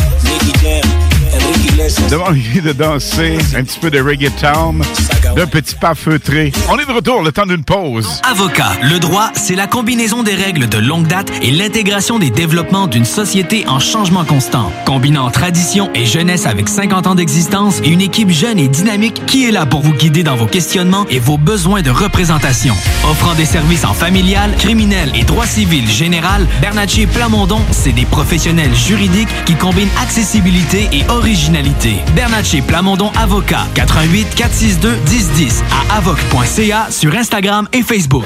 Demandez-lui 2.10 2.62
de 2.62 2.72
danser 2.74 3.38
un 3.56 3.64
petit 3.64 3.80
peu 3.80 3.90
de 3.90 4.00
reggaeton, 4.00 4.76
d'un 5.36 5.48
petit 5.48 5.76
pas 5.76 5.96
feutré. 5.96 6.52
On 6.70 6.78
est 6.78 6.86
de 6.86 6.92
retour, 6.92 7.22
le 7.22 7.32
temps 7.32 7.46
d'une 7.46 7.64
pause. 7.64 8.22
Avocat, 8.30 8.72
le 8.84 9.00
droit, 9.00 9.32
c'est 9.34 9.56
la 9.56 9.68
combinaison 9.68 10.24
des 10.24 10.36
règles 10.36 10.68
de 10.68 10.78
longue 10.78 11.08
date 11.08 11.32
et 11.42 11.52
l'intégration 11.52 12.20
des 12.20 12.30
développements 12.30 12.88
d'une 12.88 13.06
société 13.06 13.66
en 13.68 13.80
changement 13.80 14.26
constant. 14.26 14.72
Combinant 14.86 15.30
tradition 15.32 15.90
et 15.96 16.06
jeunesse 16.06 16.46
avec 16.46 16.70
50 16.70 17.08
ans 17.08 17.16
d'existence 17.16 17.80
et 17.84 17.90
une 17.90 18.02
équipe 18.02 18.30
jeune 18.30 18.60
et 18.60 18.68
dynamique 18.68 19.26
qui 19.26 19.48
est 19.48 19.52
là 19.52 19.66
pour 19.66 19.82
vous 19.82 19.94
guider 19.94 20.24
dans 20.24 20.36
vos 20.36 20.46
questionnements 20.46 21.06
et 21.10 21.20
vos 21.20 21.38
besoins 21.38 21.82
de 21.82 21.90
représentation. 21.90 22.76
Offrant 23.10 23.34
des 23.34 23.46
services 23.46 23.86
en 23.86 23.94
familial, 23.94 24.52
criminel 24.58 25.12
et 25.16 25.24
droit 25.24 25.48
civil 25.48 25.90
général, 25.90 26.48
Bernatchez 26.62 27.08
Plamondon, 27.08 27.62
c'est 27.72 27.94
des 27.94 28.06
professionnels 28.06 28.76
juridiques 28.76 29.30
qui 29.46 29.56
combinent 29.56 29.90
accessibilité 30.02 30.90
et 30.92 31.04
originalité. 31.10 31.96
Bernatchez 32.16 32.62
Plamondon 32.62 33.12
Avocat, 33.16 33.66
88 33.76 34.36
462 34.36 34.90
1010 35.24 35.64
à 35.72 35.98
avoc.ca 35.98 36.92
sur 36.92 37.16
Instagram 37.16 37.68
et 37.72 37.82
Facebook. 37.82 38.26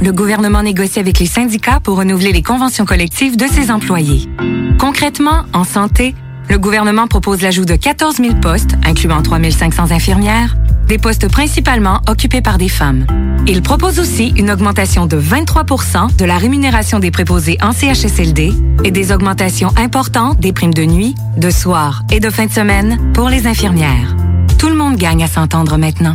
le 0.00 0.12
gouvernement 0.12 0.62
négocie 0.62 0.98
avec 0.98 1.18
les 1.18 1.26
syndicats 1.26 1.80
pour 1.80 1.98
renouveler 1.98 2.32
les 2.32 2.42
conventions 2.42 2.84
collectives 2.84 3.36
de 3.36 3.46
ses 3.46 3.70
employés. 3.70 4.28
Concrètement, 4.78 5.44
en 5.52 5.64
santé, 5.64 6.14
le 6.48 6.58
gouvernement 6.58 7.06
propose 7.06 7.42
l'ajout 7.42 7.64
de 7.64 7.76
14 7.76 8.16
000 8.16 8.34
postes, 8.40 8.76
incluant 8.84 9.22
3 9.22 9.38
500 9.50 9.90
infirmières, 9.90 10.56
des 10.86 10.98
postes 10.98 11.30
principalement 11.30 12.00
occupés 12.08 12.42
par 12.42 12.58
des 12.58 12.68
femmes. 12.68 13.06
Il 13.46 13.62
propose 13.62 13.98
aussi 13.98 14.32
une 14.36 14.50
augmentation 14.50 15.06
de 15.06 15.20
23% 15.20 16.16
de 16.16 16.24
la 16.24 16.36
rémunération 16.36 16.98
des 16.98 17.10
préposés 17.10 17.58
en 17.62 17.72
CHSLD 17.72 18.52
et 18.84 18.90
des 18.90 19.12
augmentations 19.12 19.70
importantes 19.76 20.38
des 20.38 20.52
primes 20.52 20.74
de 20.74 20.84
nuit, 20.84 21.14
de 21.36 21.50
soir 21.50 22.02
et 22.10 22.20
de 22.20 22.30
fin 22.30 22.46
de 22.46 22.52
semaine 22.52 23.12
pour 23.14 23.28
les 23.28 23.46
infirmières. 23.46 24.14
Tout 24.58 24.68
le 24.68 24.76
monde 24.76 24.96
gagne 24.96 25.24
à 25.24 25.28
s'entendre 25.28 25.76
maintenant. 25.76 26.14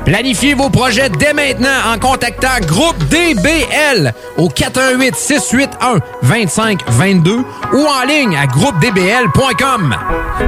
Planifiez 0.05 0.55
vos 0.55 0.69
projets 0.69 1.09
dès 1.09 1.33
maintenant 1.33 1.69
en 1.93 1.99
contactant 1.99 2.59
Groupe 2.65 2.97
DBL 3.09 4.13
au 4.37 4.49
418 4.49 5.15
681 5.15 5.99
2522 6.23 7.37
ou 7.37 7.77
en 7.77 8.07
ligne 8.07 8.35
à 8.35 8.47
groupedbl.com. 8.47 9.95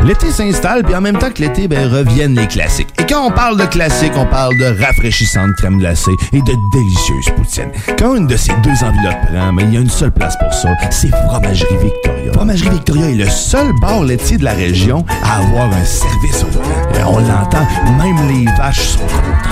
L'été 0.04 0.32
s'installe, 0.32 0.84
puis 0.84 0.96
en 0.96 1.02
même 1.02 1.18
temps 1.18 1.30
que 1.30 1.42
l'été, 1.42 1.68
ben, 1.68 1.88
reviennent 1.88 2.36
les 2.36 2.48
classiques. 2.48 2.90
Et 3.00 3.06
quand 3.06 3.28
on 3.28 3.32
parle 3.32 3.58
de 3.58 3.66
classiques, 3.66 4.14
on 4.16 4.26
parle 4.26 4.58
de 4.58 4.84
rafraîchissantes 4.84 5.56
crème 5.58 5.78
glacée 5.78 6.12
et 6.34 6.42
de 6.42 6.54
délicieuses 6.74 7.30
poutines. 7.36 7.72
Quand 7.98 8.16
une 8.16 8.28
de 8.28 8.36
ces 8.36 8.54
deux 8.64 8.84
enveloppes 8.84 9.26
prend, 9.32 9.54
mais 9.54 9.64
il 9.64 9.74
y 9.74 9.78
a 9.78 9.82
une 9.82 9.90
seule 9.90 10.12
place 10.12 10.36
pour 10.38 10.54
ça, 10.54 10.70
c'est 10.90 11.10
Fromagerie 11.28 11.78
Victoria. 11.78 12.34
Fromagerie 12.34 12.70
Victoria 12.72 13.10
est 13.10 13.16
le 13.16 13.30
seul 13.30 13.72
bar 13.80 14.04
laitier 14.04 14.38
de 14.38 14.44
la 14.44 14.54
région 14.54 15.06
à 15.24 15.38
avoir 15.38 15.72
un 15.72 15.86
service 15.86 16.44
au 16.44 16.48
volant. 16.48 17.00
Et 17.00 17.04
on 17.04 17.20
l'entend, 17.20 17.68
même 17.98 18.28
les 18.28 18.46
vaches 18.58 18.88
sont. 18.90 19.43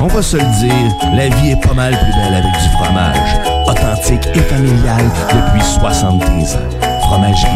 On 0.00 0.06
va 0.06 0.22
se 0.22 0.36
le 0.36 0.58
dire, 0.60 0.92
la 1.14 1.28
vie 1.28 1.50
est 1.50 1.60
pas 1.66 1.74
mal 1.74 1.92
plus 1.92 2.12
belle 2.20 2.34
avec 2.34 2.52
du 2.52 2.68
fromage. 2.76 3.18
Authentique 3.66 4.26
et 4.34 4.40
familial 4.40 5.10
depuis 5.28 5.62
73 5.62 6.56
ans. 6.56 7.00
Fromagerie 7.02 7.50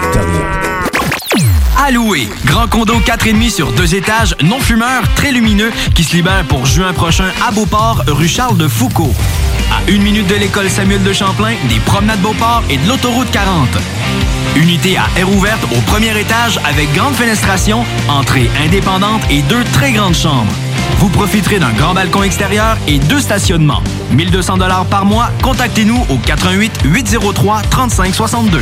Victoria. 0.00 0.68
Louer. 1.90 2.28
Grand 2.44 2.66
condo 2.66 3.00
4,5 3.00 3.50
sur 3.50 3.72
deux 3.72 3.94
étages, 3.94 4.34
non 4.42 4.60
fumeur, 4.60 5.02
très 5.14 5.32
lumineux, 5.32 5.72
qui 5.94 6.04
se 6.04 6.14
libère 6.14 6.44
pour 6.44 6.66
juin 6.66 6.92
prochain 6.92 7.30
à 7.46 7.50
Beauport, 7.50 8.04
rue 8.08 8.28
Charles 8.28 8.58
de 8.58 8.68
Foucault. 8.68 9.14
À 9.72 9.90
une 9.90 10.02
minute 10.02 10.26
de 10.26 10.34
l'école 10.34 10.68
Samuel 10.68 11.02
de 11.02 11.12
Champlain, 11.12 11.54
des 11.68 11.80
promenades 11.80 12.20
Beauport 12.20 12.62
et 12.68 12.76
de 12.76 12.86
l'autoroute 12.88 13.30
40. 13.30 13.68
Unité 14.56 14.98
à 14.98 15.06
air 15.18 15.30
ouverte 15.30 15.64
au 15.76 15.80
premier 15.82 16.18
étage 16.18 16.60
avec 16.64 16.92
grande 16.92 17.14
fenestration, 17.14 17.84
entrée 18.08 18.50
indépendante 18.62 19.22
et 19.30 19.40
deux 19.42 19.64
très 19.72 19.92
grandes 19.92 20.16
chambres. 20.16 20.52
Vous 20.96 21.08
profiterez 21.10 21.58
d'un 21.58 21.72
grand 21.72 21.94
balcon 21.94 22.22
extérieur 22.22 22.76
et 22.88 22.98
deux 22.98 23.20
stationnements. 23.20 23.82
1200 24.10 24.56
dollars 24.58 24.86
par 24.86 25.04
mois. 25.04 25.30
Contactez-nous 25.42 26.04
au 26.10 26.16
88 26.16 26.72
803 26.84 27.62
35 27.70 28.14
62. 28.14 28.58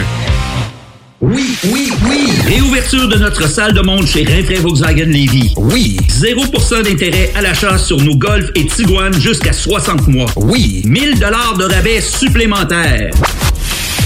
Oui, 1.23 1.57
oui, 1.73 1.91
oui! 2.07 2.31
Réouverture 2.47 3.09
de 3.09 3.17
notre 3.17 3.49
salle 3.49 3.73
de 3.73 3.81
monde 3.81 4.07
chez 4.07 4.23
Rinfrae 4.23 4.61
Volkswagen 4.61 5.07
Levy. 5.07 5.55
Oui! 5.57 5.97
0% 6.11 6.83
d'intérêt 6.83 7.33
à 7.35 7.41
l'achat 7.41 7.79
sur 7.79 7.97
nos 8.03 8.17
Golf 8.17 8.51
et 8.55 8.67
Tiguan 8.67 9.15
jusqu'à 9.19 9.55
60 9.55 10.09
mois. 10.09 10.27
Oui! 10.37 10.83
1000 10.85 11.19
dollars 11.19 11.55
de 11.57 11.65
rabais 11.65 12.03
supplémentaires. 12.03 13.11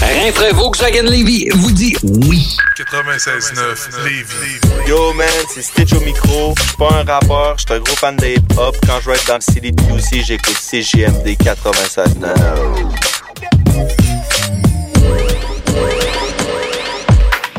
Rinfrae 0.01 0.53
Volkswagen 0.53 1.03
Levy 1.03 1.47
vous 1.53 1.71
dit 1.71 1.95
oui. 2.03 2.57
96.9 2.77 4.03
Lévis. 4.03 4.59
Yo 4.87 5.13
man, 5.13 5.27
c'est 5.53 5.61
Stitch 5.61 5.93
au 5.93 6.01
micro. 6.01 6.53
Je 6.57 6.63
suis 6.63 6.77
pas 6.77 6.89
un 6.91 7.03
rappeur, 7.03 7.55
je 7.57 7.65
suis 7.65 7.73
un 7.73 7.79
gros 7.79 7.95
fan 7.95 8.15
de 8.17 8.25
hip-hop. 8.25 8.75
Quand 8.85 8.99
je 9.01 9.09
vais 9.09 9.15
être 9.15 9.27
dans 9.27 9.35
le 9.35 9.41
city 9.41 9.71
de 9.71 9.81
QC, 9.81 10.23
j'écoute 10.25 10.57
CGMD 10.57 11.27
96.9. 11.27 13.11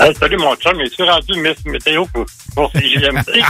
Hey, 0.00 0.14
salut 0.18 0.36
mon 0.36 0.54
chum, 0.54 0.80
es-tu 0.80 1.02
rendu 1.02 1.40
Miss 1.40 1.56
Météo 1.64 2.06
pour, 2.12 2.24
pour 2.54 2.70
CJMD? 2.72 3.42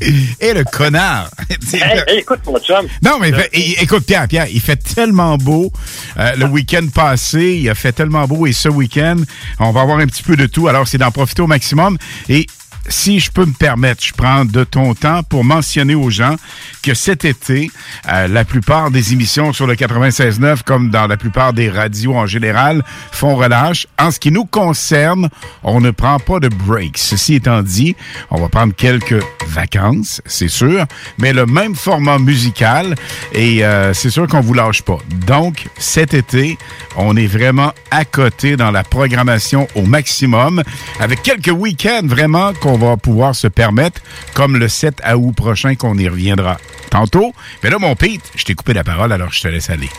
Et 0.40 0.52
le 0.52 0.64
connard! 0.64 1.30
hey, 1.72 1.80
hey, 2.08 2.18
écoute 2.18 2.40
mon 2.46 2.58
chum. 2.58 2.86
Non, 3.02 3.18
mais 3.20 3.32
fait- 3.32 3.50
écoute, 3.80 4.04
Pierre, 4.04 4.26
Pierre, 4.26 4.48
il 4.50 4.60
fait 4.60 4.76
tellement 4.76 5.36
beau. 5.36 5.72
Euh, 6.18 6.34
le 6.34 6.46
week-end 6.46 6.86
passé, 6.92 7.60
il 7.62 7.70
a 7.70 7.76
fait 7.76 7.92
tellement 7.92 8.26
beau. 8.26 8.46
Et 8.48 8.52
ce 8.52 8.68
week-end, 8.68 9.16
on 9.60 9.70
va 9.70 9.82
avoir 9.82 9.98
un 9.98 10.06
petit 10.06 10.24
peu 10.24 10.34
de 10.36 10.46
tout. 10.46 10.66
Alors, 10.66 10.88
c'est 10.88 10.98
d'en 10.98 11.12
profiter 11.12 11.42
au 11.42 11.46
maximum. 11.46 11.98
Et 12.28 12.46
si 12.88 13.20
je 13.20 13.30
peux 13.30 13.46
me 13.46 13.52
permettre, 13.52 14.04
je 14.04 14.12
prends 14.12 14.44
de 14.44 14.64
ton 14.64 14.94
temps 14.94 15.22
pour 15.22 15.44
mentionner 15.44 15.94
aux 15.94 16.10
gens 16.10 16.36
que 16.82 16.94
cet 16.94 17.24
été, 17.24 17.70
euh, 18.10 18.28
la 18.28 18.44
plupart 18.44 18.90
des 18.90 19.12
émissions 19.12 19.52
sur 19.52 19.66
le 19.66 19.74
96.9, 19.74 20.62
comme 20.64 20.90
dans 20.90 21.06
la 21.06 21.16
plupart 21.16 21.52
des 21.52 21.70
radios 21.70 22.14
en 22.14 22.26
général, 22.26 22.84
font 23.10 23.36
relâche. 23.36 23.86
En 23.98 24.10
ce 24.10 24.20
qui 24.20 24.30
nous 24.30 24.44
concerne, 24.44 25.30
on 25.62 25.80
ne 25.80 25.90
prend 25.90 26.18
pas 26.18 26.40
de 26.40 26.48
break. 26.48 26.98
Ceci 26.98 27.34
étant 27.34 27.62
dit, 27.62 27.96
on 28.30 28.40
va 28.40 28.48
prendre 28.48 28.74
quelques 28.74 29.22
vacances, 29.48 30.20
c'est 30.26 30.48
sûr, 30.48 30.84
mais 31.18 31.32
le 31.32 31.46
même 31.46 31.74
format 31.74 32.18
musical 32.18 32.94
et 33.32 33.64
euh, 33.64 33.94
c'est 33.94 34.10
sûr 34.10 34.26
qu'on 34.26 34.40
vous 34.40 34.54
lâche 34.54 34.82
pas. 34.82 34.98
Donc, 35.26 35.68
cet 35.78 36.12
été, 36.12 36.58
on 36.96 37.16
est 37.16 37.26
vraiment 37.26 37.72
à 37.90 38.04
côté 38.04 38.56
dans 38.56 38.70
la 38.70 38.82
programmation 38.82 39.68
au 39.74 39.82
maximum 39.82 40.62
avec 41.00 41.22
quelques 41.22 41.52
week-ends 41.52 42.06
vraiment 42.06 42.52
qu'on 42.54 42.73
va 42.76 42.96
pouvoir 42.96 43.34
se 43.34 43.48
permettre, 43.48 44.00
comme 44.34 44.56
le 44.56 44.68
7 44.68 45.02
août 45.16 45.34
prochain 45.34 45.74
qu'on 45.74 45.96
y 45.98 46.08
reviendra 46.08 46.58
tantôt. 46.90 47.32
Mais 47.62 47.70
là, 47.70 47.78
mon 47.78 47.94
Pete, 47.96 48.30
je 48.36 48.44
t'ai 48.44 48.54
coupé 48.54 48.72
la 48.72 48.84
parole, 48.84 49.12
alors 49.12 49.32
je 49.32 49.42
te 49.42 49.48
laisse 49.48 49.70
aller. 49.70 49.90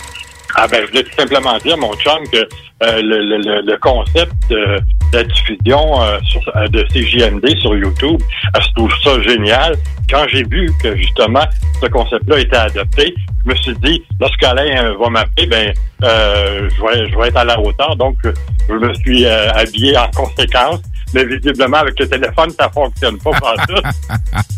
Ah 0.57 0.67
ben, 0.67 0.81
je 0.83 0.87
voulais 0.87 1.03
tout 1.03 1.15
simplement 1.17 1.57
dire, 1.57 1.77
mon 1.77 1.93
chum, 1.95 2.25
que 2.31 2.37
euh, 2.37 3.01
le, 3.01 3.77
concept 3.77 4.31
de, 4.49 4.79
la 5.11 5.23
diffusion 5.23 6.01
euh, 6.01 6.17
euh, 6.55 6.67
de 6.67 6.83
CJMD 6.83 7.57
sur 7.59 7.75
YouTube, 7.75 8.21
je 8.55 8.73
trouve 8.75 8.91
ça 9.03 9.21
génial. 9.21 9.75
Quand 10.09 10.25
j'ai 10.29 10.43
vu 10.43 10.69
que 10.81 10.95
justement 10.95 11.43
ce 11.81 11.87
concept-là 11.87 12.39
était 12.39 12.55
adopté, 12.55 13.13
je 13.43 13.51
me 13.51 13.55
suis 13.57 13.75
dit, 13.83 14.01
lorsqu'Alain 14.21 14.93
va 14.97 15.09
m'appeler, 15.09 15.47
ben 15.47 15.73
je, 16.01 17.17
vais, 17.17 17.27
être 17.27 17.37
à 17.37 17.43
la 17.43 17.59
hauteur. 17.59 17.95
Donc, 17.97 18.15
je, 18.23 18.73
me 18.73 18.93
suis 18.93 19.25
habillé 19.25 19.97
en 19.97 20.09
conséquence. 20.11 20.81
Mais 21.13 21.25
visiblement, 21.25 21.77
avec 21.77 21.99
le 21.99 22.07
téléphone, 22.07 22.51
ça 22.57 22.69
fonctionne 22.69 23.17
pas 23.17 23.31
pour 23.31 23.47
ça. 23.47 23.91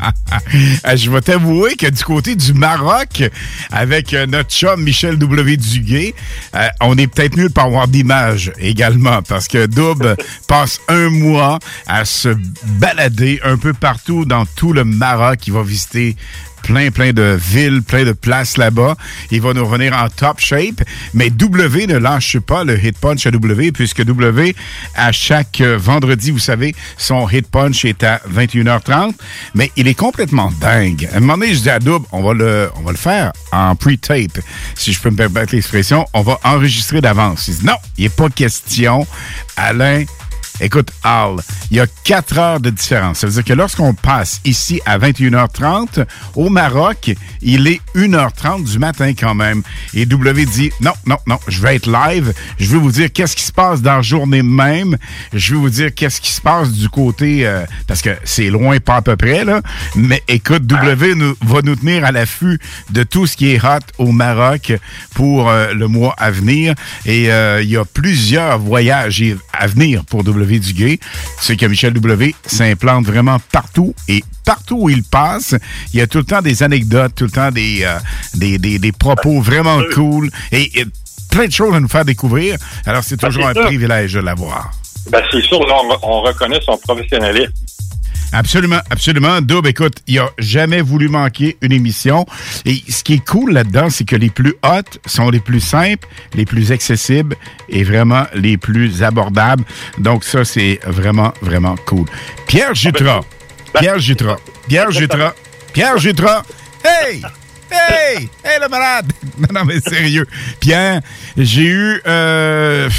Euh, 0.85 0.95
je 0.95 1.09
vais 1.09 1.21
t'avouer 1.21 1.75
que 1.75 1.87
du 1.87 2.03
côté 2.03 2.35
du 2.35 2.53
Maroc, 2.53 3.23
avec 3.71 4.13
euh, 4.13 4.25
notre 4.25 4.49
chum 4.49 4.81
Michel 4.81 5.17
W. 5.17 5.57
Duguay, 5.57 6.13
euh, 6.55 6.67
on 6.81 6.97
est 6.97 7.07
peut-être 7.07 7.37
mieux 7.37 7.49
de 7.49 7.53
pas 7.53 7.63
avoir 7.63 7.87
d'image 7.87 8.51
également, 8.59 9.21
parce 9.21 9.47
que 9.47 9.65
Doub 9.65 10.15
passe 10.47 10.79
un 10.87 11.09
mois 11.09 11.59
à 11.87 12.05
se 12.05 12.29
balader 12.79 13.39
un 13.43 13.57
peu 13.57 13.73
partout 13.73 14.25
dans 14.25 14.45
tout 14.45 14.73
le 14.73 14.83
Maroc. 14.83 15.47
Il 15.47 15.53
va 15.53 15.63
visiter 15.63 16.15
plein, 16.63 16.91
plein 16.91 17.13
de 17.13 17.37
villes, 17.39 17.81
plein 17.81 18.03
de 18.03 18.11
places 18.11 18.57
là-bas. 18.57 18.95
Il 19.31 19.41
va 19.41 19.53
nous 19.53 19.65
revenir 19.65 19.93
en 19.93 20.09
top 20.09 20.39
shape. 20.39 20.83
Mais 21.13 21.29
W 21.29 21.87
ne 21.87 21.97
lâche 21.97 22.39
pas 22.39 22.63
le 22.63 22.77
hit 22.83 22.97
punch 22.97 23.25
à 23.25 23.31
W, 23.31 23.71
puisque 23.71 24.03
W, 24.03 24.55
à 24.95 25.11
chaque 25.11 25.61
euh, 25.61 25.77
vendredi, 25.77 26.31
vous 26.31 26.39
savez, 26.39 26.75
son 26.97 27.27
hit 27.29 27.47
punch 27.47 27.85
est 27.85 28.03
à 28.03 28.21
21h30. 28.31 29.13
Mais 29.55 29.71
il 29.75 29.87
est 29.87 29.93
complètement 29.93 30.51
dingue. 30.59 31.07
À 31.13 31.17
un 31.17 31.19
moment 31.19 31.37
donné, 31.37 31.53
je 31.53 31.61
dis 31.61 31.69
à 31.69 31.79
Double, 31.79 32.05
on 32.11 32.21
va 32.21 32.33
le, 32.33 32.69
faire 32.95 33.31
en 33.51 33.75
pre-tape. 33.75 34.39
Si 34.75 34.93
je 34.93 34.99
peux 34.99 35.09
me 35.09 35.15
permettre 35.15 35.53
l'expression, 35.53 36.05
on 36.13 36.21
va 36.21 36.39
enregistrer 36.43 37.01
d'avance. 37.01 37.47
Il 37.47 37.57
dit, 37.57 37.65
non, 37.65 37.77
il 37.97 38.03
n'est 38.05 38.09
pas 38.09 38.29
question. 38.29 39.05
Alain, 39.55 40.03
Écoute, 40.59 40.91
Al, 41.03 41.35
il 41.69 41.77
y 41.77 41.79
a 41.79 41.85
4 42.03 42.37
heures 42.39 42.59
de 42.59 42.71
différence. 42.71 43.19
Ça 43.19 43.27
veut 43.27 43.33
dire 43.33 43.43
que 43.43 43.53
lorsqu'on 43.53 43.93
passe 43.93 44.41
ici 44.43 44.81
à 44.87 44.97
21h30, 44.97 46.05
au 46.35 46.49
Maroc, 46.49 47.13
il 47.43 47.67
est 47.67 47.79
1h30 47.95 48.63
du 48.63 48.79
matin 48.79 49.13
quand 49.13 49.35
même. 49.35 49.61
Et 49.93 50.07
W 50.07 50.45
dit, 50.45 50.71
non, 50.81 50.93
non, 51.05 51.17
non, 51.27 51.37
je 51.47 51.61
vais 51.61 51.75
être 51.75 51.87
live. 51.87 52.33
Je 52.57 52.69
veux 52.69 52.79
vous 52.79 52.91
dire 52.91 53.13
qu'est-ce 53.13 53.35
qui 53.35 53.43
se 53.43 53.51
passe 53.51 53.83
dans 53.83 53.97
la 53.97 54.01
journée 54.01 54.41
même. 54.41 54.97
Je 55.31 55.53
veux 55.53 55.59
vous 55.59 55.69
dire 55.69 55.93
qu'est-ce 55.93 56.19
qui 56.19 56.31
se 56.31 56.41
passe 56.41 56.71
du 56.71 56.89
côté, 56.89 57.45
euh, 57.45 57.63
parce 57.85 58.01
que 58.01 58.09
c'est 58.23 58.49
loin, 58.49 58.79
pas 58.79 58.95
à 58.95 59.01
peu 59.03 59.15
près, 59.15 59.45
là. 59.45 59.61
Mais 59.95 60.23
écoute, 60.27 60.65
W 60.65 61.13
va 61.41 61.61
nous 61.61 61.75
tenir 61.75 62.03
à 62.03 62.11
l'affût 62.11 62.59
de 62.89 63.03
tout 63.03 63.27
ce 63.27 63.37
qui 63.37 63.51
est 63.51 63.63
hot 63.63 63.85
au 63.99 64.11
Maroc 64.11 64.73
pour 65.13 65.49
euh, 65.49 65.73
le 65.73 65.87
mois 65.87 66.15
à 66.17 66.31
venir. 66.31 66.73
Et 67.05 67.31
euh, 67.31 67.61
il 67.61 67.69
y 67.69 67.77
a 67.77 67.85
plusieurs 67.85 68.57
voyages 68.57 69.23
à 69.53 69.67
venir 69.67 70.03
pour 70.05 70.23
W 70.23 70.46
Duguay. 70.47 70.97
Tu 70.97 71.45
sais 71.45 71.57
que 71.57 71.65
Michel 71.65 71.93
W 71.93 72.33
s'implante 72.45 73.05
vraiment 73.05 73.37
partout 73.51 73.93
et 74.07 74.23
partout 74.45 74.77
où 74.81 74.89
il 74.89 75.03
passe, 75.03 75.55
il 75.93 75.99
y 75.99 76.01
a 76.01 76.07
tout 76.07 76.19
le 76.19 76.23
temps 76.23 76.41
des 76.41 76.63
anecdotes, 76.63 77.13
tout 77.15 77.25
le 77.25 77.31
temps 77.31 77.51
des, 77.51 77.81
euh, 77.83 77.97
des, 78.35 78.57
des, 78.57 78.79
des 78.79 78.91
propos 78.91 79.41
vraiment 79.41 79.81
cool 79.93 80.29
et, 80.51 80.79
et 80.79 80.85
plein 81.29 81.45
de 81.47 81.51
choses 81.51 81.75
à 81.75 81.79
nous 81.79 81.89
faire 81.89 82.05
découvrir. 82.05 82.57
Alors, 82.85 83.03
c'est 83.03 83.17
toujours 83.17 83.43
c'est 83.53 83.59
un 83.59 83.63
privilège 83.65 84.13
de 84.13 84.19
l'avoir. 84.19 84.71
ben, 85.11 85.21
c'est 85.31 85.41
sûr, 85.43 85.59
là, 85.67 85.75
on, 85.83 86.09
on 86.09 86.21
reconnaît 86.21 86.59
son 86.65 86.77
professionnalisme. 86.77 87.51
Absolument, 88.33 88.79
absolument. 88.89 89.41
Double, 89.41 89.69
écoute, 89.69 89.97
il 90.05 90.19
a 90.19 90.29
jamais 90.37 90.81
voulu 90.81 91.07
manquer 91.07 91.57
une 91.61 91.71
émission. 91.71 92.25
Et 92.65 92.83
ce 92.89 93.03
qui 93.03 93.13
est 93.13 93.25
cool 93.25 93.53
là-dedans, 93.53 93.89
c'est 93.89 94.03
que 94.03 94.15
les 94.15 94.29
plus 94.29 94.55
hautes 94.63 94.99
sont 95.05 95.29
les 95.29 95.39
plus 95.39 95.61
simples, 95.61 96.07
les 96.33 96.45
plus 96.45 96.71
accessibles 96.71 97.35
et 97.69 97.83
vraiment 97.83 98.25
les 98.33 98.57
plus 98.57 99.01
abordables. 99.01 99.63
Donc 99.97 100.23
ça, 100.23 100.43
c'est 100.45 100.79
vraiment, 100.85 101.33
vraiment 101.41 101.75
cool. 101.85 102.05
Pierre 102.47 102.75
Jutras. 102.75 103.21
Pierre 103.79 103.99
Jutras. 103.99 104.37
Pierre 104.67 104.91
Jutras. 104.91 105.33
Pierre 105.73 105.97
Jutras. 105.97 106.43
Hey! 106.83 107.21
Hey! 107.71 108.29
Hey, 108.43 108.59
le 108.61 108.67
malade! 108.69 109.11
Non, 109.37 109.59
non, 109.59 109.65
mais 109.65 109.79
sérieux. 109.79 110.25
Pierre, 110.59 111.01
j'ai 111.37 111.65
eu... 111.65 112.01
euh, 112.07 112.89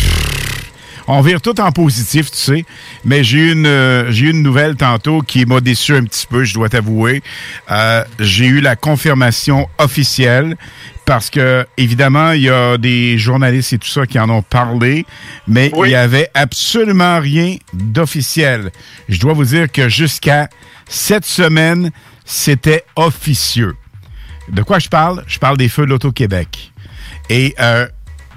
on 1.08 1.20
vire 1.20 1.40
tout 1.40 1.58
en 1.60 1.72
positif, 1.72 2.30
tu 2.30 2.36
sais. 2.36 2.64
Mais 3.04 3.24
j'ai 3.24 3.38
eu 3.38 3.52
une, 3.52 3.66
euh, 3.66 4.10
j'ai 4.10 4.30
une 4.30 4.42
nouvelle 4.42 4.76
tantôt 4.76 5.20
qui 5.20 5.46
m'a 5.46 5.60
déçu 5.60 5.94
un 5.94 6.04
petit 6.04 6.26
peu, 6.26 6.44
je 6.44 6.54
dois 6.54 6.68
t'avouer. 6.68 7.22
Euh, 7.70 8.04
j'ai 8.18 8.46
eu 8.46 8.60
la 8.60 8.76
confirmation 8.76 9.68
officielle 9.78 10.56
parce 11.04 11.30
que, 11.30 11.66
évidemment, 11.78 12.32
il 12.32 12.42
y 12.42 12.50
a 12.50 12.76
des 12.76 13.16
journalistes 13.16 13.72
et 13.72 13.78
tout 13.78 13.88
ça 13.88 14.06
qui 14.06 14.18
en 14.18 14.28
ont 14.28 14.42
parlé, 14.42 15.06
mais 15.46 15.72
il 15.84 15.90
y 15.90 15.94
avait 15.94 16.28
absolument 16.34 17.18
rien 17.18 17.56
d'officiel. 17.72 18.70
Je 19.08 19.18
dois 19.18 19.32
vous 19.32 19.46
dire 19.46 19.72
que 19.72 19.88
jusqu'à 19.88 20.48
cette 20.86 21.24
semaine, 21.24 21.90
c'était 22.26 22.84
officieux. 22.94 23.74
De 24.50 24.62
quoi 24.62 24.78
je 24.78 24.88
parle? 24.88 25.24
Je 25.26 25.38
parle 25.38 25.56
des 25.56 25.68
feux 25.68 25.86
de 25.86 25.90
l'Auto-Québec. 25.90 26.72
Et 27.30 27.54
euh, 27.58 27.86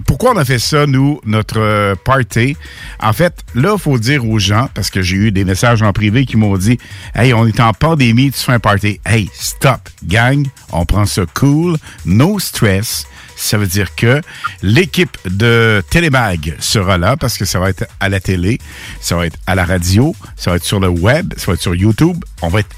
pourquoi 0.06 0.32
on 0.32 0.38
a 0.38 0.45
fait 0.45 0.60
ça, 0.60 0.86
nous, 0.86 1.20
notre 1.26 1.60
euh, 1.60 1.95
party? 1.95 2.58
En 3.00 3.14
fait, 3.14 3.34
là, 3.56 3.74
il 3.76 3.80
faut 3.80 3.98
dire 3.98 4.26
aux 4.26 4.40
gens, 4.40 4.70
parce 4.74 4.90
que 4.90 5.02
j'ai 5.02 5.16
eu 5.16 5.32
des 5.32 5.45
messages 5.45 5.82
en 5.82 5.94
privé 5.94 6.26
qui 6.26 6.38
m'ont 6.38 6.58
dit 6.58 6.78
Hey, 7.16 7.34
on 7.34 7.45
est 7.45 7.60
en 7.60 7.74
pandémie, 7.74 8.32
tu 8.32 8.40
fais 8.40 8.53
un 8.53 8.60
party. 8.60 9.00
Hey, 9.06 9.30
stop, 9.34 9.90
gang, 10.06 10.45
on 10.72 10.86
prend 10.86 11.06
ça 11.06 11.24
cool, 11.34 11.78
no 12.06 12.40
stress. 12.40 13.06
Ça 13.36 13.58
veut 13.58 13.68
dire 13.68 13.95
que 13.95 14.22
l'équipe 14.61 15.18
de 15.26 15.84
Télébag 15.90 16.56
sera 16.60 17.00
là 17.00 17.18
parce 17.18 17.38
que 17.38 17.45
ça 17.45 17.60
va 17.60 17.72
être 17.72 17.86
à 18.00 18.08
la 18.08 18.20
télé, 18.20 18.60
ça 19.00 19.16
va 19.16 19.26
être 19.26 19.40
à 19.48 19.56
la 19.56 19.66
radio, 19.66 20.16
ça 20.36 20.52
va 20.52 20.58
être 20.58 20.64
sur 20.64 20.80
le 20.80 20.90
web, 20.90 21.34
ça 21.38 21.48
va 21.48 21.53
être 21.53 21.61
sur 21.61 21.74
YouTube. 21.74 22.24
On 22.44 22.50
va 22.50 22.60
être 22.60 22.76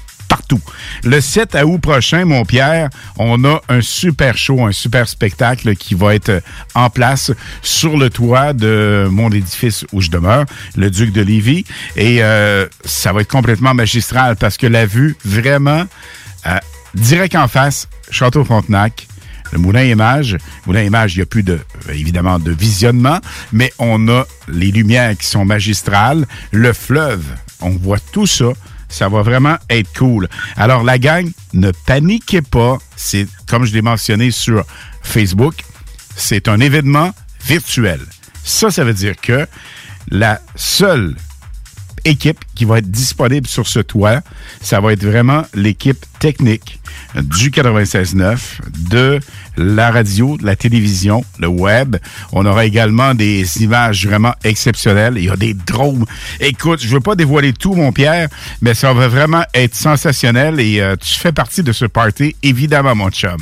Le 1.02 1.20
7 1.20 1.56
août 1.64 1.78
prochain, 1.78 2.24
mon 2.24 2.44
Pierre, 2.44 2.88
on 3.18 3.44
a 3.44 3.60
un 3.68 3.80
super 3.80 4.36
show, 4.36 4.64
un 4.64 4.72
super 4.72 5.08
spectacle 5.08 5.74
qui 5.76 5.94
va 5.94 6.14
être 6.14 6.42
en 6.74 6.90
place 6.90 7.32
sur 7.62 7.96
le 7.96 8.10
toit 8.10 8.52
de 8.52 9.06
mon 9.10 9.30
édifice 9.30 9.84
où 9.92 10.00
je 10.00 10.10
demeure, 10.10 10.44
le 10.76 10.90
Duc 10.90 11.12
de 11.12 11.22
Lévis. 11.22 11.64
Et 11.96 12.22
euh, 12.22 12.66
ça 12.84 13.12
va 13.12 13.20
être 13.20 13.30
complètement 13.30 13.74
magistral 13.74 14.36
parce 14.36 14.56
que 14.56 14.66
la 14.66 14.86
vue, 14.86 15.16
vraiment, 15.24 15.84
euh, 16.46 16.58
direct 16.94 17.34
en 17.34 17.48
face, 17.48 17.88
Château 18.10 18.44
Frontenac, 18.44 19.08
le 19.52 19.58
Moulin 19.58 19.84
Image. 19.84 20.36
Moulin 20.66 20.82
Image, 20.82 21.14
il 21.14 21.18
n'y 21.18 21.22
a 21.22 21.26
plus 21.26 21.42
de, 21.42 21.54
euh, 21.88 21.92
évidemment, 21.92 22.38
de 22.38 22.50
visionnement, 22.50 23.20
mais 23.52 23.72
on 23.78 24.08
a 24.08 24.24
les 24.48 24.70
lumières 24.70 25.16
qui 25.16 25.26
sont 25.26 25.44
magistrales, 25.44 26.26
le 26.50 26.72
fleuve, 26.72 27.24
on 27.60 27.70
voit 27.70 28.00
tout 28.12 28.26
ça. 28.26 28.52
Ça 28.94 29.08
va 29.08 29.22
vraiment 29.22 29.56
être 29.70 29.92
cool. 29.98 30.28
Alors, 30.56 30.84
la 30.84 31.00
gang, 31.00 31.28
ne 31.52 31.72
paniquez 31.72 32.42
pas. 32.42 32.78
C'est, 32.94 33.26
comme 33.48 33.64
je 33.64 33.74
l'ai 33.74 33.82
mentionné 33.82 34.30
sur 34.30 34.64
Facebook, 35.02 35.64
c'est 36.14 36.46
un 36.46 36.60
événement 36.60 37.12
virtuel. 37.44 37.98
Ça, 38.44 38.70
ça 38.70 38.84
veut 38.84 38.94
dire 38.94 39.16
que 39.20 39.48
la 40.12 40.40
seule 40.54 41.16
équipe 42.04 42.38
qui 42.54 42.64
va 42.64 42.78
être 42.78 42.90
disponible 42.90 43.48
sur 43.48 43.66
ce 43.66 43.80
toit. 43.80 44.20
Ça 44.60 44.80
va 44.80 44.92
être 44.92 45.04
vraiment 45.04 45.42
l'équipe 45.54 46.06
technique 46.20 46.78
du 47.14 47.50
96.9, 47.50 48.60
de 48.90 49.20
la 49.56 49.90
radio, 49.90 50.36
de 50.36 50.44
la 50.44 50.56
télévision, 50.56 51.24
le 51.38 51.48
web. 51.48 51.96
On 52.32 52.44
aura 52.46 52.64
également 52.64 53.14
des 53.14 53.62
images 53.62 54.06
vraiment 54.06 54.34
exceptionnelles. 54.44 55.14
Il 55.16 55.24
y 55.24 55.30
a 55.30 55.36
des 55.36 55.54
drones. 55.54 56.04
Écoute, 56.40 56.80
je 56.82 56.88
veux 56.88 57.00
pas 57.00 57.14
dévoiler 57.14 57.52
tout, 57.52 57.74
mon 57.74 57.92
Pierre, 57.92 58.28
mais 58.60 58.74
ça 58.74 58.92
va 58.92 59.08
vraiment 59.08 59.44
être 59.54 59.74
sensationnel 59.74 60.60
et 60.60 60.80
euh, 60.80 60.96
tu 60.96 61.14
fais 61.14 61.32
partie 61.32 61.62
de 61.62 61.72
ce 61.72 61.84
party, 61.84 62.34
évidemment, 62.42 62.94
mon 62.94 63.10
chum. 63.10 63.38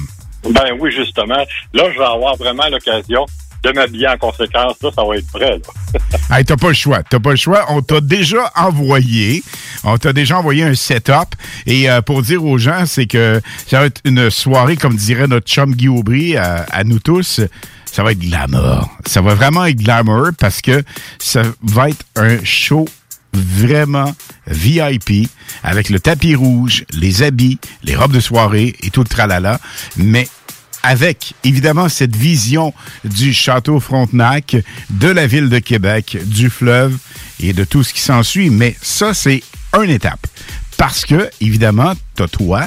Ben 0.50 0.72
oui, 0.78 0.90
justement. 0.90 1.44
Là, 1.72 1.84
je 1.92 1.98
vais 1.98 2.04
avoir 2.04 2.36
vraiment 2.36 2.68
l'occasion 2.68 3.26
de 3.62 3.70
m'habiller 3.72 4.08
en 4.08 4.16
conséquence. 4.16 4.76
Là, 4.82 4.90
ça 4.94 5.04
va 5.04 5.16
être 5.16 5.30
prêt. 5.32 5.50
Là. 5.50 6.00
Hey, 6.30 6.44
t'as 6.46 6.56
pas 6.56 6.68
le 6.68 6.74
choix. 6.74 7.02
T'as 7.02 7.20
pas 7.20 7.30
le 7.30 7.36
choix. 7.36 7.66
On 7.68 7.82
t'a 7.82 8.00
déjà 8.00 8.50
envoyé. 8.56 9.42
On 9.84 9.98
t'a 9.98 10.14
déjà 10.14 10.38
envoyé 10.38 10.62
un 10.64 10.74
setup. 10.74 11.34
Et 11.66 11.90
euh, 11.90 12.00
pour 12.00 12.22
dire 12.22 12.42
aux 12.44 12.56
gens, 12.56 12.86
c'est 12.86 13.06
que 13.06 13.42
ça 13.66 13.80
va 13.80 13.86
être 13.86 14.00
une 14.04 14.30
soirée, 14.30 14.76
comme 14.76 14.96
dirait 14.96 15.26
notre 15.26 15.46
chum 15.46 15.74
Guy 15.74 15.88
Aubry, 15.88 16.36
à, 16.36 16.64
à 16.70 16.84
nous 16.84 17.00
tous. 17.00 17.40
Ça 17.84 18.02
va 18.02 18.12
être 18.12 18.20
glamour. 18.20 18.88
Ça 19.04 19.20
va 19.20 19.34
vraiment 19.34 19.66
être 19.66 19.76
glamour 19.76 20.28
parce 20.38 20.62
que 20.62 20.82
ça 21.18 21.42
va 21.62 21.90
être 21.90 22.04
un 22.16 22.42
show 22.42 22.86
vraiment 23.34 24.14
VIP 24.46 25.28
avec 25.62 25.88
le 25.88 26.00
tapis 26.00 26.34
rouge, 26.34 26.84
les 26.92 27.22
habits, 27.22 27.58
les 27.82 27.94
robes 27.94 28.12
de 28.12 28.20
soirée 28.20 28.74
et 28.82 28.90
tout 28.90 29.02
le 29.02 29.08
tralala. 29.08 29.60
Mais 29.96 30.28
avec 30.82 31.34
évidemment 31.44 31.88
cette 31.88 32.16
vision 32.16 32.74
du 33.04 33.32
château 33.32 33.80
Frontenac, 33.80 34.56
de 34.90 35.08
la 35.08 35.26
ville 35.26 35.48
de 35.48 35.58
Québec, 35.58 36.18
du 36.24 36.50
fleuve 36.50 36.96
et 37.40 37.52
de 37.52 37.64
tout 37.64 37.82
ce 37.82 37.92
qui 37.92 38.00
s'ensuit. 38.00 38.50
Mais 38.50 38.76
ça, 38.82 39.14
c'est 39.14 39.42
une 39.74 39.90
étape. 39.90 40.26
Parce 40.76 41.04
que, 41.04 41.30
évidemment, 41.40 41.92
t'as 42.14 42.28
toi, 42.28 42.66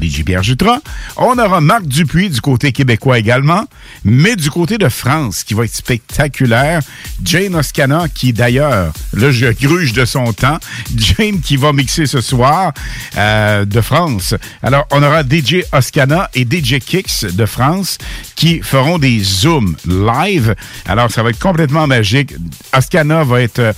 DJ 0.00 0.24
Pierre 0.24 0.42
Jutras. 0.42 0.80
On 1.16 1.38
aura 1.38 1.60
Marc 1.60 1.86
Dupuis 1.86 2.30
du 2.30 2.40
côté 2.40 2.72
québécois 2.72 3.18
également, 3.18 3.64
mais 4.04 4.36
du 4.36 4.50
côté 4.50 4.78
de 4.78 4.88
France, 4.88 5.44
qui 5.44 5.54
va 5.54 5.64
être 5.64 5.74
spectaculaire. 5.74 6.80
Jane 7.22 7.54
Oscana, 7.54 8.08
qui 8.08 8.32
d'ailleurs, 8.32 8.92
là, 9.12 9.30
je 9.30 9.46
gruge 9.46 9.92
de 9.92 10.04
son 10.04 10.32
temps. 10.32 10.58
Jane 10.96 11.40
qui 11.40 11.56
va 11.56 11.72
mixer 11.72 12.06
ce 12.06 12.20
soir 12.20 12.72
euh, 13.16 13.64
de 13.64 13.80
France. 13.80 14.34
Alors, 14.62 14.86
on 14.90 15.02
aura 15.02 15.22
DJ 15.22 15.64
Oscana 15.72 16.30
et 16.34 16.42
DJ 16.44 16.78
Kicks 16.78 17.24
de 17.24 17.46
France 17.46 17.98
qui 18.36 18.60
feront 18.62 18.98
des 18.98 19.20
zooms 19.20 19.76
live. 19.86 20.54
Alors, 20.86 21.10
ça 21.10 21.22
va 21.22 21.30
être 21.30 21.38
complètement 21.38 21.86
magique. 21.86 22.34
Oscana 22.72 23.24
va 23.24 23.42
être... 23.42 23.74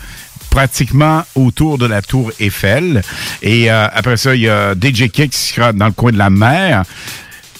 pratiquement 0.50 1.22
autour 1.34 1.78
de 1.78 1.86
la 1.86 2.02
tour 2.02 2.32
Eiffel. 2.40 3.02
Et 3.42 3.70
euh, 3.70 3.86
après 3.92 4.16
ça, 4.16 4.34
il 4.34 4.42
y 4.42 4.48
a 4.48 4.74
DJ 4.74 5.08
Kick 5.10 5.30
qui 5.30 5.38
sera 5.38 5.72
dans 5.72 5.86
le 5.86 5.92
coin 5.92 6.12
de 6.12 6.18
la 6.18 6.30
mer. 6.30 6.84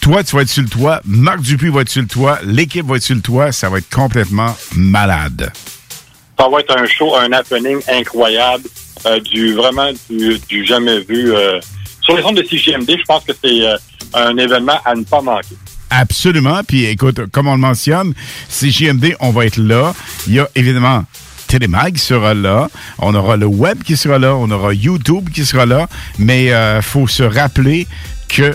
Toi, 0.00 0.24
tu 0.24 0.34
vas 0.34 0.42
être 0.42 0.48
sur 0.48 0.62
le 0.62 0.68
toit. 0.68 1.00
Marc 1.04 1.40
Dupuis 1.40 1.68
va 1.68 1.82
être 1.82 1.88
sur 1.90 2.02
le 2.02 2.08
toit. 2.08 2.38
L'équipe 2.44 2.86
va 2.86 2.96
être 2.96 3.02
sur 3.02 3.14
le 3.14 3.20
toit. 3.20 3.52
Ça 3.52 3.68
va 3.68 3.78
être 3.78 3.90
complètement 3.94 4.56
malade. 4.74 5.52
Ça 6.38 6.48
va 6.48 6.60
être 6.60 6.74
un 6.76 6.86
show, 6.86 7.14
un 7.16 7.30
happening 7.32 7.80
incroyable, 7.86 8.64
euh, 9.04 9.20
du 9.20 9.52
vraiment 9.54 9.90
du, 10.08 10.38
du 10.48 10.64
jamais 10.64 11.00
vu. 11.00 11.34
euh, 11.34 11.60
sur 12.00 12.16
les 12.16 12.24
ondes 12.24 12.36
de 12.36 12.42
CGMD, 12.42 12.96
je 12.98 13.04
pense 13.04 13.24
que 13.24 13.32
c'est 13.44 13.62
euh, 13.62 13.76
un 14.14 14.36
événement 14.38 14.80
à 14.86 14.94
ne 14.94 15.04
pas 15.04 15.20
manquer. 15.20 15.54
Absolument. 15.90 16.60
Puis 16.66 16.86
écoute, 16.86 17.26
comme 17.30 17.46
on 17.48 17.52
le 17.54 17.60
mentionne, 17.60 18.14
CJMD, 18.48 19.16
on 19.20 19.30
va 19.30 19.44
être 19.44 19.58
là. 19.58 19.92
Il 20.26 20.34
y 20.34 20.38
a 20.40 20.48
évidemment 20.54 21.04
Télémag 21.50 21.96
sera 21.96 22.32
là. 22.32 22.68
On 23.00 23.12
aura 23.12 23.36
le 23.36 23.46
web 23.46 23.82
qui 23.82 23.96
sera 23.96 24.20
là. 24.20 24.36
On 24.36 24.48
aura 24.52 24.72
YouTube 24.72 25.30
qui 25.30 25.44
sera 25.44 25.66
là. 25.66 25.88
Mais 26.16 26.44
il 26.44 26.82
faut 26.82 27.08
se 27.08 27.24
rappeler 27.24 27.88
que 28.28 28.54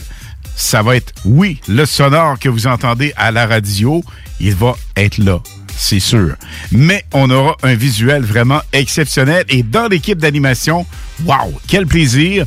ça 0.56 0.82
va 0.82 0.96
être, 0.96 1.12
oui, 1.26 1.60
le 1.68 1.86
sonore 1.86 2.40
que 2.40 2.48
vous 2.48 2.68
entendez 2.68 3.12
à 3.18 3.32
la 3.32 3.48
radio, 3.48 4.02
il 4.40 4.56
va 4.56 4.78
être 4.96 5.18
là. 5.18 5.42
C'est 5.76 6.00
sûr. 6.00 6.36
Mais 6.72 7.04
on 7.12 7.30
aura 7.32 7.58
un 7.64 7.76
visuel 7.76 8.24
vraiment 8.24 8.62
exceptionnel. 8.72 9.44
Et 9.50 9.62
dans 9.62 9.90
l'équipe 9.90 10.18
d'animation, 10.18 10.86
wow, 11.26 11.54
quel 11.68 11.88
plaisir. 11.88 12.46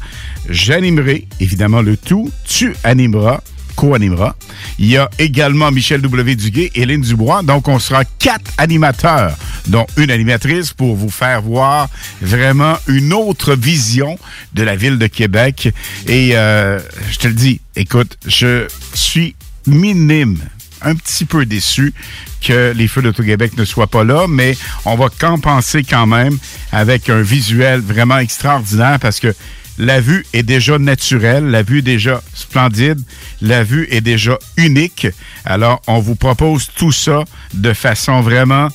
J'animerai 0.48 1.28
évidemment 1.40 1.82
le 1.82 1.98
tout. 1.98 2.30
Tu 2.46 2.74
animeras 2.84 3.40
co-animera. 3.78 4.34
Il 4.80 4.86
y 4.86 4.96
a 4.96 5.08
également 5.20 5.70
Michel 5.70 6.02
W. 6.02 6.34
Duguay 6.34 6.72
et 6.74 6.82
Hélène 6.82 7.00
Dubois. 7.00 7.44
Donc, 7.44 7.68
on 7.68 7.78
sera 7.78 8.04
quatre 8.04 8.50
animateurs, 8.58 9.36
dont 9.68 9.86
une 9.96 10.10
animatrice 10.10 10.72
pour 10.72 10.96
vous 10.96 11.10
faire 11.10 11.42
voir 11.42 11.88
vraiment 12.20 12.76
une 12.88 13.12
autre 13.12 13.54
vision 13.54 14.18
de 14.52 14.64
la 14.64 14.74
ville 14.74 14.98
de 14.98 15.06
Québec. 15.06 15.72
Et 16.08 16.36
euh, 16.36 16.80
je 17.08 17.18
te 17.18 17.28
le 17.28 17.34
dis, 17.34 17.60
écoute, 17.76 18.18
je 18.26 18.66
suis 18.94 19.36
minime 19.66 20.38
un 20.82 20.96
petit 20.96 21.24
peu 21.24 21.46
déçu 21.46 21.94
que 22.40 22.72
les 22.74 22.88
Feux 22.88 23.02
d'Auto-Québec 23.02 23.56
ne 23.56 23.64
soient 23.64 23.86
pas 23.86 24.02
là, 24.02 24.26
mais 24.28 24.56
on 24.86 24.96
va 24.96 25.08
compenser 25.08 25.84
quand 25.84 26.06
même 26.06 26.36
avec 26.72 27.10
un 27.10 27.22
visuel 27.22 27.80
vraiment 27.80 28.18
extraordinaire 28.18 28.98
parce 29.00 29.20
que 29.20 29.34
la 29.78 30.00
vue 30.00 30.26
est 30.32 30.42
déjà 30.42 30.78
naturelle, 30.78 31.50
la 31.50 31.62
vue 31.62 31.78
est 31.78 31.82
déjà 31.82 32.20
splendide, 32.34 33.00
la 33.40 33.62
vue 33.62 33.86
est 33.90 34.00
déjà 34.00 34.38
unique. 34.56 35.06
Alors, 35.44 35.80
on 35.86 36.00
vous 36.00 36.16
propose 36.16 36.68
tout 36.76 36.92
ça 36.92 37.24
de 37.54 37.72
façon 37.72 38.20
vraiment 38.20 38.68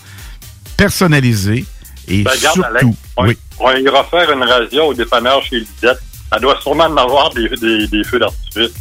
personnalisée 0.77 1.65
et 2.07 2.23
Ben, 2.23 2.32
regarde, 2.32 2.59
Alain, 2.65 2.80
surtout... 2.80 2.95
on, 3.17 3.27
Oui. 3.27 3.38
on 3.59 3.75
ira 3.77 4.03
faire 4.06 4.32
une 4.32 4.43
radio 4.43 4.83
au 4.85 4.93
dépanneur 4.93 5.43
chez 5.43 5.59
Lisette. 5.59 5.99
Elle 6.35 6.41
doit 6.41 6.59
sûrement 6.61 6.85
en 6.85 6.98
avoir 6.98 7.33
des, 7.33 7.48
des, 7.49 7.88
des 7.88 8.03
feux 8.03 8.19
d'artifice. 8.19 8.72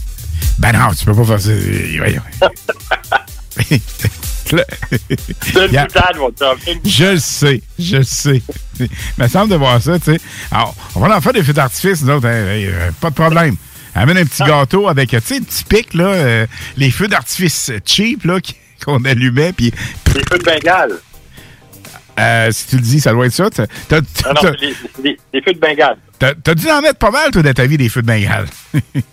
Ben 0.58 0.72
non, 0.72 0.92
tu 0.94 1.04
peux 1.04 1.14
pas 1.14 1.24
faire 1.24 1.40
ça. 1.40 1.50
C'est 4.58 5.54
une 5.54 5.66
boutade, 5.68 6.16
mon 6.18 6.30
Je 6.84 7.04
le 7.04 7.18
sais, 7.18 7.62
je 7.78 7.96
le 7.98 8.02
sais. 8.02 8.42
Il 8.80 8.88
me 9.18 9.28
semble 9.28 9.50
de 9.50 9.56
voir 9.56 9.80
ça, 9.80 9.98
tu 9.98 10.12
sais. 10.12 10.20
Alors, 10.50 10.74
on 10.94 11.00
va 11.00 11.16
en 11.16 11.20
faire 11.20 11.32
des 11.32 11.42
feux 11.42 11.52
d'artifice, 11.52 12.02
nous 12.02 12.10
autres, 12.14 12.26
hein, 12.26 12.32
euh, 12.32 12.90
pas 13.00 13.10
de 13.10 13.14
problème. 13.14 13.56
Amène 13.94 14.18
un 14.18 14.24
petit 14.24 14.42
gâteau 14.42 14.88
avec, 14.88 15.10
tu 15.10 15.20
sais, 15.20 15.36
un 15.36 15.42
petit 15.42 15.64
pic, 15.64 15.94
là, 15.94 16.06
euh, 16.06 16.46
les 16.76 16.90
feux 16.90 17.08
d'artifice 17.08 17.70
cheap, 17.84 18.24
là, 18.24 18.38
qu'on 18.84 19.04
allumait, 19.04 19.52
puis... 19.52 19.70
Des 20.06 20.20
feux 20.30 20.38
de 20.38 20.44
Bengale. 20.44 20.92
Euh, 22.18 22.50
si 22.52 22.66
tu 22.68 22.76
le 22.76 22.82
dis, 22.82 23.00
ça 23.00 23.12
doit 23.12 23.26
être 23.26 23.32
ça. 23.32 23.44
Non, 23.44 24.00
non, 24.42 24.50
des 24.60 25.40
feux 25.42 25.54
de 25.54 25.58
Bengale. 25.58 25.96
t'as- 26.18 26.54
dû 26.54 26.68
en 26.70 26.82
mettre 26.82 26.98
pas 26.98 27.10
mal, 27.10 27.30
toi, 27.30 27.42
dans 27.42 27.52
ta 27.54 27.66
vie, 27.66 27.78
des 27.78 27.88
feux 27.88 28.02
de 28.02 28.06
Bengale. 28.06 28.46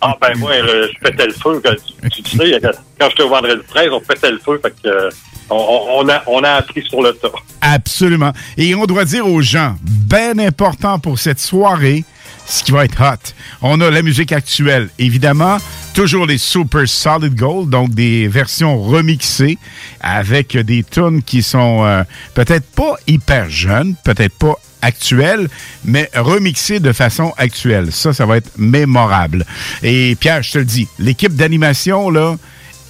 Ah, 0.02 0.16
ben, 0.20 0.36
moi, 0.38 0.52
je 0.56 0.98
pétais 1.00 1.26
le 1.26 1.32
feu. 1.32 1.60
Quand, 1.64 1.74
tu, 2.10 2.22
tu 2.22 2.36
sais, 2.36 2.60
quand 2.98 3.08
j'étais 3.08 3.22
au 3.22 3.28
vendredi 3.30 3.62
13, 3.68 3.88
on 3.92 4.00
pétait 4.00 4.30
le 4.30 4.38
feu. 4.38 4.60
Fait 4.62 4.74
que, 4.82 5.08
on, 5.50 6.08
a, 6.08 6.22
on 6.26 6.42
a 6.42 6.50
appris 6.50 6.82
sur 6.86 7.02
le 7.02 7.12
tas. 7.12 7.28
Absolument. 7.60 8.32
Et 8.56 8.74
on 8.74 8.86
doit 8.86 9.04
dire 9.04 9.26
aux 9.26 9.42
gens, 9.42 9.76
bien 9.82 10.38
important 10.38 10.98
pour 10.98 11.18
cette 11.18 11.40
soirée, 11.40 12.04
ce 12.46 12.64
qui 12.64 12.72
va 12.72 12.84
être 12.84 13.00
hot. 13.00 13.32
On 13.62 13.80
a 13.80 13.90
la 13.90 14.02
musique 14.02 14.32
actuelle, 14.32 14.88
évidemment, 14.98 15.58
toujours 15.94 16.26
les 16.26 16.38
Super 16.38 16.88
Solid 16.88 17.34
Gold, 17.34 17.70
donc 17.70 17.90
des 17.90 18.28
versions 18.28 18.80
remixées 18.82 19.58
avec 20.00 20.56
des 20.56 20.82
tunes 20.82 21.22
qui 21.22 21.42
sont 21.42 21.84
euh, 21.84 22.02
peut-être 22.34 22.66
pas 22.66 22.96
hyper 23.06 23.48
jeunes, 23.50 23.94
peut-être 24.04 24.36
pas 24.36 24.54
actuelles, 24.82 25.48
mais 25.84 26.10
remixées 26.14 26.80
de 26.80 26.92
façon 26.92 27.32
actuelle. 27.36 27.92
Ça, 27.92 28.12
ça 28.12 28.26
va 28.26 28.38
être 28.38 28.50
mémorable. 28.56 29.44
Et 29.82 30.16
Pierre, 30.18 30.42
je 30.42 30.52
te 30.52 30.58
le 30.58 30.64
dis, 30.64 30.88
l'équipe 30.98 31.34
d'animation, 31.34 32.10
là, 32.10 32.36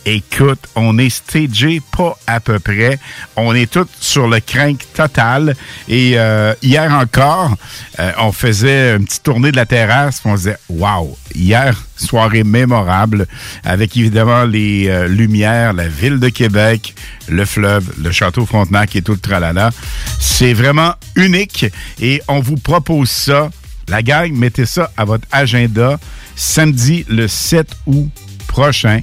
Écoute, 0.07 0.61
on 0.77 0.99
est 0.99 1.11
stagé 1.11 1.83
pas 1.97 2.17
à 2.27 2.41
peu 2.41 2.59
près. 2.59 2.99
On 3.37 3.55
est 3.55 3.71
tous 3.71 3.87
sur 4.01 4.29
le 4.29 4.41
crank 4.41 4.81
total. 4.95 5.55
Et 5.89 6.13
euh, 6.17 6.55
hier 6.63 6.91
encore, 6.93 7.55
euh, 7.99 8.11
on 8.19 8.33
faisait 8.33 8.97
une 8.97 9.05
petite 9.05 9.23
tournée 9.23 9.53
de 9.53 9.57
la 9.57 9.67
terrasse. 9.67 10.23
On 10.25 10.37
se 10.37 10.43
disait, 10.43 10.59
wow, 10.71 11.17
hier, 11.35 11.77
soirée 11.97 12.45
mémorable, 12.45 13.27
avec 13.63 13.95
évidemment 13.97 14.45
les 14.45 14.89
euh, 14.89 15.07
lumières, 15.07 15.75
la 15.75 15.89
ville 15.89 16.19
de 16.19 16.31
Québec, 16.31 16.95
le 17.29 17.45
fleuve, 17.45 17.93
le 18.03 18.11
château 18.11 18.47
Frontenac 18.47 18.97
et 18.97 19.03
tout 19.03 19.13
le 19.13 19.19
tralala. 19.19 19.71
C'est 20.19 20.55
vraiment 20.55 20.95
unique 21.15 21.67
et 22.01 22.23
on 22.27 22.41
vous 22.41 22.57
propose 22.57 23.11
ça. 23.11 23.51
La 23.89 24.03
gang, 24.03 24.33
mettez 24.33 24.67
ça 24.67 24.91
à 24.97 25.05
votre 25.05 25.27
agenda 25.31 25.99
samedi 26.37 27.05
le 27.09 27.29
7 27.29 27.69
août 27.87 28.09
prochain. 28.47 29.01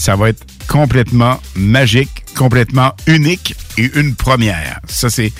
Ça 0.00 0.16
va 0.16 0.30
être 0.30 0.42
complètement 0.66 1.38
magique, 1.56 2.24
complètement 2.34 2.94
unique 3.06 3.54
et 3.76 3.90
une 3.96 4.14
première. 4.14 4.80
Ça, 4.88 5.10
c'est 5.10 5.30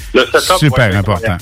super 0.59 0.95
important. 0.99 1.39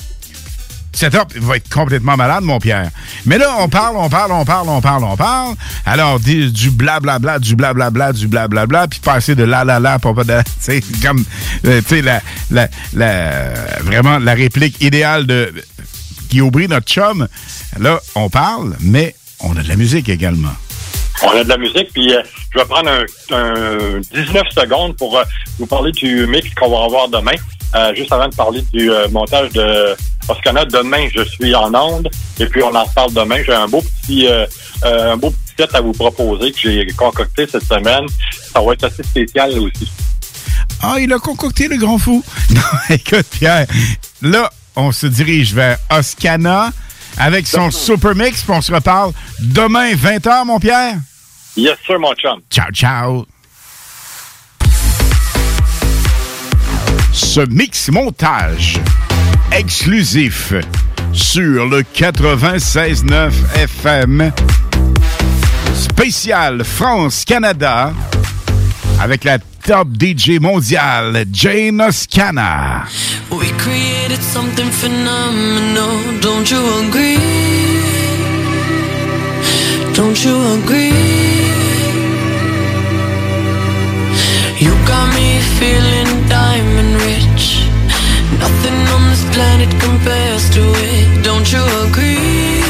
Setup 0.93 1.37
va 1.37 1.57
être 1.57 1.67
complètement 1.69 2.15
malade, 2.15 2.45
mon 2.45 2.59
Pierre. 2.59 2.91
Mais 3.25 3.37
là, 3.37 3.55
on 3.59 3.67
parle, 3.67 3.97
on 3.97 4.07
parle, 4.09 4.31
on 4.31 4.45
parle, 4.45 4.69
on 4.69 4.79
parle, 4.79 5.03
on 5.03 5.17
parle. 5.17 5.55
Alors, 5.85 6.21
du 6.21 6.71
blablabla, 6.71 7.39
du 7.39 7.57
blablabla, 7.57 8.13
du 8.13 8.29
blablabla, 8.29 8.87
puis 8.87 9.01
passer 9.01 9.35
de 9.35 9.43
la 9.43 9.65
la 9.65 9.81
la, 9.81 9.99
pour 9.99 10.15
pas 10.15 10.23
de... 10.23 10.37
Tu 10.43 10.51
sais, 10.59 10.83
comme, 11.01 11.25
euh, 11.65 11.81
tu 11.81 11.95
sais, 11.95 12.01
la, 12.01 12.21
la, 12.51 12.69
la- 12.93 13.81
vraiment 13.83 14.17
la 14.17 14.33
réplique 14.33 14.81
idéale 14.81 15.27
de 15.27 15.53
Guy 16.29 16.39
Aubry, 16.39 16.69
notre 16.69 16.87
chum. 16.87 17.27
Là, 17.79 17.99
on 18.15 18.29
parle, 18.29 18.77
mais 18.79 19.13
on 19.41 19.57
a 19.57 19.61
de 19.61 19.67
la 19.67 19.75
musique 19.75 20.07
également. 20.07 20.53
On 21.23 21.29
a 21.31 21.43
de 21.43 21.49
la 21.49 21.57
musique, 21.57 21.91
puis 21.93 22.13
euh, 22.13 22.21
je 22.53 22.59
vais 22.59 22.65
prendre 22.65 22.89
un, 22.89 23.35
un 23.35 23.99
19 23.99 24.43
secondes 24.55 24.95
pour 24.97 25.17
euh, 25.17 25.23
vous 25.57 25.65
parler 25.65 25.91
du 25.91 26.25
mix 26.27 26.47
qu'on 26.55 26.69
va 26.69 26.85
avoir 26.85 27.09
demain. 27.09 27.35
Euh, 27.75 27.93
juste 27.93 28.11
avant 28.11 28.27
de 28.27 28.35
parler 28.35 28.63
du 28.73 28.89
euh, 28.91 29.07
montage 29.09 29.49
de 29.49 29.95
Oscana, 30.27 30.65
demain, 30.65 31.07
je 31.13 31.23
suis 31.23 31.53
en 31.53 31.73
onde, 31.73 32.09
et 32.39 32.45
puis 32.45 32.63
on 32.63 32.73
en 32.73 32.83
reparle 32.83 33.13
demain. 33.13 33.43
J'ai 33.45 33.53
un 33.53 33.67
beau 33.67 33.81
petit 33.81 34.27
euh, 34.27 34.45
euh, 34.85 35.13
un 35.13 35.17
beau 35.17 35.29
petit 35.31 35.53
set 35.57 35.75
à 35.75 35.81
vous 35.81 35.91
proposer 35.91 36.51
que 36.51 36.57
j'ai 36.61 36.87
concocté 36.97 37.45
cette 37.51 37.65
semaine. 37.65 38.05
Ça 38.53 38.61
va 38.61 38.73
être 38.73 38.85
assez 38.85 39.03
spécial 39.03 39.51
aussi. 39.59 39.91
Ah, 40.81 40.95
il 40.99 41.11
a 41.11 41.19
concocté 41.19 41.67
le 41.67 41.77
grand 41.77 41.97
fou. 41.97 42.23
Non, 42.49 42.61
écoute, 42.89 43.27
Pierre, 43.29 43.67
là, 44.21 44.49
on 44.75 44.91
se 44.91 45.05
dirige 45.07 45.53
vers 45.53 45.77
Oscana 45.91 46.71
avec 47.17 47.47
son 47.47 47.69
Super 47.69 48.15
Mix, 48.15 48.41
puis 48.43 48.53
on 48.53 48.61
se 48.61 48.71
reparle 48.71 49.11
demain, 49.39 49.93
20h, 49.93 50.45
mon 50.45 50.59
Pierre. 50.59 50.95
Yes, 51.59 51.77
sir, 51.85 51.99
mon 51.99 52.13
chum. 52.15 52.41
Ciao, 52.49 52.71
ciao. 52.71 53.25
Ce 57.11 57.41
mix 57.49 57.89
montage 57.91 58.79
exclusif 59.51 60.53
sur 61.11 61.65
le 61.67 61.81
96.9 61.81 63.31
FM 63.55 64.31
spécial 65.75 66.63
France-Canada 66.63 67.91
avec 69.01 69.25
la 69.25 69.39
top 69.39 69.89
DJ 69.99 70.39
mondiale 70.39 71.25
Jane 71.33 71.81
Oscana. 71.81 72.85
We 73.31 73.51
created 73.57 74.21
something 74.21 74.69
phenomenal, 74.71 76.19
don't 76.21 76.49
you 76.49 76.61
agree? 76.87 77.17
Don't 79.93 80.23
you 80.23 80.37
agree? 80.63 81.18
You 84.59 84.71
got 84.85 85.07
me 85.15 85.39
feeling 85.57 86.27
diamond 86.27 86.95
rich. 87.07 87.63
Nothing 88.39 88.79
on 88.93 89.09
this 89.09 89.23
planet 89.33 89.69
compares 89.79 90.49
to 90.49 90.61
it. 90.61 91.23
Don't 91.23 91.49
you 91.49 91.63
agree? 91.87 92.61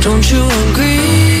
Don't 0.00 0.30
you 0.30 0.44
agree? 0.70 1.35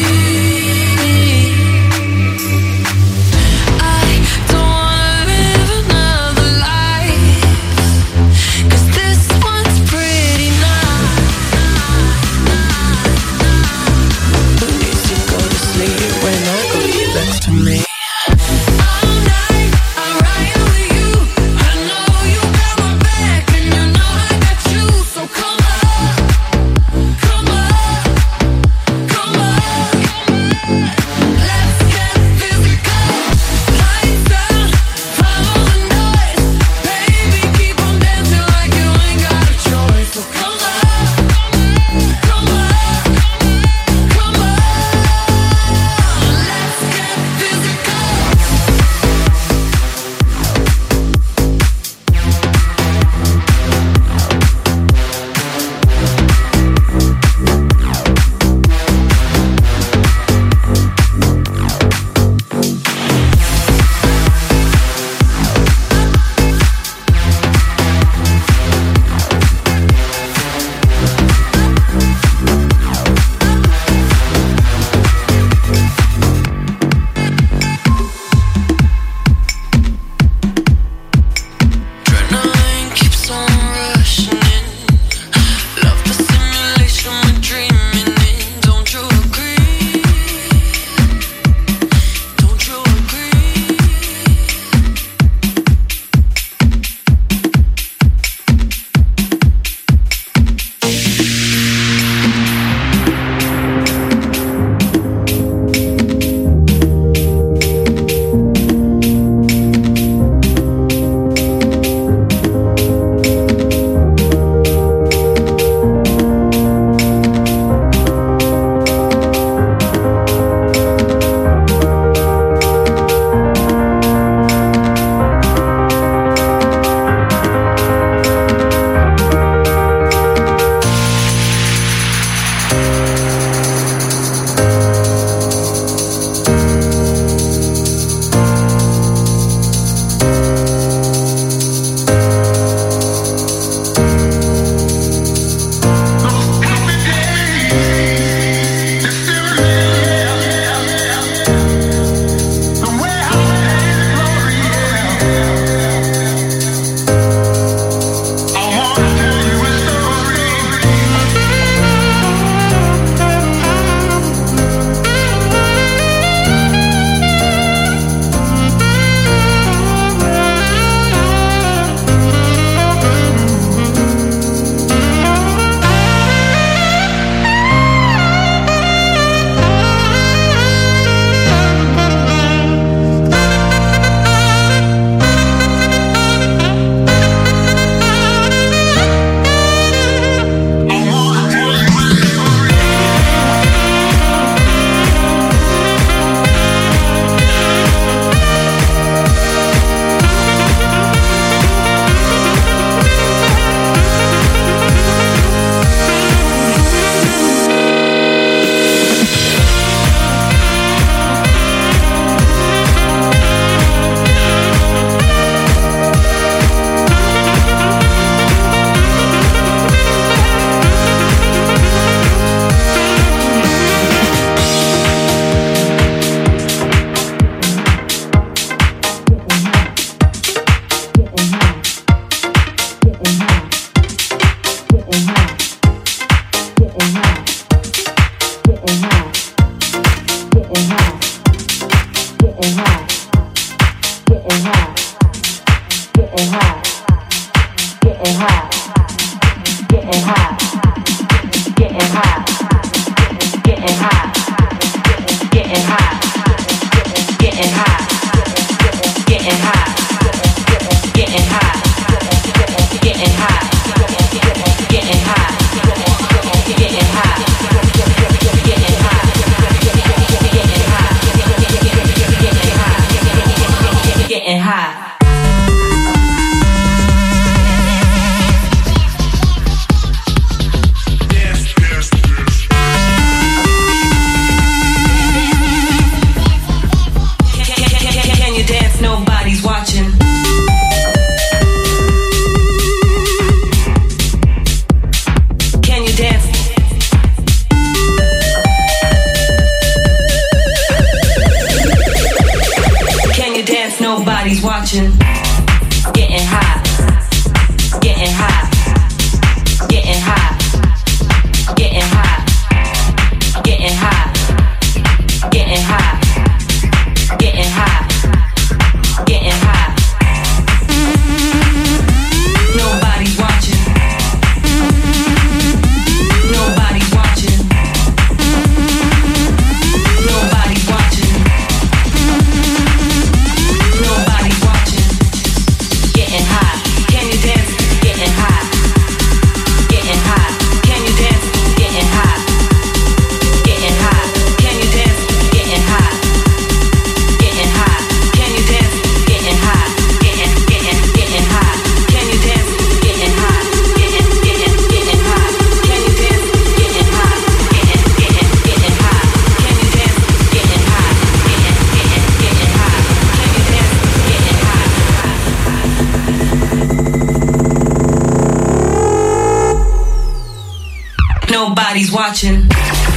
Watching. 372.16 373.15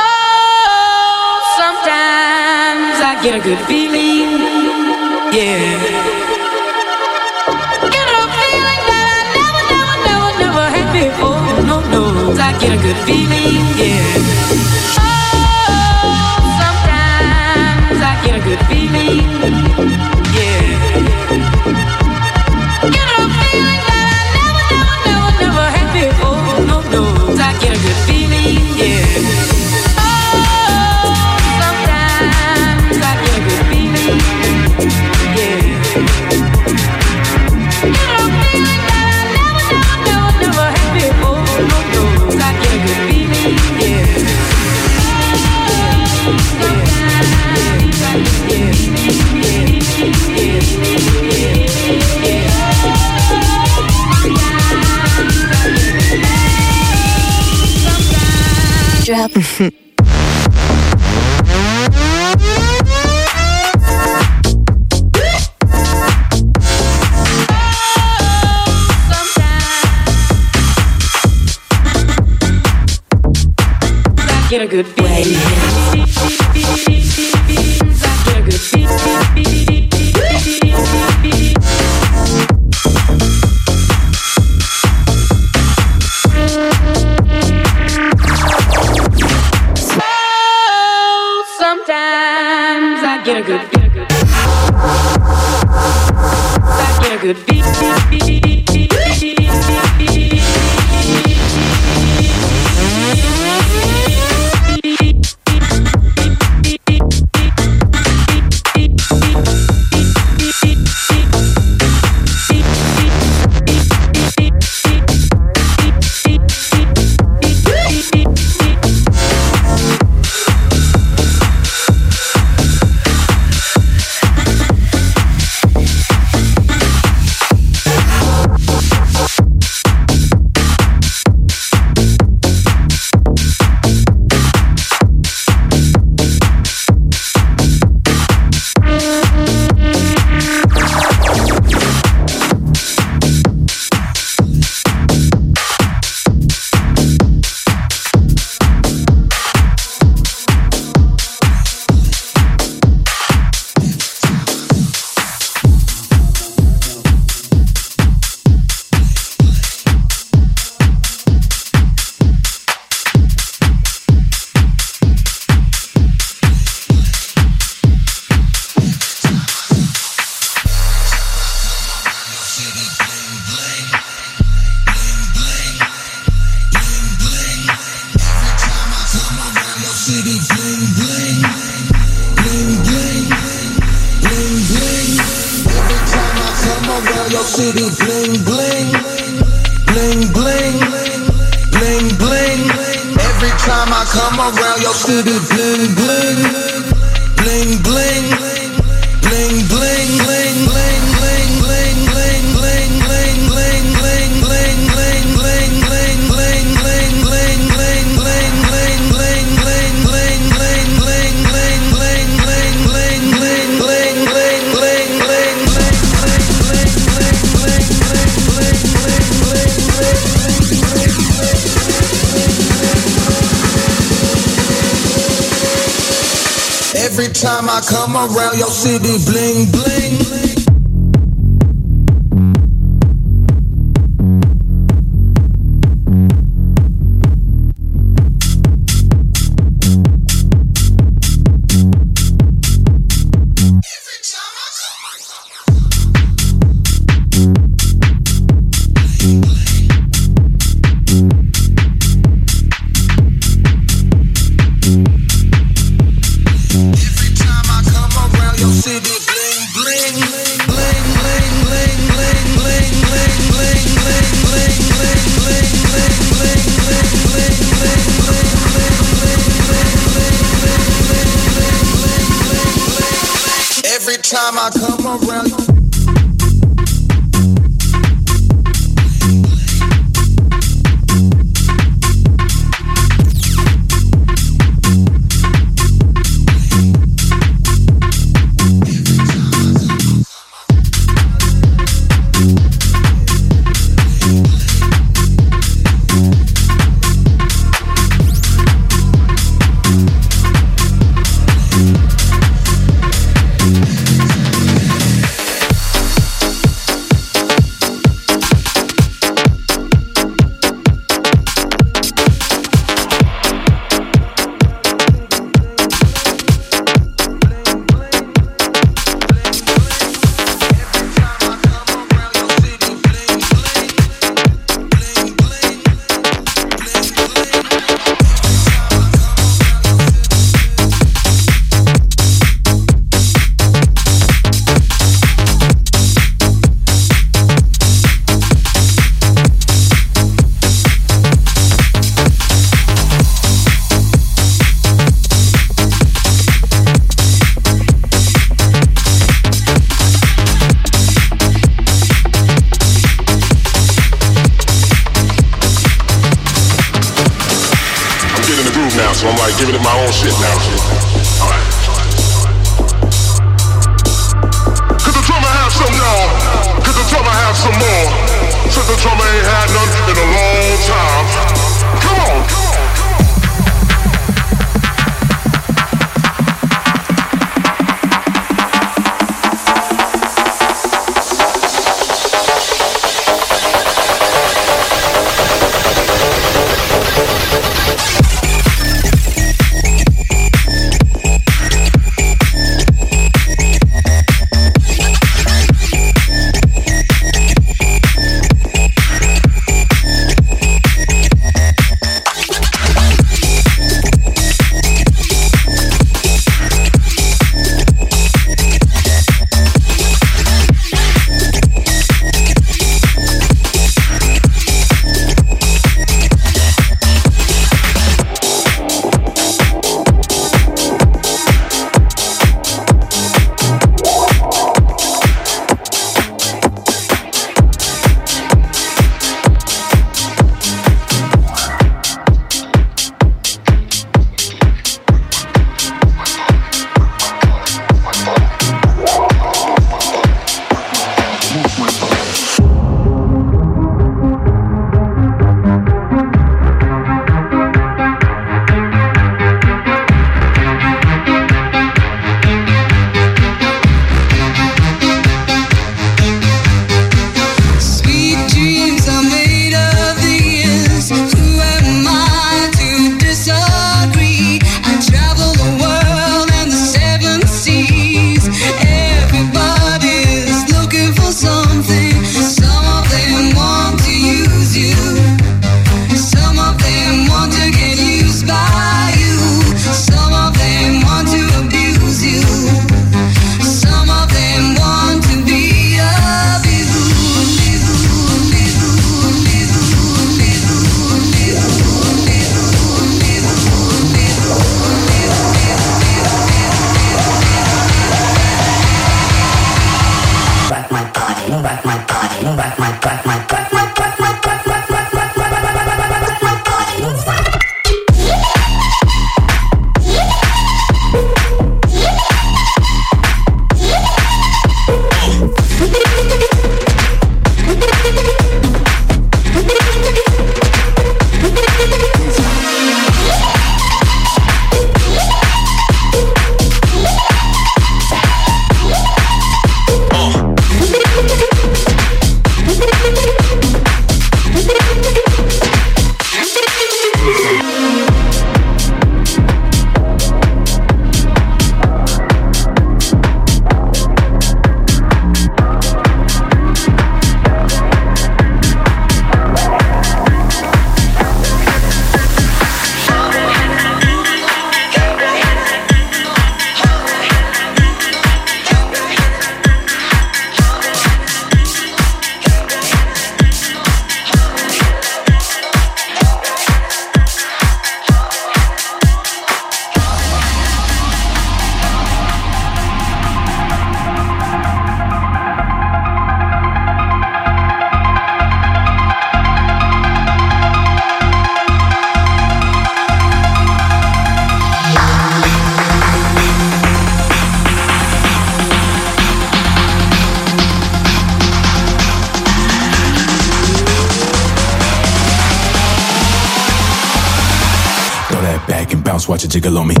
Jiggle 599.51 599.79
on 599.79 599.87
me. 599.87 600.00